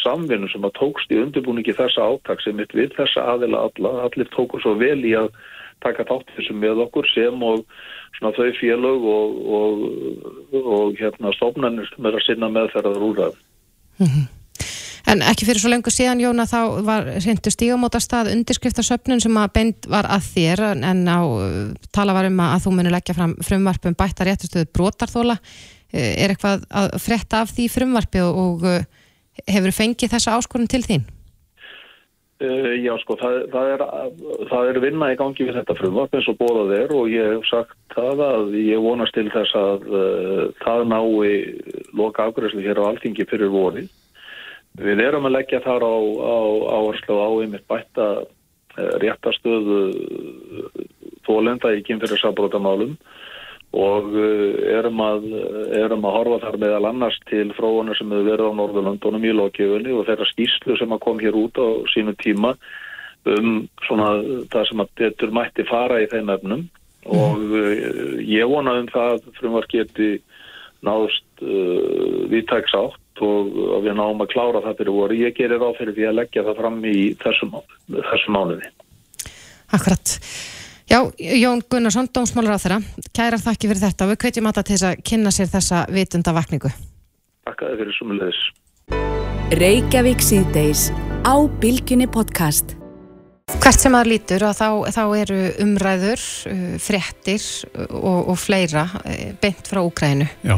samvinnu 0.02 0.48
sem 0.52 0.64
að 0.64 0.76
tókst 0.78 1.12
í 1.12 1.20
undirbúningi 1.22 1.76
þessa 1.76 2.06
áttak 2.12 2.42
sem 2.44 2.56
mitt 2.58 2.74
við 2.76 2.94
þessa 2.96 3.24
aðila 3.34 3.66
alla, 3.68 3.94
allir 4.08 4.30
tóku 4.34 4.60
svo 4.62 4.74
vel 4.80 5.00
í 5.04 5.14
að 5.18 5.30
taka 5.84 6.06
þátt 6.08 6.32
þessum 6.36 6.58
með 6.62 6.82
okkur 6.86 7.06
sem 7.12 7.44
og 7.44 7.62
svona 8.18 8.34
þau 8.36 8.48
félög 8.58 9.06
og, 9.12 9.36
og, 9.58 9.84
og 10.62 10.98
hérna 10.98 11.34
stofnarnir 11.36 11.86
sem 11.92 12.08
er 12.08 12.18
að 12.18 12.26
sinna 12.26 12.50
meðferðar 12.50 13.06
úr 13.10 13.22
það. 13.22 13.38
Mm 13.98 14.10
-hmm. 14.10 14.26
En 15.08 15.22
ekki 15.24 15.46
fyrir 15.48 15.62
svo 15.62 15.70
lengur 15.72 15.94
síðan, 15.94 16.20
Jóna, 16.20 16.44
þá 16.44 16.84
var 16.84 17.06
reyndu 17.24 17.50
stígamóta 17.50 18.00
stað 18.02 18.28
undirskriftasöfnun 18.34 19.22
sem 19.24 19.36
að 19.40 19.52
beint 19.54 19.86
var 19.88 20.04
að 20.04 20.26
þér 20.34 20.60
en 20.84 21.08
á 21.08 21.20
tala 21.94 22.12
var 22.12 22.28
um 22.28 22.40
að 22.44 22.64
þú 22.66 22.72
muni 22.76 22.92
leggja 22.92 23.16
fram 23.16 23.32
frumvarpum 23.40 23.96
bættar 23.96 24.28
réttustöðu 24.28 24.68
brotarþóla. 24.76 25.38
Er 25.92 26.34
eitthvað 26.34 26.66
að 26.68 26.98
fretta 27.00 27.40
af 27.40 27.54
því 27.56 27.68
frumvarpi 27.72 28.20
og, 28.20 28.36
og 28.36 28.97
hefur 29.46 29.74
fengið 29.74 30.14
þessa 30.14 30.36
áskorun 30.38 30.70
til 30.70 30.82
þín? 30.86 31.06
Uh, 32.38 32.76
já 32.78 32.92
sko, 33.02 33.16
það, 33.18 33.36
það, 33.50 33.68
er, 33.74 33.80
það 34.46 34.68
er 34.70 34.76
vinna 34.84 35.08
í 35.10 35.16
gangi 35.18 35.42
við 35.42 35.56
þetta 35.58 35.74
frumvarp 35.74 36.12
eins 36.14 36.28
og 36.30 36.36
bóðað 36.38 36.74
er 36.76 36.92
og 36.94 37.08
ég 37.10 37.32
hef 37.32 37.48
sagt 37.48 37.74
það 37.96 38.22
að 38.22 38.52
ég 38.62 38.84
vonast 38.84 39.16
til 39.16 39.26
þess 39.34 39.56
að 39.58 39.88
uh, 39.90 40.44
það 40.62 40.84
nái 40.92 41.32
loka 41.98 42.28
afgræslu 42.28 42.62
hér 42.62 42.78
á 42.78 42.88
alþingi 42.92 43.26
fyrir 43.26 43.50
vorið. 43.50 43.88
Við 44.78 45.02
erum 45.02 45.26
að 45.26 45.34
leggja 45.34 45.58
þar 45.64 45.82
á, 45.82 45.96
áherslu 46.78 47.18
á 47.18 47.28
einmitt 47.42 47.66
bætta 47.66 48.06
uh, 48.22 48.94
réttastöðu 49.02 49.80
þólenda 51.26 51.74
í 51.74 51.82
kynfyrirsabrótamálum 51.90 52.94
og 53.76 54.14
erum 54.16 55.00
að, 55.04 55.24
erum 55.76 56.06
að 56.08 56.14
horfa 56.16 56.38
þar 56.46 56.56
meðal 56.62 56.86
annars 56.88 57.18
til 57.28 57.50
fróðunar 57.56 57.98
sem 57.98 58.12
hefur 58.14 58.30
verið 58.30 58.48
á 58.48 58.58
Norðurlandunum 58.58 59.26
í 59.28 59.34
lokjöfunni 59.36 59.92
og 59.92 60.06
þeirra 60.08 60.28
skýslu 60.30 60.78
sem 60.80 60.94
að 60.94 61.02
kom 61.04 61.20
hér 61.20 61.36
út 61.36 61.60
á 61.60 61.68
sínu 61.92 62.14
tíma 62.22 62.54
um 63.28 63.66
svona 63.84 64.08
það 64.48 64.70
sem 64.70 64.82
að 64.84 64.94
betur 65.02 65.34
mætti 65.36 65.66
fara 65.68 66.00
í 66.00 66.08
þeim 66.08 66.32
efnum 66.32 66.64
mm. 66.64 67.12
og 67.12 67.44
uh, 67.44 68.16
ég 68.24 68.48
vona 68.48 68.78
um 68.80 68.88
það 68.92 69.28
frumvar 69.36 69.68
geti 69.68 70.16
náðust 70.86 71.44
uh, 71.44 72.24
viðtæks 72.32 72.76
átt 72.78 73.22
og 73.24 73.82
við 73.82 73.96
náum 73.98 74.22
að 74.22 74.30
klára 74.30 74.62
það 74.62 74.76
fyrir 74.78 74.94
voru. 74.94 75.16
Ég 75.18 75.34
gerir 75.34 75.64
á 75.64 75.70
fyrir 75.74 75.96
því 75.96 76.04
að 76.06 76.18
leggja 76.20 76.44
það 76.46 76.60
fram 76.60 76.76
í 76.86 76.98
þessum, 77.18 77.56
þessum 77.90 78.36
mánuði. 78.36 78.70
Akkurat. 79.74 80.14
Já, 80.88 81.04
Jón 81.18 81.60
Gunnarsson, 81.68 82.08
dómsmálur 82.08 82.56
á 82.56 82.60
þeirra, 82.62 82.78
kærar 83.12 83.42
þakki 83.42 83.68
fyrir 83.68 83.82
þetta 83.82 84.06
við 84.08 84.16
kveitjum 84.22 84.46
alltaf 84.48 84.64
til 84.64 84.76
þess 84.78 84.86
að 84.88 85.02
kynna 85.04 85.32
sér 85.36 85.50
þessa 85.52 85.82
vitunda 85.92 86.32
vakningu. 86.32 86.70
Takk 87.44 87.64
að 87.64 87.74
þið 87.74 87.82
fyrir 87.82 87.98
sumulegis. 87.98 88.40
Reykjavík 89.60 90.24
síðdeis 90.24 90.86
á 91.28 91.36
Bilginni 91.60 92.08
podcast. 92.08 92.72
Hvert 93.58 93.80
sem 93.84 93.92
það 93.92 94.10
lítur 94.14 94.46
að 94.48 94.56
þá, 94.62 94.68
þá 94.96 95.04
eru 95.18 95.38
umræður, 95.66 96.24
fréttir 96.80 97.44
og, 97.76 98.32
og 98.32 98.40
fleira 98.40 98.88
beint 99.44 99.68
frá 99.68 99.84
Úkrænu. 99.84 100.28
Já 100.40 100.56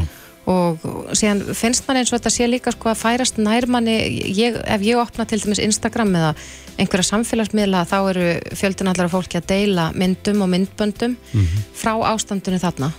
og 0.51 1.15
síðan 1.17 1.41
finnst 1.57 1.87
mann 1.87 1.99
eins 2.01 2.11
og 2.11 2.19
þetta 2.19 2.33
sé 2.33 2.47
líka 2.49 2.73
sko 2.75 2.91
að 2.91 2.99
færast 3.01 3.39
nærmanni 3.41 3.95
ég, 4.35 4.57
ef 4.61 4.85
ég 4.85 4.99
opna 5.01 5.25
til 5.25 5.41
dæmis 5.43 5.61
Instagram 5.63 6.13
eða 6.19 6.33
einhverja 6.81 7.09
samfélagsmiðla 7.11 7.85
þá 7.89 7.97
eru 8.11 8.27
fjöldin 8.57 8.91
allar 8.91 9.09
af 9.09 9.15
fólki 9.15 9.39
að 9.39 9.49
deila 9.51 9.89
myndum 9.95 10.43
og 10.45 10.51
myndböndum 10.53 11.15
mm 11.15 11.41
-hmm. 11.41 11.65
frá 11.75 11.93
ástandunni 12.13 12.59
þarna 12.59 12.91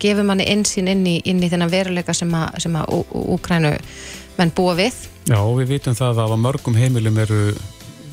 gefur 0.00 0.24
manni 0.24 0.44
einsýn 0.44 0.88
inn 0.88 1.06
í, 1.06 1.20
inn 1.24 1.42
í 1.42 1.50
þennan 1.50 1.72
veruleika 1.72 2.14
sem 2.14 2.34
að, 2.34 2.58
sem 2.58 2.76
að 2.76 3.04
Úkrænu 3.10 3.76
menn 4.38 4.52
búa 4.56 4.74
við 4.74 4.94
Já, 5.26 5.40
við 5.58 5.66
vitum 5.66 5.94
það 5.94 6.20
að 6.22 6.34
á 6.34 6.36
mörgum 6.38 6.76
heimilum 6.76 7.18
eru 7.18 7.54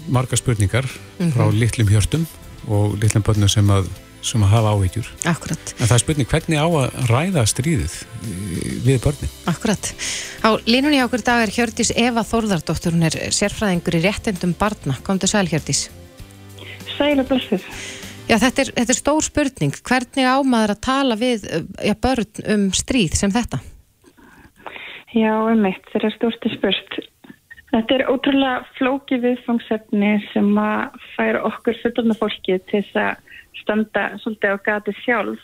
marga 0.08 0.36
spurningar 0.36 0.86
mm 0.86 1.30
-hmm. 1.30 1.34
frá 1.36 1.52
litlum 1.52 1.88
hjörtum 1.88 2.26
og 2.68 2.98
litlum 3.02 3.24
bönnum 3.24 3.50
sem 3.50 3.70
að 3.70 3.88
sem 4.24 4.44
að 4.46 4.54
hafa 4.56 4.74
áhyggjur. 4.74 5.10
Akkurat. 5.30 5.74
En 5.78 5.88
það 5.88 5.96
er 5.96 6.04
spurning 6.04 6.30
hvernig 6.32 6.62
á 6.64 6.68
að 6.68 7.10
ræða 7.10 7.44
stríðið 7.52 7.98
við 8.86 9.02
börnin? 9.04 9.34
Akkurat. 9.52 9.90
Á 10.44 10.50
línunni 10.68 11.02
á 11.04 11.08
okkur 11.08 11.26
dag 11.26 11.44
er 11.44 11.54
Hjördis 11.54 11.92
Eva 11.96 12.24
Þórðardóttur, 12.28 12.96
hún 12.96 13.08
er 13.10 13.18
sérfræðingur 13.36 14.00
í 14.00 14.04
réttendum 14.06 14.56
barna. 14.60 14.96
Komdu 15.04 15.28
sæl 15.28 15.46
Hjördis. 15.52 15.90
Sæl 16.96 17.18
og 17.20 17.28
blessið. 17.30 17.68
Já, 18.30 18.38
þetta 18.40 18.64
er, 18.64 18.70
þetta 18.78 18.94
er 18.94 19.00
stór 19.00 19.26
spurning. 19.26 19.80
Hvernig 19.84 20.28
á 20.28 20.38
maður 20.48 20.78
að 20.78 20.84
tala 20.88 21.20
við 21.20 21.48
ja, 21.84 21.96
börn 22.00 22.44
um 22.56 22.70
stríð 22.76 23.18
sem 23.20 23.34
þetta? 23.34 23.60
Já, 25.14 25.34
um 25.52 25.68
eitt. 25.68 25.84
Þetta 25.92 26.08
er 26.08 26.16
stórti 26.16 26.54
spurt. 26.56 27.02
Þetta 27.74 27.96
er 27.98 28.06
ótrúlega 28.08 28.64
flóki 28.78 29.18
viðfangsefni 29.22 30.16
sem 30.30 30.50
að 30.62 30.98
færa 31.16 31.42
okkur 31.50 31.78
fullurna 31.82 32.16
fólki 32.20 32.60
til 32.70 32.84
þess 32.86 33.00
að 33.02 33.32
standa 33.62 34.10
svolítið 34.24 34.56
á 34.56 34.58
gati 34.66 34.96
sjálf 35.04 35.40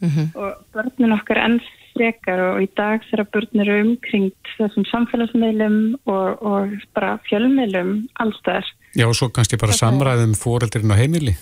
mm 0.00 0.10
-hmm. 0.10 0.26
og 0.36 0.50
börnun 0.72 1.16
okkar 1.18 1.38
enn 1.44 1.60
frekar 1.94 2.40
og 2.48 2.62
í 2.62 2.68
dag 2.76 3.02
þegar 3.10 3.30
börn 3.32 3.62
eru 3.64 3.78
umkringt 3.84 4.52
þessum 4.58 4.86
samfélagsmiðlum 4.90 5.78
og, 6.10 6.42
og 6.42 6.74
bara 6.96 7.18
fjölmiðlum 7.28 8.08
allstæðar. 8.22 8.66
Já 8.98 9.06
og 9.06 9.16
svo 9.18 9.28
kannski 9.28 9.60
bara 9.60 9.72
samræðum 9.72 10.34
fóreldurinn 10.34 10.94
á 10.94 11.00
heimili 11.00 11.36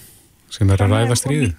sem 0.52 0.70
er 0.70 0.84
að 0.84 0.94
ræða 0.96 1.16
stríði. 1.16 1.52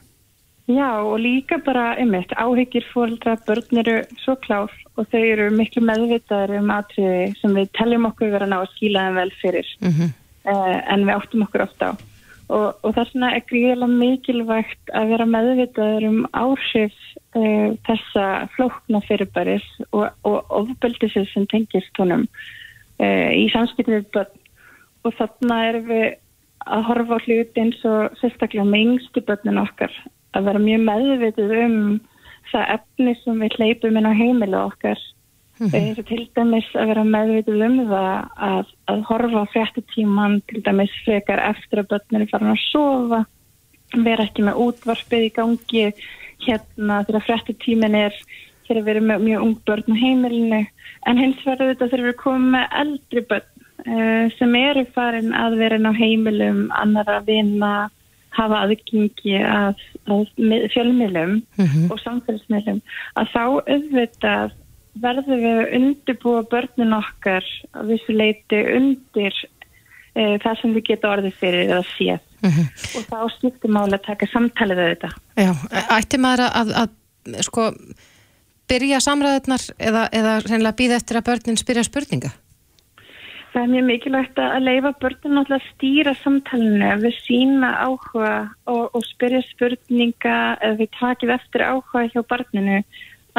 Já 0.67 0.91
og 1.03 1.19
líka 1.19 1.57
bara 1.65 1.95
einmitt 1.99 2.31
áhyggjir 2.39 2.85
fóreldra 2.93 3.35
börn 3.47 3.81
eru 3.81 3.97
svo 4.23 4.37
klár 4.45 4.71
og 4.95 5.09
þau 5.11 5.19
eru 5.19 5.49
miklu 5.51 5.83
meðvitaður 5.83 6.59
um 6.61 6.71
atriði 6.71 7.33
sem 7.41 7.55
við 7.57 7.71
teljum 7.79 8.05
okkur 8.11 8.31
vera 8.31 8.47
ná 8.47 8.61
að 8.61 8.71
skýla 8.75 9.07
þeim 9.07 9.15
vel 9.19 9.31
fyrir 9.41 9.67
mm 9.81 9.91
-hmm. 9.91 10.13
uh, 10.53 10.79
en 10.93 11.05
við 11.07 11.15
áttum 11.17 11.45
okkur 11.47 11.65
ofta 11.65 11.91
á 11.91 11.93
og, 12.49 12.79
og 12.83 12.95
þess 12.95 13.13
vegna 13.13 13.31
er 13.35 13.45
gríðilega 13.49 13.99
mikilvægt 13.99 14.93
að 14.97 15.13
vera 15.13 15.27
meðvitaður 15.29 16.07
um 16.09 16.19
áhrif 16.33 16.97
uh, 17.37 17.69
þessa 17.87 18.25
flókna 18.55 19.03
fyrirbæris 19.07 19.67
og, 19.91 20.09
og 20.27 20.39
ofbeldisir 20.61 21.27
sem 21.31 21.47
tengist 21.51 22.01
honum 22.01 22.27
uh, 22.27 23.29
í 23.31 23.47
samskiptið 23.53 24.09
börn 24.15 24.41
og 25.03 25.15
þarna 25.19 25.61
erum 25.69 25.87
við 25.91 26.05
að 26.63 26.85
horfa 26.87 27.19
á 27.19 27.23
hluti 27.25 27.63
eins 27.63 27.81
og 27.87 28.19
sérstaklega 28.21 28.65
með 28.67 28.85
yngstu 28.87 29.23
börnin 29.27 29.59
okkar 29.59 29.91
að 30.33 30.47
vera 30.47 30.61
mjög 30.63 30.85
meðvitið 30.87 31.55
um 31.63 31.79
það 32.51 32.69
efni 32.77 33.15
sem 33.23 33.41
við 33.43 33.57
hleypum 33.57 33.99
inn 33.99 34.07
á 34.09 34.13
heimilu 34.15 34.59
okkar. 34.59 34.99
Eins 35.61 35.99
og 36.01 36.07
til 36.09 36.23
dæmis 36.35 36.69
að 36.73 36.89
vera 36.91 37.03
meðvitið 37.05 37.63
um 37.67 37.77
það 37.91 38.07
að, 38.47 38.71
að 38.89 39.03
horfa 39.09 39.43
fréttutíman 39.53 40.39
til 40.49 40.63
dæmis 40.65 40.93
frekar 41.05 41.41
eftir 41.51 41.83
að 41.83 41.89
börnir 41.93 42.25
er 42.25 42.31
farin 42.31 42.53
að 42.55 42.63
sofa 42.71 43.23
vera 43.93 44.25
ekki 44.25 44.45
með 44.47 44.61
útvarpið 44.65 45.27
í 45.27 45.33
gangi 45.35 45.85
hérna 46.43 47.03
þegar 47.07 47.25
fréttutímin 47.27 47.99
er 47.99 48.17
þegar 48.67 48.81
við 48.81 48.93
erum 48.95 49.09
með 49.11 49.25
mjög 49.27 49.45
ung 49.45 49.57
börn 49.67 49.93
á 49.93 50.01
heimilinu 50.01 50.61
en 51.07 51.19
hins 51.21 51.41
vegar 51.45 51.73
þetta 51.73 51.89
þegar 51.91 52.07
við 52.09 52.21
komum 52.23 52.49
með 52.55 52.77
eldri 52.81 53.25
börn 53.29 53.49
uh, 53.87 54.25
sem 54.39 54.55
eru 54.63 54.85
farin 54.95 55.35
að 55.37 55.59
vera 55.61 55.79
inn 55.79 55.91
á 55.91 55.93
heimilum 55.93 56.63
annara 56.79 57.19
vinna 57.27 57.73
hafa 58.33 58.63
aðgengi 58.65 59.37
að, 59.45 59.77
að 60.09 60.23
fjölmilum 60.73 61.35
mm 61.37 61.65
-hmm. 61.65 61.89
og 61.93 62.01
samfélagsmilum 62.01 62.81
að 63.21 63.33
þá 63.35 63.43
auðvitað 63.45 64.55
verðum 65.01 65.41
við 65.41 65.59
að 65.63 65.73
undirbúa 65.79 66.43
börnun 66.51 66.97
okkar 66.99 67.45
að 67.73 67.93
vissu 67.93 68.15
leiti 68.15 68.59
undir 68.77 69.35
e, 70.13 70.37
það 70.43 70.59
sem 70.61 70.75
við 70.77 70.87
geta 70.91 71.11
orðið 71.15 71.37
fyrir 71.39 71.65
eða 71.67 71.83
séð 71.95 72.19
mm 72.43 72.49
-hmm. 72.49 72.67
og 72.97 73.07
þá 73.09 73.37
skiptir 73.37 73.73
máli 73.73 73.97
að 73.97 74.05
taka 74.07 74.29
samtalið 74.31 74.81
við 74.81 74.89
þetta. 74.93 75.09
Já, 75.35 75.51
ætti 75.97 76.17
maður 76.17 76.45
að, 76.47 76.57
að, 76.61 76.73
að 76.83 77.43
sko 77.47 77.69
byrja 78.69 78.99
samræðunar 79.03 79.67
eða, 79.79 80.07
eða 80.11 80.39
reynilega 80.45 80.79
býða 80.79 80.99
eftir 81.01 81.19
að 81.19 81.27
börnin 81.29 81.59
spyrja 81.59 81.83
spurninga? 81.83 82.31
Það 83.53 83.63
er 83.63 83.69
mjög 83.69 83.83
mikilvægt 83.85 84.39
að 84.41 84.63
leifa 84.65 84.91
börnun 85.01 85.37
alltaf 85.37 85.59
að 85.59 85.67
stýra 85.75 86.13
samtalenu 86.23 86.93
við 87.03 87.17
sína 87.21 87.69
áhuga 87.85 88.31
og, 88.65 88.85
og 88.97 89.03
spyrja 89.05 89.43
spurninga 89.45 90.37
eða 90.57 90.79
við 90.79 90.89
takið 90.97 91.33
eftir 91.35 91.61
áhuga 91.61 92.07
hjá 92.09 92.21
barninu 92.25 92.79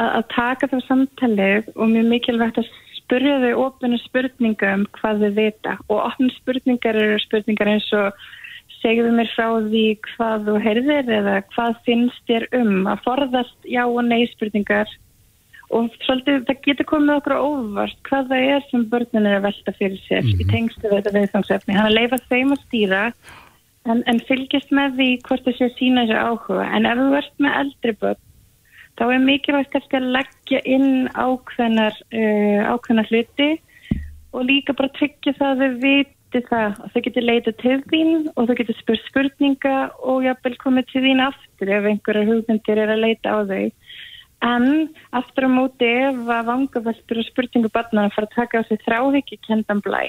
að, 0.01 0.23
taka 0.35 0.71
það 0.71 0.87
samtalið 0.89 1.69
og 1.75 1.93
mjög 1.93 2.09
mikilvægt 2.13 2.63
að 2.63 2.71
spyrja 2.99 3.37
þau 3.43 3.67
ofinu 3.67 4.01
spurninga 4.03 4.73
um 4.79 4.87
hvað 4.99 5.23
þau 5.25 5.35
vita 5.39 5.77
og 5.89 6.01
ofinu 6.01 6.33
spurningar 6.39 6.99
eru 6.99 7.21
spurningar 7.23 7.71
eins 7.75 7.91
og 7.97 8.27
segðu 8.81 9.13
mér 9.17 9.31
frá 9.33 9.47
því 9.69 9.85
hvað 10.09 10.49
þú 10.49 10.59
heyrðir 10.67 11.15
eða 11.21 11.39
hvað 11.55 11.81
finnst 11.87 12.29
þér 12.29 12.49
um 12.61 12.91
að 12.91 13.07
forðast 13.07 13.71
já 13.71 13.83
og 13.85 14.03
nei 14.09 14.25
spurningar 14.33 14.91
og 15.75 15.95
svolítið 16.05 16.45
það 16.49 16.61
getur 16.67 16.89
komið 16.91 17.17
okkur 17.19 17.37
óvart 17.39 17.97
hvað 18.09 18.29
það 18.33 18.51
er 18.57 18.67
sem 18.71 18.85
börnun 18.91 19.29
er 19.29 19.39
að 19.39 19.47
velta 19.49 19.73
fyrir 19.79 20.03
sér 20.05 20.23
mm 20.23 20.29
-hmm. 20.31 20.41
í 20.41 20.45
mhm. 20.45 20.53
tengstu 20.53 20.93
þetta 20.93 21.15
viðfangsefni 21.17 21.77
hann 21.77 21.91
að 21.91 21.99
leifa 21.99 22.19
þeim 22.29 22.53
að 22.53 22.65
stýra 22.67 23.03
en, 23.89 24.03
en 24.07 24.21
fylgjast 24.29 24.71
með 24.71 24.97
því 24.99 25.09
hvort 25.29 25.45
það 25.45 25.59
sé 25.59 25.71
sína 25.79 26.05
þessu 26.05 26.21
áhuga 26.29 26.69
en 26.77 26.87
ef 26.87 26.99
þú 26.99 27.11
ert 27.21 27.35
með 27.39 27.59
eldri 27.63 27.93
börn 28.01 28.23
þá 28.99 29.05
er 29.11 29.23
mikilvægt 29.25 29.77
að 29.79 30.11
leggja 30.15 30.61
inn 30.65 31.09
ákveðnar 31.15 31.97
uh, 32.15 32.61
ákveðnar 32.75 33.11
hluti 33.11 33.51
og 34.35 34.47
líka 34.49 34.75
bara 34.77 34.93
tryggja 34.95 35.35
það 35.39 35.51
að 35.51 35.63
þau 35.63 35.83
viti 35.85 36.43
það 36.49 36.81
að 36.85 36.95
þau 36.95 37.03
getur 37.07 37.29
leitað 37.29 37.59
til 37.63 37.77
þín 37.91 38.15
og 38.35 38.49
þau 38.49 38.57
getur 38.61 38.79
spurt 38.81 39.07
spurninga 39.09 39.77
og 40.03 40.27
jafnvel 40.27 40.57
komið 40.63 40.91
til 40.91 41.05
þín 41.07 41.23
aftur 41.27 41.71
ef 41.77 41.89
einhverja 41.91 42.29
hugmyndir 42.31 42.83
er 42.83 42.95
að 42.95 43.05
leita 43.07 43.35
á 43.35 43.39
þau. 43.51 43.65
En 44.45 44.67
aftur 45.17 45.47
á 45.47 45.51
móti 45.51 45.89
ef 45.89 46.19
að 46.27 46.49
vangaveltur 46.51 47.23
og 47.23 47.29
spurningu 47.31 47.71
barnar 47.73 48.11
að 48.11 48.17
fara 48.19 48.31
að 48.31 48.37
taka 48.41 48.61
á 48.61 48.63
sig 48.69 48.83
þráhyggi 48.85 49.41
kendan 49.47 49.83
blæ 49.85 50.03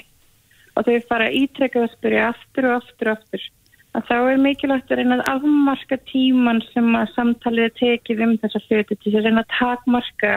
og 0.76 0.84
þau 0.84 0.96
fara 1.08 1.30
að 1.30 1.38
ítrekka 1.40 1.86
að 1.86 1.94
spyrja 1.94 2.26
aftur 2.34 2.68
og 2.68 2.82
aftur 2.82 3.12
og 3.12 3.16
aftur 3.16 3.46
að 3.96 4.10
þá 4.10 4.16
er 4.18 4.42
mikilvægt 4.42 4.92
að 4.92 5.00
reyna 5.00 5.16
að 5.20 5.30
afmarka 5.32 5.98
tíman 6.10 6.60
sem 6.72 6.90
að 6.98 7.14
samtalið 7.14 7.72
tekið 7.80 8.22
um 8.26 8.36
þessa 8.42 8.62
hluti 8.66 8.98
til 9.00 9.14
að 9.14 9.28
reyna 9.28 9.44
að 9.44 9.54
takmarka 9.54 10.34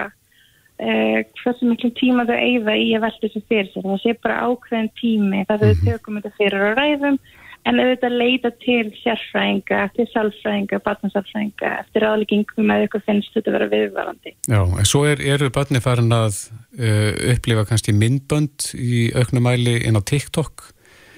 eh, 0.79 1.19
hversu 1.41 1.67
miklu 1.67 1.91
tíma 1.99 2.27
þau 2.29 2.37
eigða 2.37 2.77
í 2.79 2.87
að 2.95 3.05
velta 3.07 3.25
þessu 3.27 3.43
fyrir 3.51 3.69
sér. 3.73 3.89
Það 3.89 4.01
sé 4.05 4.15
bara 4.23 4.39
ákveðin 4.47 4.89
tími 5.01 5.43
þar 5.49 5.61
þau 5.63 5.69
mhm. 5.73 5.85
tökum 5.89 6.19
þetta 6.19 6.35
fyrir 6.39 6.65
á 6.65 6.71
ræðum 6.79 7.21
en 7.67 7.81
auðvitað 7.83 8.15
leita 8.15 8.49
til 8.63 8.85
sérfræðinga, 9.01 9.81
til 9.97 10.05
salfræðinga, 10.13 10.79
batnarsálfræðinga 10.85 11.71
eftir 11.81 12.05
aðleggingum 12.07 12.71
að 12.71 12.85
ykkur 12.85 13.03
finnst 13.03 13.35
þetta 13.35 13.51
að 13.51 13.57
vera 13.57 13.69
viðvarandi. 13.73 14.33
Já, 14.47 14.61
en 14.63 14.87
svo 14.87 15.03
er, 15.09 15.21
eru 15.35 15.51
batni 15.53 15.81
farin 15.83 16.15
að 16.15 16.39
uh, 16.79 17.11
upplifa 17.33 17.67
kannski 17.67 17.95
myndbönd 17.97 18.71
í 18.79 19.09
auknumæli 19.19 19.81
inn 19.83 19.99
á 19.99 20.01
TikTok 20.01 20.69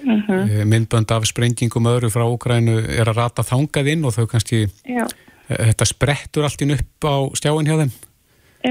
-huh. 0.01 0.43
uh, 0.43 0.63
myndbönd 0.65 1.11
af 1.11 1.27
sprengingum 1.29 1.89
öðru 1.91 2.11
frá 2.13 2.25
Ukrænu 2.25 2.77
er 2.79 3.09
að 3.09 3.17
rata 3.17 3.43
þangað 3.43 3.91
inn 3.93 4.05
og 4.05 4.15
þau 4.15 4.27
kannski 4.27 4.67
Já. 4.85 5.05
þetta 5.47 5.85
sprettur 5.85 6.43
allt 6.43 6.61
inn 6.61 6.75
upp 6.77 7.07
á 7.07 7.15
stjáin 7.35 7.67
hjá 7.67 7.77
þeim. 7.81 7.93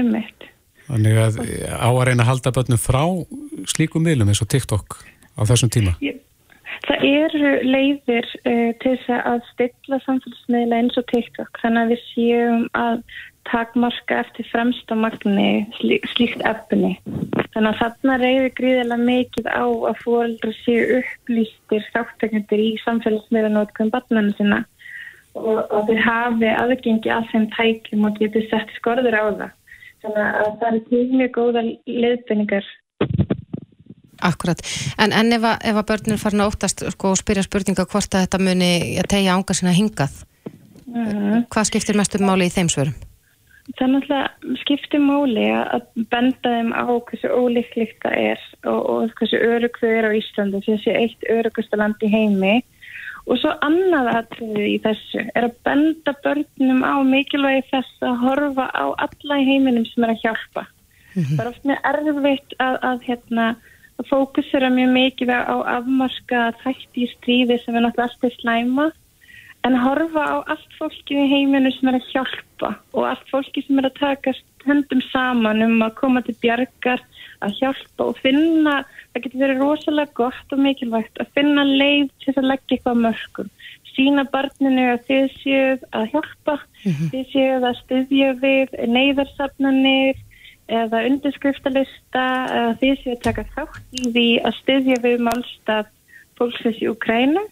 Ummitt. 0.01 0.49
Þannig 0.87 1.17
að 1.17 1.39
á 1.71 1.89
að 1.89 2.05
reyna 2.07 2.23
að 2.23 2.31
halda 2.31 2.51
bönnum 2.51 2.81
frá 2.81 3.03
slíkum 3.67 4.03
miðlum 4.03 4.27
eins 4.27 4.41
og 4.43 4.49
TikTok 4.51 4.99
á 5.39 5.41
þessum 5.47 5.71
tíma. 5.71 5.95
Ég 6.01 6.19
Það 6.87 7.03
eru 7.05 7.49
leiðir 7.67 8.27
uh, 8.41 8.71
til 8.81 8.95
þess 8.95 9.09
að 9.29 9.43
stilla 9.51 9.99
samfélagsmiðla 10.05 10.79
eins 10.81 10.97
og 10.97 11.05
TikTok 11.11 11.59
þannig 11.61 11.83
að 11.83 11.91
við 11.93 12.01
séum 12.07 12.63
að 12.77 13.03
takmarka 13.49 14.19
eftir 14.21 14.47
fremsta 14.51 14.95
magni 14.95 15.65
slí, 15.79 15.99
slíkt 16.13 16.43
efni. 16.47 16.93
Þannig 17.53 17.69
að 17.71 17.79
þarna 17.79 18.17
reyður 18.21 18.51
gríðilega 18.59 19.07
mikið 19.07 19.49
á 19.49 19.65
að 19.65 20.03
fólkdur 20.03 20.57
séu 20.61 20.99
upplýstir 20.99 21.87
þáttekundir 21.95 22.63
í 22.63 22.69
samfélagsmiðlanótkvæm 22.85 23.91
barnana 23.93 24.35
sinna 24.37 24.61
og 25.39 25.61
að 25.71 25.89
þeir 25.89 26.03
hafi 26.05 26.53
aðgengi 26.59 27.11
að 27.13 27.27
þeim 27.31 27.49
tækjum 27.55 28.07
og 28.09 28.17
getur 28.19 28.47
sett 28.51 28.71
skorður 28.77 29.17
á 29.17 29.25
það. 29.29 29.51
Þannig 30.01 30.23
að 30.27 30.55
það 30.61 30.79
er 31.01 31.11
mjög 31.15 31.35
góða 31.37 31.65
leiðbynningar 31.85 32.71
Akkurat, 34.21 34.59
en, 35.01 35.13
en 35.17 35.33
ef, 35.33 35.45
að, 35.49 35.63
að 35.71 35.85
börnir 35.89 36.19
farin 36.21 36.43
að 36.43 36.51
óttast 36.51 36.83
sko, 36.93 37.15
og 37.15 37.17
spyrja 37.17 37.41
spurninga 37.47 37.87
hvort 37.89 38.13
að 38.13 38.27
þetta 38.27 38.39
muni 38.45 38.73
að 39.01 39.07
tegja 39.15 39.33
ánga 39.33 39.55
sinna 39.57 39.73
hingað, 39.73 40.19
mm. 40.85 41.47
hvað 41.49 41.71
skiptir 41.71 41.97
mest 41.97 42.19
um 42.19 42.27
máli 42.29 42.45
í 42.45 42.53
þeim 42.53 42.69
svörum? 42.69 43.10
Það 43.77 43.85
er 43.85 43.91
náttúrulega 43.93 44.57
skiptir 44.61 45.01
máli 45.03 45.45
að 45.55 45.85
benda 46.11 46.51
þeim 46.55 46.73
á 46.75 46.83
hversu 46.91 47.29
ólíklíkt 47.31 48.03
það 48.03 48.17
er 48.19 48.43
og, 48.67 48.79
og 48.91 49.13
hversu 49.19 49.39
örug 49.47 49.79
þau 49.79 49.89
er 49.89 50.07
á 50.07 50.17
Íslandi, 50.17 50.61
þessi 50.65 50.95
eitt 50.97 51.27
örugasta 51.31 51.79
land 51.79 52.03
í 52.03 52.11
heimi 52.11 52.57
og 53.29 53.37
svo 53.39 53.53
annað 53.63 54.09
aðtriðið 54.15 54.67
í 54.67 54.77
þessu 54.83 55.25
er 55.29 55.47
að 55.47 55.57
benda 55.67 56.13
börnum 56.25 56.81
á 56.83 56.95
mikilvægi 57.05 57.67
þess 57.69 58.05
að 58.07 58.21
horfa 58.25 58.67
á 58.73 58.85
alla 59.05 59.39
í 59.41 59.47
heiminum 59.47 59.85
sem 59.87 60.07
er 60.07 60.15
að 60.15 60.23
hjálpa. 60.25 60.65
Mm 61.13 61.23
-hmm. 61.23 61.35
Það 61.35 61.43
er 61.45 61.51
oft 61.51 61.67
með 61.69 61.77
erfitt 61.91 62.55
að, 62.59 62.75
að 62.89 63.05
hérna 63.07 63.45
fókusera 64.09 64.69
mjög 64.73 64.91
mikið 64.95 65.29
á 65.29 65.55
afmarka 65.77 66.51
þætti 66.63 67.05
í 67.05 67.11
stríði 67.13 67.59
sem 67.61 67.75
er 67.75 67.85
náttúrulega 67.85 68.09
alltaf 68.09 68.39
slæma 68.39 68.91
en 69.67 69.77
horfa 69.77 70.23
á 70.25 70.37
allt 70.53 70.77
fólki 70.79 71.17
í 71.17 71.27
heiminu 71.29 71.71
sem 71.75 71.91
er 71.91 71.99
að 71.99 72.09
hjálpa 72.13 72.71
og 72.93 73.07
allt 73.11 73.27
fólki 73.29 73.63
sem 73.65 73.81
er 73.81 73.89
að 73.89 73.99
taka 73.99 74.33
höndum 74.65 75.01
saman 75.09 75.61
um 75.65 75.81
að 75.85 75.97
koma 75.99 76.23
til 76.25 76.35
bjargar 76.41 77.01
að 77.45 77.57
hjálpa 77.59 78.07
og 78.09 78.19
finna 78.21 78.81
það 79.11 79.23
getur 79.25 79.43
verið 79.43 79.61
rosalega 79.61 80.17
gott 80.17 80.55
og 80.55 80.63
mikilvægt 80.65 81.21
að 81.21 81.31
finna 81.37 81.65
leið 81.67 82.09
til 82.23 82.35
að 82.35 82.49
leggja 82.53 82.77
eitthvað 82.77 83.03
mörgum 83.05 83.53
sína 83.91 84.25
barninu 84.31 84.87
að 84.93 85.07
þið 85.09 85.37
séuð 85.43 85.87
að 85.91 86.05
hjálpa 86.13 86.57
mm 86.57 86.91
-hmm. 86.91 87.09
þið 87.13 87.23
séuð 87.33 87.65
að 87.69 87.79
styðja 87.83 88.33
við 88.41 88.75
neyðarsafnanir 88.95 90.21
eða 90.71 91.03
undirskriftalista 91.09 92.25
eða 92.57 92.75
því 92.79 92.91
sem 93.01 93.11
við 93.11 93.23
taka 93.25 93.45
þátt 93.55 93.97
í 93.99 94.03
því 94.15 94.27
að 94.47 94.59
styðja 94.61 94.97
við 95.05 95.25
málstað 95.27 95.89
fólksins 96.41 96.81
í 96.81 96.89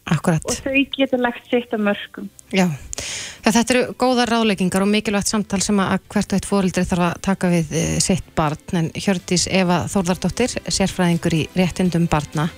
Akkurat. 0.10 0.44
og 0.44 0.58
þau 0.66 0.82
getur 0.96 1.22
lagt 1.24 1.46
sitt 1.52 1.74
að 1.76 1.86
mörgum. 1.88 2.30
Já, 2.50 2.66
ja, 2.66 3.52
þetta 3.54 3.76
eru 3.76 3.84
góða 4.00 4.26
ráleggingar 4.30 4.86
og 4.86 4.92
mikilvægt 4.92 5.30
samtal 5.30 5.62
sem 5.62 5.80
að 5.84 6.00
hvert 6.10 6.34
og 6.34 6.40
eitt 6.40 6.50
fórildri 6.50 6.86
þarf 6.90 7.06
að 7.10 7.22
taka 7.30 7.52
við 7.54 7.72
e, 7.78 7.86
sitt 8.04 8.34
barn 8.36 8.82
en 8.82 8.92
Hjördis 8.98 9.48
Eva 9.52 9.84
Þórðardóttir, 9.92 10.58
sérfræðingur 10.66 11.38
í 11.38 11.46
réttindum 11.58 12.10
barna. 12.10 12.50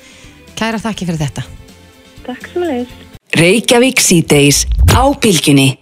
Kæra 0.56 0.80
þakki 0.82 1.10
fyrir 1.10 1.26
þetta. 1.26 1.48
Takk 2.26 2.52
svo 2.54 2.66
leiðis. 2.66 2.98
Reykjavík 3.32 4.02
síðdeis 4.04 4.66
á 4.92 5.04
bylginni. 5.16 5.81